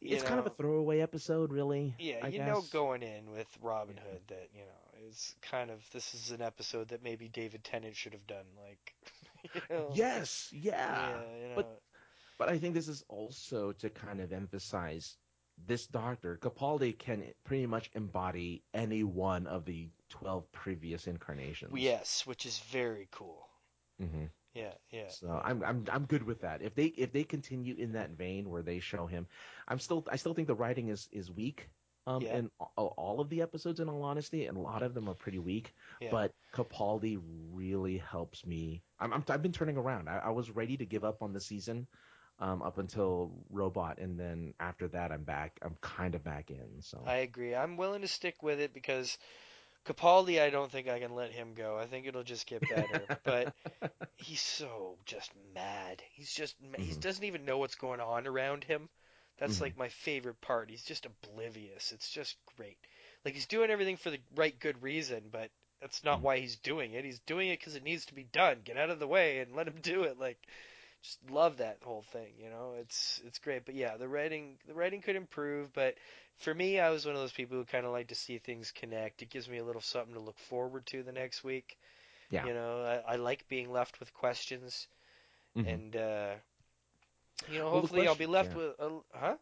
You 0.00 0.16
It's 0.16 0.24
kind 0.24 0.38
of 0.38 0.46
a 0.46 0.50
throwaway 0.50 1.00
episode, 1.00 1.50
really. 1.50 1.94
Yeah, 1.98 2.20
I 2.22 2.28
you 2.28 2.38
guess. 2.38 2.46
know 2.46 2.62
going 2.72 3.02
in 3.02 3.30
with 3.32 3.48
Robin 3.62 3.96
Hood 3.96 4.20
that, 4.28 4.50
you 4.54 4.60
know, 4.60 5.08
is 5.08 5.34
kind 5.42 5.70
of 5.70 5.80
this 5.92 6.14
is 6.14 6.30
an 6.30 6.42
episode 6.42 6.88
that 6.88 7.02
maybe 7.02 7.28
David 7.28 7.64
Tennant 7.64 7.96
should 7.96 8.12
have 8.12 8.26
done 8.26 8.44
like 8.66 8.94
you 9.54 9.60
know. 9.70 9.90
Yes, 9.94 10.50
yeah. 10.52 10.72
Yeah, 10.72 11.20
you 11.40 11.48
know. 11.48 11.54
But 11.56 11.80
but 12.38 12.48
I 12.48 12.58
think 12.58 12.74
this 12.74 12.88
is 12.88 13.04
also 13.08 13.72
to 13.72 13.90
kind 13.90 14.20
of 14.20 14.32
emphasize 14.32 15.16
this 15.66 15.86
doctor 15.86 16.36
Capaldi 16.42 16.98
can 16.98 17.22
pretty 17.44 17.66
much 17.66 17.90
embody 17.94 18.62
any 18.74 19.04
one 19.04 19.46
of 19.46 19.64
the 19.64 19.90
twelve 20.08 20.50
previous 20.52 21.06
incarnations. 21.06 21.72
yes, 21.76 22.26
which 22.26 22.46
is 22.46 22.58
very 22.58 23.08
cool. 23.10 23.48
hmm 23.98 24.24
Yeah, 24.54 24.74
yeah. 24.90 25.08
So 25.08 25.40
I'm 25.44 25.62
I'm 25.62 25.84
I'm 25.90 26.04
good 26.06 26.22
with 26.22 26.40
that. 26.42 26.62
If 26.62 26.74
they 26.74 26.86
if 26.86 27.12
they 27.12 27.24
continue 27.24 27.74
in 27.76 27.92
that 27.92 28.10
vein 28.10 28.50
where 28.50 28.62
they 28.62 28.80
show 28.80 29.06
him, 29.06 29.26
I'm 29.68 29.78
still 29.78 30.04
I 30.10 30.16
still 30.16 30.34
think 30.34 30.48
the 30.48 30.54
writing 30.54 30.88
is 30.88 31.08
is 31.12 31.30
weak. 31.30 31.68
Um, 32.06 32.20
Yeah. 32.22 32.36
in 32.36 32.50
all, 32.76 33.18
of 33.18 33.30
the 33.30 33.40
episodes, 33.40 33.80
in 33.80 33.88
all 33.88 34.02
honesty, 34.02 34.44
and 34.46 34.58
a 34.58 34.60
lot 34.60 34.82
of 34.82 34.92
them 34.92 35.08
are 35.08 35.14
pretty 35.14 35.38
weak. 35.38 35.72
Yeah. 36.00 36.10
But 36.10 36.32
Capaldi 36.52 37.18
really 37.50 37.96
helps 37.96 38.44
me. 38.44 38.82
I'm, 39.00 39.10
I'm 39.14 39.24
I've 39.28 39.40
been 39.42 39.52
turning 39.52 39.78
around. 39.78 40.08
I, 40.10 40.18
I 40.18 40.28
was 40.30 40.50
ready 40.50 40.76
to 40.76 40.84
give 40.84 41.02
up 41.02 41.22
on 41.22 41.32
the 41.32 41.40
season, 41.40 41.86
um, 42.40 42.62
up 42.62 42.78
until 42.78 43.32
Robot, 43.50 43.98
and 43.98 44.18
then 44.18 44.54
after 44.60 44.88
that, 44.88 45.12
I'm 45.12 45.24
back. 45.24 45.58
I'm 45.62 45.76
kind 45.80 46.14
of 46.14 46.24
back 46.24 46.50
in. 46.50 46.80
So 46.80 47.00
I 47.04 47.16
agree. 47.16 47.54
I'm 47.54 47.76
willing 47.76 48.02
to 48.02 48.08
stick 48.08 48.42
with 48.42 48.60
it 48.60 48.72
because 48.74 49.18
Capaldi, 49.84 50.40
I 50.40 50.50
don't 50.50 50.70
think 50.70 50.88
I 50.88 50.98
can 51.00 51.14
let 51.14 51.32
him 51.32 51.54
go. 51.54 51.78
I 51.78 51.86
think 51.86 52.06
it'll 52.06 52.22
just 52.24 52.46
get 52.46 52.66
better. 52.68 53.08
but 53.24 53.50
he's 54.16 54.40
so 54.40 54.98
just 55.06 55.32
mad. 55.54 56.02
He's 56.12 56.32
just 56.32 56.56
ma- 56.62 56.78
he 56.78 56.94
doesn't 57.00 57.24
even 57.24 57.44
know 57.44 57.58
what's 57.58 57.74
going 57.76 58.00
on 58.00 58.26
around 58.26 58.64
him. 58.64 58.88
That's 59.38 59.58
Mhm. 59.58 59.62
like 59.62 59.76
my 59.76 59.88
favorite 59.88 60.40
part. 60.40 60.70
He's 60.70 60.84
just 60.84 61.06
oblivious. 61.06 61.92
It's 61.92 62.10
just 62.10 62.36
great. 62.56 62.78
Like 63.24 63.34
he's 63.34 63.46
doing 63.46 63.70
everything 63.70 63.96
for 63.96 64.10
the 64.10 64.20
right 64.36 64.58
good 64.58 64.82
reason, 64.82 65.24
but 65.30 65.50
that's 65.80 66.04
not 66.04 66.22
why 66.22 66.38
he's 66.38 66.56
doing 66.56 66.94
it. 66.94 67.04
He's 67.04 67.20
doing 67.20 67.48
it 67.50 67.58
because 67.58 67.76
it 67.76 67.82
needs 67.84 68.06
to 68.06 68.14
be 68.14 68.24
done. 68.24 68.60
Get 68.64 68.76
out 68.78 68.90
of 68.90 68.98
the 69.00 69.06
way 69.08 69.38
and 69.40 69.54
let 69.54 69.68
him 69.68 69.80
do 69.82 70.04
it. 70.04 70.18
Like 70.18 70.38
just 71.04 71.18
love 71.30 71.58
that 71.58 71.78
whole 71.84 72.02
thing, 72.12 72.34
you 72.38 72.50
know. 72.50 72.74
It's 72.80 73.22
it's 73.26 73.38
great. 73.38 73.66
But 73.66 73.76
yeah, 73.76 73.96
the 73.98 74.08
writing 74.08 74.58
the 74.68 74.74
writing 74.74 75.02
could 75.02 75.16
improve, 75.16 75.72
but 75.74 75.96
for 76.38 76.54
me, 76.54 76.80
I 76.80 76.90
was 76.90 77.06
one 77.06 77.14
of 77.16 77.22
those 77.22 77.32
people 77.32 77.58
who 77.58 77.64
kind 77.66 77.86
of 77.86 77.92
like 77.92 78.08
to 78.08 78.16
see 78.16 78.38
things 78.38 78.72
connect. 78.72 79.22
It 79.22 79.30
gives 79.30 79.48
me 79.48 79.58
a 79.58 79.64
little 79.64 79.82
something 79.82 80.14
to 80.14 80.20
look 80.20 80.38
forward 80.40 80.86
to 80.88 81.04
the 81.04 81.12
next 81.12 81.44
week. 81.44 81.78
Yeah. 82.30 82.46
You 82.46 82.54
know, 82.54 82.82
I, 83.06 83.14
I 83.14 83.16
like 83.16 83.48
being 83.48 83.72
left 83.72 84.00
with 84.00 84.14
questions, 84.14 84.88
Mhm. 85.56 85.66
and 85.68 85.96
uh, 85.96 86.34
you 87.48 87.58
know, 87.58 87.70
Well, 87.70 87.82
hopefully 87.82 88.06
I'll 88.06 88.14
be 88.14 88.26
left 88.26 88.54
yeah. 88.54 88.56
with 88.56 88.74
a 88.78 89.00
huh? 89.14 89.36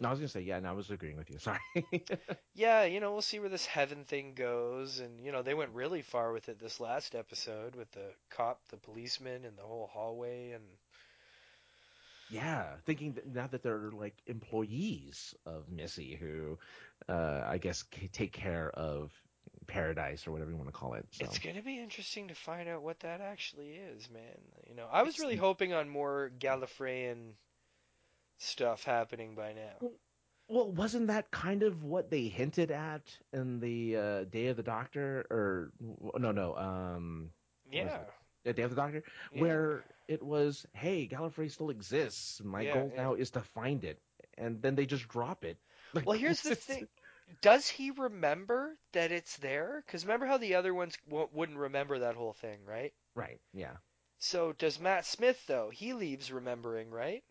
no, 0.00 0.08
I 0.08 0.10
was 0.12 0.20
gonna 0.20 0.28
say 0.28 0.40
yeah. 0.42 0.60
No, 0.60 0.70
I 0.70 0.72
was 0.72 0.90
agreeing 0.90 1.16
with 1.16 1.30
you. 1.30 1.38
Sorry. 1.40 1.58
Yeah, 2.54 2.84
you 2.84 3.00
know, 3.00 3.12
we'll 3.12 3.22
see 3.22 3.38
where 3.38 3.48
this 3.48 3.66
heaven 3.66 4.04
thing 4.04 4.34
goes, 4.34 4.98
and 4.98 5.20
you 5.20 5.32
know, 5.32 5.42
they 5.42 5.54
went 5.54 5.72
really 5.74 6.02
far 6.02 6.32
with 6.32 6.48
it 6.48 6.58
this 6.58 6.80
last 6.80 7.14
episode 7.14 7.74
with 7.76 7.90
the 7.92 8.12
cop, 8.30 8.60
the 8.68 8.76
policeman, 8.76 9.44
and 9.44 9.56
the 9.56 9.62
whole 9.62 9.86
hallway, 9.86 10.50
and 10.50 10.64
Yeah, 12.30 12.64
thinking 12.84 13.12
that 13.14 13.26
now 13.26 13.46
that 13.46 13.62
they're 13.62 13.90
like 13.90 14.14
employees 14.26 15.34
of 15.46 15.68
Missy, 15.70 16.14
who 16.16 16.58
uh, 17.08 17.42
I 17.46 17.58
guess 17.58 17.84
c- 17.94 18.08
take 18.08 18.32
care 18.32 18.70
of 18.70 19.10
Paradise 19.66 20.26
or 20.26 20.32
whatever 20.32 20.50
you 20.50 20.56
want 20.56 20.68
to 20.68 20.72
call 20.74 20.94
it. 20.94 21.06
So 21.10 21.24
It's 21.24 21.38
going 21.38 21.56
to 21.56 21.62
be 21.62 21.78
interesting 21.78 22.28
to 22.28 22.34
find 22.34 22.68
out 22.68 22.82
what 22.82 23.00
that 23.00 23.20
actually 23.20 23.70
is, 23.70 24.08
man. 24.10 24.22
You 24.68 24.74
know, 24.74 24.86
I 24.90 25.02
was 25.02 25.14
It's- 25.14 25.20
really 25.20 25.36
hoping 25.36 25.72
on 25.72 25.88
more 25.88 26.30
Gallifreyan 26.38 27.32
stuff 28.38 28.84
happening 28.84 29.34
by 29.34 29.52
now. 29.52 29.88
well, 30.48 30.70
wasn't 30.70 31.08
that 31.08 31.30
kind 31.30 31.62
of 31.62 31.82
what 31.84 32.10
they 32.10 32.24
hinted 32.28 32.70
at 32.70 33.02
in 33.32 33.60
the 33.60 33.96
uh, 33.96 34.24
Day 34.24 34.46
of 34.46 34.56
the 34.56 34.62
Doctor? 34.62 35.26
Or 35.30 35.70
no, 36.18 36.32
no, 36.32 36.56
um, 36.56 37.30
Yeah. 37.70 38.04
Day 38.44 38.62
of 38.62 38.70
the 38.70 38.76
Doctor, 38.76 39.02
Yeah. 39.30 39.44
where 39.44 39.84
it 40.08 40.22
was, 40.22 40.66
hey, 40.72 41.08
Gallifrey 41.08 41.50
still 41.50 41.70
exists. 41.70 42.40
My 42.42 42.64
Yeah, 42.64 42.64
goal 42.64 42.92
yeah. 42.92 42.96
now 42.96 43.14
is 43.14 43.30
to 43.32 43.40
find 43.40 43.84
it, 43.84 44.00
and 44.36 44.60
then 44.62 44.74
they 44.74 44.86
just 44.86 45.08
drop 45.08 45.44
it. 45.44 45.58
Like, 45.92 46.06
Well, 46.06 46.16
here's 46.18 46.42
the 46.42 46.54
thing. 46.54 46.88
Does 47.40 47.68
he 47.68 47.90
remember 47.90 48.78
that 48.92 49.12
it's 49.12 49.36
there? 49.36 49.82
Because 49.86 50.04
remember 50.04 50.26
how 50.26 50.38
the 50.38 50.54
other 50.54 50.74
ones 50.74 50.96
w- 51.08 51.28
wouldn't 51.32 51.58
remember 51.58 51.98
that 52.00 52.16
whole 52.16 52.32
thing, 52.32 52.64
right? 52.64 52.94
Right. 53.14 53.40
Yeah. 53.52 53.76
So 54.18 54.52
does 54.52 54.78
Matt 54.78 55.06
Smith 55.06 55.46
though? 55.46 55.70
He 55.70 55.92
leaves 55.92 56.30
remembering, 56.30 56.90
right? 56.90 57.24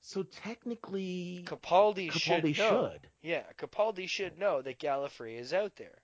So 0.00 0.22
technically, 0.22 1.50
Capaldi, 1.50 2.10
should 2.12 2.50
Capaldi 2.50 2.54
know. 2.54 2.92
should. 2.92 3.10
Yeah, 3.22 3.52
Capaldi 3.52 4.08
should 4.08 4.38
know 4.38 4.62
that 4.62 4.78
Gallifrey 4.78 5.36
is 5.38 5.52
out 5.52 5.76
there. 5.76 6.02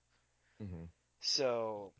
hmm 0.60 0.84
So 1.20 1.92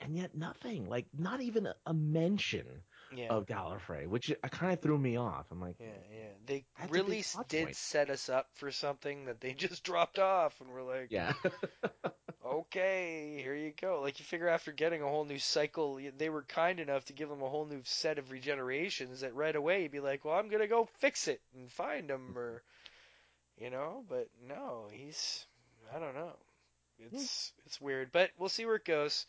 and 0.00 0.16
yet 0.16 0.36
nothing. 0.36 0.88
Like 0.88 1.06
not 1.16 1.40
even 1.40 1.66
a, 1.66 1.74
a 1.86 1.94
mention 1.94 2.66
yeah, 3.14 3.28
of 3.28 3.46
Gallifrey, 3.46 4.06
which 4.06 4.32
kind 4.50 4.72
of 4.72 4.80
threw 4.80 4.98
me 4.98 5.16
off. 5.16 5.46
I'm 5.50 5.60
like, 5.60 5.76
yeah, 5.80 5.86
yeah. 6.12 6.28
They 6.46 6.64
really 6.90 7.24
did 7.48 7.64
point. 7.64 7.76
set 7.76 8.10
us 8.10 8.28
up 8.28 8.48
for 8.54 8.70
something 8.70 9.26
that 9.26 9.40
they 9.40 9.52
just 9.54 9.84
dropped 9.84 10.18
off, 10.18 10.60
and 10.60 10.70
we're 10.70 10.82
like, 10.82 11.08
yeah, 11.10 11.32
okay, 12.46 13.40
here 13.42 13.54
you 13.54 13.72
go. 13.80 14.00
Like 14.02 14.18
you 14.18 14.24
figure 14.24 14.48
after 14.48 14.72
getting 14.72 15.02
a 15.02 15.08
whole 15.08 15.24
new 15.24 15.38
cycle, 15.38 16.00
they 16.16 16.30
were 16.30 16.42
kind 16.42 16.80
enough 16.80 17.06
to 17.06 17.12
give 17.12 17.30
him 17.30 17.42
a 17.42 17.48
whole 17.48 17.66
new 17.66 17.80
set 17.84 18.18
of 18.18 18.30
regenerations. 18.30 19.20
That 19.20 19.34
right 19.34 19.56
away 19.56 19.82
you'd 19.82 19.92
be 19.92 20.00
like, 20.00 20.24
well, 20.24 20.34
I'm 20.34 20.48
gonna 20.48 20.68
go 20.68 20.88
fix 21.00 21.28
it 21.28 21.40
and 21.56 21.70
find 21.70 22.10
him, 22.10 22.36
or 22.36 22.62
you 23.58 23.70
know. 23.70 24.04
But 24.08 24.28
no, 24.46 24.88
he's 24.92 25.46
I 25.94 25.98
don't 25.98 26.14
know. 26.14 26.32
Hmm. 27.00 27.16
It's 27.16 27.52
it's 27.66 27.80
weird, 27.80 28.12
but 28.12 28.30
we'll 28.38 28.48
see 28.48 28.66
where 28.66 28.76
it 28.76 28.84
goes. 28.84 29.26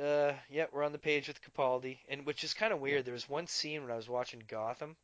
Uh, 0.00 0.34
yeah, 0.50 0.66
we're 0.72 0.82
on 0.84 0.92
the 0.92 0.98
page 0.98 1.28
with 1.28 1.40
Capaldi, 1.42 1.98
and 2.08 2.26
which 2.26 2.44
is 2.44 2.52
kind 2.54 2.72
of 2.72 2.80
weird. 2.80 3.04
There 3.04 3.14
was 3.14 3.28
one 3.28 3.46
scene 3.46 3.82
when 3.82 3.90
I 3.90 3.96
was 3.96 4.08
watching 4.08 4.42
Gotham. 4.46 4.96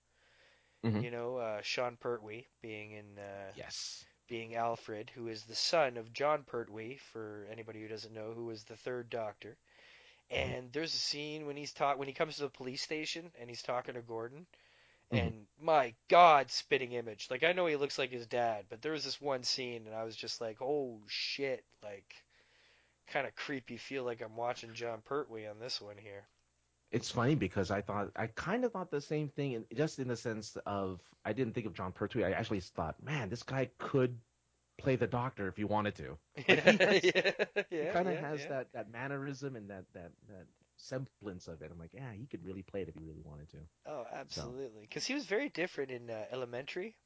Mhm. 0.85 1.03
You 1.03 1.11
know, 1.11 1.37
uh, 1.37 1.63
Sean 1.63 1.97
Pertwee 1.97 2.45
being 2.61 2.93
in 2.93 3.19
uh, 3.19 3.53
yes, 3.55 4.05
being 4.29 4.55
Alfred, 4.57 5.11
who 5.15 5.29
is 5.29 5.45
the 5.45 5.55
son 5.55 5.97
of 5.97 6.13
Jon 6.13 6.43
Pertwee, 6.45 6.97
for 7.13 7.47
anybody 7.51 7.81
who 7.81 7.89
doesn't 7.89 8.13
know, 8.13 8.33
who 8.33 8.47
was 8.47 8.65
the 8.65 8.77
third 8.77 9.09
Doctor. 9.09 9.57
And 10.31 10.73
there's 10.73 10.95
a 10.95 10.99
scene 10.99 11.47
when 11.47 11.57
he's 11.57 11.73
talk 11.73 11.99
when 11.99 12.09
he 12.09 12.15
comes 12.15 12.37
to 12.37 12.43
the 12.43 12.49
police 12.49 12.83
station 12.83 13.31
and 13.39 13.49
he's 13.51 13.63
talking 13.63 13.95
to 13.95 14.03
Gordon, 14.03 14.47
Mhm. 15.13 15.19
and 15.19 15.47
my 15.61 15.95
God, 16.09 16.51
spitting 16.51 16.93
image. 16.93 17.31
Like 17.31 17.45
I 17.45 17.53
know 17.53 17.67
he 17.67 17.77
looks 17.77 17.99
like 17.99 18.11
his 18.11 18.27
dad, 18.27 18.67
but 18.69 18.83
there 18.83 18.93
was 18.93 19.05
this 19.05 19.21
one 19.21 19.43
scene 19.45 19.87
and 19.87 19.95
I 19.95 20.05
was 20.05 20.17
just 20.17 20.41
like, 20.41 20.61
oh 20.61 21.01
shit, 21.07 21.65
like 21.83 22.25
kind 23.09 23.27
of 23.27 23.35
creepy. 23.35 23.77
Feel 23.77 24.05
like 24.05 24.23
I'm 24.23 24.37
watching 24.37 24.75
Jon 24.75 25.03
Pertwee 25.05 25.47
on 25.47 25.59
this 25.59 25.81
one 25.81 25.97
here. 25.97 26.25
It's 26.91 27.11
funny 27.11 27.35
because 27.35 27.71
I 27.71 27.81
thought 27.81 28.11
I 28.17 28.27
kind 28.27 28.65
of 28.65 28.73
thought 28.73 28.91
the 28.91 29.01
same 29.01 29.29
thing, 29.29 29.53
in, 29.53 29.65
just 29.75 29.99
in 29.99 30.09
the 30.09 30.17
sense 30.17 30.57
of 30.67 31.01
I 31.25 31.33
didn't 31.33 31.55
think 31.55 31.67
of 31.67 31.75
Jon 31.75 31.93
Pertwee. 31.93 32.25
I 32.25 32.33
actually 32.33 32.61
thought, 32.61 33.03
man, 33.03 33.31
this 33.31 33.43
guy 33.43 33.71
could 33.79 34.19
play 34.79 34.97
the 34.97 35.07
Doctor 35.07 35.49
if 35.49 35.57
he 35.57 35.65
wanted 35.65 35.95
to. 35.97 36.19
Like, 36.49 37.03
he, 37.03 37.13
has- 37.13 37.65
yeah, 37.71 37.87
he 37.87 37.93
kind 37.93 38.09
of 38.09 38.15
yeah, 38.15 38.29
has 38.29 38.41
yeah. 38.41 38.49
that 38.49 38.73
that 38.75 38.93
mannerism 38.93 39.57
and 39.57 39.71
that 39.71 39.85
that 39.95 40.13
that 40.29 40.47
semblance 40.77 41.49
of 41.49 41.63
it. 41.63 41.71
I'm 41.73 41.79
like, 41.79 41.95
yeah, 41.95 42.13
he 42.13 42.27
could 42.27 42.45
really 42.45 42.63
play 42.63 42.83
it 42.83 42.89
if 42.89 42.95
he 42.95 43.05
really 43.05 43.23
wanted 43.25 43.49
to. 43.51 43.59
Oh, 43.87 44.05
absolutely. 44.13 44.83
Because 44.83 45.07
he 45.07 45.15
was 45.15 45.25
very 45.25 45.49
different 45.49 45.91
in 45.91 46.11
uh, 46.11 46.25
Elementary. 46.31 46.97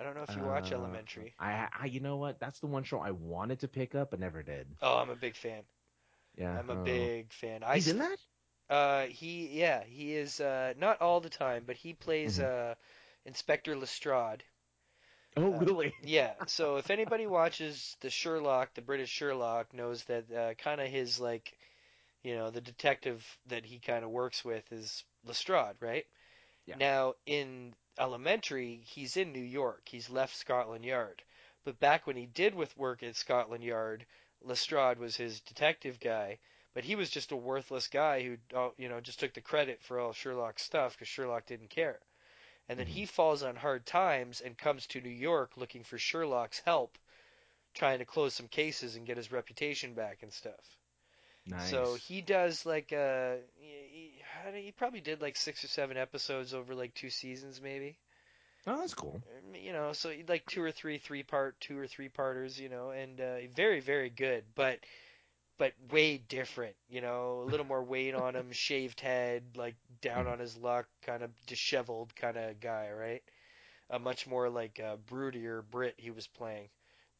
I 0.00 0.04
don't 0.04 0.16
know 0.16 0.24
if 0.24 0.34
you 0.36 0.42
watch 0.42 0.72
Uh, 0.72 0.74
Elementary. 0.74 1.36
I, 1.38 1.68
I, 1.80 1.86
you 1.86 2.00
know 2.00 2.16
what? 2.16 2.40
That's 2.40 2.60
the 2.60 2.66
one 2.66 2.82
show 2.84 2.98
I 3.00 3.12
wanted 3.12 3.60
to 3.60 3.68
pick 3.68 3.94
up 3.94 4.10
but 4.10 4.20
never 4.20 4.42
did. 4.42 4.66
Oh, 4.82 4.98
I'm 4.98 5.08
a 5.10 5.16
big 5.16 5.36
fan. 5.36 5.64
Yeah, 6.36 6.58
I'm 6.58 6.70
a 6.70 6.76
oh. 6.76 6.84
big 6.84 7.32
fan. 7.32 7.62
I 7.64 7.76
He's 7.76 7.88
in 7.88 7.98
that? 7.98 8.18
Uh, 8.70 9.06
he 9.06 9.48
yeah, 9.48 9.84
he 9.84 10.14
is 10.16 10.40
uh 10.40 10.74
not 10.78 11.00
all 11.02 11.20
the 11.20 11.30
time, 11.30 11.64
but 11.66 11.76
he 11.76 11.94
plays 11.94 12.38
Mhm. 12.38 12.44
uh 12.44 12.74
Inspector 13.26 13.74
Lestrade. 13.76 14.44
Oh, 15.36 15.52
Uh, 15.52 15.64
really? 15.64 15.94
Yeah. 16.02 16.34
So 16.46 16.76
if 16.76 16.90
anybody 16.90 17.26
watches 17.26 17.96
the 18.00 18.10
Sherlock, 18.10 18.74
the 18.74 18.82
British 18.82 19.10
Sherlock, 19.10 19.72
knows 19.74 20.04
that 20.04 20.30
uh, 20.32 20.54
kind 20.54 20.80
of 20.80 20.88
his 20.88 21.20
like, 21.20 21.56
you 22.22 22.36
know, 22.36 22.50
the 22.50 22.60
detective 22.62 23.26
that 23.46 23.64
he 23.66 23.80
kind 23.80 24.04
of 24.04 24.10
works 24.10 24.44
with 24.44 24.70
is 24.72 25.04
Lestrade, 25.24 25.76
right? 25.80 26.06
Yeah. 26.66 26.76
Now 26.76 27.14
in 27.26 27.74
Elementary, 27.98 28.82
he's 28.84 29.16
in 29.16 29.32
New 29.32 29.42
York. 29.42 29.88
He's 29.88 30.10
left 30.10 30.36
Scotland 30.36 30.84
Yard. 30.84 31.22
But 31.64 31.80
back 31.80 32.06
when 32.06 32.16
he 32.16 32.26
did 32.26 32.54
with 32.54 32.76
work 32.76 33.02
at 33.02 33.16
Scotland 33.16 33.64
Yard, 33.64 34.06
Lestrade 34.42 34.98
was 34.98 35.16
his 35.16 35.40
detective 35.40 36.00
guy. 36.00 36.38
But 36.72 36.84
he 36.84 36.94
was 36.94 37.10
just 37.10 37.32
a 37.32 37.36
worthless 37.36 37.88
guy 37.88 38.22
who, 38.22 38.38
uh, 38.56 38.70
you 38.76 38.88
know, 38.88 39.00
just 39.00 39.18
took 39.20 39.34
the 39.34 39.40
credit 39.40 39.82
for 39.82 39.98
all 39.98 40.12
Sherlock's 40.12 40.62
stuff 40.62 40.94
because 40.94 41.08
Sherlock 41.08 41.46
didn't 41.46 41.70
care. 41.70 42.00
And 42.68 42.78
then 42.78 42.86
he 42.86 43.04
falls 43.06 43.42
on 43.42 43.56
hard 43.56 43.84
times 43.84 44.40
and 44.40 44.56
comes 44.56 44.86
to 44.88 45.00
New 45.00 45.08
York 45.10 45.56
looking 45.56 45.82
for 45.82 45.98
Sherlock's 45.98 46.60
help, 46.60 46.96
trying 47.74 47.98
to 47.98 48.04
close 48.04 48.34
some 48.34 48.46
cases 48.46 48.94
and 48.94 49.06
get 49.06 49.16
his 49.16 49.32
reputation 49.32 49.94
back 49.94 50.22
and 50.22 50.32
stuff. 50.32 50.78
Nice. 51.46 51.70
So 51.70 51.94
he 51.94 52.20
does 52.20 52.64
like 52.64 52.92
uh 52.92 53.36
he, 54.54 54.72
probably 54.72 55.00
did 55.00 55.20
like 55.20 55.36
six 55.36 55.64
or 55.64 55.68
seven 55.68 55.96
episodes 55.96 56.54
over 56.54 56.74
like 56.74 56.94
two 56.94 57.10
seasons 57.10 57.60
maybe. 57.62 57.98
oh, 58.66 58.78
that's 58.78 58.94
cool. 58.94 59.20
You 59.54 59.72
know, 59.72 59.92
so 59.92 60.12
like 60.28 60.46
two 60.46 60.62
or 60.62 60.70
three 60.72 60.98
three 60.98 61.22
part 61.22 61.60
two 61.60 61.78
or 61.78 61.86
three 61.86 62.08
parters, 62.08 62.58
you 62.58 62.68
know, 62.68 62.90
and 62.90 63.20
uh, 63.20 63.36
very 63.54 63.80
very 63.80 64.10
good, 64.10 64.44
but 64.54 64.80
but 65.58 65.74
way 65.90 66.16
different, 66.18 66.74
you 66.88 67.02
know, 67.02 67.42
a 67.42 67.48
little 67.50 67.66
more 67.66 67.82
weight 67.84 68.14
on 68.14 68.34
him, 68.34 68.50
shaved 68.52 69.00
head, 69.00 69.44
like 69.56 69.76
down 70.00 70.26
on 70.26 70.38
his 70.38 70.56
luck, 70.56 70.86
kind 71.04 71.22
of 71.22 71.30
disheveled 71.46 72.14
kind 72.16 72.36
of 72.36 72.60
guy, 72.60 72.90
right? 72.90 73.22
A 73.90 73.98
much 73.98 74.26
more 74.26 74.48
like 74.48 74.80
uh, 74.80 74.96
broodier 75.10 75.62
Brit 75.70 75.94
he 75.98 76.10
was 76.10 76.26
playing 76.26 76.68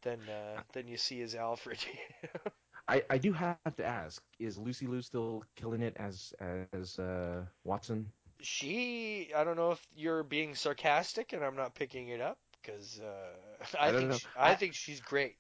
than 0.03 0.21
uh, 0.29 0.63
than 0.73 0.89
you 0.89 0.97
see 0.97 1.21
as 1.23 1.35
Alfred. 1.35 1.79
I, 2.91 3.03
I 3.11 3.19
do 3.19 3.33
have 3.33 3.77
to 3.77 3.85
ask: 3.85 4.23
Is 4.39 4.59
Lucy 4.59 4.87
Liu 4.87 5.03
still 5.03 5.45
killing 5.57 5.83
it 5.83 5.97
as 5.99 6.35
as 6.73 6.99
uh, 6.99 7.45
Watson? 7.65 8.13
she, 8.43 9.31
I 9.37 9.45
don't 9.45 9.57
know 9.57 9.73
if 9.73 9.87
you're 9.95 10.23
being 10.25 10.55
sarcastic 10.55 11.33
and 11.35 11.45
I'm 11.45 11.57
not 11.57 11.75
picking 11.75 12.09
it 12.09 12.21
up 12.21 12.39
because 12.63 13.01
uh, 13.01 13.77
I, 13.81 13.89
I 13.89 13.93
think 13.93 14.13
she, 14.15 14.27
I 14.37 14.51
I- 14.51 14.55
think 14.57 14.75
she's 14.75 15.01
great. 15.01 15.37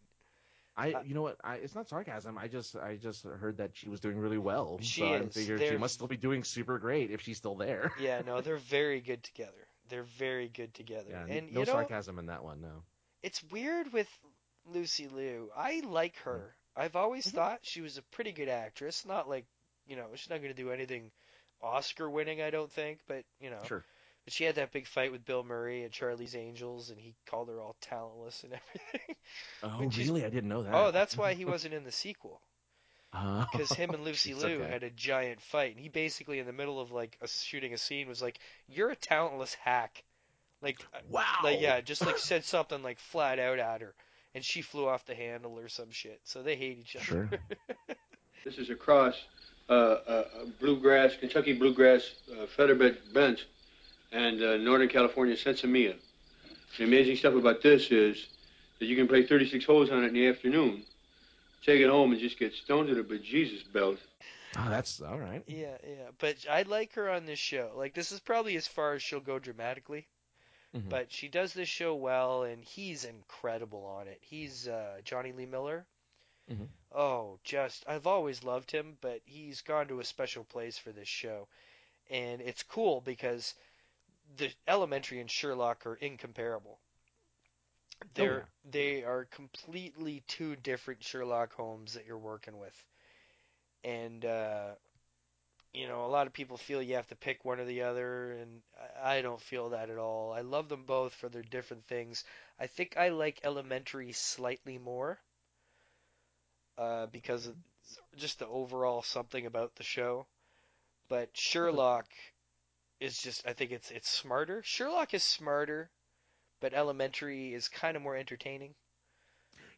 I 0.76 0.92
Uh, 0.92 1.02
you 1.04 1.14
know 1.14 1.22
what? 1.22 1.36
I, 1.42 1.56
it's 1.56 1.74
not 1.74 1.88
sarcasm. 1.88 2.38
I 2.38 2.48
just 2.48 2.76
I 2.76 2.96
just 2.96 3.24
heard 3.24 3.56
that 3.58 3.70
she 3.74 3.88
was 3.88 4.00
doing 4.00 4.18
really 4.18 4.38
well. 4.38 4.78
She 4.80 5.00
so 5.00 5.06
I 5.06 5.16
is. 5.16 5.34
figured 5.34 5.60
she 5.60 5.64
They're- 5.64 5.74
she 5.74 5.78
must 5.78 5.94
still 5.94 6.06
be 6.08 6.16
doing 6.16 6.44
super 6.44 6.78
great 6.78 7.10
if 7.10 7.20
she's 7.22 7.38
still 7.38 7.56
there. 7.56 7.92
Yeah, 8.00 8.22
no, 8.26 8.40
they're 8.40 8.56
very 8.56 9.00
good 9.00 9.22
together. 9.24 9.66
They're 9.88 10.04
very 10.04 10.48
good 10.48 10.72
together. 10.74 11.10
Yeah, 11.10 11.26
and 11.28 11.52
no 11.52 11.60
you 11.60 11.66
know, 11.66 11.72
sarcasm 11.72 12.18
in 12.18 12.26
that 12.26 12.44
one. 12.44 12.60
No. 12.60 12.84
it's 13.22 13.42
weird 13.50 13.92
with 13.92 14.08
Lucy 14.66 15.08
Liu. 15.08 15.50
I 15.56 15.82
like 15.84 16.16
her. 16.18 16.54
I've 16.80 16.96
always 16.96 17.28
Mm-hmm. 17.28 17.40
thought 17.40 17.60
she 17.62 17.80
was 17.82 17.98
a 17.98 18.02
pretty 18.02 18.32
good 18.32 18.48
actress. 18.48 19.04
Not 19.06 19.28
like, 19.28 19.46
you 19.86 19.96
know, 19.96 20.08
she's 20.14 20.30
not 20.30 20.42
going 20.42 20.54
to 20.54 20.62
do 20.62 20.72
anything 20.72 21.12
Oscar 21.62 22.10
winning, 22.10 22.42
I 22.42 22.50
don't 22.50 22.72
think, 22.72 23.00
but, 23.08 23.24
you 23.40 23.50
know. 23.50 23.62
Sure. 23.62 23.84
But 24.24 24.34
she 24.34 24.44
had 24.44 24.56
that 24.56 24.72
big 24.72 24.86
fight 24.86 25.12
with 25.12 25.24
Bill 25.26 25.44
Murray 25.44 25.84
at 25.84 25.92
Charlie's 25.92 26.36
Angels, 26.36 26.90
and 26.90 27.00
he 27.00 27.16
called 27.26 27.48
her 27.48 27.60
all 27.60 27.76
talentless 27.82 28.44
and 28.44 28.54
everything. 28.94 29.16
Oh, 29.62 29.86
really? 29.86 30.24
I 30.24 30.28
didn't 30.30 30.50
know 30.50 30.62
that. 30.64 30.72
Oh, 30.72 30.90
that's 30.90 31.16
why 31.16 31.34
he 31.34 31.44
wasn't 31.44 31.74
in 31.74 31.84
the 31.84 31.92
sequel. 31.92 32.42
Oh, 33.12 33.46
Because 33.48 33.74
him 33.74 33.94
and 33.94 34.02
Lucy 34.02 34.34
Liu 34.34 34.62
okay. 34.62 34.64
had 34.64 34.82
a 34.82 34.90
giant 34.90 35.40
fight, 35.40 35.70
and 35.70 35.78
he 35.80 35.88
basically, 35.88 36.40
in 36.40 36.46
the 36.46 36.52
middle 36.52 36.80
of 36.80 36.90
like 36.90 37.16
a, 37.20 37.28
shooting 37.28 37.72
a 37.72 37.78
scene, 37.78 38.08
was 38.08 38.20
like, 38.20 38.40
"You're 38.66 38.90
a 38.90 38.96
talentless 38.96 39.54
hack." 39.54 40.02
Like, 40.62 40.86
uh, 40.94 41.00
Wow. 41.08 41.24
like 41.40 41.60
yeah, 41.60 41.80
just 41.82 42.06
like 42.06 42.18
said 42.18 42.44
something 42.44 42.82
like 42.82 42.98
flat 43.00 43.38
out 43.38 43.58
at 43.60 43.82
her, 43.82 43.94
and 44.34 44.44
she 44.44 44.62
flew 44.62 44.88
off 44.88 45.04
the 45.06 45.14
handle 45.14 45.58
or 45.58 45.68
some 45.68 45.90
shit. 45.90 46.20
So 46.24 46.42
they 46.42 46.56
hate 46.56 46.78
each 46.78 46.96
other. 46.96 47.04
Sure. 47.04 47.30
This 48.42 48.56
is 48.56 48.70
across 48.70 49.16
uh, 49.68 49.72
uh, 49.72 50.24
bluegrass, 50.58 51.14
Kentucky 51.14 51.52
bluegrass 51.52 52.10
uh, 52.32 52.46
featherbed 52.56 53.12
bench 53.12 53.46
and 54.12 54.42
uh, 54.42 54.56
Northern 54.56 54.88
California 54.88 55.36
sinsemilla. 55.36 55.94
The 56.78 56.84
amazing 56.84 57.16
stuff 57.16 57.34
about 57.34 57.62
this 57.62 57.90
is 57.90 58.28
that 58.78 58.86
you 58.86 58.96
can 58.96 59.06
play 59.06 59.26
36 59.26 59.64
holes 59.66 59.90
on 59.90 60.04
it 60.04 60.08
in 60.08 60.14
the 60.14 60.26
afternoon, 60.26 60.84
take 61.64 61.82
it 61.82 61.90
home 61.90 62.12
and 62.12 62.20
just 62.20 62.38
get 62.38 62.54
stoned 62.54 62.88
to 62.88 62.94
the 62.94 63.02
bejesus 63.02 63.70
belt. 63.70 63.98
Oh, 64.56 64.68
that's 64.70 65.00
all 65.02 65.18
right. 65.18 65.44
Yeah, 65.46 65.76
yeah. 65.86 66.08
But 66.18 66.36
I 66.50 66.62
like 66.62 66.94
her 66.94 67.10
on 67.10 67.26
this 67.26 67.38
show. 67.38 67.72
Like 67.76 67.94
this 67.94 68.10
is 68.10 68.20
probably 68.20 68.56
as 68.56 68.66
far 68.66 68.94
as 68.94 69.02
she'll 69.02 69.20
go 69.20 69.38
dramatically. 69.38 70.06
Mhm. 70.74 70.90
But 70.90 71.12
she 71.12 71.28
does 71.28 71.54
this 71.54 71.68
show 71.68 71.94
well, 71.94 72.42
and 72.42 72.64
he's 72.64 73.04
incredible 73.04 73.84
on 73.84 74.08
it. 74.08 74.18
He's 74.22 74.68
uh, 74.68 75.00
Jonny 75.04 75.32
Lee 75.32 75.46
Miller. 75.46 75.86
Mhm. 76.48 76.68
Oh, 76.92 77.40
just 77.42 77.84
I've 77.88 78.06
always 78.06 78.44
loved 78.44 78.70
him, 78.70 78.96
but 79.00 79.22
he's 79.24 79.60
gone 79.60 79.88
to 79.88 79.98
a 79.98 80.04
special 80.04 80.44
place 80.44 80.78
for 80.78 80.92
this 80.92 81.08
show, 81.08 81.48
and 82.10 82.40
it's 82.40 82.62
cool 82.62 83.00
because 83.00 83.54
the 84.36 84.52
Elementary 84.66 85.20
and 85.20 85.30
Sherlock 85.30 85.86
are 85.86 85.96
incomparable. 85.96 86.80
They're 88.14 88.46
they 88.64 89.04
are 89.04 89.24
completely 89.24 90.20
two 90.26 90.54
different 90.56 91.02
Sherlock 91.02 91.52
Holmes 91.54 91.94
that 91.94 92.04
you're 92.06 92.18
working 92.18 92.58
with, 92.58 92.84
and 93.84 94.24
uh, 94.24 94.74
you 95.72 95.86
know 95.88 96.04
a 96.04 96.08
lot 96.08 96.26
of 96.26 96.32
people 96.32 96.56
feel 96.56 96.82
you 96.82 96.94
have 96.96 97.08
to 97.08 97.16
pick 97.16 97.44
one 97.44 97.60
or 97.60 97.64
the 97.64 97.82
other, 97.82 98.32
and 98.32 98.62
I 99.02 99.22
don't 99.22 99.40
feel 99.40 99.70
that 99.70 99.90
at 99.90 99.98
all. 99.98 100.32
I 100.32 100.40
love 100.42 100.68
them 100.68 100.84
both 100.84 101.14
for 101.14 101.28
their 101.28 101.42
different 101.42 101.86
things. 101.86 102.24
I 102.58 102.66
think 102.66 102.96
I 102.96 103.08
like 103.08 103.40
Elementary 103.44 104.12
slightly 104.12 104.78
more 104.78 105.20
uh, 106.78 107.06
because 107.06 107.46
of 107.46 107.56
just 108.16 108.38
the 108.38 108.46
overall 108.46 109.02
something 109.02 109.46
about 109.46 109.74
the 109.76 109.82
show. 109.84 110.26
But 111.08 111.36
Sherlock 111.36 112.06
is 113.00 113.20
just 113.20 113.46
I 113.46 113.52
think 113.52 113.72
it's 113.72 113.90
it's 113.90 114.08
smarter. 114.10 114.62
Sherlock 114.64 115.14
is 115.14 115.22
smarter, 115.24 115.90
but 116.60 116.74
Elementary 116.74 117.54
is 117.54 117.68
kind 117.68 117.96
of 117.96 118.02
more 118.02 118.16
entertaining. 118.16 118.74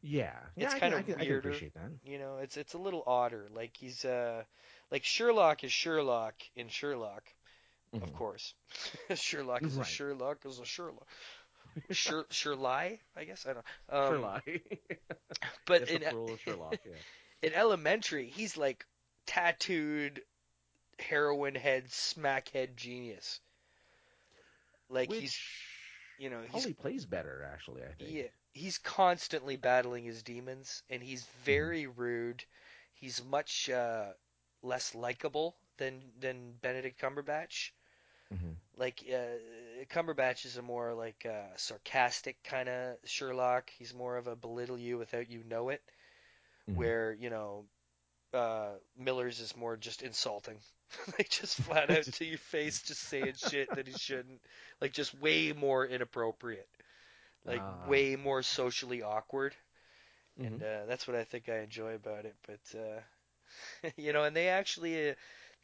Yeah. 0.03 0.39
Yeah, 0.57 0.71
It's 0.71 0.73
I 0.73 0.81
kind 0.81 0.93
can, 0.93 0.95
of 0.95 1.01
I 1.01 1.03
can, 1.03 1.15
I 1.17 1.25
can 1.25 1.35
appreciate 1.35 1.75
that. 1.75 1.91
You 2.05 2.19
know, 2.19 2.39
it's 2.39 2.57
it's 2.57 2.75
a 2.75 2.79
little 2.79 3.03
odder. 3.07 3.49
Like 3.53 3.77
he's 3.77 4.05
uh 4.05 4.45
like 4.93 5.03
Sherlock 5.05 5.65
is 5.65 5.73
Sherlock 5.73 6.35
in 6.55 6.69
Sherlock, 6.69 7.25
of 7.95 8.03
Mhm. 8.03 8.15
course. 8.15 8.55
Sherlock 9.15 9.63
is 9.65 9.75
Right. 9.75 9.87
a 9.87 9.91
Sherlock 9.91 10.47
is 10.47 10.59
a 10.61 10.65
Sherlock. 10.65 11.09
Sher 11.91 12.25
Sherlie, 12.31 13.01
I 13.17 13.25
guess 13.25 13.47
I 13.47 13.55
don't. 13.55 13.67
Um, 13.89 14.13
Sherlock. 14.13 14.45
But 15.67 15.89
in 15.89 16.03
Sherlock. 16.45 16.79
Yeah. 16.85 16.93
in 17.43 17.55
Elementary, 17.55 18.29
he's 18.29 18.57
like 18.57 18.85
tattooed 19.27 20.23
heroin 20.99 21.55
head, 21.55 21.87
smackhead 21.89 22.77
genius. 22.77 23.41
Like 24.91 25.11
he's, 25.11 25.39
you 26.19 26.29
know, 26.29 26.43
he's 26.43 26.51
probably 26.51 26.75
plays 26.75 27.07
better, 27.07 27.49
actually. 27.51 27.83
I 27.83 27.93
think. 27.95 28.11
Yeah, 28.13 28.29
he's 28.53 28.77
constantly 28.79 29.57
battling 29.57 30.05
his 30.05 30.23
demons, 30.23 30.83
and 30.91 31.03
he's 31.03 31.25
very 31.45 31.87
rude. 31.87 32.45
He's 32.93 33.25
much 33.25 33.71
uh, 33.71 34.13
less 34.63 34.95
likable 34.95 35.57
than 35.79 36.03
than 36.21 36.53
Benedict 36.63 37.01
Cumberbatch. 37.01 37.71
Mhm. 38.31 38.57
Like 38.77 39.05
uh, 39.13 39.85
Cumberbatch 39.91 40.45
is 40.47 40.57
a 40.57 40.63
more 40.63 40.95
like 40.95 41.27
uh, 41.27 41.55
sarcastic 41.57 42.43
kind 42.45 42.69
of 42.69 42.97
Sherlock. 43.05 43.71
He's 43.79 43.95
more 43.95 44.17
of 44.17 44.27
a 44.27 44.37
belittle 44.37 44.79
you 44.79 44.99
without 44.99 45.31
you 45.31 45.43
know 45.45 45.69
it. 45.71 45.83
Mhm. 46.69 46.77
Where 46.77 47.13
you 47.13 47.31
know 47.31 47.67
uh, 48.35 48.73
Miller's 48.97 49.41
is 49.41 49.57
more 49.57 49.77
just 49.77 50.03
insulting. 50.03 50.59
like 51.19 51.29
just 51.31 51.57
flat 51.61 51.91
out 51.91 52.05
to 52.05 52.25
your 52.25 52.39
face, 52.39 52.83
just 52.83 53.03
saying 53.03 53.35
shit 53.37 53.73
that 53.75 53.87
he 53.87 53.95
shouldn't. 53.95 54.41
Like 54.81 54.93
just 54.93 55.15
way 55.21 55.53
more 55.53 55.87
inappropriate. 55.87 56.69
Like 57.45 57.65
Ah. 57.65 57.87
way 57.87 58.17
more 58.17 58.43
socially 58.43 59.03
awkward. 59.03 59.55
Mhm. 60.39 60.61
And 60.61 60.63
uh, 60.63 60.87
that's 60.87 61.07
what 61.07 61.17
I 61.17 61.25
think 61.25 61.49
I 61.49 61.59
enjoy 61.61 61.95
about 61.95 62.25
it. 62.27 62.37
But 62.47 62.79
uh, 62.79 63.01
you 63.97 64.13
know, 64.13 64.25
and 64.25 64.37
they 64.37 64.49
actually 64.49 65.11
uh, 65.11 65.15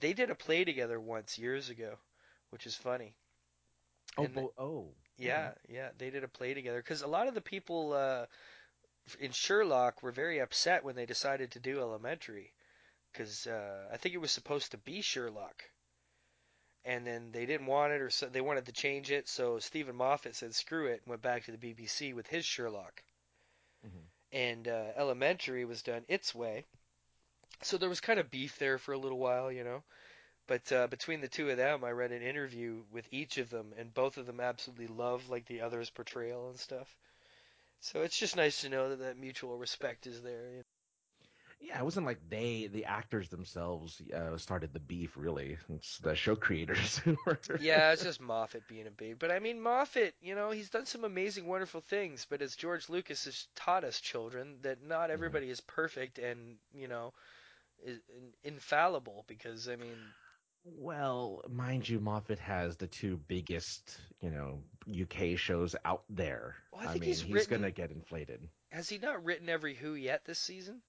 they 0.00 0.12
did 0.12 0.30
a 0.30 0.34
play 0.34 0.64
together 0.64 1.00
once 1.00 1.38
years 1.38 1.70
ago, 1.70 1.98
which 2.50 2.66
is 2.66 2.74
funny. 2.76 3.14
Oh, 4.18 4.26
And- 4.26 4.34
bo- 4.34 4.52
oh. 4.58 4.94
Yeah, 5.18 5.54
yeah, 5.68 5.90
they 5.98 6.10
did 6.10 6.24
a 6.24 6.28
play 6.28 6.54
together 6.54 6.80
because 6.80 7.02
a 7.02 7.06
lot 7.08 7.28
of 7.28 7.34
the 7.34 7.40
people 7.42 7.92
uh, 7.92 8.26
in 9.18 9.32
Sherlock 9.32 10.02
were 10.02 10.12
very 10.12 10.38
upset 10.40 10.84
when 10.84 10.96
they 10.96 11.06
decided 11.06 11.52
to 11.52 11.60
do 11.60 11.80
Elementary 11.80 12.54
because 13.12 13.46
uh, 13.46 13.88
I 13.92 13.96
think 13.96 14.14
it 14.14 14.18
was 14.18 14.32
supposed 14.32 14.72
to 14.72 14.78
be 14.78 15.02
Sherlock, 15.02 15.64
and 16.84 17.06
then 17.06 17.30
they 17.32 17.46
didn't 17.46 17.66
want 17.66 17.92
it 17.92 18.00
or 18.00 18.10
so 18.10 18.28
they 18.28 18.40
wanted 18.40 18.66
to 18.66 18.72
change 18.72 19.10
it. 19.10 19.28
So 19.28 19.58
Steven 19.60 19.94
Moffat 19.94 20.34
said 20.34 20.54
screw 20.54 20.86
it 20.86 21.02
and 21.04 21.10
went 21.10 21.22
back 21.22 21.44
to 21.44 21.52
the 21.52 21.58
BBC 21.58 22.12
with 22.12 22.26
his 22.26 22.44
Sherlock, 22.44 23.02
Mhm. 23.82 24.08
and 24.32 24.66
uh, 24.68 24.92
Elementary 24.96 25.64
was 25.64 25.82
done 25.82 26.04
its 26.08 26.34
way. 26.34 26.66
So 27.62 27.78
there 27.78 27.88
was 27.88 28.00
kind 28.00 28.20
of 28.20 28.30
beef 28.30 28.58
there 28.58 28.78
for 28.78 28.92
a 28.92 28.98
little 28.98 29.18
while, 29.18 29.50
you 29.50 29.64
know. 29.64 29.82
But 30.46 30.72
uh, 30.72 30.86
between 30.86 31.20
the 31.20 31.28
two 31.28 31.50
of 31.50 31.58
them, 31.58 31.84
I 31.84 31.90
read 31.90 32.12
an 32.12 32.22
interview 32.22 32.82
with 32.90 33.06
each 33.12 33.36
of 33.38 33.50
them, 33.50 33.74
and 33.76 33.92
both 33.92 34.16
of 34.16 34.26
them 34.26 34.40
absolutely 34.40 34.86
love 34.86 35.28
like 35.28 35.46
the 35.46 35.60
other's 35.60 35.90
portrayal 35.90 36.48
and 36.48 36.58
stuff. 36.58 36.96
So 37.80 38.02
it's 38.02 38.18
just 38.18 38.36
nice 38.36 38.62
to 38.62 38.68
know 38.68 38.90
that 38.90 39.00
that 39.00 39.18
mutual 39.18 39.58
respect 39.58 40.06
is 40.06 40.22
there. 40.22 40.50
you 40.50 40.56
know. 40.58 40.64
Yeah, 41.60 41.80
it 41.80 41.84
wasn't 41.84 42.06
like 42.06 42.20
they, 42.30 42.68
the 42.72 42.84
actors 42.84 43.28
themselves, 43.28 44.00
uh, 44.14 44.36
started 44.38 44.72
the 44.72 44.78
beef. 44.78 45.16
Really, 45.16 45.58
it's 45.68 45.98
the 45.98 46.14
show 46.14 46.36
creators 46.36 46.98
who 47.04 47.16
were. 47.26 47.38
Yeah, 47.60 47.92
it's 47.92 48.04
just 48.04 48.20
Moffat 48.20 48.68
being 48.68 48.86
a 48.86 48.90
babe. 48.90 49.18
But 49.18 49.32
I 49.32 49.40
mean, 49.40 49.60
Moffat, 49.60 50.14
you 50.22 50.34
know, 50.36 50.50
he's 50.50 50.70
done 50.70 50.86
some 50.86 51.04
amazing, 51.04 51.46
wonderful 51.46 51.80
things. 51.80 52.26
But 52.30 52.42
as 52.42 52.54
George 52.56 52.88
Lucas 52.88 53.24
has 53.24 53.48
taught 53.56 53.84
us, 53.84 54.00
children, 54.00 54.58
that 54.62 54.82
not 54.82 55.10
everybody 55.10 55.50
is 55.50 55.60
perfect 55.60 56.18
and 56.18 56.56
you 56.72 56.86
know, 56.86 57.12
is 57.84 58.00
infallible. 58.42 59.24
Because 59.28 59.68
I 59.68 59.76
mean, 59.76 60.14
Well, 60.64 61.42
mind 61.48 61.88
you, 61.88 62.00
Moffat 62.00 62.38
has 62.38 62.76
the 62.76 62.86
two 62.86 63.16
biggest, 63.28 63.98
you 64.20 64.30
know, 64.30 64.62
UK 64.88 65.36
shows 65.38 65.74
out 65.84 66.04
there. 66.08 66.56
Well, 66.72 66.82
I 66.82 66.88
think 66.88 67.00
mean, 67.00 67.08
he's 67.08 67.20
he's 67.20 67.46
gonna 67.46 67.70
get 67.70 67.90
inflated. 67.90 68.48
has 68.70 68.88
he 68.88 68.98
not 68.98 69.24
written 69.24 69.48
every 69.48 69.74
Who 69.74 69.94
yet 69.94 70.24
this 70.24 70.38
season? 70.38 70.82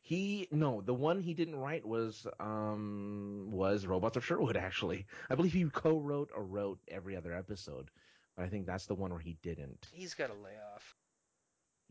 He 0.00 0.48
no, 0.50 0.80
the 0.80 0.94
one 0.94 1.20
he 1.20 1.34
didn't 1.34 1.56
write 1.56 1.84
was 1.84 2.26
um 2.40 3.48
was 3.50 3.86
Robots 3.86 4.16
of 4.16 4.24
Sherwood. 4.24 4.56
Actually, 4.56 5.06
I 5.30 5.34
believe 5.34 5.52
he 5.52 5.64
co-wrote 5.70 6.30
or 6.34 6.44
wrote 6.44 6.80
every 6.88 7.16
other 7.16 7.32
episode, 7.34 7.90
but 8.36 8.44
I 8.44 8.48
think 8.48 8.66
that's 8.66 8.86
the 8.86 8.94
one 8.94 9.10
where 9.10 9.20
he 9.20 9.36
didn't. 9.42 9.88
He's 9.92 10.14
got 10.14 10.28
to 10.28 10.34
lay 10.34 10.56
off. 10.74 10.96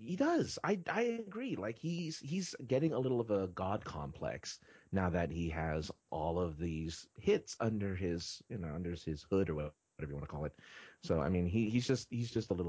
He 0.03 0.17
does. 0.17 0.59
I 0.63 0.79
I 0.91 1.01
agree. 1.03 1.55
Like 1.55 1.77
he's 1.77 2.19
he's 2.19 2.55
getting 2.67 2.93
a 2.93 2.99
little 2.99 3.19
of 3.19 3.29
a 3.31 3.47
god 3.47 3.83
complex 3.85 4.59
now 4.91 5.09
that 5.09 5.31
he 5.31 5.49
has 5.49 5.91
all 6.09 6.39
of 6.39 6.57
these 6.57 7.07
hits 7.17 7.55
under 7.59 7.95
his 7.95 8.41
you 8.49 8.57
know 8.57 8.73
under 8.73 8.91
his 8.91 9.23
hood 9.29 9.49
or 9.49 9.55
whatever 9.55 9.79
you 9.79 9.83
want 9.83 9.91
to 9.93 9.95
call 9.95 10.11
it. 10.11 10.15
So 10.67 10.85
I 10.85 10.93
mean 10.93 11.11
he 11.11 11.35
he's 11.37 11.51
just 11.51 11.77
he's 11.77 11.99
just 11.99 12.17
a 12.21 12.23
little 12.23 12.61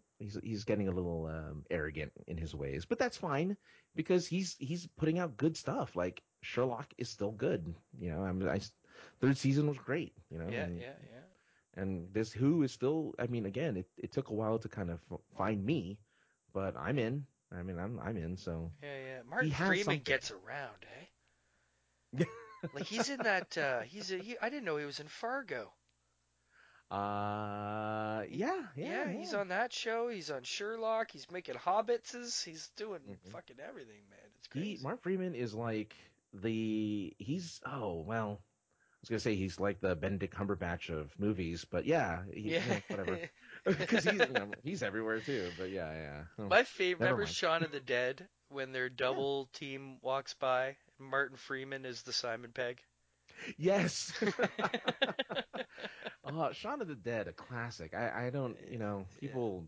he's 0.00 0.16
he's 0.20 0.46
getting 0.46 0.70
a 0.70 0.76
little 0.76 1.12
um, 1.16 1.58
arrogant 1.62 2.12
in 2.26 2.36
his 2.36 2.54
ways, 2.54 2.84
but 2.84 2.98
that's 2.98 3.16
fine 3.16 3.56
because 3.94 4.26
he's 4.26 4.56
he's 4.58 4.86
putting 4.96 5.18
out 5.18 5.36
good 5.36 5.56
stuff. 5.56 5.96
Like 5.96 6.22
Sherlock 6.42 6.92
is 6.98 7.08
still 7.08 7.32
good. 7.32 7.74
You 7.98 8.10
know, 8.10 8.22
I 8.22 8.32
mean, 8.32 8.48
I 8.48 8.60
third 9.20 9.36
season 9.36 9.68
was 9.68 9.78
great. 9.78 10.14
You 10.30 10.38
know, 10.38 10.48
Yeah, 10.48 10.66
and, 10.66 10.84
yeah, 10.84 10.94
yeah. 11.10 11.24
and 11.74 12.12
this 12.12 12.32
Who 12.32 12.62
is 12.62 12.72
still. 12.72 13.14
I 13.18 13.26
mean, 13.26 13.46
again, 13.46 13.76
it, 13.76 13.86
it 13.96 14.12
took 14.12 14.30
a 14.30 14.34
while 14.34 14.58
to 14.58 14.68
kind 14.68 14.90
of 14.90 15.00
find 15.36 15.64
me, 15.64 15.98
but 16.52 16.76
I'm 16.76 16.98
in. 16.98 17.26
I 17.52 17.62
mean, 17.62 17.78
I'm 17.78 17.98
I'm 18.00 18.16
in. 18.16 18.36
So 18.36 18.72
Yeah, 18.82 18.96
yeah. 18.98 19.22
Martin 19.28 19.54
Freeman 19.54 19.98
something. 19.98 20.02
gets 20.02 20.30
around, 20.30 20.84
eh? 20.84 21.06
like 22.72 22.84
he's 22.86 23.08
in 23.08 23.22
that. 23.22 23.56
uh 23.56 23.80
He's. 23.80 24.10
A, 24.12 24.18
he, 24.18 24.36
I 24.38 24.48
didn't 24.50 24.64
know 24.64 24.76
he 24.76 24.84
was 24.84 25.00
in 25.00 25.08
Fargo. 25.08 25.72
uh, 26.90 28.22
yeah, 28.30 28.62
yeah, 28.76 29.10
he's 29.10 29.34
on 29.34 29.48
that 29.48 29.72
show. 29.72 30.08
He's 30.08 30.30
on 30.30 30.42
Sherlock. 30.42 31.10
He's 31.10 31.30
making 31.30 31.54
Hobbitses. 31.56 32.42
He's 32.44 32.68
doing 32.76 33.00
fucking 33.30 33.56
everything, 33.66 34.02
man. 34.10 34.18
It's 34.36 34.48
He 34.52 34.76
crazy. 34.76 34.78
Mark 34.78 35.02
Freeman 35.02 35.34
is 35.34 35.54
like 35.54 35.94
the 36.32 37.14
he's 37.18 37.60
oh 37.66 38.00
well. 38.06 38.42
I 38.42 38.98
was 39.02 39.08
gonna 39.10 39.20
say 39.20 39.34
he's 39.36 39.58
like 39.60 39.80
the 39.80 39.94
Benedict 39.96 40.34
Cumberbatch 40.34 40.90
of 40.90 41.12
movies, 41.18 41.64
but 41.64 41.86
yeah, 41.86 42.22
he, 42.32 42.50
Yeah. 42.50 42.62
yeah 42.64 42.80
whatever. 42.88 43.20
Because 43.64 44.04
he's 44.04 44.20
he's 44.62 44.82
everywhere 44.82 45.20
too. 45.20 45.52
But 45.56 45.70
yeah, 45.70 45.92
yeah. 45.92 46.24
Oh, 46.38 46.48
My 46.48 46.64
favorite. 46.64 47.14
Remember 47.14 47.22
mind. 47.22 47.34
Shaun 47.34 47.62
of 47.62 47.70
the 47.72 47.80
Dead 47.80 48.28
when 48.48 48.72
their 48.72 48.88
double 48.88 49.46
team 49.52 49.98
walks 50.02 50.34
by. 50.34 50.76
Martin 50.98 51.36
Freeman 51.36 51.84
is 51.84 52.02
the 52.02 52.12
Simon 52.12 52.52
Pegg. 52.52 52.82
Yes. 53.56 54.12
uh, 56.24 56.52
Shaun 56.52 56.80
of 56.82 56.88
the 56.88 56.94
Dead, 56.94 57.28
a 57.28 57.32
classic. 57.32 57.94
I, 57.94 58.26
I 58.26 58.30
don't, 58.30 58.56
you 58.70 58.78
know, 58.78 59.06
people 59.20 59.66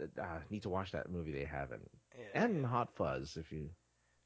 uh, 0.00 0.38
need 0.50 0.62
to 0.62 0.68
watch 0.68 0.92
that 0.92 1.10
movie. 1.10 1.32
They 1.32 1.44
haven't. 1.44 1.88
Yeah, 2.18 2.24
and 2.34 2.64
Hot 2.66 2.94
Fuzz, 2.94 3.36
if 3.36 3.52
you. 3.52 3.70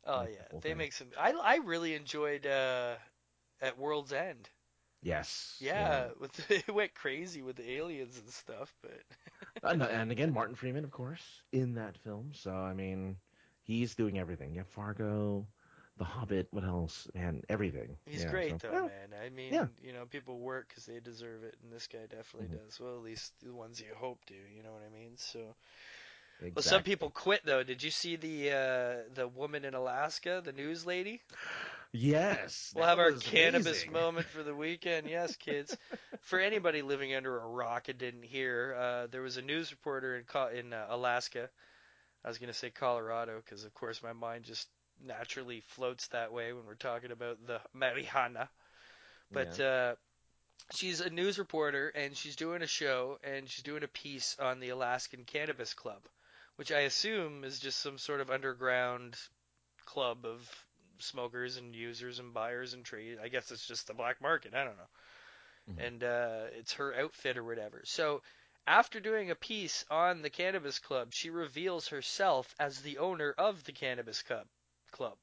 Oh 0.05 0.24
the 0.24 0.33
yeah, 0.33 0.49
they 0.61 0.74
thing. 0.74 0.77
make 0.77 0.93
some. 0.93 1.11
I 1.19 1.33
I 1.33 1.57
really 1.57 1.95
enjoyed 1.95 2.47
uh 2.47 2.97
at 3.61 3.79
World's 3.79 4.12
End. 4.12 4.49
Yes. 5.03 5.57
Yeah, 5.61 6.09
with 6.20 6.51
it 6.51 6.73
went 6.73 6.95
crazy 6.95 7.43
with 7.43 7.57
the 7.57 7.70
aliens 7.73 8.16
and 8.19 8.29
stuff, 8.33 8.73
but 8.83 9.01
Uh, 9.62 9.74
no, 9.74 9.85
and 9.91 10.11
again, 10.12 10.33
Martin 10.33 10.55
Freeman, 10.55 10.85
of 10.85 10.91
course, 10.91 11.43
in 11.53 11.74
that 11.74 11.97
film. 11.99 12.31
So 12.35 12.53
I 12.53 12.73
mean, 12.73 13.16
he's 13.65 13.95
doing 13.95 14.19
everything. 14.19 14.55
Yeah, 14.55 14.62
Fargo, 14.69 15.47
The 15.99 16.05
Hobbit. 16.05 16.47
What 16.53 16.65
else? 16.65 17.09
and 17.15 17.45
everything. 17.49 17.97
he's 18.07 18.23
Yeah, 18.23 18.31
great 18.31 18.61
so- 18.61 18.69
though, 18.69 18.73
Yeah. 18.74 18.81
man. 19.11 19.20
I 19.24 19.29
mean, 19.31 19.53
Yeah. 19.53 19.66
you 19.83 19.93
know, 19.93 20.07
people 20.07 20.39
work 20.39 20.69
because 20.69 20.87
they 20.87 21.01
deserve 21.01 21.43
it, 21.43 21.57
and 21.62 21.73
this 21.73 21.89
guy 21.89 22.07
definitely 22.09 22.57
Mhm. 22.57 22.65
does. 22.65 22.79
Well, 22.81 22.95
at 22.97 23.03
least 23.03 23.33
the 23.43 23.53
ones 23.53 23.81
you 23.81 23.93
hope 23.97 24.24
do. 24.27 24.35
You 24.57 24.62
know 24.62 24.73
what 24.73 24.83
I 24.83 24.89
mean? 24.91 25.16
So. 25.16 25.55
Well, 26.55 26.62
some 26.62 26.83
people 26.83 27.09
quit 27.11 27.43
though. 27.45 27.62
Did 27.62 27.85
you 27.85 27.91
see 27.93 28.16
the 28.16 28.51
uh, 28.51 29.15
the 29.15 29.29
woman 29.29 29.65
in 29.65 29.74
Alaska, 29.74 30.41
the 30.45 30.53
news 30.53 30.85
lady? 30.85 31.23
Yes. 31.93 32.73
We'll 32.74 32.86
have 32.86 32.98
our 32.98 33.12
cannabis 33.12 33.66
amazing. 33.66 33.93
moment 33.93 34.27
for 34.27 34.43
the 34.43 34.55
weekend. 34.55 35.09
Yes, 35.09 35.36
kids. 35.36 35.77
for 36.23 36.40
anybody 36.40 36.81
living 36.81 37.14
under 37.14 37.39
a 37.39 37.47
rock 37.47 37.89
and 37.89 37.98
didn't 37.98 38.24
hear, 38.24 38.74
uh, 38.78 39.06
there 39.10 39.20
was 39.20 39.36
a 39.36 39.43
news 39.43 39.70
reporter 39.70 40.16
in 40.16 40.24
Co- 40.24 40.48
in 40.48 40.73
uh, 40.73 40.86
Alaska. 40.89 41.51
I 42.24 42.28
was 42.28 42.39
going 42.39 42.52
to 42.52 42.59
say 42.59 42.70
Colorado 42.70 43.43
because, 43.44 43.64
of 43.64 43.74
course, 43.74 44.02
my 44.02 44.14
mind 44.14 44.44
just 44.44 44.69
naturally 45.05 45.60
floats 45.60 46.06
that 46.09 46.32
way 46.32 46.52
when 46.52 46.64
we're 46.66 46.74
talking 46.74 47.10
about 47.10 47.47
the 47.47 47.60
marijuana. 47.77 48.48
But 49.31 49.59
uh, 49.60 49.94
she's 50.73 51.01
a 51.01 51.10
news 51.10 51.39
reporter 51.39 51.89
and 51.89 52.16
she's 52.16 52.36
doing 52.36 52.62
a 52.62 52.66
show 52.66 53.19
and 53.24 53.48
she's 53.48 53.64
doing 53.64 53.82
a 53.82 53.89
piece 53.89 54.36
on 54.39 54.60
the 54.60 54.70
Alaskan 54.70 55.24
Cannabis 55.24 55.74
Club, 55.74 56.02
which 56.56 56.70
I 56.70 56.81
assume 56.81 57.44
is 57.44 57.59
just 57.59 57.81
some 57.81 57.98
sort 57.98 58.20
of 58.20 58.31
underground 58.31 59.16
club 59.85 60.24
of 60.24 60.66
smokers 61.03 61.57
and 61.57 61.74
users 61.74 62.19
and 62.19 62.33
buyers 62.35 62.74
and 62.74 62.85
trade. 62.85 63.19
I 63.23 63.29
guess 63.29 63.51
it's 63.51 63.66
just 63.66 63.87
the 63.87 63.95
black 63.95 64.20
market. 64.20 64.55
I 64.55 64.65
don't 64.65 64.77
know. 64.77 64.91
And 65.79 66.05
uh, 66.05 66.45
it's 66.59 66.74
her 66.74 66.95
outfit 66.95 67.37
or 67.37 67.45
whatever. 67.45 67.83
So 67.85 68.23
after 68.66 69.01
doing 69.01 69.31
a 69.31 69.37
piece 69.37 69.85
on 69.91 70.23
the 70.23 70.31
Cannabis 70.31 70.79
Club, 70.79 71.12
she 71.12 71.31
reveals 71.31 71.89
herself 71.89 72.55
as 72.61 72.81
the 72.81 72.99
owner 72.99 73.35
of 73.37 73.65
the 73.65 73.73
Cannabis 73.73 74.23
Club, 74.23 74.47
club, 74.93 75.16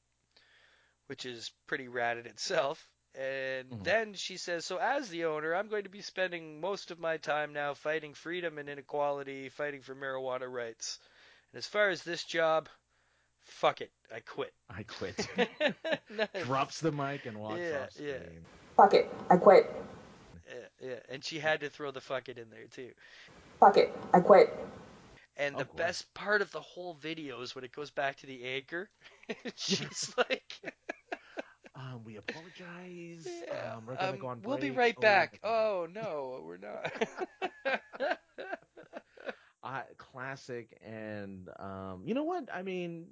which 1.08 1.26
is 1.26 1.52
pretty 1.68 1.88
rad 1.88 2.18
in 2.18 2.26
itself. 2.26 2.88
And 3.16 3.72
then 3.84 4.14
she 4.14 4.38
says, 4.38 4.66
So, 4.66 4.78
as 4.78 5.10
the 5.10 5.26
owner, 5.26 5.56
I'm 5.56 5.68
going 5.68 5.84
to 5.84 5.90
be 5.90 6.02
spending 6.02 6.62
most 6.62 6.92
of 6.92 7.00
my 7.00 7.18
time 7.18 7.54
now 7.54 7.74
fighting 7.74 8.14
freedom 8.14 8.58
and 8.58 8.70
inequality, 8.70 9.50
fighting 9.50 9.82
for 9.82 9.96
marijuana 9.96 10.52
rights. 10.52 11.00
And 11.52 11.58
as 11.58 11.66
far 11.68 11.90
as 11.90 12.04
this 12.04 12.24
job, 12.24 12.70
fuck 13.44 13.82
it. 13.82 13.92
I 14.14 14.20
quit. 14.22 14.54
I 14.70 14.84
quit. 14.84 15.28
Nice. 16.10 16.46
Drops 16.46 16.80
the 16.82 16.92
mic 16.92 17.26
and 17.26 17.38
walks 17.38 17.60
Yeah, 17.60 17.84
off 17.84 17.92
screen. 17.92 18.10
yeah. 18.10 18.40
Fuck 18.76 18.94
it. 18.96 19.10
I 19.30 19.38
quit. 19.38 19.72
Yeah, 20.50 20.88
yeah. 20.90 20.96
And 21.10 21.24
she 21.24 21.38
had 21.40 21.60
to 21.62 21.70
throw 21.70 21.92
the 21.92 22.02
fuck 22.02 22.30
it 22.30 22.38
in 22.38 22.50
there, 22.50 22.66
too. 22.72 22.92
Fuck 23.60 23.78
it. 23.78 23.96
I 24.14 24.20
quit. 24.20 24.50
And 25.38 25.56
the 25.56 25.68
best 25.78 26.12
part 26.14 26.42
of 26.42 26.52
the 26.52 26.60
whole 26.62 26.96
video 26.96 27.42
is 27.42 27.54
when 27.56 27.64
it 27.64 27.72
goes 27.72 27.92
back 27.92 28.18
to 28.18 28.26
the 28.28 28.44
anchor. 28.44 28.90
She's 29.56 30.14
like, 30.18 30.54
Um, 31.76 32.02
we 32.04 32.18
apologize. 32.18 33.28
Yeah, 33.48 33.76
um, 33.78 33.86
we're 33.86 33.96
gonna 33.96 34.10
um, 34.14 34.18
go 34.20 34.28
on 34.28 34.40
Break. 34.40 34.48
we'll 34.48 34.58
be 34.58 34.72
right 34.72 34.96
Oh, 34.98 35.02
back. 35.02 35.40
Oh, 35.44 35.88
no, 35.94 36.42
we're 36.44 36.58
not. 36.58 36.92
uh, 39.64 39.82
classic 39.98 40.78
and 40.86 41.50
um 41.60 42.02
you 42.06 42.14
know 42.14 42.24
what 42.24 42.46
i 42.54 42.62
mean 42.64 43.06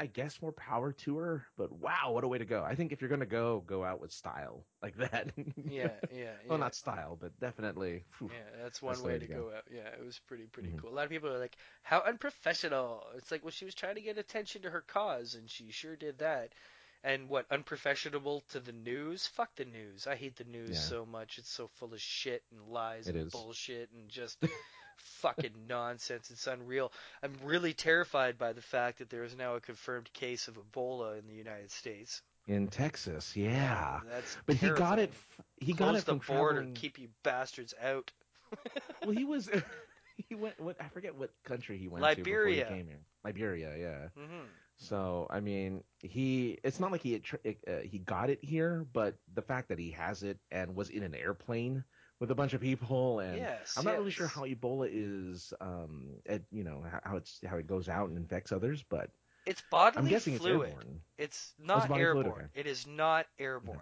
I 0.00 0.06
guess 0.06 0.40
more 0.40 0.52
power 0.52 0.92
to 1.04 1.18
her. 1.18 1.44
But 1.58 1.70
wow, 1.72 2.12
what 2.12 2.24
a 2.24 2.28
way 2.28 2.38
to 2.38 2.46
go! 2.46 2.64
I 2.64 2.74
think 2.74 2.90
if 2.90 3.00
you're 3.02 3.10
gonna 3.10 3.26
go, 3.26 3.62
go 3.66 3.84
out 3.84 4.00
with 4.00 4.12
style 4.12 4.64
like 4.82 4.96
that. 4.96 5.30
Yeah, 5.62 5.90
yeah, 6.12 6.32
well, 6.48 6.56
yeah. 6.58 6.64
not 6.64 6.74
style, 6.74 7.18
but 7.20 7.38
definitely. 7.38 8.04
phew, 8.18 8.30
Yeah, 8.32 8.62
that's 8.62 8.80
one 8.80 8.96
the 8.96 9.04
way 9.04 9.18
to 9.18 9.26
go. 9.26 9.52
out. 9.54 9.64
Yeah, 9.70 9.88
it 9.88 10.04
was 10.04 10.18
pretty 10.26 10.44
pretty 10.44 10.70
mm-hmm. 10.70 10.78
cool. 10.78 10.90
A 10.90 10.94
lot 10.94 11.04
of 11.04 11.10
people 11.10 11.28
are 11.30 11.38
like, 11.38 11.56
"How 11.82 12.00
unprofessional!" 12.00 13.04
It's 13.16 13.30
like, 13.30 13.44
well, 13.44 13.50
she 13.50 13.66
was 13.66 13.74
trying 13.74 13.96
to 13.96 14.00
get 14.00 14.16
attention 14.16 14.62
to 14.62 14.70
her 14.70 14.80
cause, 14.80 15.34
and 15.34 15.50
she 15.50 15.70
sure 15.70 15.96
did 15.96 16.18
that. 16.18 16.54
And 17.02 17.28
what 17.28 17.46
unprofessional 17.50 18.42
to 18.50 18.60
the 18.60 18.72
news? 18.72 19.26
Fuck 19.26 19.54
the 19.56 19.64
news. 19.64 20.06
I 20.06 20.16
hate 20.16 20.36
the 20.36 20.44
news 20.44 20.70
Yeah. 20.70 20.76
so 20.78 21.06
much. 21.06 21.38
It's 21.38 21.50
so 21.50 21.68
full 21.76 21.94
of 21.94 22.00
shit 22.00 22.42
and 22.50 22.60
lies 22.68 23.08
It 23.08 23.16
and 23.16 23.26
is. 23.26 23.32
bullshit 23.32 23.90
and 23.92 24.08
just 24.10 24.38
fucking 25.20 25.66
nonsense. 25.68 26.30
It's 26.30 26.46
unreal. 26.46 26.92
I'm 27.22 27.32
really 27.44 27.72
terrified 27.74 28.38
by 28.38 28.52
the 28.52 28.62
fact 28.62 28.98
that 28.98 29.10
there 29.10 29.24
is 29.24 29.36
now 29.36 29.54
a 29.56 29.60
confirmed 29.60 30.12
case 30.12 30.48
of 30.48 30.56
Ebola 30.58 31.18
in 31.18 31.26
the 31.26 31.34
United 31.34 31.70
States. 31.70 32.22
In 32.46 32.68
Texas, 32.68 33.36
yeah. 33.36 34.00
That's 34.10 34.36
but 34.46 34.56
he 34.56 34.70
got 34.70 34.98
it. 34.98 35.10
f- 35.12 35.44
He 35.58 35.74
Close 35.74 35.78
got 35.78 35.94
it 35.96 36.04
the 36.06 36.16
from 36.16 36.18
border. 36.18 36.52
traveling. 36.54 36.74
Keep 36.74 36.98
you 36.98 37.08
bastards 37.22 37.74
out. 37.82 38.10
Well, 39.02 39.12
he 39.12 39.24
was. 39.24 39.48
he 40.28 40.34
went. 40.34 40.58
What 40.60 40.76
I 40.80 40.88
forget 40.88 41.14
what 41.16 41.30
country 41.44 41.78
he 41.78 41.88
went 41.88 42.02
Liberia. 42.02 42.24
to 42.24 42.24
before 42.24 42.46
he 42.48 42.62
came 42.78 42.86
here. 42.88 43.00
Liberia, 43.24 43.76
yeah. 43.78 44.08
hmm 44.22 44.44
So 44.76 45.26
I 45.30 45.40
mean, 45.40 45.84
he. 46.00 46.58
It's 46.64 46.80
not 46.80 46.90
like 46.92 47.02
he 47.02 47.12
had, 47.12 47.22
uh, 47.68 47.78
he 47.84 47.98
got 47.98 48.30
it 48.30 48.40
here, 48.42 48.86
but 48.92 49.14
the 49.34 49.42
fact 49.42 49.68
that 49.68 49.78
he 49.78 49.90
has 49.92 50.22
it 50.22 50.38
and 50.50 50.74
was 50.74 50.90
in 50.90 51.02
an 51.02 51.14
airplane 51.14 51.84
with 52.20 52.30
a 52.30 52.34
bunch 52.34 52.52
of 52.54 52.60
people, 52.60 53.20
and 53.20 53.38
Yes, 53.38 53.76
I'm 53.76 53.84
not 53.84 53.98
really 53.98 54.10
sure 54.10 54.28
how 54.28 54.42
Ebola 54.42 54.88
is. 54.92 55.52
Um, 55.60 56.20
at, 56.26 56.42
you 56.52 56.64
know 56.64 56.84
how- 57.04 57.16
it's 57.16 57.40
how 57.46 57.56
it 57.56 57.66
goes 57.66 57.88
out 57.88 58.08
and 58.10 58.18
infects 58.18 58.52
others, 58.52 58.82
but 58.88 59.10
It's 59.46 59.62
bodily 59.62 60.02
I'm 60.04 60.08
guessing 60.08 60.38
fluid. 60.38 60.68
it's 60.68 60.78
airborne. 60.78 61.02
It's 61.18 61.54
Oh, 61.72 61.78
it's 61.78 61.88
not 61.88 61.88
fluid, 61.88 62.26
airborne. 62.26 62.32
okay. 62.32 62.60
It 62.60 62.66
is 62.66 62.86
not 62.86 63.26
airborne. 63.38 63.80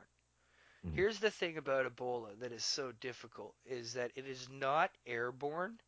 Mhm. 0.87 0.95
Here's 0.95 1.19
the 1.19 1.31
thing 1.31 1.59
about 1.59 1.87
Ebola 1.95 2.39
that 2.41 2.53
is 2.53 2.65
so 2.65 2.93
difficult 2.93 3.55
is 3.67 3.95
that 3.95 4.13
it 4.15 4.27
is 4.27 4.49
not 4.49 4.91
airborne, 5.07 5.81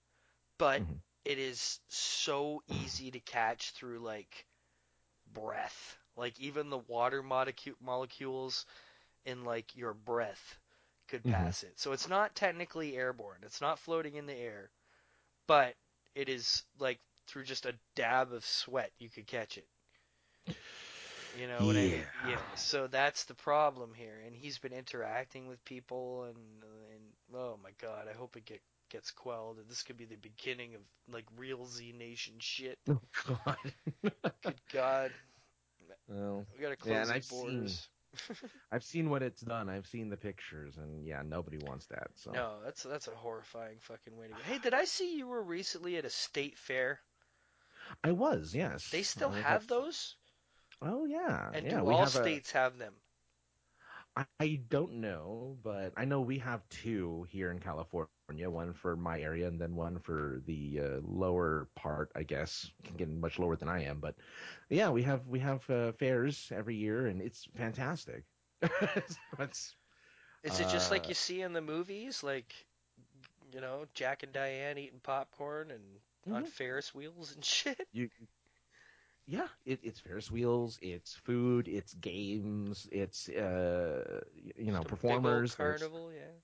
but 0.58 0.82
Mhm. 0.82 1.00
it 1.24 1.38
is 1.38 1.80
so 1.88 2.62
easy 2.68 3.10
to 3.12 3.20
catch 3.20 3.70
through 3.72 4.00
like 4.00 4.46
breath. 5.32 5.98
Like 6.16 6.38
even 6.40 6.70
the 6.70 6.78
water 6.78 7.22
molecu- 7.22 7.80
molecules 7.80 8.66
in 9.24 9.44
like 9.44 9.76
your 9.76 9.94
breath 9.94 10.59
could 11.10 11.26
Mhm. 11.26 11.26
pass 11.26 11.64
it. 11.64 11.78
So 11.78 11.92
it's 11.92 12.08
not 12.08 12.34
technically 12.36 12.96
airborne. 12.96 13.40
It's 13.44 13.60
not 13.60 13.78
floating 13.80 14.16
in 14.16 14.26
the 14.26 14.36
air, 14.36 14.70
but 15.46 15.74
it 16.14 16.28
is 16.28 16.64
like 16.78 17.00
through 17.28 17.44
just 17.44 17.66
a 17.66 17.74
dab 17.96 18.32
of 18.32 18.44
sweat 18.46 18.92
you 18.98 19.10
could 19.10 19.26
catch 19.26 19.58
it. 19.58 19.68
You 21.32 21.48
know 21.48 21.66
what 21.66 21.76
I 21.76 21.84
mean? 21.84 22.08
Yeah. 22.14 22.40
Yeah. 22.44 22.54
So 22.56 22.86
that's 22.88 23.24
the 23.24 23.34
problem 23.34 23.94
here, 23.94 24.20
and 24.26 24.34
he's 24.34 24.58
been 24.58 24.72
interacting 24.72 25.46
with 25.48 25.64
people, 25.64 26.24
and 26.24 26.36
and 26.94 27.02
oh 27.34 27.58
my 27.62 27.70
god, 27.80 28.08
I 28.08 28.14
hope 28.16 28.36
it 28.36 28.44
get 28.46 28.62
gets 28.90 29.10
quelled, 29.12 29.58
and 29.58 29.68
this 29.68 29.82
could 29.84 29.96
be 29.96 30.06
the 30.06 30.16
beginning 30.16 30.74
of 30.74 30.82
like 31.12 31.26
real 31.36 31.66
Z 31.66 31.92
Nation 31.96 32.34
shit. 32.40 32.78
Oh 32.88 33.00
God. 33.26 33.74
Good 34.42 34.60
God, 34.72 35.12
well, 36.08 36.46
we 36.52 36.60
gotta 36.60 36.76
close 36.76 37.10
yeah, 37.10 37.12
the 37.12 37.14
I've 37.16 37.24
seen. 37.24 37.78
I've 38.72 38.84
seen 38.84 39.10
what 39.10 39.22
it's 39.22 39.40
done. 39.40 39.68
I've 39.68 39.86
seen 39.86 40.08
the 40.10 40.16
pictures, 40.16 40.76
and 40.78 41.04
yeah, 41.06 41.22
nobody 41.22 41.58
wants 41.58 41.86
that. 41.86 42.10
So 42.16 42.32
No, 42.32 42.60
that's 42.62 42.82
that's 42.82 43.08
a 43.08 43.14
horrifying 43.14 43.78
fucking 43.78 44.16
way 44.16 44.28
to 44.28 44.34
go. 44.34 44.42
Hey, 44.42 44.58
did 44.58 44.72
I 44.72 44.84
see 44.86 45.16
you 45.16 45.26
were 45.28 45.42
recently 45.42 45.96
at 45.98 46.04
a 46.06 46.10
state 46.10 46.56
fair? 46.58 47.00
I 48.04 48.12
was, 48.12 48.54
yes. 48.54 48.90
They 48.90 49.02
still 49.02 49.30
I 49.30 49.40
have 49.42 49.66
those, 49.68 50.16
Oh 50.82 51.04
yeah, 51.06 51.52
and 51.52 51.68
yeah. 51.68 51.82
do 51.82 51.88
all 51.88 52.06
have 52.06 52.08
states 52.08 52.50
have 52.52 52.78
them? 52.78 52.94
I 54.38 54.60
don't 54.68 55.00
know, 55.00 55.58
but 55.62 55.92
I 55.96 56.04
know 56.04 56.20
we 56.20 56.38
have 56.38 56.68
two 56.68 57.26
here 57.30 57.50
in 57.50 57.58
California. 57.58 58.08
One 58.38 58.60
for 58.60 58.82
my 58.82 59.08
area, 59.08 59.36
and 59.36 59.48
then 59.48 59.62
one 59.62 59.88
for 59.88 60.34
the 60.44 60.72
uh, 60.74 60.86
lower 61.02 61.68
part. 61.74 62.10
I 62.14 62.22
guess 62.22 62.70
getting 62.96 63.20
much 63.20 63.38
lower 63.38 63.56
than 63.56 63.68
I 63.68 63.82
am, 63.84 63.98
but 64.00 64.14
yeah, 64.68 64.88
we 64.90 65.02
have 65.02 65.26
we 65.26 65.38
have 65.40 65.68
uh, 65.68 65.92
fairs 65.92 66.50
every 66.54 66.74
year, 66.76 67.06
and 67.06 67.20
it's 67.20 67.46
fantastic. 67.56 68.24
it's, 69.38 69.76
Is 70.42 70.58
it 70.60 70.66
just 70.66 70.90
like 70.90 71.06
uh, 71.06 71.08
you 71.08 71.14
see 71.14 71.40
in 71.42 71.52
the 71.52 71.60
movies, 71.60 72.22
like 72.22 72.66
you 73.52 73.60
know 73.60 73.86
Jack 73.94 74.22
and 74.22 74.32
Diane 74.32 74.78
eating 74.78 75.00
popcorn 75.00 75.70
and 75.70 76.00
on 76.30 76.44
Mhm. 76.44 76.46
Ferris 76.46 76.94
wheels 76.94 77.32
and 77.34 77.44
shit? 77.44 77.88
you 77.92 78.08
yeah 79.26 79.46
it, 79.64 79.78
it's 79.82 80.00
ferris 80.00 80.30
wheels 80.30 80.78
it's 80.82 81.14
food 81.14 81.68
it's 81.68 81.94
games 81.94 82.88
it's 82.92 83.28
uh 83.28 84.20
you 84.56 84.72
know 84.72 84.82
Just 84.82 84.86
a 84.86 84.90
big 85.06 85.24
old 85.24 85.48
performers 85.48 85.56
carnival, 85.56 86.12
yeah. 86.12 86.40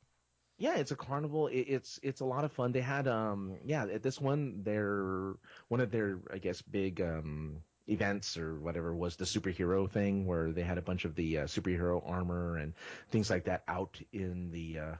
Yeah 0.59 0.77
it's 0.77 0.91
a 0.93 0.97
carnival. 0.97 1.49
It, 1.49 1.67
it's 1.69 1.99
it's 2.03 2.21
a 2.21 2.25
lot 2.25 2.45
of 2.45 2.53
fun. 2.53 2.73
They 2.73 2.81
had 2.81 3.07
um 3.09 3.57
yeah 3.65 3.85
at 3.85 4.03
this 4.03 4.21
one 4.21 4.63
their 4.63 5.35
one 5.69 5.81
of 5.81 5.91
their 5.91 6.19
i 6.33 6.39
guess 6.39 6.63
big 6.63 7.01
um 7.01 7.63
events 7.89 8.37
or 8.37 8.59
whatever 8.61 8.95
was 8.95 9.17
the 9.17 9.25
superhero 9.25 9.91
thing 9.91 10.27
where 10.27 10.53
they 10.53 10.63
had 10.63 10.79
a 10.79 10.83
bunch 10.83 11.05
of 11.05 11.15
the 11.15 11.39
uh, 11.39 11.45
superhero 11.45 12.03
armor 12.09 12.57
and 12.57 12.75
things 13.11 13.31
like 13.31 13.45
that 13.45 13.63
out 13.69 14.01
in 14.13 14.51
the 14.51 14.79
uh 14.79 14.95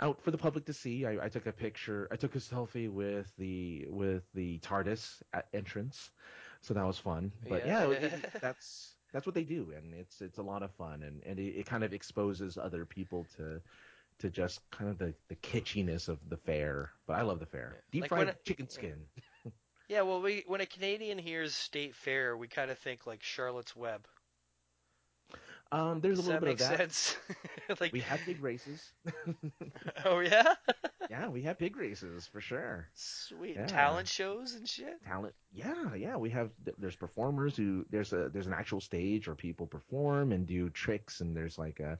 out 0.00 0.20
for 0.22 0.30
the 0.30 0.38
public 0.38 0.64
to 0.66 0.72
see. 0.72 1.04
I, 1.06 1.26
I 1.26 1.28
took 1.28 1.46
a 1.46 1.52
picture 1.52 2.08
i 2.10 2.16
took 2.16 2.34
a 2.34 2.38
selfie 2.38 2.90
with 2.90 3.30
the 3.36 3.86
with 3.90 4.22
the 4.34 4.58
tardis 4.60 5.22
at 5.32 5.46
entrance. 5.52 6.10
So 6.62 6.74
that 6.74 6.84
was 6.86 6.98
fun. 6.98 7.32
But 7.48 7.64
yeah, 7.66 7.84
Yeah. 7.84 7.90
it- 7.90 8.02
it- 8.04 8.40
that's 8.40 8.94
that's 9.12 9.26
what 9.26 9.34
they 9.34 9.44
do 9.44 9.72
and 9.76 9.94
it's 9.94 10.20
it's 10.20 10.38
a 10.38 10.42
lot 10.42 10.62
of 10.62 10.70
fun 10.72 11.02
and 11.02 11.22
and 11.24 11.38
it, 11.38 11.56
it 11.60 11.66
kind 11.66 11.82
of 11.84 11.92
exposes 11.92 12.56
other 12.58 12.84
people 12.84 13.26
to 13.36 13.60
to 14.20 14.30
just 14.30 14.60
kind 14.70 14.90
of 14.90 14.98
the, 14.98 15.14
the 15.28 15.34
kitschiness 15.36 16.08
of 16.08 16.18
the 16.28 16.36
fair. 16.36 16.90
But 17.06 17.14
I 17.16 17.22
love 17.22 17.40
the 17.40 17.46
fair. 17.46 17.76
Deep 17.92 18.02
Like 18.02 18.08
fried 18.08 18.28
it- 18.28 18.44
chicken 18.44 18.68
skin. 18.68 18.96
Yeah, 19.88 20.02
well, 20.02 20.22
we 20.22 20.44
when 20.46 20.60
a 20.60 20.66
Canadian 20.66 21.18
hears 21.18 21.52
state 21.52 21.96
fair, 21.96 22.36
we 22.36 22.46
kind 22.46 22.70
of 22.70 22.78
think 22.78 23.08
like 23.08 23.24
Charlotte's 23.24 23.74
Web. 23.74 24.06
Um, 25.72 26.00
there's 26.00 26.18
Does 26.18 26.26
a 26.26 26.30
little 26.32 26.46
bit 26.46 26.52
of 26.54 26.58
that. 26.68 26.78
sense? 26.78 27.16
like, 27.80 27.92
We 27.92 28.00
have 28.00 28.18
big 28.26 28.40
races. 28.42 28.92
oh 30.04 30.18
yeah, 30.20 30.54
yeah, 31.08 31.28
we 31.28 31.42
have 31.42 31.58
big 31.58 31.76
races 31.76 32.28
for 32.32 32.40
sure. 32.40 32.88
sweet 32.94 33.54
Yeah. 33.56 33.66
talent 33.66 34.08
shows 34.08 34.54
and 34.54 34.68
shit. 34.68 35.02
Talent. 35.04 35.34
Yeah, 35.52 35.94
yeah. 35.96 36.16
We 36.16 36.30
have 36.30 36.50
there's 36.78 36.96
performers 36.96 37.56
who 37.56 37.84
there's 37.90 38.12
a 38.12 38.28
there's 38.28 38.48
an 38.48 38.52
actual 38.52 38.80
stage 38.80 39.28
where 39.28 39.36
people 39.36 39.66
perform 39.66 40.32
and 40.32 40.46
do 40.46 40.70
tricks 40.70 41.20
and 41.20 41.36
there's 41.36 41.56
like 41.58 41.78
a 41.80 41.98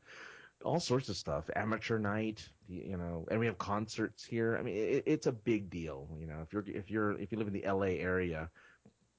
all 0.65 0.81
sorts 0.81 1.09
of 1.09 1.17
stuff. 1.17 1.49
Amateur 1.57 1.99
night, 1.99 2.49
you 2.69 2.97
know, 2.97 3.27
and 3.31 3.41
we 3.41 3.47
have 3.47 3.59
concerts 3.59 4.25
here. 4.25 4.57
I 4.59 4.63
mean, 4.63 4.77
it, 4.77 5.03
it's 5.07 5.27
a 5.27 5.33
big 5.33 5.71
deal. 5.71 6.09
You 6.19 6.27
know, 6.27 6.37
if 6.43 6.53
you're 6.53 6.65
if 6.67 6.91
you're 6.91 7.13
if 7.19 7.33
you 7.33 7.39
live 7.39 7.47
in 7.47 7.53
the 7.53 7.65
L.A. 7.65 7.99
area, 7.99 8.51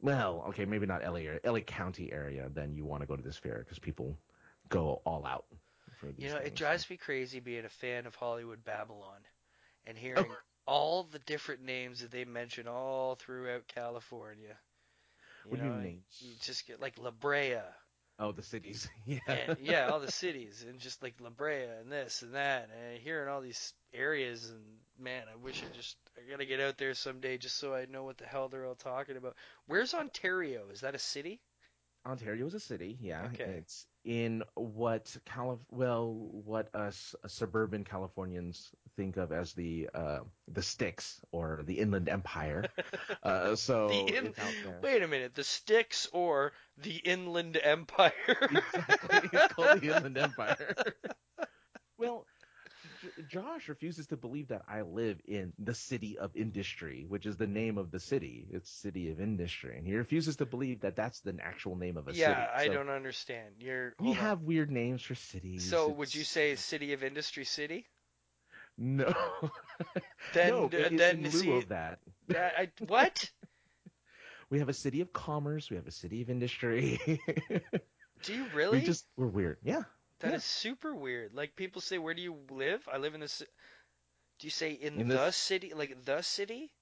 well, 0.01 0.45
okay, 0.49 0.65
maybe 0.65 0.85
not 0.85 1.03
L.A. 1.03 1.21
area, 1.21 1.39
L.A. 1.43 1.61
County 1.61 2.11
area, 2.11 2.49
then 2.53 2.73
you 2.73 2.85
want 2.85 3.01
to 3.01 3.07
go 3.07 3.15
to 3.15 3.23
this 3.23 3.37
fair 3.37 3.59
because 3.59 3.79
people 3.79 4.17
go 4.69 5.01
all 5.05 5.25
out. 5.25 5.45
You 6.17 6.29
know, 6.29 6.37
it 6.37 6.55
drives 6.55 6.89
me 6.89 6.97
crazy 6.97 7.39
being 7.39 7.65
a 7.65 7.69
fan 7.69 8.07
of 8.07 8.15
Hollywood 8.15 8.63
Babylon 8.63 9.19
and 9.85 9.95
hearing 9.95 10.25
oh. 10.27 10.35
all 10.65 11.03
the 11.03 11.19
different 11.19 11.63
names 11.63 12.01
that 12.01 12.11
they 12.11 12.25
mention 12.25 12.67
all 12.67 13.15
throughout 13.15 13.67
California. 13.67 14.57
You 15.45 15.51
What 15.51 15.59
do 15.59 15.65
you 15.67 15.73
mean? 15.73 16.01
You 16.19 16.33
just 16.41 16.67
get 16.67 16.81
like 16.81 16.97
La 16.97 17.11
Brea. 17.11 17.59
Oh, 18.19 18.31
the 18.31 18.43
cities. 18.43 18.87
yeah. 19.05 19.19
and 19.27 19.57
yeah, 19.61 19.89
all 19.89 19.99
the 19.99 20.11
cities 20.11 20.65
and 20.67 20.79
just 20.79 21.01
like 21.01 21.15
La 21.19 21.29
Brea 21.29 21.65
and 21.79 21.91
this 21.91 22.21
and 22.21 22.35
that 22.35 22.69
and 22.71 22.99
hearing 22.99 23.29
all 23.29 23.41
these 23.41 23.73
areas 23.93 24.49
and 24.49 24.61
man, 24.99 25.23
I 25.31 25.35
wish 25.37 25.63
I 25.63 25.75
just 25.75 25.97
I 26.17 26.29
gotta 26.29 26.45
get 26.45 26.59
out 26.59 26.77
there 26.77 26.93
someday 26.93 27.37
just 27.37 27.57
so 27.57 27.73
I 27.73 27.85
know 27.85 28.03
what 28.03 28.17
the 28.17 28.25
hell 28.25 28.49
they're 28.49 28.65
all 28.65 28.75
talking 28.75 29.17
about. 29.17 29.35
Where's 29.67 29.93
Ontario? 29.93 30.69
Is 30.71 30.81
that 30.81 30.95
a 30.95 30.99
city? 30.99 31.41
Ontario 32.05 32.47
is 32.47 32.53
a 32.55 32.59
city, 32.59 32.97
yeah. 32.99 33.27
Okay. 33.33 33.43
It's 33.43 33.85
in 34.03 34.43
what 34.55 35.15
Calif- 35.25 35.59
well, 35.69 36.13
what 36.13 36.73
us 36.73 37.13
uh, 37.23 37.27
suburban 37.27 37.83
Californians 37.83 38.71
think 38.95 39.17
of 39.17 39.31
as 39.31 39.53
the 39.53 39.89
uh, 39.93 40.19
the 40.47 40.61
sticks 40.61 41.19
or 41.31 41.61
the 41.65 41.75
Inland 41.79 42.09
Empire. 42.09 42.65
uh, 43.23 43.55
so 43.55 43.87
the 43.89 44.17
in- 44.17 44.27
it's. 44.27 44.39
Wait 44.81 45.01
a 45.03 45.07
minute, 45.07 45.35
the 45.35 45.43
Sticks 45.43 46.07
or 46.13 46.53
the 46.77 46.95
Inland 46.97 47.57
Empire? 47.61 48.11
Exactly. 48.51 49.29
It's 49.33 49.53
called 49.53 49.81
the 49.81 49.95
Inland 49.95 50.17
Empire. 50.17 50.75
well, 51.97 52.25
J- 53.01 53.23
Josh 53.27 53.69
refuses 53.69 54.07
to 54.07 54.17
believe 54.17 54.47
that 54.49 54.63
I 54.67 54.81
live 54.81 55.19
in 55.25 55.53
the 55.59 55.73
city 55.73 56.17
of 56.17 56.35
industry, 56.35 57.05
which 57.07 57.25
is 57.25 57.37
the 57.37 57.47
name 57.47 57.77
of 57.77 57.91
the 57.91 57.99
city. 57.99 58.47
It's 58.51 58.69
city 58.69 59.09
of 59.11 59.19
industry, 59.21 59.77
and 59.77 59.85
he 59.85 59.95
refuses 59.95 60.35
to 60.37 60.45
believe 60.45 60.81
that 60.81 60.95
that's 60.95 61.19
the 61.21 61.35
actual 61.41 61.75
name 61.75 61.97
of 61.97 62.07
a 62.07 62.13
yeah, 62.13 62.27
city. 62.27 62.47
I 62.55 62.65
So 62.67 62.73
don't 62.73 62.89
understand. 62.89 63.55
You're 63.59 63.93
We 63.99 64.09
on. 64.09 64.15
have 64.15 64.41
weird 64.41 64.71
names 64.71 65.01
for 65.03 65.15
cities. 65.15 65.69
So 65.69 65.89
would 65.89 66.13
you 66.13 66.23
say 66.23 66.55
City 66.55 66.93
of 66.93 67.03
Industry 67.03 67.45
City? 67.45 67.85
No. 68.83 69.13
Then 70.33 70.49
no, 70.49 70.69
it's 70.71 70.97
then 70.97 71.17
in 71.17 71.23
lieu 71.23 71.29
see 71.29 71.57
of 71.57 71.67
that. 71.69 71.99
that 72.29 72.53
I, 72.57 72.69
what? 72.87 73.29
We 74.49 74.59
have 74.59 74.69
a 74.69 74.73
city 74.73 74.99
of 74.99 75.13
commerce. 75.13 75.69
We 75.69 75.77
have 75.77 75.87
a 75.87 75.91
city 75.91 76.21
of 76.21 76.29
industry. 76.29 76.99
Do 78.23 78.33
you 78.33 78.45
really? 78.53 78.79
we 78.79 78.85
just 78.85 79.05
we're 79.15 79.27
weird. 79.27 79.57
Yeah. 79.63 79.83
That 80.19 80.33
is 80.33 80.43
yeah. 80.43 80.71
super 80.71 80.93
weird. 80.93 81.33
Like 81.33 81.55
people 81.55 81.79
say, 81.81 81.99
where 81.99 82.13
do 82.13 82.21
you 82.21 82.35
live? 82.49 82.81
I 82.91 82.97
live 82.97 83.13
in 83.13 83.21
this. 83.21 83.39
Do 83.39 84.47
you 84.47 84.51
say 84.51 84.71
in, 84.73 84.99
In 84.99 85.07
the 85.07 85.15
this- 85.15 85.35
city, 85.37 85.73
like 85.73 86.03
the 86.03 86.21
city? 86.21 86.73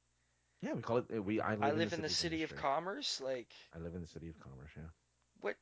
Yeah, 0.61 0.73
we 0.73 0.81
call 0.81 0.97
it. 0.97 1.23
We 1.23 1.39
I 1.39 1.51
live, 1.51 1.63
I 1.63 1.69
in, 1.69 1.77
the 1.77 1.95
in 1.95 2.01
the 2.01 2.09
city 2.09 2.43
of 2.43 2.55
commerce. 2.55 3.21
Like 3.23 3.51
I 3.75 3.79
live 3.79 3.93
in 3.93 4.01
the 4.01 4.07
city 4.07 4.29
of 4.29 4.39
commerce. 4.39 4.71
Yeah. 4.75 4.83
what? 5.41 5.55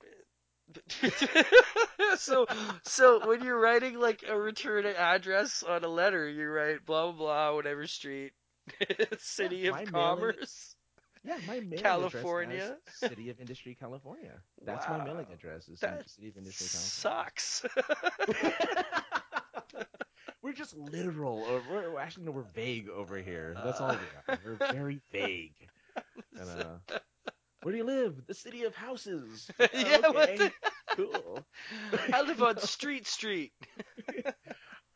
so, 2.18 2.46
so 2.84 3.28
when 3.28 3.44
you're 3.44 3.60
writing 3.60 4.00
like 4.00 4.24
a 4.28 4.38
return 4.38 4.86
address 4.86 5.64
on 5.64 5.84
a 5.84 5.88
letter, 5.88 6.28
you 6.30 6.48
write 6.50 6.86
blah 6.86 7.12
blah 7.12 7.18
blah, 7.18 7.56
whatever 7.56 7.88
street, 7.88 8.34
city 9.20 9.70
my 9.70 9.82
of 9.82 9.92
mailing- 9.92 9.92
commerce. 9.92 10.76
Yeah, 11.24 11.38
my 11.48 11.60
mailing 11.60 11.80
California. 11.80 12.64
address 12.64 12.78
City 13.12 13.30
of 13.30 13.40
Industry, 13.42 13.76
California. 13.78 14.34
That's 14.64 14.88
my 14.88 15.04
mailing 15.04 15.26
address. 15.34 15.68
Is 15.68 15.80
That 15.82 16.10
City 16.10 16.30
of 16.30 16.38
Industry, 16.38 16.68
Sucks. 16.68 17.66
We're 20.42 20.54
just 20.54 20.78
literal. 20.78 21.40
Or 21.50 21.62
we're- 21.70 21.98
actually 22.00 22.26
no, 22.26 22.32
we're 22.32 22.44
vague 22.54 22.88
over 22.90 23.18
here. 23.18 23.56
That's 23.64 23.82
all 23.82 23.90
we 23.90 24.34
are. 24.34 24.40
We're 24.46 24.72
very 24.72 25.02
vague. 25.12 25.56
And, 26.40 26.50
uh, 26.50 27.00
where 27.62 27.72
do 27.72 27.78
you 27.78 27.84
live? 27.86 28.26
The 28.28 28.34
city 28.34 28.64
of 28.64 28.76
houses. 28.76 29.50
yeah, 29.74 30.00
what 30.12 30.30
okay, 30.30 30.38
the- 30.38 30.54
cool. 30.96 31.46
I 32.14 32.22
live 32.22 32.42
on 32.42 32.58
Street 32.62 33.08
Street. 33.08 33.54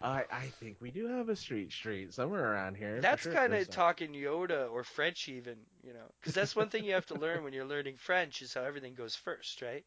I 0.02 0.26
I 0.32 0.48
think 0.60 0.78
we 0.82 0.92
do 0.92 1.08
have 1.08 1.30
a 1.30 1.36
street 1.36 1.72
street 1.72 2.14
somewhere 2.14 2.52
around 2.54 2.76
here. 2.76 3.02
That's 3.02 3.24
sure. 3.24 3.34
kind 3.34 3.54
of 3.54 3.70
talking 3.70 4.14
Yoda 4.14 4.70
or 4.72 4.84
French, 4.84 5.28
even, 5.30 5.58
you 5.84 5.94
know, 5.94 6.12
because 6.20 6.34
that's 6.34 6.56
one 6.56 6.70
thing 6.70 6.84
you 6.86 6.94
have 6.94 7.06
to 7.08 7.16
learn 7.16 7.44
when 7.44 7.54
you're 7.54 7.66
learning 7.66 7.98
French 7.98 8.42
is 8.42 8.54
how 8.54 8.64
everything 8.64 8.96
goes 8.96 9.16
first, 9.16 9.62
right? 9.62 9.86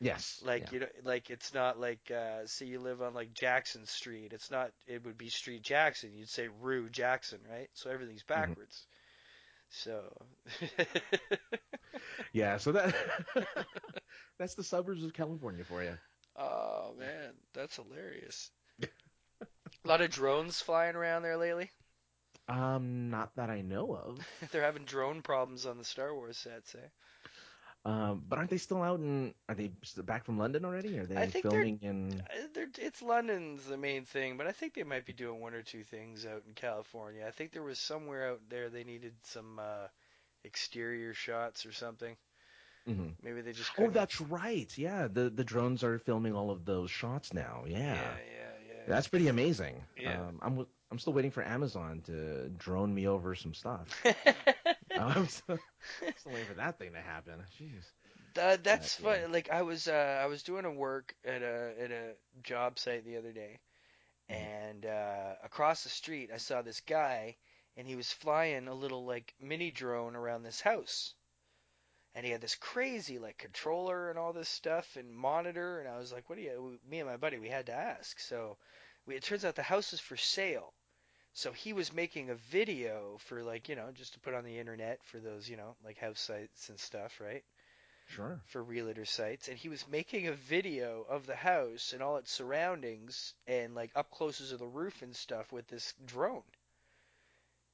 Yes. 0.00 0.40
Like 0.44 0.64
yeah. 0.64 0.68
you 0.72 0.80
know, 0.80 0.86
like 1.04 1.30
it's 1.30 1.54
not 1.54 1.78
like 1.80 2.10
uh, 2.10 2.46
say 2.46 2.66
you 2.66 2.80
live 2.80 3.00
on 3.02 3.14
like 3.14 3.32
Jackson 3.34 3.86
Street. 3.86 4.32
It's 4.32 4.50
not. 4.50 4.72
It 4.86 5.04
would 5.04 5.16
be 5.18 5.28
Street 5.30 5.62
Jackson. 5.62 6.12
You'd 6.14 6.28
say 6.28 6.48
Rue 6.60 6.88
Jackson, 6.90 7.40
right? 7.50 7.68
So 7.74 7.90
everything's 7.90 8.24
Mm-hmm. 8.36 8.52
backwards. 8.52 8.86
So 9.82 10.02
Yeah, 12.32 12.56
so 12.56 12.72
that 12.72 12.94
that's 14.38 14.54
the 14.54 14.64
suburbs 14.64 15.04
of 15.04 15.12
California 15.12 15.64
for 15.64 15.82
you. 15.82 15.96
Oh 16.36 16.94
man, 16.98 17.32
that's 17.52 17.76
hilarious. 17.76 18.50
A 19.84 19.88
lot 19.88 20.00
of 20.00 20.10
drones 20.10 20.60
flying 20.60 20.96
around 20.96 21.22
there 21.22 21.36
lately. 21.36 21.70
Um, 22.48 23.10
not 23.10 23.34
that 23.36 23.50
I 23.50 23.62
know 23.62 23.94
of. 23.96 24.18
They're 24.50 24.62
having 24.62 24.84
drone 24.84 25.22
problems 25.22 25.66
on 25.66 25.78
the 25.78 25.84
Star 25.84 26.14
Wars 26.14 26.36
sets, 26.38 26.74
eh? 26.74 26.88
Um, 27.86 28.22
but 28.26 28.38
aren't 28.38 28.48
they 28.50 28.56
still 28.56 28.82
out 28.82 28.98
in? 29.00 29.34
Are 29.48 29.54
they 29.54 29.70
back 30.04 30.24
from 30.24 30.38
London 30.38 30.64
already? 30.64 30.96
Are 30.98 31.04
they 31.04 31.16
I 31.16 31.26
think 31.26 31.42
they're- 31.42 31.50
filming 31.52 31.78
in? 31.82 32.20
Uh, 32.20 32.46
They're, 32.54 32.68
it's 32.78 33.02
London's 33.02 33.66
the 33.66 33.76
main 33.76 34.04
thing, 34.06 34.38
but 34.38 34.46
I 34.46 34.52
think 34.52 34.72
they 34.74 34.84
might 34.84 35.04
be 35.04 35.12
doing 35.12 35.38
one 35.40 35.52
or 35.52 35.62
two 35.62 35.84
things 35.84 36.24
out 36.24 36.44
in 36.48 36.54
California. 36.54 37.24
I 37.28 37.30
think 37.30 37.52
there 37.52 37.62
was 37.62 37.78
somewhere 37.78 38.30
out 38.30 38.40
there 38.48 38.70
they 38.70 38.84
needed 38.84 39.12
some 39.24 39.58
uh, 39.58 39.88
exterior 40.44 41.12
shots 41.12 41.66
or 41.66 41.72
something. 41.72 42.16
Mhm. 42.88 43.12
Maybe 43.22 43.40
they 43.42 43.52
just. 43.52 43.70
Oh, 43.72 43.76
couldn't- 43.76 43.92
that's 43.94 44.18
right. 44.20 44.72
Yeah, 44.78 45.08
the 45.08 45.28
the 45.30 45.44
drones 45.44 45.84
are 45.84 45.98
filming 45.98 46.34
all 46.34 46.50
of 46.50 46.64
those 46.64 46.90
shots 46.90 47.32
now. 47.34 47.64
Yeah, 47.66 47.78
Yeah, 47.78 47.94
yeah, 47.94 47.96
yeah. 48.68 48.74
that's 48.88 49.08
pretty 49.08 49.28
amazing. 49.28 49.82
Yeah. 50.00 50.20
Um, 50.22 50.38
I'm 50.42 50.66
I'm 50.90 50.98
still 50.98 51.12
waiting 51.12 51.30
for 51.30 51.42
Amazon 51.42 52.02
to 52.06 52.48
drone 52.50 52.94
me 52.94 53.06
over 53.08 53.34
some 53.34 53.52
stuff. 53.54 53.88
I'm 54.98 55.28
still, 55.28 55.58
still 56.16 56.32
waiting 56.32 56.48
for 56.48 56.54
that 56.54 56.78
thing 56.78 56.92
to 56.92 57.00
happen. 57.00 57.34
Jeez. 57.58 57.84
That, 58.34 58.64
that's 58.64 58.98
yeah. 59.00 59.22
fun. 59.22 59.32
Like 59.32 59.50
I 59.50 59.62
was, 59.62 59.88
uh, 59.88 60.20
I 60.22 60.26
was 60.26 60.42
doing 60.42 60.64
a 60.64 60.72
work 60.72 61.14
at 61.24 61.42
a 61.42 61.72
at 61.80 61.90
a 61.90 62.14
job 62.42 62.78
site 62.78 63.04
the 63.04 63.16
other 63.16 63.32
day, 63.32 63.60
and 64.28 64.84
uh, 64.86 65.34
across 65.44 65.84
the 65.84 65.88
street 65.88 66.30
I 66.34 66.38
saw 66.38 66.62
this 66.62 66.80
guy, 66.80 67.36
and 67.76 67.86
he 67.86 67.96
was 67.96 68.10
flying 68.12 68.68
a 68.68 68.74
little 68.74 69.04
like 69.04 69.34
mini 69.40 69.70
drone 69.70 70.16
around 70.16 70.42
this 70.42 70.60
house, 70.60 71.14
and 72.14 72.24
he 72.26 72.32
had 72.32 72.40
this 72.40 72.56
crazy 72.56 73.18
like 73.18 73.38
controller 73.38 74.10
and 74.10 74.18
all 74.18 74.32
this 74.32 74.48
stuff 74.48 74.96
and 74.96 75.12
monitor, 75.14 75.80
and 75.80 75.88
I 75.88 75.98
was 75.98 76.12
like, 76.12 76.28
what 76.28 76.36
do 76.36 76.42
you? 76.42 76.78
Me 76.88 77.00
and 77.00 77.08
my 77.08 77.16
buddy, 77.16 77.38
we 77.38 77.48
had 77.48 77.66
to 77.66 77.74
ask. 77.74 78.18
So, 78.18 78.56
we, 79.06 79.14
it 79.14 79.22
turns 79.22 79.44
out 79.44 79.54
the 79.54 79.62
house 79.62 79.92
is 79.92 80.00
for 80.00 80.16
sale. 80.16 80.72
So 81.34 81.52
he 81.52 81.72
was 81.72 81.92
making 81.92 82.30
a 82.30 82.34
video 82.34 83.18
for 83.18 83.42
like 83.42 83.68
you 83.68 83.76
know 83.76 83.90
just 83.92 84.14
to 84.14 84.20
put 84.20 84.34
on 84.34 84.44
the 84.44 84.58
internet 84.58 85.04
for 85.04 85.18
those 85.18 85.48
you 85.48 85.56
know 85.56 85.76
like 85.84 85.98
house 85.98 86.20
sites 86.20 86.68
and 86.70 86.80
stuff, 86.80 87.20
right? 87.20 87.44
Sure. 88.06 88.40
for 88.44 88.62
realtor 88.62 89.06
sites 89.06 89.48
and 89.48 89.56
he 89.56 89.68
was 89.68 89.88
making 89.88 90.26
a 90.28 90.32
video 90.32 91.06
of 91.08 91.26
the 91.26 91.34
house 91.34 91.92
and 91.92 92.02
all 92.02 92.18
its 92.18 92.30
surroundings 92.30 93.34
and 93.46 93.74
like 93.74 93.90
up 93.96 94.10
closes 94.10 94.52
of 94.52 94.58
the 94.58 94.66
roof 94.66 95.02
and 95.02 95.16
stuff 95.16 95.50
with 95.50 95.66
this 95.68 95.94
drone 96.04 96.42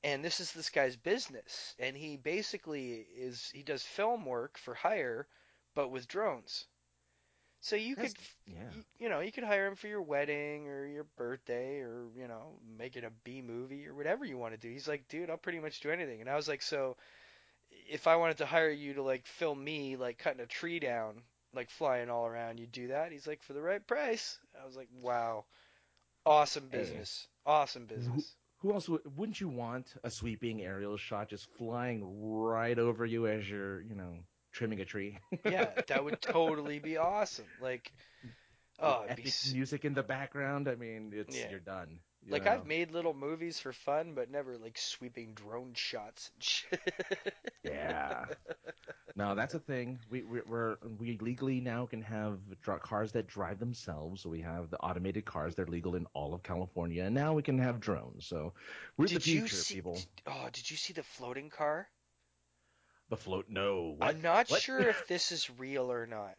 and 0.03 0.25
this 0.25 0.41
is 0.41 0.53
this 0.53 0.71
guy's 0.71 0.97
business 0.97 1.75
and 1.79 1.97
he 1.97 2.17
basically 2.17 3.07
is 3.17 3.51
he 3.53 3.63
does 3.63 3.83
film 3.83 4.25
work 4.25 4.57
for 4.57 4.73
hire 4.73 5.27
but 5.75 5.91
with 5.91 6.09
drones 6.09 6.67
so 7.61 7.77
you 7.77 7.95
That's- 7.95 8.13
could 8.15 8.23
yeah. 8.55 8.71
you, 8.75 8.85
you 8.99 9.09
know 9.09 9.21
you 9.21 9.33
could 9.33 9.45
hire 9.45 9.67
him 9.67 9.77
for 9.77 9.87
your 9.89 10.03
wedding 10.03 10.69
or 10.69 10.87
your 10.87 11.05
birthday 11.17 11.81
or 11.81 12.07
you 12.17 12.27
know 12.29 12.59
make 12.79 12.97
it 12.97 13.05
a 13.05 13.11
b 13.25 13.43
movie 13.43 13.87
or 13.87 13.95
whatever 13.95 14.25
you 14.25 14.39
want 14.39 14.55
to 14.55 14.59
do 14.59 14.69
he's 14.71 14.89
like 14.89 15.07
dude 15.09 15.31
i'll 15.31 15.37
pretty 15.37 15.61
much 15.61 15.81
do 15.81 15.91
anything 15.91 16.21
and 16.21 16.29
i 16.31 16.37
was 16.37 16.49
like 16.49 16.63
so 16.63 16.97
if 17.89 18.07
I 18.07 18.17
wanted 18.17 18.39
to 18.39 18.47
hire 18.47 18.71
you 18.71 18.95
to 18.95 19.03
like 19.03 19.27
film 19.27 19.63
me 19.63 19.97
like 19.97 20.19
cutting 20.19 20.41
a 20.41 20.47
tree 20.47 20.81
down, 20.81 21.23
like 21.55 21.71
flying 21.71 22.11
all 22.11 22.27
around, 22.27 22.59
you'd 22.59 22.73
do 22.73 22.89
that? 22.89 23.13
He's 23.13 23.27
like, 23.27 23.43
for 23.43 23.53
the 23.53 23.63
right 23.63 23.85
price. 23.87 24.39
I 24.61 24.67
was 24.67 24.77
like, 24.77 24.89
wow, 25.03 25.45
awesome 26.27 26.69
Hey. 26.71 26.79
business, 26.79 27.27
awesome 27.47 27.87
business. 27.87 28.35
Who 28.59 28.73
else 28.75 28.89
would, 28.89 29.01
wouldn't 29.17 29.41
you 29.41 29.49
want 29.49 29.95
a 30.05 30.11
sweeping 30.11 30.63
aerial 30.63 30.97
shot 30.97 31.29
just 31.31 31.49
flying 31.59 32.03
right 32.21 32.79
over 32.79 33.07
you 33.07 33.27
as 33.27 33.49
you're, 33.49 33.81
you 33.83 33.95
know, 33.95 34.15
trimming 34.53 34.81
a 34.81 34.85
tree? 34.85 35.19
yeah, 35.45 35.71
that 35.89 36.05
would 36.05 36.21
totally 36.21 36.79
be 36.79 36.97
awesome. 36.97 37.47
Like, 37.61 37.93
oh, 38.79 39.05
be 39.17 39.31
music 39.53 39.85
in 39.85 39.95
the 39.95 40.03
background. 40.03 40.69
I 40.69 40.75
mean, 40.75 41.13
it's 41.15 41.37
Yeah. 41.37 41.51
you're 41.51 41.61
done. 41.61 41.99
you 42.25 42.33
like 42.33 42.45
know? 42.45 42.53
I've 42.53 42.67
made 42.67 42.91
little 42.91 43.15
movies 43.15 43.59
for 43.61 43.73
fun, 43.73 44.13
but 44.15 44.31
never 44.31 44.57
like 44.59 44.77
sweeping 44.79 45.33
drone 45.35 45.73
shots 45.75 46.31
and 46.35 46.43
shit. 46.45 46.81
Yeah. 47.63 48.25
No, 49.17 49.35
that's 49.35 49.53
a 49.55 49.59
thing. 49.59 49.99
We 50.11 50.23
we 50.23 50.41
we're, 50.47 50.77
we 50.99 51.19
legally 51.21 51.61
now 51.61 51.85
can 51.87 52.01
have 52.03 52.39
dr- 52.63 52.81
cars 52.81 53.13
that 53.13 53.27
drive 53.27 53.59
themselves. 53.59 54.23
So 54.23 54.31
we 54.31 54.41
have 54.41 54.71
the 54.71 54.79
automated 54.79 55.25
cars. 55.27 55.55
They're 55.55 55.67
legal 55.67 55.95
in 55.95 56.07
all 56.15 56.33
of 56.33 56.43
California, 56.43 57.05
and 57.05 57.15
now 57.15 57.35
we 57.35 57.43
can 57.43 57.59
have 57.59 57.81
drones. 57.81 58.25
So 58.27 58.55
we're 58.97 59.09
the 59.09 59.15
Did 59.15 59.27
you 59.27 59.41
future, 59.41 59.57
see? 59.57 59.75
people. 59.75 59.99
Oh, 60.27 60.49
did 60.53 60.71
you 60.71 60.77
see 60.77 60.95
the 60.95 61.03
floating 61.03 61.51
car? 61.51 61.87
The 63.11 63.17
float. 63.19 63.51
No. 63.51 63.91
What? 63.91 64.17
I'm 64.17 64.21
not 64.21 64.49
What? 64.49 64.65
sure 64.65 64.89
if 64.89 65.07
this 65.07 65.33
is 65.33 65.49
real 65.49 65.91
or 65.91 66.07
not, 66.07 66.39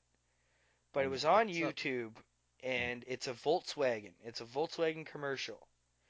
but 0.94 1.06
it 1.06 1.10
was 1.10 1.26
on 1.26 1.48
YouTube, 1.50 2.16
and 2.64 3.04
it's 3.08 3.28
a 3.28 3.34
Volkswagen. 3.34 4.14
It's 4.24 4.42
a 4.42 4.46
Volkswagen 4.46 5.06
commercial, 5.06 5.68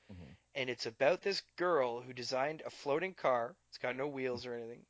Mhm. 0.09 0.35
and 0.55 0.69
it's 0.69 0.85
about 0.85 1.21
this 1.21 1.41
girl 1.57 2.01
who 2.01 2.13
designed 2.13 2.61
a 2.61 2.69
floating 2.69 3.13
car. 3.13 3.55
It's 3.69 3.77
got 3.77 3.95
no 3.95 4.07
wheels 4.07 4.45
or 4.45 4.55
anything, 4.55 4.85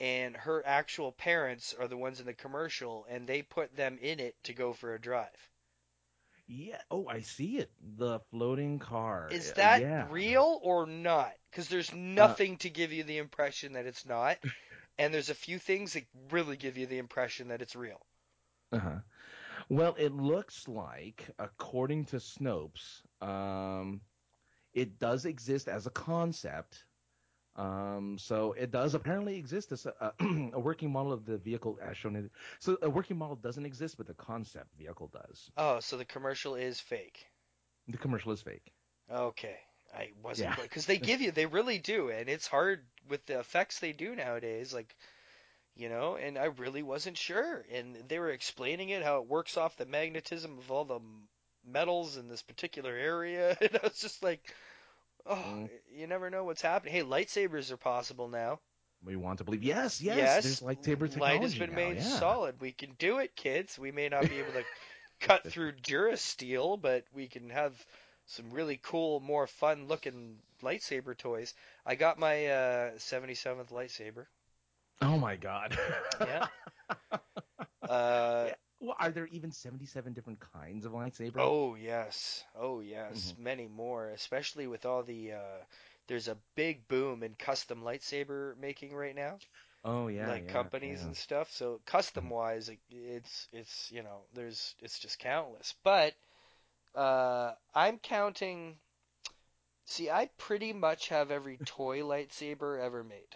and 0.00 0.36
her 0.36 0.64
actual 0.66 1.12
parents 1.12 1.74
are 1.74 1.88
the 1.88 1.96
ones 1.96 2.20
in 2.20 2.26
the 2.26 2.34
commercial, 2.34 3.04
and 3.06 3.26
they 3.28 3.42
put 3.42 3.76
them 3.76 3.98
in 3.98 4.20
it 4.20 4.36
to 4.44 4.54
go 4.54 4.72
for 4.72 4.94
a 4.94 5.00
drive. 5.00 5.50
Yeah. 6.46 6.80
Oh, 6.90 7.06
I 7.06 7.20
see 7.20 7.58
it. 7.58 7.70
The 7.80 8.20
floating 8.30 8.78
car. 8.78 9.30
Is 9.30 9.52
Uh, 9.54 9.54
that 9.54 9.86
yeah. 9.86 10.08
real 10.10 10.60
or 10.62 10.86
not? 10.86 11.32
Because 11.50 11.68
there's 11.68 11.92
nothing 11.94 12.58
to 12.58 12.70
give 12.70 12.92
you 12.92 13.04
the 13.04 13.18
impression 13.18 13.72
that 13.72 13.86
it's 13.86 14.04
not, 14.04 14.38
and 14.98 15.14
there's 15.14 15.30
a 15.30 15.34
few 15.34 15.58
things 15.58 15.92
that 15.92 16.04
really 16.30 16.56
give 16.56 16.76
you 16.76 16.86
the 16.86 16.98
impression 16.98 17.48
that 17.48 17.62
it's 17.62 17.76
real. 17.76 18.00
Uh-huh. 18.72 18.98
Well, 19.68 19.94
it 19.98 20.12
looks 20.12 20.66
like, 20.68 21.30
according 21.38 22.06
to 22.06 22.16
Snopes, 22.16 23.02
um, 23.20 24.00
it 24.74 24.98
does 24.98 25.24
exist 25.24 25.68
as 25.68 25.86
a 25.86 25.90
concept. 25.90 26.84
Um, 27.56 28.16
so 28.18 28.52
it 28.52 28.70
does 28.70 28.94
apparently 28.94 29.36
exist 29.36 29.72
as 29.72 29.86
a, 29.86 30.12
a 30.52 30.58
working 30.60 30.92
model 30.92 31.12
of 31.12 31.24
the 31.24 31.38
vehicle 31.38 31.78
as 31.82 31.96
shown 31.96 32.14
in. 32.14 32.30
So 32.60 32.78
a 32.82 32.88
working 32.88 33.18
model 33.18 33.36
doesn't 33.36 33.66
exist, 33.66 33.96
but 33.96 34.06
the 34.06 34.14
concept 34.14 34.68
vehicle 34.78 35.10
does. 35.12 35.50
Oh, 35.56 35.80
so 35.80 35.96
the 35.96 36.04
commercial 36.04 36.54
is 36.54 36.78
fake. 36.78 37.26
The 37.88 37.98
commercial 37.98 38.32
is 38.32 38.40
fake. 38.40 38.72
Okay, 39.10 39.56
I 39.94 40.12
wasn't 40.22 40.50
Yeah. 40.50 40.56
because 40.56 40.86
they 40.86 40.98
give 40.98 41.20
you, 41.20 41.30
they 41.32 41.46
really 41.46 41.78
do, 41.78 42.10
and 42.10 42.28
it's 42.28 42.46
hard 42.46 42.84
with 43.08 43.24
the 43.26 43.38
effects 43.40 43.78
they 43.80 43.92
do 43.92 44.14
nowadays. 44.14 44.72
Like, 44.72 44.94
you 45.76 45.88
know, 45.88 46.16
and 46.16 46.38
I 46.38 46.46
really 46.46 46.82
wasn't 46.82 47.16
sure, 47.18 47.64
and 47.72 47.96
they 48.08 48.18
were 48.18 48.30
explaining 48.30 48.90
it 48.90 49.02
how 49.02 49.18
it 49.20 49.28
works 49.28 49.56
off 49.56 49.76
the 49.76 49.86
magnetism 49.86 50.58
of 50.58 50.70
all 50.70 50.84
the 50.84 51.00
metals 51.64 52.16
in 52.16 52.28
this 52.28 52.42
particular 52.42 52.92
area, 52.94 53.56
and 53.62 53.76
I 53.76 53.80
was 53.82 54.00
just 54.00 54.22
like, 54.22 54.54
oh, 55.26 55.36
Mm. 55.36 55.70
you 55.90 56.06
never 56.06 56.30
know 56.30 56.44
what's 56.44 56.62
happening. 56.62 56.94
Hey, 56.94 57.02
lightsabers 57.02 57.70
are 57.70 57.76
possible 57.76 58.28
now. 58.28 58.60
We 59.04 59.16
want 59.16 59.38
to 59.38 59.44
believe. 59.44 59.62
Yes, 59.62 60.00
yes. 60.00 60.16
Yes, 60.16 60.42
There's 60.42 60.60
lightsaber 60.60 61.10
technology 61.10 61.20
light 61.20 61.40
has 61.42 61.54
been 61.54 61.70
now, 61.70 61.74
made 61.74 61.98
yeah. 61.98 62.02
solid. 62.02 62.60
We 62.60 62.72
can 62.72 62.92
do 62.98 63.18
it, 63.18 63.36
kids. 63.36 63.78
We 63.78 63.90
may 63.92 64.08
not 64.08 64.28
be 64.28 64.38
able 64.38 64.52
to 64.52 64.64
cut 65.20 65.46
through 65.46 65.72
Durasteel, 65.72 66.80
but 66.80 67.04
we 67.12 67.28
can 67.28 67.50
have 67.50 67.74
some 68.28 68.50
really 68.50 68.78
cool, 68.82 69.20
more 69.20 69.46
fun 69.46 69.88
looking 69.88 70.36
lightsaber 70.62 71.16
toys. 71.16 71.54
I 71.84 71.94
got 71.94 72.18
my 72.18 72.46
uh, 72.46 72.90
77th 72.98 73.70
lightsaber. 73.70 74.26
Oh 75.02 75.18
my 75.18 75.36
god. 75.36 75.76
Yeah. 76.20 76.46
Uh, 77.88 78.50
Well, 78.80 78.96
are 79.00 79.10
there 79.10 79.26
even 79.28 79.50
77 79.50 80.12
different 80.12 80.40
kinds 80.52 80.84
of 80.84 80.92
lightsaber? 80.92 81.36
Oh 81.38 81.74
yes, 81.74 82.44
oh 82.54 82.80
yes, 82.80 83.34
many 83.38 83.66
more. 83.66 84.10
Especially 84.10 84.66
with 84.66 84.84
all 84.84 85.02
the 85.02 85.32
uh, 85.32 85.64
there's 86.06 86.28
a 86.28 86.36
big 86.54 86.86
boom 86.86 87.22
in 87.22 87.34
custom 87.34 87.82
lightsaber 87.82 88.56
making 88.58 88.94
right 88.94 89.16
now. 89.16 89.38
Oh, 89.84 90.08
yeah, 90.08 90.28
like 90.28 90.46
yeah, 90.46 90.52
companies 90.52 91.00
yeah. 91.00 91.06
and 91.06 91.16
stuff. 91.16 91.50
So 91.50 91.80
custom 91.86 92.30
wise, 92.30 92.70
it's 92.90 93.48
it's 93.52 93.90
you 93.90 94.02
know 94.02 94.20
there's 94.34 94.74
it's 94.80 94.98
just 94.98 95.18
countless. 95.18 95.74
But 95.82 96.14
uh, 96.98 97.54
I'm 97.74 97.98
counting. 97.98 98.76
See, 99.86 100.10
I 100.10 100.28
pretty 100.36 100.72
much 100.72 101.08
have 101.08 101.30
every 101.30 101.58
toy 101.64 102.00
lightsaber 102.00 102.80
ever 102.80 103.04
made. 103.04 103.34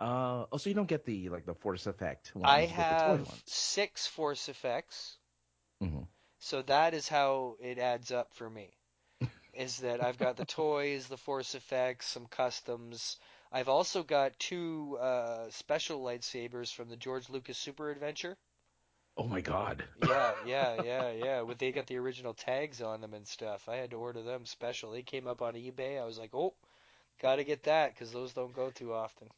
Uh, 0.00 0.46
oh, 0.52 0.56
so 0.56 0.70
you 0.70 0.74
don't 0.74 0.88
get 0.88 1.04
the 1.04 1.28
like 1.28 1.44
the 1.44 1.54
force 1.54 1.86
effect. 1.86 2.32
I 2.44 2.60
you 2.60 2.66
the 2.68 2.72
toy 2.72 2.76
have 2.76 3.42
six 3.46 4.06
force 4.06 4.48
effects. 4.48 5.18
Mm-hmm. 5.82 6.04
So 6.38 6.62
that 6.62 6.94
is 6.94 7.08
how 7.08 7.56
it 7.60 7.78
adds 7.78 8.12
up 8.12 8.32
for 8.34 8.48
me. 8.48 8.70
is 9.54 9.78
that 9.78 10.02
I've 10.02 10.18
got 10.18 10.36
the 10.36 10.44
toys, 10.44 11.08
the 11.08 11.16
force 11.16 11.56
effects, 11.56 12.06
some 12.06 12.26
customs. 12.26 13.16
I've 13.50 13.68
also 13.68 14.04
got 14.04 14.38
two 14.38 14.98
uh, 15.00 15.50
special 15.50 16.00
lightsabers 16.00 16.72
from 16.72 16.90
the 16.90 16.96
George 16.96 17.28
Lucas 17.28 17.58
Super 17.58 17.90
Adventure. 17.90 18.36
Oh 19.18 19.26
my 19.26 19.40
god. 19.40 19.84
Yeah, 20.08 20.32
yeah, 20.46 20.82
yeah, 20.82 21.10
yeah. 21.10 21.40
With 21.42 21.58
they 21.58 21.72
got 21.72 21.86
the 21.88 21.98
original 21.98 22.32
tags 22.32 22.80
on 22.80 23.00
them 23.00 23.12
and 23.14 23.26
stuff. 23.26 23.68
I 23.68 23.76
had 23.76 23.90
to 23.90 23.96
order 23.96 24.22
them 24.22 24.46
special. 24.46 24.92
They 24.92 25.02
came 25.02 25.26
up 25.26 25.42
on 25.42 25.54
eBay. 25.54 26.00
I 26.00 26.04
was 26.06 26.18
like, 26.18 26.30
oh, 26.32 26.54
gotta 27.20 27.44
get 27.44 27.64
that 27.64 27.92
because 27.92 28.12
those 28.12 28.32
don't 28.32 28.54
go 28.54 28.70
too 28.70 28.94
often. 28.94 29.28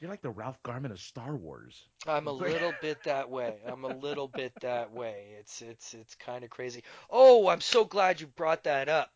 You're 0.00 0.10
like 0.10 0.22
the 0.22 0.30
Ralph 0.30 0.62
Garman 0.62 0.92
of 0.92 1.00
Star 1.00 1.34
Wars. 1.34 1.82
I'm 2.06 2.28
a 2.28 2.32
little 2.32 2.72
bit 2.80 3.02
that 3.04 3.28
way. 3.28 3.56
I'm 3.66 3.84
a 3.84 3.96
little 3.96 4.28
bit 4.28 4.52
that 4.60 4.92
way. 4.92 5.34
It's 5.40 5.60
it's 5.60 5.92
it's 5.92 6.14
kind 6.14 6.44
of 6.44 6.50
crazy. 6.50 6.82
Oh, 7.10 7.48
I'm 7.48 7.60
so 7.60 7.84
glad 7.84 8.20
you 8.20 8.28
brought 8.28 8.64
that 8.64 8.88
up. 8.88 9.10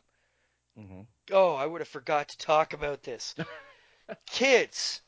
Mm-hmm. 0.77 1.01
Oh, 1.31 1.55
I 1.55 1.65
would 1.65 1.81
have 1.81 1.87
forgot 1.87 2.29
to 2.29 2.37
talk 2.37 2.73
about 2.73 3.03
this. 3.03 3.35
Kids, 4.25 5.01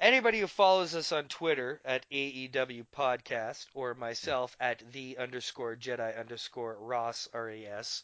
anybody 0.00 0.40
who 0.40 0.46
follows 0.46 0.94
us 0.94 1.12
on 1.12 1.28
Twitter 1.28 1.80
at 1.84 2.08
AEW 2.10 2.84
Podcast 2.94 3.66
or 3.74 3.94
myself 3.94 4.56
at 4.60 4.82
the 4.92 5.18
underscore 5.18 5.76
Jedi 5.76 6.18
underscore 6.18 6.76
Ross 6.78 7.28
R 7.32 7.50
A 7.50 7.66
S 7.66 8.02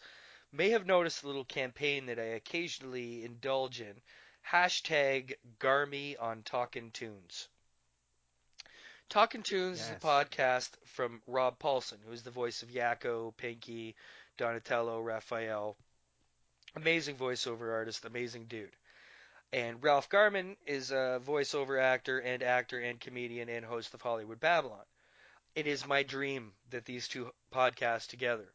may 0.53 0.71
have 0.71 0.87
noticed 0.87 1.23
a 1.23 1.27
little 1.27 1.45
campaign 1.45 2.07
that 2.07 2.19
I 2.19 2.35
occasionally 2.35 3.25
indulge 3.25 3.81
in. 3.81 4.01
Hashtag 4.51 5.35
Garmy 5.59 6.17
on 6.21 6.43
Talkin' 6.43 6.91
Toons. 6.91 7.49
Talkin' 9.09 9.43
Toons 9.43 9.81
is 9.81 9.91
a 9.91 9.95
podcast 9.95 10.71
from 10.87 11.21
Rob 11.27 11.59
Paulsen, 11.59 11.99
who 12.05 12.13
is 12.13 12.23
the 12.23 12.31
voice 12.31 12.63
of 12.63 12.71
Yakko, 12.71 13.37
Pinky, 13.37 13.95
Donatello, 14.37 15.01
Raphael. 15.01 15.77
Amazing 16.77 17.17
voiceover 17.17 17.73
artist, 17.73 18.05
amazing 18.05 18.47
dude. 18.47 18.75
And 19.53 19.83
Ralph 19.83 20.09
Garman 20.09 20.57
is 20.65 20.93
a 20.93 21.21
voiceover 21.25 21.83
actor 21.83 22.21
and 22.21 22.43
actor 22.43 22.79
and 22.79 23.01
comedian 23.01 23.49
and 23.49 23.65
host 23.65 23.93
of 23.95 24.03
Hollywood 24.03 24.39
Babylon. 24.39 24.85
It 25.57 25.67
is 25.67 25.87
my 25.87 26.05
dream 26.05 26.53
that 26.69 26.85
these 26.85 27.09
two 27.09 27.33
podcasts 27.53 28.07
together. 28.07 28.53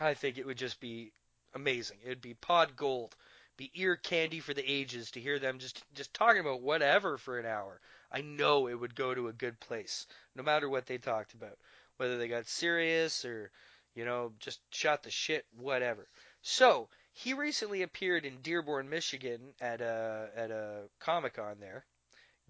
I 0.00 0.14
think 0.14 0.36
it 0.36 0.46
would 0.46 0.58
just 0.58 0.80
be 0.80 1.12
amazing. 1.54 1.98
It 2.02 2.08
would 2.08 2.20
be 2.20 2.34
pod 2.34 2.74
gold, 2.74 3.14
be 3.56 3.70
ear 3.74 3.96
candy 3.96 4.40
for 4.40 4.52
the 4.52 4.68
ages 4.68 5.12
to 5.12 5.20
hear 5.20 5.38
them 5.38 5.60
just 5.60 5.84
just 5.94 6.12
talking 6.12 6.40
about 6.40 6.60
whatever 6.60 7.16
for 7.16 7.38
an 7.38 7.46
hour. 7.46 7.80
I 8.10 8.20
know 8.22 8.66
it 8.66 8.74
would 8.74 8.96
go 8.96 9.14
to 9.14 9.28
a 9.28 9.32
good 9.32 9.60
place, 9.60 10.06
no 10.34 10.42
matter 10.42 10.68
what 10.68 10.86
they 10.86 10.98
talked 10.98 11.34
about, 11.34 11.58
whether 11.98 12.18
they 12.18 12.26
got 12.26 12.46
serious 12.46 13.24
or 13.24 13.52
you 13.94 14.04
know 14.04 14.32
just 14.40 14.60
shot 14.70 15.04
the 15.04 15.10
shit, 15.10 15.46
whatever. 15.56 16.08
So 16.42 16.88
he 17.18 17.34
recently 17.34 17.82
appeared 17.82 18.24
in 18.24 18.40
Dearborn, 18.42 18.88
Michigan 18.88 19.52
at 19.60 19.80
a 19.80 20.30
at 20.36 20.52
a 20.52 20.88
Comic 21.00 21.34
Con 21.34 21.58
there, 21.58 21.84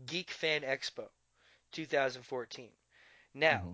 Geek 0.04 0.30
Fan 0.30 0.60
Expo, 0.60 1.08
2014. 1.72 2.68
Now, 3.32 3.60
mm-hmm. 3.60 3.72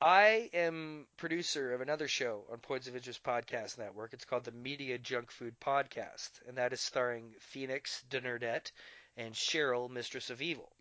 I 0.00 0.50
am 0.52 1.06
producer 1.16 1.72
of 1.72 1.80
another 1.80 2.08
show 2.08 2.44
on 2.50 2.58
Points 2.58 2.88
of 2.88 2.96
Interest 2.96 3.22
Podcast 3.22 3.78
Network. 3.78 4.14
It's 4.14 4.24
called 4.24 4.42
the 4.42 4.50
Media 4.50 4.98
Junk 4.98 5.30
Food 5.30 5.54
Podcast, 5.60 6.30
and 6.48 6.58
that 6.58 6.72
is 6.72 6.80
starring 6.80 7.36
Phoenix 7.38 8.02
Denerdette 8.10 8.72
and 9.16 9.36
Cheryl, 9.36 9.88
Mistress 9.88 10.28
of 10.28 10.42
Evil. 10.42 10.72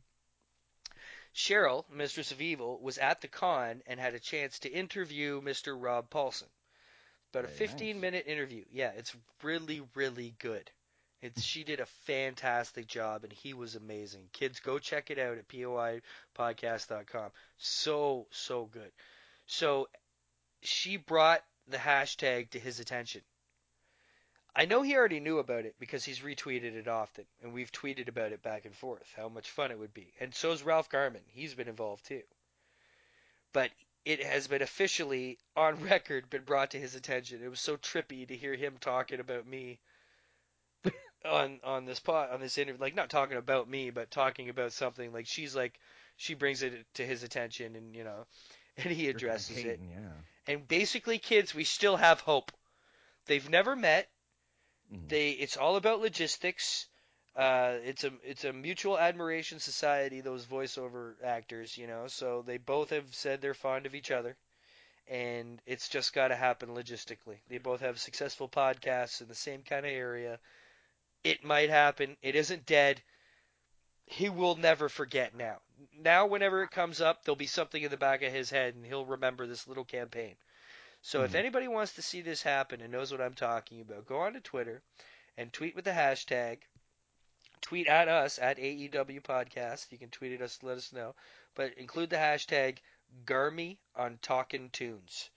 Cheryl, 1.35 1.87
Mistress 1.87 2.31
of 2.31 2.41
Evil, 2.41 2.79
was 2.81 2.97
at 2.97 3.21
the 3.21 3.27
con 3.27 3.83
and 3.85 3.99
had 3.99 4.15
a 4.15 4.19
chance 4.19 4.57
to 4.57 4.69
interview 4.69 5.39
Mr. 5.39 5.79
Rob 5.79 6.09
Paulsen. 6.09 6.49
About 7.31 7.45
a 7.45 7.47
Very 7.47 7.69
15 7.69 7.95
nice. 7.95 8.01
minute 8.01 8.27
interview. 8.27 8.65
Yeah, 8.71 8.91
it's 8.95 9.15
really, 9.41 9.81
really 9.95 10.35
good. 10.39 10.69
It's 11.21 11.43
she 11.43 11.63
did 11.63 11.79
a 11.79 11.85
fantastic 11.85 12.87
job 12.87 13.23
and 13.23 13.31
he 13.31 13.53
was 13.53 13.75
amazing. 13.75 14.27
Kids, 14.33 14.59
go 14.59 14.79
check 14.79 15.11
it 15.11 15.19
out 15.19 15.37
at 15.37 15.47
poipodcast.com. 15.47 17.31
So, 17.57 18.27
so 18.31 18.65
good. 18.65 18.91
So 19.45 19.87
she 20.61 20.97
brought 20.97 21.43
the 21.67 21.77
hashtag 21.77 22.49
to 22.51 22.59
his 22.59 22.79
attention. 22.79 23.21
I 24.53 24.65
know 24.65 24.81
he 24.81 24.97
already 24.97 25.21
knew 25.21 25.39
about 25.39 25.65
it 25.65 25.75
because 25.79 26.03
he's 26.03 26.19
retweeted 26.19 26.75
it 26.75 26.87
often, 26.87 27.23
and 27.41 27.53
we've 27.53 27.71
tweeted 27.71 28.09
about 28.09 28.33
it 28.33 28.41
back 28.43 28.65
and 28.65 28.75
forth, 28.75 29.13
how 29.15 29.29
much 29.29 29.49
fun 29.49 29.71
it 29.71 29.79
would 29.79 29.93
be. 29.93 30.11
And 30.19 30.35
so's 30.35 30.61
Ralph 30.61 30.89
Garman. 30.89 31.21
He's 31.27 31.53
been 31.53 31.69
involved 31.69 32.05
too. 32.05 32.23
But 33.53 33.71
it 34.05 34.23
has 34.23 34.47
been 34.47 34.61
officially, 34.61 35.39
on 35.55 35.81
record, 35.83 36.29
been 36.29 36.43
brought 36.43 36.71
to 36.71 36.79
his 36.79 36.95
attention. 36.95 37.43
It 37.43 37.49
was 37.49 37.59
so 37.61 37.77
trippy 37.77 38.27
to 38.27 38.35
hear 38.37 38.55
him 38.55 38.77
talking 38.79 39.19
about 39.19 39.47
me 39.47 39.79
on 41.25 41.59
on 41.63 41.85
this 41.85 41.99
pot 41.99 42.31
on 42.31 42.39
this 42.39 42.57
interview 42.57 42.81
like 42.81 42.95
not 42.95 43.09
talking 43.09 43.37
about 43.37 43.69
me 43.69 43.89
but 43.91 44.09
talking 44.11 44.49
about 44.49 44.73
something. 44.73 45.11
Like 45.13 45.27
she's 45.27 45.55
like 45.55 45.79
she 46.17 46.33
brings 46.33 46.61
it 46.63 46.85
to 46.95 47.05
his 47.05 47.23
attention 47.23 47.75
and 47.75 47.95
you 47.95 48.03
know 48.03 48.25
and 48.77 48.91
he 48.91 49.09
addresses 49.09 49.63
it. 49.65 49.79
campaign, 49.79 49.89
Yeah. 49.91 50.53
and 50.53 50.67
basically 50.67 51.19
kids 51.19 51.53
we 51.53 51.63
still 51.63 51.97
have 51.97 52.21
hope. 52.21 52.51
They've 53.27 53.49
never 53.49 53.75
met. 53.75 54.09
They 55.09 55.31
it's 55.31 55.57
all 55.57 55.75
about 55.75 55.99
logistics 56.01 56.87
uh 57.35 57.77
it's 57.83 58.03
a 58.03 58.11
it's 58.23 58.43
a 58.45 58.53
mutual 58.53 58.99
admiration 58.99 59.59
society 59.59 60.21
those 60.21 60.45
voiceover 60.45 61.13
actors 61.23 61.77
you 61.77 61.87
know 61.87 62.07
so 62.07 62.43
they 62.45 62.57
both 62.57 62.89
have 62.89 63.13
said 63.15 63.41
they're 63.41 63.53
fond 63.53 63.85
of 63.85 63.95
each 63.95 64.11
other 64.11 64.37
and 65.07 65.61
it's 65.65 65.89
just 65.89 66.13
got 66.13 66.29
to 66.29 66.35
happen 66.35 66.69
logistically. 66.69 67.37
They 67.49 67.57
both 67.59 67.81
have 67.81 67.99
successful 67.99 68.47
podcasts 68.49 69.21
in 69.21 69.27
the 69.27 69.35
same 69.35 69.63
kind 69.63 69.85
of 69.85 69.91
area. 69.91 70.39
It 71.23 71.43
might 71.43 71.69
happen. 71.69 72.17
It 72.21 72.35
isn't 72.35 72.65
dead. 72.65 73.01
He 74.05 74.29
will 74.29 74.55
never 74.55 74.89
forget 74.89 75.33
now. 75.33 75.59
Now 75.93 76.27
whenever 76.27 76.61
it 76.61 76.69
comes 76.69 77.01
up 77.01 77.23
there'll 77.23 77.35
be 77.35 77.47
something 77.47 77.81
in 77.81 77.89
the 77.89 77.97
back 77.97 78.21
of 78.21 78.31
his 78.31 78.51
head 78.51 78.75
and 78.75 78.85
he'll 78.85 79.05
remember 79.07 79.47
this 79.47 79.67
little 79.67 79.85
campaign. 79.85 80.35
So 81.01 81.23
if 81.23 81.33
Mhm. 81.33 81.35
anybody 81.35 81.67
wants 81.67 81.93
to 81.93 82.01
see 82.01 82.21
this 82.21 82.43
happen 82.43 82.81
and 82.81 82.91
knows 82.91 83.11
what 83.11 83.21
I'm 83.21 83.35
talking 83.35 83.81
about, 83.81 84.05
go 84.07 84.19
on 84.19 84.33
to 84.33 84.41
Twitter 84.41 84.83
and 85.37 85.53
tweet 85.53 85.75
with 85.75 85.85
the 85.85 85.91
hashtag. 85.91 86.63
Tweet 87.61 87.87
at 87.87 88.07
us 88.07 88.39
at 88.39 88.57
AEW 88.57 89.21
Podcast. 89.21 89.91
You 89.91 89.97
can 89.97 90.09
tweet 90.09 90.33
at 90.33 90.41
us, 90.41 90.59
let 90.63 90.77
us 90.77 90.91
know, 90.91 91.15
but 91.55 91.73
include 91.77 92.09
the 92.09 92.15
hashtag 92.17 92.77
Garmy 93.25 93.77
on 93.95 94.17
Talkin' 94.21 94.69
Toons, 94.69 95.29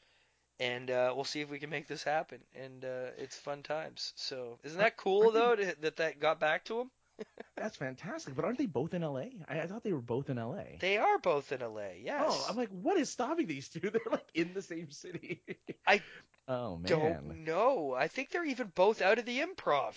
and 0.60 0.90
uh, 0.90 1.12
we'll 1.14 1.24
see 1.24 1.40
if 1.40 1.50
we 1.50 1.58
can 1.58 1.70
make 1.70 1.86
this 1.86 2.04
happen. 2.04 2.40
And 2.54 2.84
uh, 2.84 3.10
it's 3.18 3.36
fun 3.36 3.62
times. 3.62 4.12
So 4.16 4.58
isn't 4.62 4.78
that 4.78 4.96
cool 4.96 5.30
though 5.30 5.56
to, 5.56 5.74
that 5.80 5.96
that 5.96 6.20
got 6.20 6.40
back 6.40 6.64
to 6.66 6.80
him? 6.80 6.90
That's 7.56 7.76
fantastic. 7.76 8.34
But 8.34 8.44
aren't 8.44 8.58
they 8.58 8.66
both 8.66 8.94
in 8.94 9.02
LA? 9.02 9.26
I, 9.48 9.60
I 9.60 9.66
thought 9.66 9.84
they 9.84 9.92
were 9.92 10.00
both 10.00 10.30
in 10.30 10.36
LA. 10.36 10.78
They 10.80 10.98
are 10.98 11.18
both 11.18 11.52
in 11.52 11.60
LA. 11.60 11.92
Yes. 12.02 12.24
Oh, 12.26 12.46
I'm 12.48 12.56
like, 12.56 12.70
what 12.70 12.96
is 12.96 13.10
stopping 13.10 13.46
these 13.46 13.68
two? 13.68 13.80
They're 13.90 14.00
like 14.10 14.26
in 14.34 14.52
the 14.54 14.62
same 14.62 14.90
city. 14.90 15.42
I 15.86 16.02
oh 16.48 16.76
man. 16.76 16.86
don't 16.86 17.44
know. 17.44 17.94
I 17.94 18.08
think 18.08 18.30
they're 18.30 18.44
even 18.44 18.72
both 18.74 19.02
out 19.02 19.18
of 19.18 19.24
the 19.24 19.40
improv. 19.40 19.94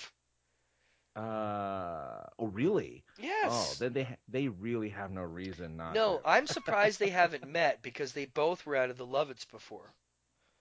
Uh 1.18 2.23
oh, 2.39 2.48
really? 2.48 3.03
Yes. 3.18 3.44
Oh, 3.44 3.76
then 3.76 3.94
they 3.94 4.18
they 4.27 4.48
really 4.49 4.89
have 4.89 5.11
no 5.11 5.23
reason 5.23 5.77
not. 5.77 5.99
No, 5.99 6.22
I'm 6.23 6.48
surprised 6.48 6.99
they 6.99 7.10
haven't 7.11 7.44
met 7.44 7.81
because 7.81 8.14
they 8.14 8.26
both 8.26 8.65
were 8.65 8.76
out 8.76 8.89
of 8.89 8.98
the 8.98 9.07
Lovitz 9.07 9.49
before. 9.49 9.94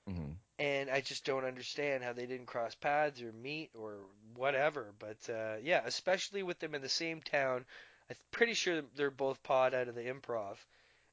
hmm 0.06 0.38
And 0.58 0.90
I 0.90 1.00
just 1.00 1.24
don't 1.24 1.44
understand 1.44 2.02
how 2.04 2.12
they 2.12 2.26
didn't 2.26 2.46
cross 2.46 2.74
paths 2.74 3.22
or 3.22 3.32
meet 3.32 3.70
or 3.74 3.98
whatever. 4.34 4.94
But 4.98 5.18
uh, 5.30 5.56
yeah, 5.62 5.82
especially 5.84 6.42
with 6.42 6.58
them 6.58 6.74
in 6.74 6.82
the 6.82 6.88
same 6.88 7.20
town. 7.22 7.64
I'm 8.10 8.16
pretty 8.30 8.54
sure 8.54 8.82
they're 8.94 9.10
both 9.10 9.42
pod 9.42 9.74
out 9.74 9.88
of 9.88 9.94
the 9.94 10.02
improv, 10.02 10.56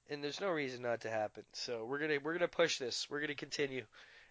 and 0.10 0.24
there's 0.24 0.42
no 0.42 0.50
reason 0.50 0.82
not 0.84 1.02
to 1.02 1.10
happen. 1.12 1.44
So 1.54 1.86
we're 1.86 2.00
gonna 2.00 2.20
we're 2.24 2.34
gonna 2.34 2.48
push 2.48 2.78
this. 2.80 3.10
We're 3.10 3.22
gonna 3.22 3.36
continue. 3.36 3.86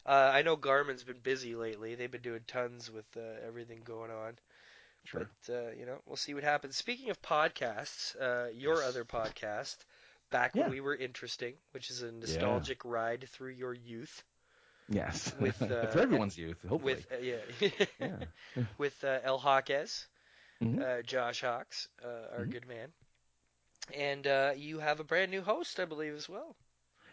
Uh, 0.07 0.31
I 0.35 0.43
know 0.43 0.57
Garman's 0.57 1.05
been 1.05 1.21
busy 1.21 1.55
lately. 1.57 1.95
They've 1.95 2.11
been 2.11 2.23
doing 2.23 2.45
tons 2.47 2.91
with 2.91 3.07
uh, 3.17 3.47
everything 3.47 3.83
going 3.85 4.11
on. 4.11 4.39
Sure. 5.05 5.31
But 5.47 5.49
uh, 5.49 5.71
you 5.73 5.87
know, 5.87 6.03
we'll 6.07 6.17
see 6.17 6.35
what 6.35 6.45
happens. 6.45 6.77
Speaking 6.77 7.11
of 7.11 7.21
podcasts, 7.23 8.15
uh, 8.21 8.51
your 8.53 8.83
Yes. 8.83 8.85
other 8.85 9.05
podcast, 9.05 9.77
back 10.31 10.57
Yeah. 10.57 10.59
when 10.59 10.69
we 10.69 10.81
were 10.81 10.95
interesting, 10.97 11.57
which 11.73 11.91
is 11.91 12.03
a 12.03 12.13
nostalgic 12.13 12.85
ride 12.85 13.29
through 13.29 13.53
your 13.53 13.75
youth. 13.75 14.25
Yes. 14.89 15.35
With 15.39 15.71
uh, 15.71 15.89
for 15.89 16.01
everyone's 16.01 16.37
youth, 16.39 16.63
hopefully. 16.69 17.05
With 17.05 17.07
uh, 17.13 17.17
yeah, 17.19 17.45
Yeah. 17.99 18.17
with 18.79 19.05
uh, 19.05 19.21
El 19.23 19.39
Hawkes, 19.39 20.09
Mhm. 20.61 20.83
uh, 20.83 21.03
Josh 21.03 21.43
Hawks, 21.43 21.89
uh, 22.05 22.29
Mm-hmm. 22.39 22.45
our 22.45 22.47
good 22.47 22.67
man, 22.67 22.93
and 23.95 24.27
uh, 24.27 24.53
you 24.57 24.79
have 24.81 25.01
a 25.01 25.05
brand 25.05 25.31
new 25.31 25.43
host, 25.43 25.79
I 25.81 25.85
believe, 25.85 26.15
as 26.15 26.29
well. 26.29 26.57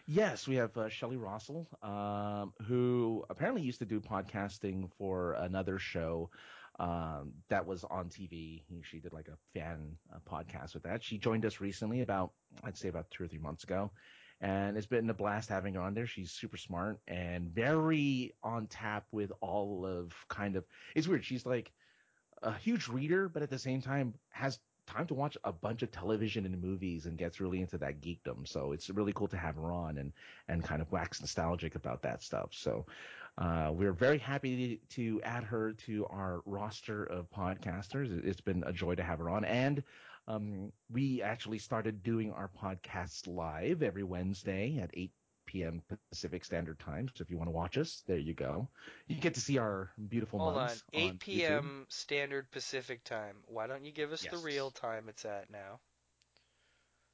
Yes, 0.05 0.47
we 0.47 0.55
have 0.55 0.75
uh, 0.77 0.89
Shelley 0.89 1.17
Rossell, 1.17 1.67
um, 1.83 2.53
who 2.65 3.25
apparently 3.29 3.61
used 3.61 3.79
to 3.79 3.85
do 3.85 3.99
podcasting 3.99 4.89
for 4.97 5.33
another 5.33 5.77
show 5.79 6.29
um, 6.79 7.33
that 7.49 7.65
was 7.65 7.83
on 7.83 8.09
TV. 8.09 8.63
He- 8.67 8.81
She 8.83 8.99
did 8.99 9.13
like 9.13 9.27
a 9.27 9.37
fan 9.53 9.97
podcast 10.27 10.73
with 10.73 10.83
that. 10.83 11.03
She 11.03 11.17
joined 11.17 11.45
us 11.45 11.59
recently, 11.61 12.01
about 12.01 12.31
I'd 12.63 12.77
say 12.77 12.89
about 12.89 13.09
two 13.11 13.23
or 13.23 13.27
three 13.27 13.39
months 13.39 13.63
ago, 13.63 13.91
and 14.41 14.77
it's 14.77 14.87
been 14.87 15.09
a 15.09 15.13
blast 15.13 15.49
having 15.49 15.73
her 15.75 15.81
on 15.81 15.93
there. 15.93 16.07
She's 16.07 16.31
super 16.31 16.57
smart 16.57 16.99
and 17.07 17.49
very 17.49 18.33
on 18.43 18.67
tap 18.67 19.05
with 19.11 19.31
all 19.41 19.85
of 19.85 20.13
kind 20.29 20.55
of. 20.55 20.65
It's 20.95 21.07
weird. 21.07 21.25
She's 21.25 21.45
like 21.45 21.71
a 22.41 22.53
huge 22.53 22.87
reader, 22.87 23.27
but 23.29 23.43
at 23.43 23.49
the 23.49 23.59
same 23.59 23.81
time 23.81 24.13
has 24.29 24.59
time 24.87 25.05
to 25.07 25.13
watch 25.13 25.37
a 25.43 25.51
bunch 25.51 25.83
of 25.83 25.91
television 25.91 26.45
and 26.45 26.61
movies 26.61 27.05
and 27.05 27.17
gets 27.17 27.39
really 27.39 27.61
into 27.61 27.77
that 27.77 28.01
geekdom. 28.01 28.47
So 28.47 28.71
it's 28.71 28.89
really 28.89 29.13
cool 29.13 29.27
to 29.27 29.37
have 29.37 29.55
her 29.55 29.71
on 29.71 29.97
and, 29.99 30.11
and 30.47 30.63
kind 30.63 30.81
of 30.81 30.91
wax 30.91 31.21
nostalgic 31.21 31.75
about 31.75 32.01
that 32.03 32.23
stuff. 32.23 32.49
So 32.53 32.87
uh, 33.39 33.71
we're 33.73 33.93
very 33.93 34.19
happy 34.19 34.81
to, 34.91 35.21
add 35.23 35.45
her 35.45 35.73
to 35.73 36.05
our 36.07 36.41
roster 36.45 37.05
of 37.05 37.31
podcasters. 37.31 38.17
It- 38.17 38.25
It's 38.25 38.41
been 38.41 38.63
a 38.67 38.73
joy 38.73 38.95
to 38.95 39.03
have 39.03 39.19
her 39.19 39.29
on. 39.29 39.45
And 39.45 39.83
um, 40.27 40.73
we 40.91 41.23
actually 41.23 41.59
started 41.59 42.03
doing 42.03 42.33
our 42.33 42.49
podcasts 42.49 43.27
live 43.27 43.83
every 43.83 44.03
Wednesday 44.03 44.79
at 44.79 44.91
8 44.93 45.63
p.m. 45.63 45.83
Pacific 46.11 46.45
Standard 46.45 46.79
Time. 46.79 47.09
So 47.15 47.23
if 47.23 47.31
you 47.31 47.37
want 47.37 47.49
to 47.49 47.53
watch 47.53 47.77
us, 47.77 48.03
there 48.07 48.19
you 48.19 48.35
go. 48.35 48.69
You 49.07 49.17
get 49.17 49.35
to 49.35 49.41
see 49.41 49.57
our 49.59 49.91
beautiful 50.09 50.39
Hold 50.39 50.57
on, 50.57 50.81
8 50.93 51.19
YouTube. 51.19 51.43
p.m. 51.45 51.87
Standard 51.89 52.51
Pacific 52.51 53.03
Time. 53.03 53.43
Why 53.47 53.67
don't 53.67 53.85
you 53.85 53.91
give 53.91 54.11
us 54.13 54.25
the 54.25 54.39
real 54.39 54.71
time 54.71 55.09
it's 55.09 55.25
at 55.25 55.49
now? 55.49 55.81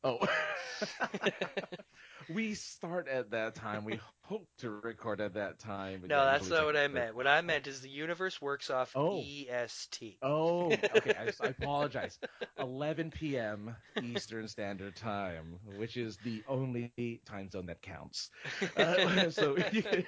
Oh. 0.06 0.19
we 2.34 2.53
start 2.53 3.07
at 3.07 3.32
that 3.32 3.56
time. 3.56 3.86
We 3.86 3.99
hope 4.22 4.48
to 4.60 4.69
record 4.69 5.19
at 5.19 5.34
that 5.34 5.57
time. 5.57 6.03
No, 6.07 6.23
that's 6.26 6.48
not 6.48 6.65
what 6.65 6.77
I 6.77 6.88
meant. 6.88 7.15
What 7.15 7.26
I 7.26 7.41
meant 7.41 7.65
is 7.65 7.82
the 7.82 7.90
universe 7.90 8.40
works 8.40 8.69
off 8.69 8.91
Oh. 8.95 9.19
EST. 9.19 10.18
Oh, 10.22 10.72
okay. 10.72 11.14
I, 11.18 11.32
I 11.44 11.48
apologize. 11.48 12.19
11 12.60 13.11
p.m. 13.11 13.76
Eastern 14.03 14.48
Standard 14.48 14.95
Time, 14.95 15.60
which 15.77 15.98
is 15.98 16.18
the 16.23 16.44
only 16.48 16.91
time 17.26 17.49
zone 17.49 17.65
that 17.65 17.82
counts. 17.82 18.30
Uh, 18.77 19.32
so 19.32 19.57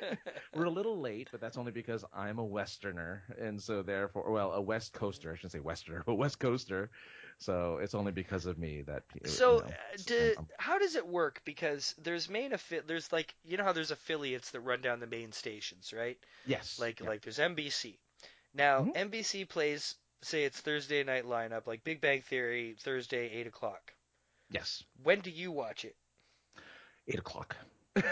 we're 0.53 0.65
a 0.65 0.69
little 0.69 1.01
late, 1.01 1.29
but 1.31 1.41
that's 1.41 1.57
only 1.57 1.71
because 1.71 2.05
I'm 2.13 2.37
a 2.37 2.45
Westerner, 2.45 3.23
and 3.39 3.61
so 3.61 3.81
therefore, 3.81 4.31
well, 4.31 4.51
a 4.51 4.61
West 4.61 4.93
Coaster. 4.93 5.31
I 5.31 5.35
shouldn't 5.35 5.53
say 5.53 5.59
Westerner, 5.59 6.03
but 6.05 6.15
West 6.15 6.39
Coaster. 6.39 6.91
So 7.39 7.77
it's 7.81 7.93
only 7.93 8.11
because 8.11 8.45
of 8.47 8.57
me 8.57 8.81
that. 8.83 9.03
you 9.21 9.29
So, 9.29 9.59
know, 9.59 9.65
uh, 9.65 9.71
do, 10.05 10.33
how 10.57 10.79
does 10.79 10.95
it 10.95 11.07
work? 11.07 11.41
Because 11.45 11.93
there's 12.01 12.29
main 12.29 12.51
affi- 12.51 12.85
there's 12.87 13.11
like 13.11 13.35
you 13.45 13.57
know 13.57 13.63
how 13.63 13.73
there's 13.73 13.91
affiliates 13.91 14.51
that 14.51 14.61
run 14.61 14.81
down 14.81 14.99
the 14.99 15.07
main 15.07 15.31
stations, 15.31 15.93
right? 15.95 16.17
Yes. 16.47 16.79
Like 16.79 16.99
yeah. 16.99 17.07
like 17.09 17.21
there's 17.21 17.37
NBC. 17.37 17.97
Now 18.55 18.81
Mhm. 18.81 18.95
NBC 19.11 19.47
plays 19.47 19.95
say 20.23 20.45
it's 20.45 20.59
Thursday 20.59 21.03
night 21.03 21.25
lineup 21.25 21.67
like 21.67 21.83
Big 21.83 22.01
Bang 22.01 22.21
Theory 22.23 22.75
Thursday 22.79 23.29
eight 23.29 23.45
o'clock. 23.45 23.93
Yes. 24.49 24.83
When 25.03 25.19
do 25.19 25.29
you 25.29 25.51
watch 25.51 25.85
it? 25.85 25.95
Eight 27.07 27.19
o'clock. 27.19 27.55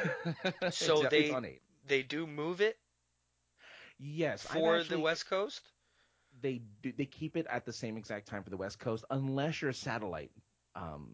So 0.71 1.03
they 1.09 1.59
they 1.87 2.03
do 2.03 2.27
move 2.27 2.61
it 2.61 2.77
Yes, 3.97 4.43
for 4.43 4.77
actually- 4.77 4.89
the 4.97 4.99
West 4.99 5.27
Coast. 5.29 5.61
They 6.45 6.61
do, 6.81 6.93
they 6.97 7.05
keep 7.05 7.37
it 7.37 7.47
at 7.49 7.65
the 7.65 7.73
same 7.73 7.97
exact 7.97 8.27
time 8.27 8.43
for 8.43 8.51
the 8.51 8.57
West 8.57 8.79
Coast, 8.79 9.05
unless 9.11 9.61
you're 9.61 9.71
a 9.71 9.73
satellite. 9.73 10.31
Um, 10.75 11.09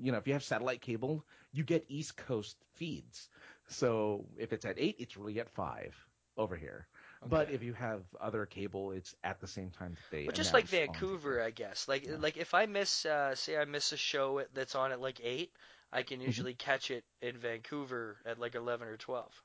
you 0.00 0.12
know, 0.12 0.18
if 0.18 0.26
you 0.28 0.34
have 0.34 0.44
satellite 0.44 0.82
cable, 0.82 1.26
you 1.52 1.64
get 1.64 1.86
East 1.88 2.16
Coast 2.16 2.56
feeds. 2.74 3.28
So 3.68 4.26
if 4.38 4.52
it's 4.52 4.66
at 4.66 4.78
eight, 4.78 4.96
it's 4.98 5.16
really 5.16 5.40
at 5.40 5.50
five 5.50 5.94
over 6.36 6.56
here. 6.56 6.86
But 7.26 7.50
if 7.50 7.62
you 7.62 7.74
have 7.74 8.02
other 8.20 8.46
cable, 8.46 8.92
it's 8.92 9.14
at 9.24 9.40
the 9.40 9.48
same 9.48 9.70
time 9.70 9.94
that 9.94 10.10
they. 10.10 10.26
But 10.26 10.34
just 10.34 10.52
like 10.54 10.66
Vancouver, 10.66 11.40
I 11.42 11.50
guess. 11.50 11.88
Like 11.88 12.06
like 12.08 12.36
if 12.36 12.54
I 12.54 12.66
miss 12.66 13.04
uh, 13.06 13.34
say 13.34 13.56
I 13.56 13.64
miss 13.64 13.92
a 13.92 13.96
show 13.96 14.42
that's 14.52 14.74
on 14.76 14.92
at 14.92 15.00
like 15.00 15.20
eight, 15.22 15.52
I 15.92 16.02
can 16.02 16.20
Mm-hmm. 16.28 16.44
usually 16.44 16.54
catch 16.54 16.90
it 16.90 17.04
in 17.22 17.38
Vancouver 17.38 18.20
at 18.26 18.38
like 18.38 18.54
eleven 18.56 18.88
or 18.88 18.96
twelve. 18.98 19.42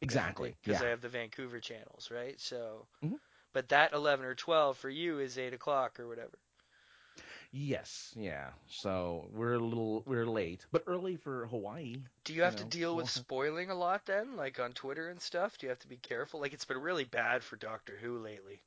Exactly. 0.00 0.56
Because 0.62 0.80
yeah. 0.80 0.82
I 0.82 0.88
have 0.88 1.00
the 1.00 1.08
Vancouver 1.08 1.60
channels, 1.60 2.10
right? 2.10 2.40
So, 2.40 2.88
Mhm. 3.02 3.16
But 3.56 3.70
that 3.70 3.94
eleven 3.94 4.26
or 4.26 4.34
twelve 4.36 4.76
for 4.76 4.90
you 4.90 5.18
is 5.18 5.38
eight 5.38 5.54
o'clock 5.54 5.98
or 5.98 6.06
whatever. 6.06 6.38
Yes. 7.52 8.12
Yeah. 8.16 8.50
So 8.68 9.28
we're 9.32 9.54
a 9.54 9.58
little 9.58 10.02
we're 10.06 10.26
late, 10.26 10.66
but 10.72 10.84
early 10.86 11.16
for 11.16 11.46
Hawaii. 11.46 12.02
Do 12.24 12.34
you 12.34 12.42
have 12.42 12.56
to 12.56 12.64
know, 12.64 12.70
deal 12.70 12.96
with 12.96 13.08
spoiling 13.10 13.70
a 13.70 13.74
lot 13.74 14.06
then, 14.06 14.36
like 14.36 14.60
on 14.60 14.72
Twitter 14.74 15.08
and 15.08 15.20
stuff? 15.22 15.58
Do 15.58 15.66
you 15.66 15.70
have 15.70 15.80
to 15.80 15.88
be 15.88 15.96
careful? 15.96 16.40
Like 16.40 16.52
it's 16.52 16.64
been 16.66 16.80
really 16.80 17.04
bad 17.04 17.44
for 17.44 17.56
Doctor 17.56 17.96
Who 17.96 18.18
lately. 18.18 18.62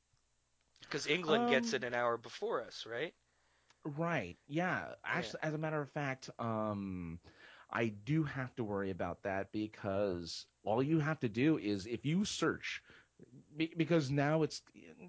Because 0.82 1.06
England 1.06 1.48
gets 1.48 1.72
Um, 1.72 1.74
it 1.74 1.84
an 1.84 1.94
hour 1.94 2.16
before 2.18 2.62
us, 2.62 2.86
right? 2.86 3.14
Right. 3.84 4.36
Yeah. 4.48 4.94
Actually, 5.04 5.40
as 5.42 5.54
a 5.54 5.58
matter 5.58 5.80
of 5.80 5.90
fact, 5.90 6.30
um, 6.38 7.20
I 7.70 7.88
do 7.88 8.24
have 8.24 8.54
to 8.56 8.64
worry 8.64 8.90
about 8.90 9.22
that 9.22 9.52
because 9.52 10.46
all 10.64 10.82
you 10.82 10.98
have 11.00 11.20
to 11.20 11.28
do 11.28 11.58
is 11.58 11.86
if 11.86 12.04
you 12.06 12.24
search, 12.24 12.82
be- 13.60 13.74
because 13.76 14.10
now 14.10 14.42
it's 14.42 14.62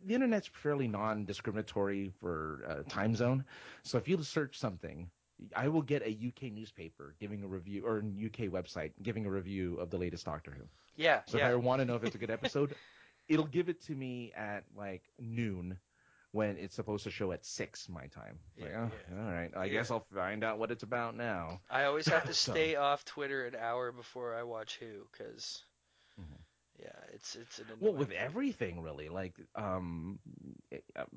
the 0.05 0.13
internet's 0.13 0.49
fairly 0.53 0.87
non-discriminatory 0.87 2.11
for 2.19 2.63
uh, 2.67 2.89
time 2.89 3.15
zone. 3.15 3.45
So 3.83 3.97
if 3.97 4.07
you 4.09 4.21
search 4.23 4.57
something, 4.59 5.09
I 5.55 5.69
will 5.69 5.81
get 5.81 6.01
a 6.03 6.09
UK 6.27 6.51
newspaper 6.51 7.15
giving 7.19 7.43
a 7.43 7.47
review 7.47 7.85
or 7.85 7.97
a 7.97 8.01
UK 8.01 8.51
website 8.51 8.91
giving 9.01 9.25
a 9.25 9.29
review 9.29 9.77
of 9.79 9.89
the 9.89 9.97
latest 9.97 10.25
Doctor 10.25 10.51
Who. 10.51 10.63
Yeah, 10.97 11.21
So 11.27 11.37
yeah. 11.37 11.47
if 11.47 11.51
I 11.53 11.55
want 11.55 11.79
to 11.79 11.85
know 11.85 11.95
if 11.95 12.03
it's 12.03 12.15
a 12.15 12.19
good 12.19 12.29
episode, 12.29 12.75
it'll 13.29 13.47
give 13.47 13.69
it 13.69 13.81
to 13.85 13.93
me 13.95 14.33
at 14.35 14.63
like 14.75 15.03
noon 15.19 15.77
when 16.33 16.57
it's 16.57 16.75
supposed 16.75 17.03
to 17.05 17.11
show 17.11 17.31
at 17.31 17.45
six 17.45 17.89
my 17.89 18.05
time. 18.07 18.37
Like, 18.59 18.73
oh, 18.75 18.89
all 19.17 19.31
right. 19.31 19.49
I 19.55 19.67
guess 19.69 19.91
I'll 19.91 20.05
find 20.13 20.43
out 20.43 20.59
what 20.59 20.71
it's 20.71 20.83
about 20.83 21.15
now. 21.15 21.59
I 21.69 21.85
always 21.85 22.07
have 22.07 22.25
to 22.25 22.33
So- 22.33 22.51
stay 22.51 22.75
off 22.75 23.03
Twitter 23.05 23.45
an 23.47 23.55
hour 23.55 23.91
before 23.91 24.35
I 24.35 24.43
watch 24.43 24.77
Who, 24.79 25.07
because 25.11 25.63
yeah, 26.81 26.89
it's 27.13 27.35
it's 27.35 27.59
an 27.59 27.65
Well, 27.79 27.93
with 27.93 28.09
thing. 28.09 28.17
everything 28.17 28.81
really, 28.81 29.09
like 29.09 29.33
um, 29.55 30.19
eh, 30.71 30.77
um, 30.95 31.07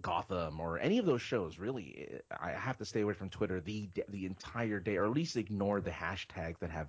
Gotham 0.00 0.60
or 0.60 0.78
any 0.78 0.98
of 0.98 1.06
those 1.06 1.22
shows, 1.22 1.58
really, 1.58 2.08
eh, 2.12 2.36
I 2.40 2.50
have 2.52 2.78
to 2.78 2.84
stay 2.84 3.00
away 3.02 3.14
from 3.14 3.30
Twitter 3.30 3.60
the 3.60 3.88
the 4.08 4.26
entire 4.26 4.80
day, 4.80 4.96
or 4.96 5.04
at 5.04 5.12
least 5.12 5.36
ignore 5.36 5.80
the 5.80 5.90
hashtags 5.90 6.58
that 6.60 6.70
have, 6.70 6.88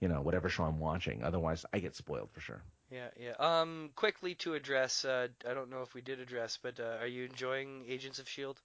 you 0.00 0.08
know, 0.08 0.20
whatever 0.22 0.48
show 0.48 0.64
I'm 0.64 0.78
watching. 0.80 1.22
Otherwise, 1.22 1.64
I 1.72 1.78
get 1.80 1.94
spoiled 1.96 2.30
for 2.32 2.40
sure. 2.40 2.62
Yeah, 2.90 3.08
yeah. 3.16 3.34
Um, 3.38 3.90
quickly 3.96 4.34
to 4.36 4.54
address, 4.54 5.04
uh, 5.04 5.28
I 5.48 5.54
don't 5.54 5.70
know 5.70 5.82
if 5.82 5.94
we 5.94 6.00
did 6.02 6.20
address, 6.20 6.58
but 6.62 6.78
uh, 6.78 6.98
are 7.00 7.06
you 7.06 7.24
enjoying 7.24 7.84
Agents 7.88 8.18
of 8.18 8.28
Shield? 8.28 8.60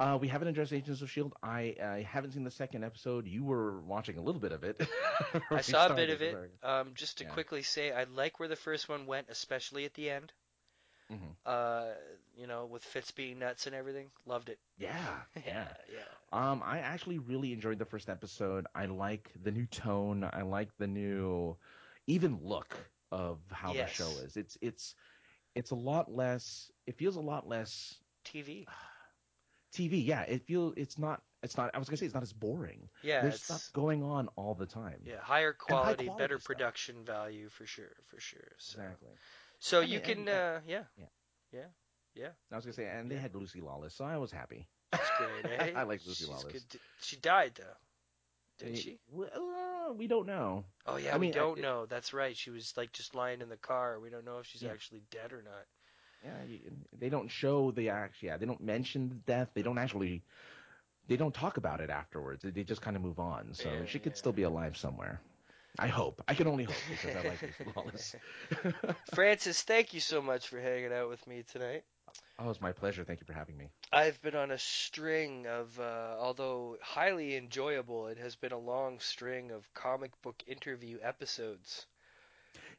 Uh, 0.00 0.16
we 0.18 0.28
haven't 0.28 0.48
addressed 0.48 0.72
Agents 0.72 1.02
of 1.02 1.10
Shield. 1.10 1.34
I 1.42 1.76
I 1.80 2.02
haven't 2.02 2.32
seen 2.32 2.44
the 2.44 2.50
second 2.50 2.84
episode. 2.84 3.26
You 3.28 3.44
were 3.44 3.80
watching 3.82 4.16
a 4.16 4.22
little 4.22 4.40
bit 4.40 4.52
of 4.52 4.64
it. 4.64 4.80
I 5.50 5.60
saw 5.60 5.88
a 5.88 5.94
bit 5.94 6.08
of 6.10 6.22
it. 6.22 6.36
Um, 6.62 6.94
just 6.94 7.18
to 7.18 7.24
Yeah. 7.24 7.30
quickly 7.34 7.62
say, 7.62 7.92
I 7.92 8.04
like 8.04 8.40
where 8.40 8.48
the 8.48 8.56
first 8.56 8.88
one 8.88 9.06
went, 9.06 9.28
especially 9.28 9.84
at 9.84 9.94
the 9.94 10.10
end. 10.10 10.32
Mhm. 11.10 11.36
Uh, 11.44 11.92
you 12.36 12.46
know, 12.46 12.66
with 12.66 12.82
Fitz 12.82 13.10
being 13.10 13.38
nuts 13.38 13.66
and 13.66 13.74
everything, 13.74 14.10
loved 14.24 14.48
it. 14.48 14.58
Yeah, 14.78 15.22
yeah. 15.46 15.76
yeah. 15.92 16.04
Um, 16.32 16.62
I 16.64 16.78
actually 16.78 17.18
really 17.18 17.52
enjoyed 17.52 17.78
the 17.78 17.84
first 17.84 18.08
episode. 18.08 18.66
I 18.74 18.86
like 18.86 19.32
the 19.42 19.50
new 19.50 19.66
tone. 19.66 20.24
I 20.24 20.42
like 20.42 20.76
the 20.78 20.86
new, 20.86 21.58
even 22.06 22.38
look 22.42 22.76
of 23.12 23.40
how 23.50 23.74
Yes. 23.74 23.90
the 23.90 24.04
show 24.04 24.18
is. 24.20 24.36
It's 24.36 24.56
it's 24.62 24.94
it's 25.54 25.72
a 25.72 25.76
lot 25.76 26.10
less. 26.10 26.70
It 26.86 26.96
feels 26.96 27.16
a 27.16 27.20
lot 27.20 27.46
less 27.48 28.02
TV. 28.24 28.66
TV. 29.74 30.04
Yeah, 30.04 30.22
it 30.22 30.42
feels 30.46 30.74
it's 30.76 30.98
not. 30.98 31.22
It's 31.42 31.56
not. 31.56 31.70
I 31.74 31.78
was 31.78 31.88
gonna 31.88 31.96
say 31.96 32.06
it's 32.06 32.14
not 32.14 32.22
as 32.22 32.32
boring. 32.32 32.88
Yeah, 33.02 33.22
there's 33.22 33.34
it's- 33.36 33.44
stuff 33.44 33.72
going 33.72 34.02
on 34.02 34.28
all 34.36 34.54
the 34.54 34.66
time. 34.66 35.00
Yeah, 35.04 35.20
higher 35.20 35.52
quality, 35.52 36.04
quality 36.04 36.22
better 36.22 36.38
stuff. 36.38 36.46
production 36.46 37.04
value 37.04 37.48
for 37.48 37.64
sure, 37.66 37.92
for 38.06 38.20
sure. 38.20 38.52
So, 38.58 38.80
Exactly. 38.80 39.08
so 39.58 39.80
I 39.80 39.84
you 39.84 39.96
mean, 39.98 40.04
can, 40.04 40.18
and, 40.20 40.28
uh, 40.28 40.60
yeah, 40.66 40.84
Yeah. 40.98 41.06
yeah, 41.52 41.66
yeah. 42.14 42.28
I 42.52 42.56
was 42.56 42.64
gonna 42.64 42.74
say, 42.74 42.86
and 42.86 43.10
they 43.10 43.16
had 43.16 43.34
Lucy 43.34 43.60
Lawless, 43.60 43.94
so 43.94 44.04
I 44.04 44.18
was 44.18 44.30
happy. 44.30 44.68
That's 44.92 45.10
great, 45.18 45.44
eh? 45.60 45.72
I 45.76 45.84
like 45.84 46.00
Lucy 46.06 46.24
She's 46.24 46.28
Lawless. 46.28 46.66
She 47.00 47.16
died 47.16 47.52
though, 47.56 47.76
didn't 48.58 48.76
she? 48.78 48.98
Well, 49.10 49.30
uh, 49.30 49.92
we 49.94 50.08
don't 50.08 50.26
know. 50.26 50.64
Oh 50.84 50.96
yeah, 50.96 51.14
I 51.14 51.16
we 51.16 51.26
mean, 51.28 51.32
don't 51.32 51.60
know. 51.60 51.86
That's 51.86 52.12
right. 52.12 52.36
She 52.36 52.50
was 52.50 52.76
like 52.76 52.92
just 52.92 53.14
lying 53.14 53.40
in 53.40 53.48
the 53.48 53.56
car. 53.56 53.98
We 53.98 54.10
don't 54.10 54.24
know 54.26 54.38
if 54.40 54.46
she's 54.46 54.62
Yeah. 54.62 54.72
actually 54.72 55.02
dead 55.10 55.32
or 55.32 55.42
not. 55.42 55.64
Yeah, 56.24 56.44
you- 56.44 56.76
they 56.98 57.08
don't 57.08 57.28
show 57.28 57.70
the 57.72 57.90
act. 57.90 58.22
Yeah, 58.22 58.36
they 58.36 58.46
don't 58.46 58.60
mention 58.60 59.08
the 59.08 59.14
death. 59.16 59.50
They 59.54 59.62
don't 59.62 59.78
actually. 59.78 60.22
They 61.08 61.16
don't 61.16 61.34
talk 61.34 61.56
about 61.56 61.80
it 61.80 61.90
afterwards. 61.90 62.44
They 62.44 62.64
just 62.64 62.82
kind 62.82 62.96
of 62.96 63.02
move 63.02 63.18
on. 63.18 63.54
So 63.54 63.82
Yeah, 63.82 63.84
she 63.86 63.98
could 63.98 64.16
still 64.16 64.32
be 64.32 64.42
alive 64.42 64.76
somewhere. 64.76 65.20
I 65.78 65.88
hope. 65.88 66.22
I 66.28 66.34
can 66.34 66.46
only 66.48 66.64
hope 66.64 66.86
because 66.88 67.14
I 67.14 67.20
like 67.20 67.42
Lucy 67.42 67.64
Lawless. 67.76 68.14
Francis, 69.14 69.62
thank 69.62 69.92
you 69.94 70.00
so 70.00 70.20
much 70.22 70.48
for 70.48 70.60
hanging 70.60 70.92
out 70.92 71.08
with 71.08 71.26
me 71.26 71.42
tonight. 71.42 71.84
Oh, 72.38 72.50
it's 72.50 72.60
my 72.60 72.72
pleasure. 72.72 73.04
Thank 73.04 73.20
you 73.20 73.26
for 73.26 73.32
having 73.34 73.56
me. 73.56 73.70
I've 73.92 74.20
been 74.20 74.34
on 74.34 74.50
a 74.50 74.58
string 74.58 75.46
of, 75.46 75.78
uh, 75.80 76.16
although 76.18 76.76
highly 76.82 77.36
enjoyable, 77.36 78.08
it 78.08 78.18
has 78.18 78.36
been 78.36 78.52
a 78.52 78.58
long 78.58 79.00
string 79.00 79.50
of 79.52 79.72
comic 79.74 80.20
book 80.22 80.42
interview 80.46 80.98
episodes. 81.02 81.86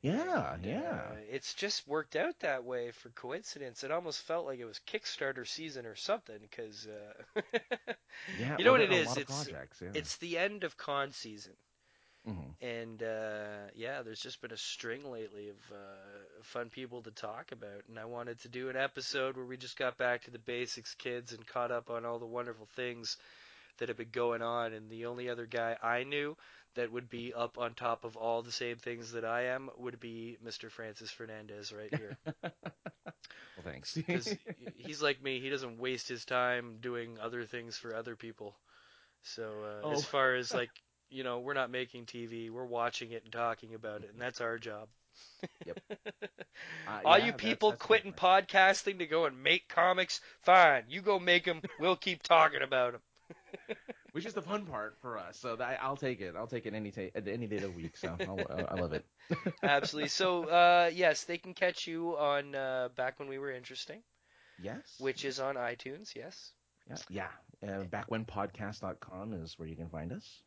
Yeah, 0.02 0.57
yeah. 0.64 1.11
Uh, 1.11 1.15
it's 1.30 1.53
just 1.53 1.88
worked 1.88 2.15
out 2.15 2.40
that 2.40 2.64
way 2.64 2.91
for 2.91 3.10
coincidence. 3.10 3.84
It 3.84 3.91
almost 3.91 4.22
felt 4.23 4.45
like 4.45 4.60
it 4.60 4.65
was 4.65 4.80
Kickstarter 4.88 5.48
season 5.48 5.86
or 5.86 5.95
something 5.95 6.38
because 6.41 6.88
uh, 6.88 7.41
Yeah, 8.28 8.57
you 8.57 8.64
know 8.65 8.72
what 8.72 8.82
it 8.82 8.90
there 8.90 8.91
are 8.91 9.02
a 9.02 9.03
is. 9.03 9.18
It's 9.18 9.52
projects, 9.52 9.82
yeah. 9.82 9.91
it's 9.94 10.18
the 10.18 10.38
end 10.38 10.64
of 10.64 10.78
con 10.78 11.11
season. 11.11 11.53
Mhm. 12.28 12.56
And 12.61 13.02
uh, 13.03 13.69
yeah, 13.76 14.02
there's 14.03 14.22
just 14.22 14.41
been 14.41 14.52
a 14.52 14.57
string 14.57 15.10
lately 15.10 15.49
of 15.49 15.57
uh, 15.72 16.44
fun 16.44 16.69
people 16.69 17.02
to 17.03 17.11
talk 17.11 17.52
about, 17.52 17.84
and 17.88 17.98
I 17.99 18.06
wanted 18.06 18.40
to 18.41 18.49
do 18.49 18.69
an 18.69 18.78
episode 18.78 19.36
where 19.36 19.45
we 19.45 19.57
just 19.57 19.78
got 19.78 19.98
back 19.98 20.23
to 20.23 20.32
the 20.32 20.40
basics, 20.40 20.94
kids, 20.95 21.34
and 21.34 21.45
caught 21.48 21.72
up 21.72 21.90
on 21.90 22.06
all 22.06 22.19
the 22.19 22.26
wonderful 22.28 22.68
things 22.76 23.18
that 23.82 23.90
have 23.90 23.98
been 23.98 24.12
going 24.14 24.41
on. 24.44 24.74
And 24.74 24.90
the 24.90 25.08
only 25.08 25.30
other 25.30 25.48
guy 25.48 25.78
I 25.84 26.06
knew 26.06 26.38
that 26.76 26.91
would 26.94 27.10
be 27.10 27.34
up 27.34 27.60
on 27.60 27.76
top 27.76 28.06
of 28.06 28.18
all 28.18 28.44
the 28.44 28.53
same 28.53 28.78
things 28.78 29.12
that 29.14 29.26
I 29.26 29.48
am 29.48 29.70
would 29.78 29.99
be 29.99 30.38
Mr. 30.45 30.72
Francis 30.72 31.12
Fernandez 31.12 31.74
right 31.74 31.94
here. 31.94 32.18
Well, 33.58 33.66
thanks. 33.66 33.95
Because 33.95 34.36
he's 34.76 35.02
like 35.02 35.22
me, 35.22 35.40
he 35.41 35.49
doesn't 35.49 35.80
waste 35.80 36.08
his 36.10 36.26
time 36.26 36.78
doing 36.82 37.18
other 37.20 37.45
things 37.45 37.78
for 37.78 37.95
other 37.95 38.16
people. 38.16 38.56
So 39.24 39.64
uh, 39.66 39.82
Oh. 39.84 39.91
as 39.91 40.06
far 40.06 40.36
as 40.36 40.53
like 40.53 40.72
you 41.10 41.24
know, 41.24 41.40
we're 41.40 41.53
not 41.53 41.72
making 41.72 42.06
TV, 42.06 42.49
we're 42.52 42.66
watching 42.66 43.12
it 43.12 43.24
and 43.24 43.34
talking 43.34 43.76
about 43.76 44.03
it, 44.03 44.12
and 44.14 44.22
that's 44.22 44.41
our 44.41 44.58
job. 44.60 44.90
Yep. 45.66 45.80
All 47.06 47.18
yeah, 47.18 47.26
you 47.28 47.34
people 47.34 47.72
that's 47.72 47.82
quitting 47.82 48.14
podcasting 48.14 48.99
to 48.99 49.08
go 49.08 49.26
and 49.26 49.44
make 49.44 49.68
comics, 49.70 50.22
fine. 50.41 50.86
You 50.90 51.02
go 51.02 51.20
make 51.20 51.45
them. 51.45 51.64
We'll 51.80 51.95
keep 51.98 52.24
talking 52.24 52.62
about 52.62 52.94
them. 52.94 53.02
Which 54.11 54.26
is 54.26 54.34
the 54.34 54.41
fun 54.41 54.65
part 54.65 54.98
for 55.02 55.18
us. 55.18 55.38
So 55.38 55.56
that, 55.56 55.80
I'll 55.82 55.95
take 55.95 56.19
it. 56.22 56.36
I'll 56.36 56.48
take 56.48 56.65
it 56.65 56.73
any 56.73 56.91
ta- 56.91 57.10
any 57.26 57.48
day 57.48 57.57
of 57.57 57.61
the 57.64 57.72
week. 57.72 57.95
So 57.98 58.15
I'll, 58.19 58.65
I 58.69 58.76
love 58.76 58.94
it. 58.94 59.06
Absolutely. 59.64 60.10
So, 60.10 60.45
uh, 60.45 60.90
yes, 60.94 61.23
they 61.23 61.38
can 61.38 61.53
catch 61.53 61.88
you 61.88 62.18
on 62.18 62.53
uh, 62.56 62.90
Back 62.95 63.19
When 63.19 63.30
We 63.30 63.38
Were 63.40 63.52
Interesting, 63.52 64.02
Yes. 64.61 64.82
which 64.99 65.23
is 65.23 65.40
on 65.40 65.56
iTunes, 65.56 66.14
yes. 66.15 66.52
Yeah. 66.90 66.98
Yeah. 67.10 67.28
Uh, 67.64 67.84
backwhenpodcast.com 67.86 69.34
is 69.34 69.57
where 69.57 69.68
you 69.68 69.76
can 69.76 69.90
find 69.90 70.11
us. 70.11 70.41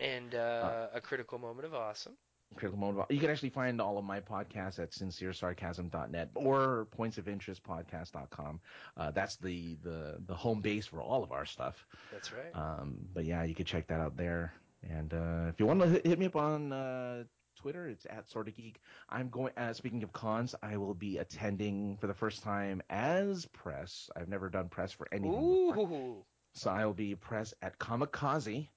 And 0.00 0.34
uh, 0.34 0.88
A 0.94 1.00
Critical 1.00 1.38
Moment 1.38 1.66
of 1.66 1.74
Awesome. 1.74 2.16
Critical 2.56 2.78
Moment. 2.78 3.10
You 3.10 3.18
can 3.18 3.30
actually 3.30 3.50
find 3.50 3.80
all 3.80 3.98
of 3.98 4.04
my 4.04 4.20
podcasts 4.20 4.78
at 4.78 4.90
sinceresarcasm.net 4.92 6.30
or 6.34 6.86
pointsofinterestpodcast.com. 6.98 8.60
Uh, 8.96 9.10
that's 9.10 9.36
the, 9.36 9.76
the, 9.82 10.16
the 10.26 10.34
home 10.34 10.60
base 10.60 10.86
for 10.86 11.00
all 11.00 11.22
of 11.22 11.32
our 11.32 11.44
stuff. 11.44 11.86
That's 12.10 12.32
right. 12.32 12.54
Um, 12.54 12.98
but 13.12 13.24
yeah, 13.24 13.44
you 13.44 13.54
can 13.54 13.64
check 13.64 13.86
that 13.88 14.00
out 14.00 14.16
there. 14.16 14.52
And 14.88 15.12
uh, 15.14 15.48
if 15.48 15.60
you 15.60 15.66
want 15.66 15.80
to 15.80 15.88
hit, 15.88 16.18
me 16.18 16.26
up 16.26 16.36
on 16.36 16.72
uh, 16.72 17.24
Twitter, 17.56 17.86
it's 17.88 18.06
at 18.10 18.28
Sorta 18.28 18.50
Geek. 18.50 18.80
I'm 19.08 19.28
going. 19.28 19.52
Uh, 19.56 19.72
speaking 19.72 20.02
of 20.02 20.12
cons, 20.12 20.54
I 20.62 20.76
will 20.76 20.94
be 20.94 21.18
attending 21.18 21.96
for 22.00 22.08
the 22.08 22.14
first 22.14 22.42
time 22.42 22.82
as 22.90 23.46
press. 23.46 24.10
I've 24.16 24.28
never 24.28 24.48
done 24.48 24.68
press 24.68 24.90
for 24.90 25.06
anything. 25.12 25.30
before. 25.68 26.24
So 26.54 26.70
I 26.70 26.84
will 26.84 26.94
be 26.94 27.14
press 27.14 27.54
at 27.62 27.78
Comikaze, 27.78 28.68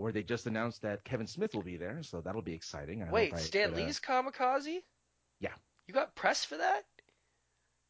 where 0.00 0.12
they 0.12 0.22
just 0.22 0.46
announced 0.46 0.82
that 0.82 1.04
Kevin 1.04 1.26
Smith 1.26 1.54
will 1.54 1.62
be 1.62 1.76
there. 1.76 2.02
So 2.02 2.20
that'll 2.20 2.42
be 2.42 2.54
exciting. 2.54 3.02
I 3.02 3.10
Wait, 3.10 3.34
I 3.34 3.38
Stan 3.38 3.70
get, 3.70 3.78
uh, 3.78 3.84
Lee's 3.84 4.00
Comikaze? 4.00 4.82
Yeah. 5.40 5.52
You 5.86 5.94
got 5.94 6.14
press 6.14 6.44
for 6.44 6.56
that? 6.56 6.84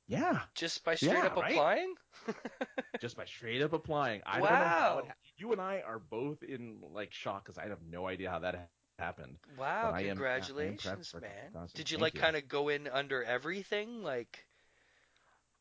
Yeah. 0.09 0.41
Just 0.55 0.85
by 0.85 0.97
straight 0.97 1.13
Yeah, 1.13 1.27
up 1.27 1.37
right? 1.37 1.53
applying? 1.53 1.95
just 3.01 3.17
by 3.17 3.25
straight 3.25 3.63
up 3.63 3.73
applying. 3.73 4.23
I 4.27 4.41
don't 4.41 4.43
know 4.51 4.57
how 4.57 4.95
Wow. 4.97 4.99
it, 5.07 5.13
you 5.37 5.53
and 5.53 5.61
I 5.61 5.83
are 5.87 6.01
both 6.01 6.43
in 6.43 6.79
like 6.93 7.13
shock 7.13 7.45
because 7.45 7.59
I 7.59 7.69
have 7.69 7.79
no 7.89 8.09
idea 8.09 8.29
how 8.29 8.41
that 8.41 8.71
happened. 8.99 9.37
Wow, 9.57 9.83
But 9.85 9.89
I 9.89 9.89
am- 9.89 9.95
I 9.95 10.01
am 10.01 10.09
impressed 10.11 10.49
congratulations, 10.49 11.15
man. 11.21 11.69
Did 11.75 11.91
you 11.91 11.99
Thank 11.99 12.03
like 12.03 12.15
kind 12.23 12.37
of 12.37 12.49
go 12.49 12.69
in 12.69 12.89
under 12.89 13.23
everything? 13.23 14.03
Like, 14.03 14.45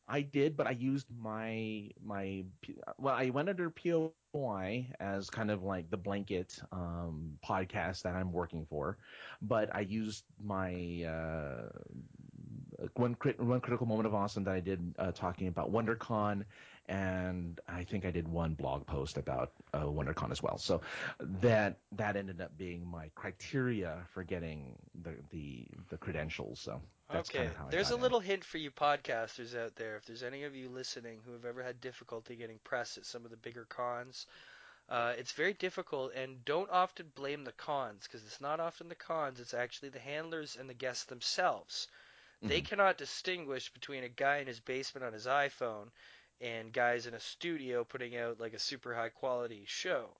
I 0.08 0.22
did, 0.22 0.56
but 0.56 0.66
I 0.66 0.72
used 0.72 1.06
my 1.10 1.90
my 2.02 2.44
well, 2.98 3.14
I 3.14 3.30
went 3.30 3.48
under 3.48 3.70
POI 3.70 4.60
as 4.64 4.96
kind 5.30 5.50
of 5.50 5.62
like 5.62 5.90
the 5.90 5.96
blanket 5.96 6.26
um, 6.42 7.14
podcast 7.20 7.74
that 7.78 7.88
I'm 7.88 8.06
working 8.08 8.46
for, 8.48 8.80
but 9.26 9.60
I 9.62 9.80
used 9.80 10.24
my 10.38 11.04
uh, 11.04 11.68
one 12.94 13.14
crit, 13.14 13.38
one 13.40 13.60
critical 13.60 13.86
moment 13.86 14.06
of 14.06 14.14
awesome 14.14 14.44
that 14.44 14.54
I 14.54 14.60
did 14.60 14.94
uh, 14.98 15.12
talking 15.12 15.48
about 15.48 15.72
WonderCon, 15.72 16.44
and 16.88 17.60
I 17.68 17.84
think 17.84 18.04
I 18.04 18.10
did 18.10 18.28
one 18.28 18.54
blog 18.54 18.86
post 18.86 19.16
about 19.18 19.52
uh, 19.72 19.84
WonderCon 19.84 20.30
as 20.30 20.42
well. 20.42 20.58
So 20.58 20.80
that 21.20 21.78
that 21.92 22.16
ended 22.16 22.40
up 22.40 22.56
being 22.56 22.86
my 22.86 23.10
criteria 23.14 24.04
for 24.12 24.22
getting 24.24 24.76
the 25.02 25.14
the, 25.30 25.66
the 25.90 25.96
credentials. 25.98 26.60
So 26.60 26.80
that's 27.10 27.30
okay, 27.30 27.46
kind 27.46 27.48
of 27.48 27.56
how 27.56 27.68
I 27.68 27.74
a 27.90 27.96
in. 27.96 27.96
little 27.96 28.20
hint 28.20 28.44
for 28.44 28.58
you 28.58 28.70
podcasters 28.70 29.56
out 29.56 29.76
there. 29.76 29.96
If 29.96 30.06
there's 30.06 30.22
any 30.22 30.44
of 30.44 30.54
you 30.54 30.68
listening 30.68 31.20
who 31.24 31.32
have 31.32 31.44
ever 31.44 31.62
had 31.62 31.80
difficulty 31.80 32.36
getting 32.36 32.58
press 32.64 32.96
at 32.98 33.06
some 33.06 33.24
of 33.24 33.30
the 33.30 33.36
bigger 33.36 33.64
cons, 33.66 34.26
uh, 34.88 35.14
it's 35.18 35.32
very 35.32 35.52
difficult, 35.54 36.12
and 36.14 36.44
don't 36.44 36.70
often 36.70 37.12
blame 37.14 37.44
the 37.44 37.52
cons 37.52 38.04
because 38.06 38.24
it's 38.24 38.40
not 38.40 38.60
often 38.60 38.88
the 38.88 38.94
cons. 38.94 39.40
It's 39.40 39.54
actually 39.54 39.90
the 39.90 39.98
handlers 40.00 40.56
and 40.56 40.68
the 40.68 40.74
guests 40.74 41.04
themselves. 41.04 41.88
They 42.46 42.60
Mhm. 42.60 42.62
cannot 42.62 42.98
distinguish 42.98 43.70
between 43.72 44.04
a 44.04 44.08
guy 44.08 44.38
in 44.38 44.46
his 44.46 44.60
basement 44.60 45.04
on 45.04 45.12
his 45.12 45.26
iPhone 45.26 45.90
and 46.40 46.72
guys 46.72 47.06
in 47.06 47.14
a 47.14 47.20
studio 47.20 47.84
putting 47.84 48.16
out 48.16 48.40
like 48.40 48.54
a 48.54 48.58
super 48.58 48.94
high 48.94 49.08
quality 49.10 49.64
show. 49.66 50.16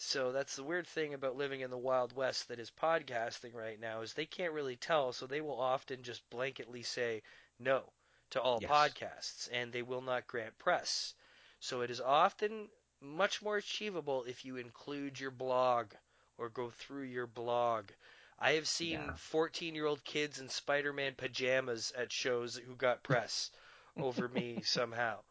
So 0.00 0.32
that's 0.32 0.56
the 0.56 0.64
weird 0.64 0.88
thing 0.88 1.14
about 1.14 1.36
living 1.36 1.60
in 1.60 1.70
the 1.70 1.78
Wild 1.78 2.12
West 2.12 2.48
that 2.48 2.58
is 2.58 2.72
podcasting 2.72 3.54
right 3.54 3.78
now 3.78 4.00
is 4.02 4.12
they 4.14 4.26
can't 4.26 4.52
really 4.52 4.76
tell, 4.76 5.12
so 5.12 5.26
they 5.26 5.40
will 5.40 5.60
often 5.60 6.02
just 6.02 6.28
blanketly 6.28 6.84
say 6.84 7.22
no 7.60 7.92
to 8.30 8.42
all 8.42 8.60
Yes. 8.60 8.62
podcasts 8.62 9.48
and 9.52 9.72
they 9.72 9.82
will 9.82 10.00
not 10.02 10.26
grant 10.26 10.58
press. 10.58 11.14
So 11.60 11.82
it 11.82 11.90
is 11.90 12.00
often 12.00 12.70
much 13.00 13.42
more 13.42 13.58
achievable 13.58 14.24
if 14.24 14.44
you 14.44 14.56
include 14.56 15.20
your 15.20 15.30
blog 15.30 15.94
or 16.36 16.48
go 16.48 16.70
through 16.70 17.04
your 17.04 17.26
blog. 17.28 17.90
I 18.38 18.52
have 18.54 18.68
seen 18.68 19.12
Yeah. 19.12 19.16
14 19.16 19.74
year 19.76 19.86
old 19.86 20.04
kids 20.04 20.40
in 20.40 20.48
Spider 20.48 20.92
Man 20.92 21.14
pajamas 21.14 21.92
at 21.92 22.12
shows 22.12 22.56
who 22.56 22.74
got 22.76 23.04
press 23.04 23.50
over 23.98 24.28
me 24.28 24.62
somehow. 24.62 25.22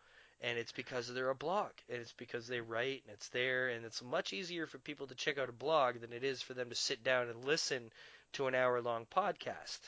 And 0.41 0.57
it's 0.57 0.72
because 0.72 1.14
they're 1.14 1.30
a 1.30 1.36
blog, 1.36 1.72
and 1.90 1.99
it's 1.99 2.14
because 2.14 2.48
they 2.48 2.61
write, 2.61 3.03
and 3.06 3.14
it's 3.14 3.28
there, 3.30 3.70
and 3.70 3.86
it's 3.86 4.02
much 4.02 4.32
easier 4.32 4.68
for 4.68 4.78
people 4.78 5.07
to 5.07 5.16
check 5.16 5.38
out 5.38 5.49
a 5.49 5.53
blog 5.53 5.99
than 5.99 6.14
it 6.14 6.24
is 6.24 6.41
for 6.41 6.53
them 6.53 6.70
to 6.70 6.76
sit 6.76 7.03
down 7.03 7.28
and 7.28 7.44
listen 7.44 7.91
to 8.34 8.48
an 8.48 8.56
hour 8.56 8.82
long 8.82 9.06
podcast. 9.14 9.80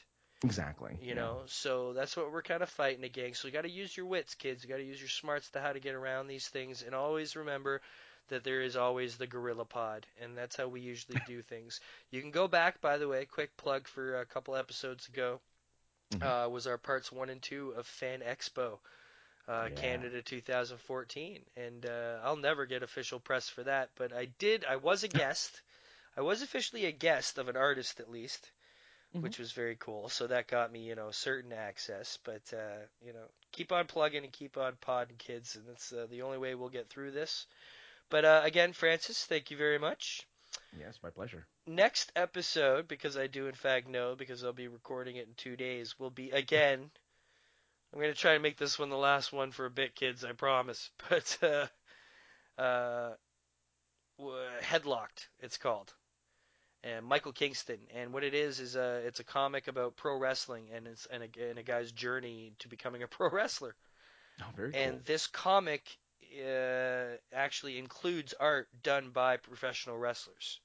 Exactly. 0.43 0.97
You 1.01 1.09
yeah. 1.09 1.13
know, 1.13 1.41
so 1.45 1.93
that's 1.93 2.17
what 2.17 2.31
we're 2.33 2.41
kind 2.41 2.63
of 2.63 2.69
fighting 2.69 3.03
against. 3.03 3.41
So 3.41 3.47
you 3.47 3.53
got 3.53 3.61
to 3.61 3.69
use 3.69 3.95
your 3.95 4.07
wits, 4.07 4.35
kids. 4.35 4.63
You 4.63 4.69
got 4.69 4.77
to 4.77 4.83
use 4.83 4.99
your 4.99 5.09
smarts 5.09 5.49
to 5.51 5.61
how 5.61 5.71
to 5.71 5.79
get 5.79 5.95
around 5.95 6.27
these 6.27 6.47
things, 6.47 6.83
and 6.83 6.93
always 6.93 7.35
remember 7.35 7.81
that 8.29 8.43
there 8.43 8.61
is 8.61 8.75
always 8.75 9.17
the 9.17 9.27
Gorilla 9.27 9.65
Pod, 9.65 10.07
and 10.21 10.37
that's 10.37 10.55
how 10.55 10.67
we 10.67 10.81
usually 10.81 11.21
do 11.27 11.41
things. 11.41 11.79
You 12.09 12.21
can 12.21 12.31
go 12.31 12.47
back, 12.47 12.81
by 12.81 12.97
the 12.97 13.07
way, 13.07 13.25
quick 13.25 13.55
plug 13.55 13.87
for 13.87 14.19
a 14.19 14.25
couple 14.25 14.55
episodes 14.55 15.07
ago. 15.07 15.39
Uh, 16.21 16.45
was 16.51 16.67
our 16.67 16.77
parts 16.77 17.09
one 17.09 17.29
and 17.29 17.41
two 17.41 17.73
of 17.77 17.87
Fan 17.87 18.19
Expo, 18.19 18.79
uh, 19.47 19.69
Yeah. 19.69 19.75
Canada 19.75 20.21
2014, 20.21 21.43
and 21.55 21.85
uh, 21.85 22.19
I'll 22.23 22.35
never 22.37 22.65
get 22.65 22.83
official 22.83 23.19
press 23.19 23.49
for 23.49 23.63
that, 23.63 23.89
but 23.95 24.13
I 24.13 24.25
did. 24.39 24.65
I 24.65 24.77
was 24.77 25.03
a 25.03 25.07
guest. 25.21 25.61
I 26.17 26.21
was 26.21 26.41
officially 26.41 26.85
a 26.85 26.91
guest 26.91 27.37
of 27.37 27.47
an 27.49 27.57
artist, 27.57 27.99
at 27.99 28.09
least 28.11 28.51
which 29.21 29.39
was 29.39 29.51
very 29.51 29.75
cool. 29.77 30.09
So 30.09 30.27
that 30.27 30.47
got 30.47 30.71
me, 30.71 30.79
you 30.81 30.95
know, 30.95 31.11
certain 31.11 31.51
access. 31.53 32.17
But 32.23 32.41
uh, 32.53 32.85
you 33.05 33.13
know, 33.13 33.25
keep 33.51 33.71
on 33.71 33.87
plugging 33.87 34.23
and 34.23 34.31
keep 34.33 34.57
on 34.57 34.77
podding, 34.81 35.17
kids, 35.17 35.55
and 35.55 35.65
that's 35.67 35.91
uh, 35.91 36.07
the 36.09 36.21
only 36.23 36.37
way 36.37 36.55
we'll 36.55 36.69
get 36.69 36.89
through 36.89 37.11
this. 37.11 37.47
But 38.09 38.25
uh, 38.25 38.41
again, 38.43 38.73
Francis, 38.73 39.25
thank 39.25 39.51
you 39.51 39.57
very 39.57 39.79
much. 39.79 40.27
Yes, 40.71 40.99
my 41.03 41.09
pleasure. 41.09 41.47
Next 41.67 42.11
episode, 42.15 42.87
because 42.87 43.17
I 43.17 43.27
do 43.27 43.47
in 43.47 43.55
fact 43.55 43.87
know, 43.87 44.15
because 44.15 44.43
I'll 44.43 44.53
be 44.53 44.67
recording 44.67 45.15
it 45.17 45.27
in 45.27 45.33
two 45.35 45.55
days, 45.55 45.99
will 45.99 46.09
be 46.09 46.31
again. 46.31 46.91
I'm 47.93 47.99
gonna 47.99 48.13
try 48.13 48.33
to 48.33 48.39
make 48.39 48.57
this 48.57 48.79
one 48.79 48.89
the 48.89 48.97
last 48.97 49.33
one 49.33 49.51
for 49.51 49.65
a 49.65 49.69
bit, 49.71 49.95
kids. 49.95 50.23
I 50.23 50.31
promise. 50.33 50.89
But 51.09 51.37
uh, 51.43 51.67
uh, 52.61 53.15
Headlocked. 54.61 55.27
It's 55.39 55.57
called. 55.57 55.93
And 56.83 57.05
Michael 57.05 57.33
Kingston, 57.33 57.79
and 57.93 58.11
what 58.11 58.23
it 58.23 58.33
is 58.33 58.59
is 58.59 58.75
a 58.75 58.97
it's 59.05 59.19
a 59.19 59.23
comic 59.23 59.67
about 59.67 59.95
pro 59.97 60.17
wrestling 60.17 60.69
and 60.73 60.87
it's 60.87 61.05
and 61.05 61.23
a, 61.23 61.49
and 61.49 61.59
a 61.59 61.63
guy's 61.63 61.91
journey 61.91 62.53
to 62.59 62.67
becoming 62.67 63.03
a 63.03 63.07
pro 63.15 63.29
wrestler. 63.29 63.75
Oh, 64.41 64.45
very 64.55 64.73
And 64.73 64.93
cool. 64.93 65.01
this 65.05 65.27
comic 65.27 65.97
uh, 66.43 67.17
actually 67.33 67.77
includes 67.77 68.33
art 68.39 68.67
done 68.81 69.11
by 69.11 69.37
professional 69.37 69.97
wrestlers. 69.97 70.59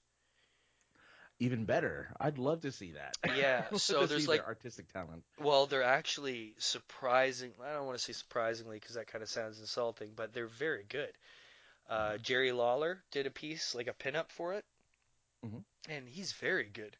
Even 1.39 1.65
better. 1.67 2.09
I'd 2.19 2.39
love 2.39 2.63
to 2.63 2.73
see 2.73 2.93
that. 2.93 3.17
Yeah, 3.37 3.65
so 3.77 4.07
there's 4.07 4.27
like- 4.27 4.47
artistic 4.47 4.91
talent. 4.93 5.23
Well, 5.39 5.67
they're 5.67 5.83
actually 5.83 6.55
surprising. 6.59 7.53
I 7.63 7.75
don't 7.75 7.85
want 7.87 7.99
to 7.99 8.03
say 8.05 8.15
surprisingly 8.15 8.79
because 8.79 8.95
that 8.95 9.07
kind 9.07 9.23
of 9.23 9.29
sounds 9.29 9.61
insulting, 9.61 10.11
but 10.17 10.33
they're 10.33 10.47
very 10.47 10.85
good. 10.89 11.13
Uh, 11.91 12.17
Jerry 12.19 12.53
Lawler 12.53 13.03
did 13.13 13.27
a 13.27 13.31
piece, 13.31 13.75
like 13.75 13.87
a 13.87 13.93
pinup 13.93 14.31
for 14.31 14.55
it, 14.55 14.65
Mhm. 15.45 15.63
and 15.89 16.09
he's 16.09 16.33
very 16.33 16.65
good. 16.71 16.97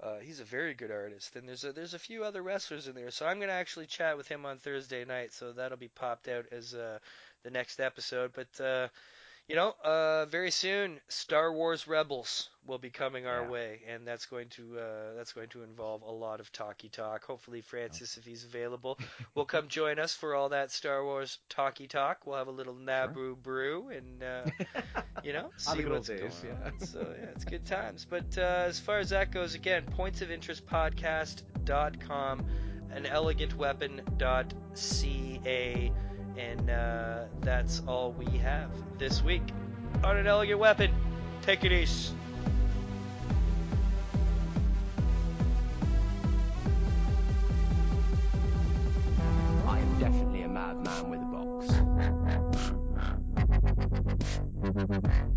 Uh, 0.00 0.18
he's 0.18 0.40
a 0.40 0.44
very 0.44 0.74
good 0.74 0.90
artist, 0.90 1.36
and 1.36 1.48
there's 1.48 1.62
a 1.64 1.72
there's 1.72 1.94
a 1.94 1.98
few 1.98 2.24
other 2.24 2.42
wrestlers 2.42 2.88
in 2.88 2.94
there. 2.94 3.10
So 3.10 3.26
I'm 3.26 3.38
gonna 3.38 3.52
actually 3.52 3.86
chat 3.86 4.16
with 4.16 4.26
him 4.28 4.46
on 4.46 4.58
Thursday 4.58 5.04
night, 5.04 5.32
so 5.32 5.52
that'll 5.52 5.78
be 5.78 5.88
popped 5.88 6.26
out 6.28 6.46
as 6.50 6.74
uh, 6.74 6.98
the 7.44 7.50
next 7.50 7.78
episode. 7.80 8.32
But 8.32 8.60
uh, 8.64 8.88
you 9.52 9.56
know, 9.58 9.74
uh, 9.84 10.24
very 10.30 10.50
soon, 10.50 10.98
Star 11.08 11.52
Wars 11.52 11.86
Rebels 11.86 12.48
will 12.66 12.78
be 12.78 12.88
coming 12.88 13.26
our 13.26 13.42
Yeah. 13.42 13.50
way, 13.50 13.82
and 13.86 14.08
that's 14.08 14.24
going 14.24 14.48
to 14.50 14.78
uh, 14.78 15.12
that's 15.14 15.34
going 15.34 15.50
to 15.50 15.62
involve 15.62 16.00
a 16.00 16.10
lot 16.10 16.40
of 16.40 16.50
talky 16.52 16.88
talk. 16.88 17.26
Hopefully, 17.26 17.60
Francis, 17.60 18.16
if 18.16 18.24
he's 18.24 18.44
available, 18.44 18.98
will 19.34 19.44
come 19.44 19.68
join 19.68 19.98
us 19.98 20.14
for 20.14 20.34
all 20.34 20.48
that 20.48 20.70
Star 20.70 21.04
Wars 21.04 21.36
talky 21.50 21.86
talk. 21.86 22.26
We'll 22.26 22.38
have 22.38 22.48
a 22.48 22.50
little 22.50 22.72
Naboo 22.74 23.36
brew, 23.42 23.90
and 23.90 24.22
uh, 24.22 24.46
you 25.22 25.34
know, 25.34 25.50
see 25.58 25.84
what's 25.84 26.08
days, 26.08 26.18
going 26.20 26.56
yeah. 26.58 26.66
on. 26.68 26.80
So 26.86 27.00
yeah, 27.20 27.26
it's 27.34 27.44
good 27.44 27.66
times. 27.66 28.06
But 28.08 28.38
uh, 28.38 28.64
as 28.68 28.80
far 28.80 29.00
as 29.00 29.10
that 29.10 29.32
goes, 29.32 29.54
again, 29.54 29.84
points 29.84 30.22
of 30.22 30.30
interest 30.30 30.64
podcast.com, 30.66 32.46
an 32.90 33.04
elegant 33.04 33.54
weapon.ca, 33.58 34.72
and 36.36 36.70
uh, 36.70 37.24
that's 37.40 37.82
all 37.86 38.12
we 38.12 38.26
have 38.38 38.70
this 38.98 39.22
week 39.22 39.42
on 40.04 40.16
an 40.16 40.26
elegant 40.26 40.58
weapon. 40.58 40.90
Take 41.42 41.64
it 41.64 41.72
easy. 41.72 42.14
I 49.66 49.78
am 49.78 49.98
definitely 49.98 50.42
a 50.42 50.48
madman 50.48 51.10
with 51.10 51.20
a 51.20 51.24
box. 54.84 55.28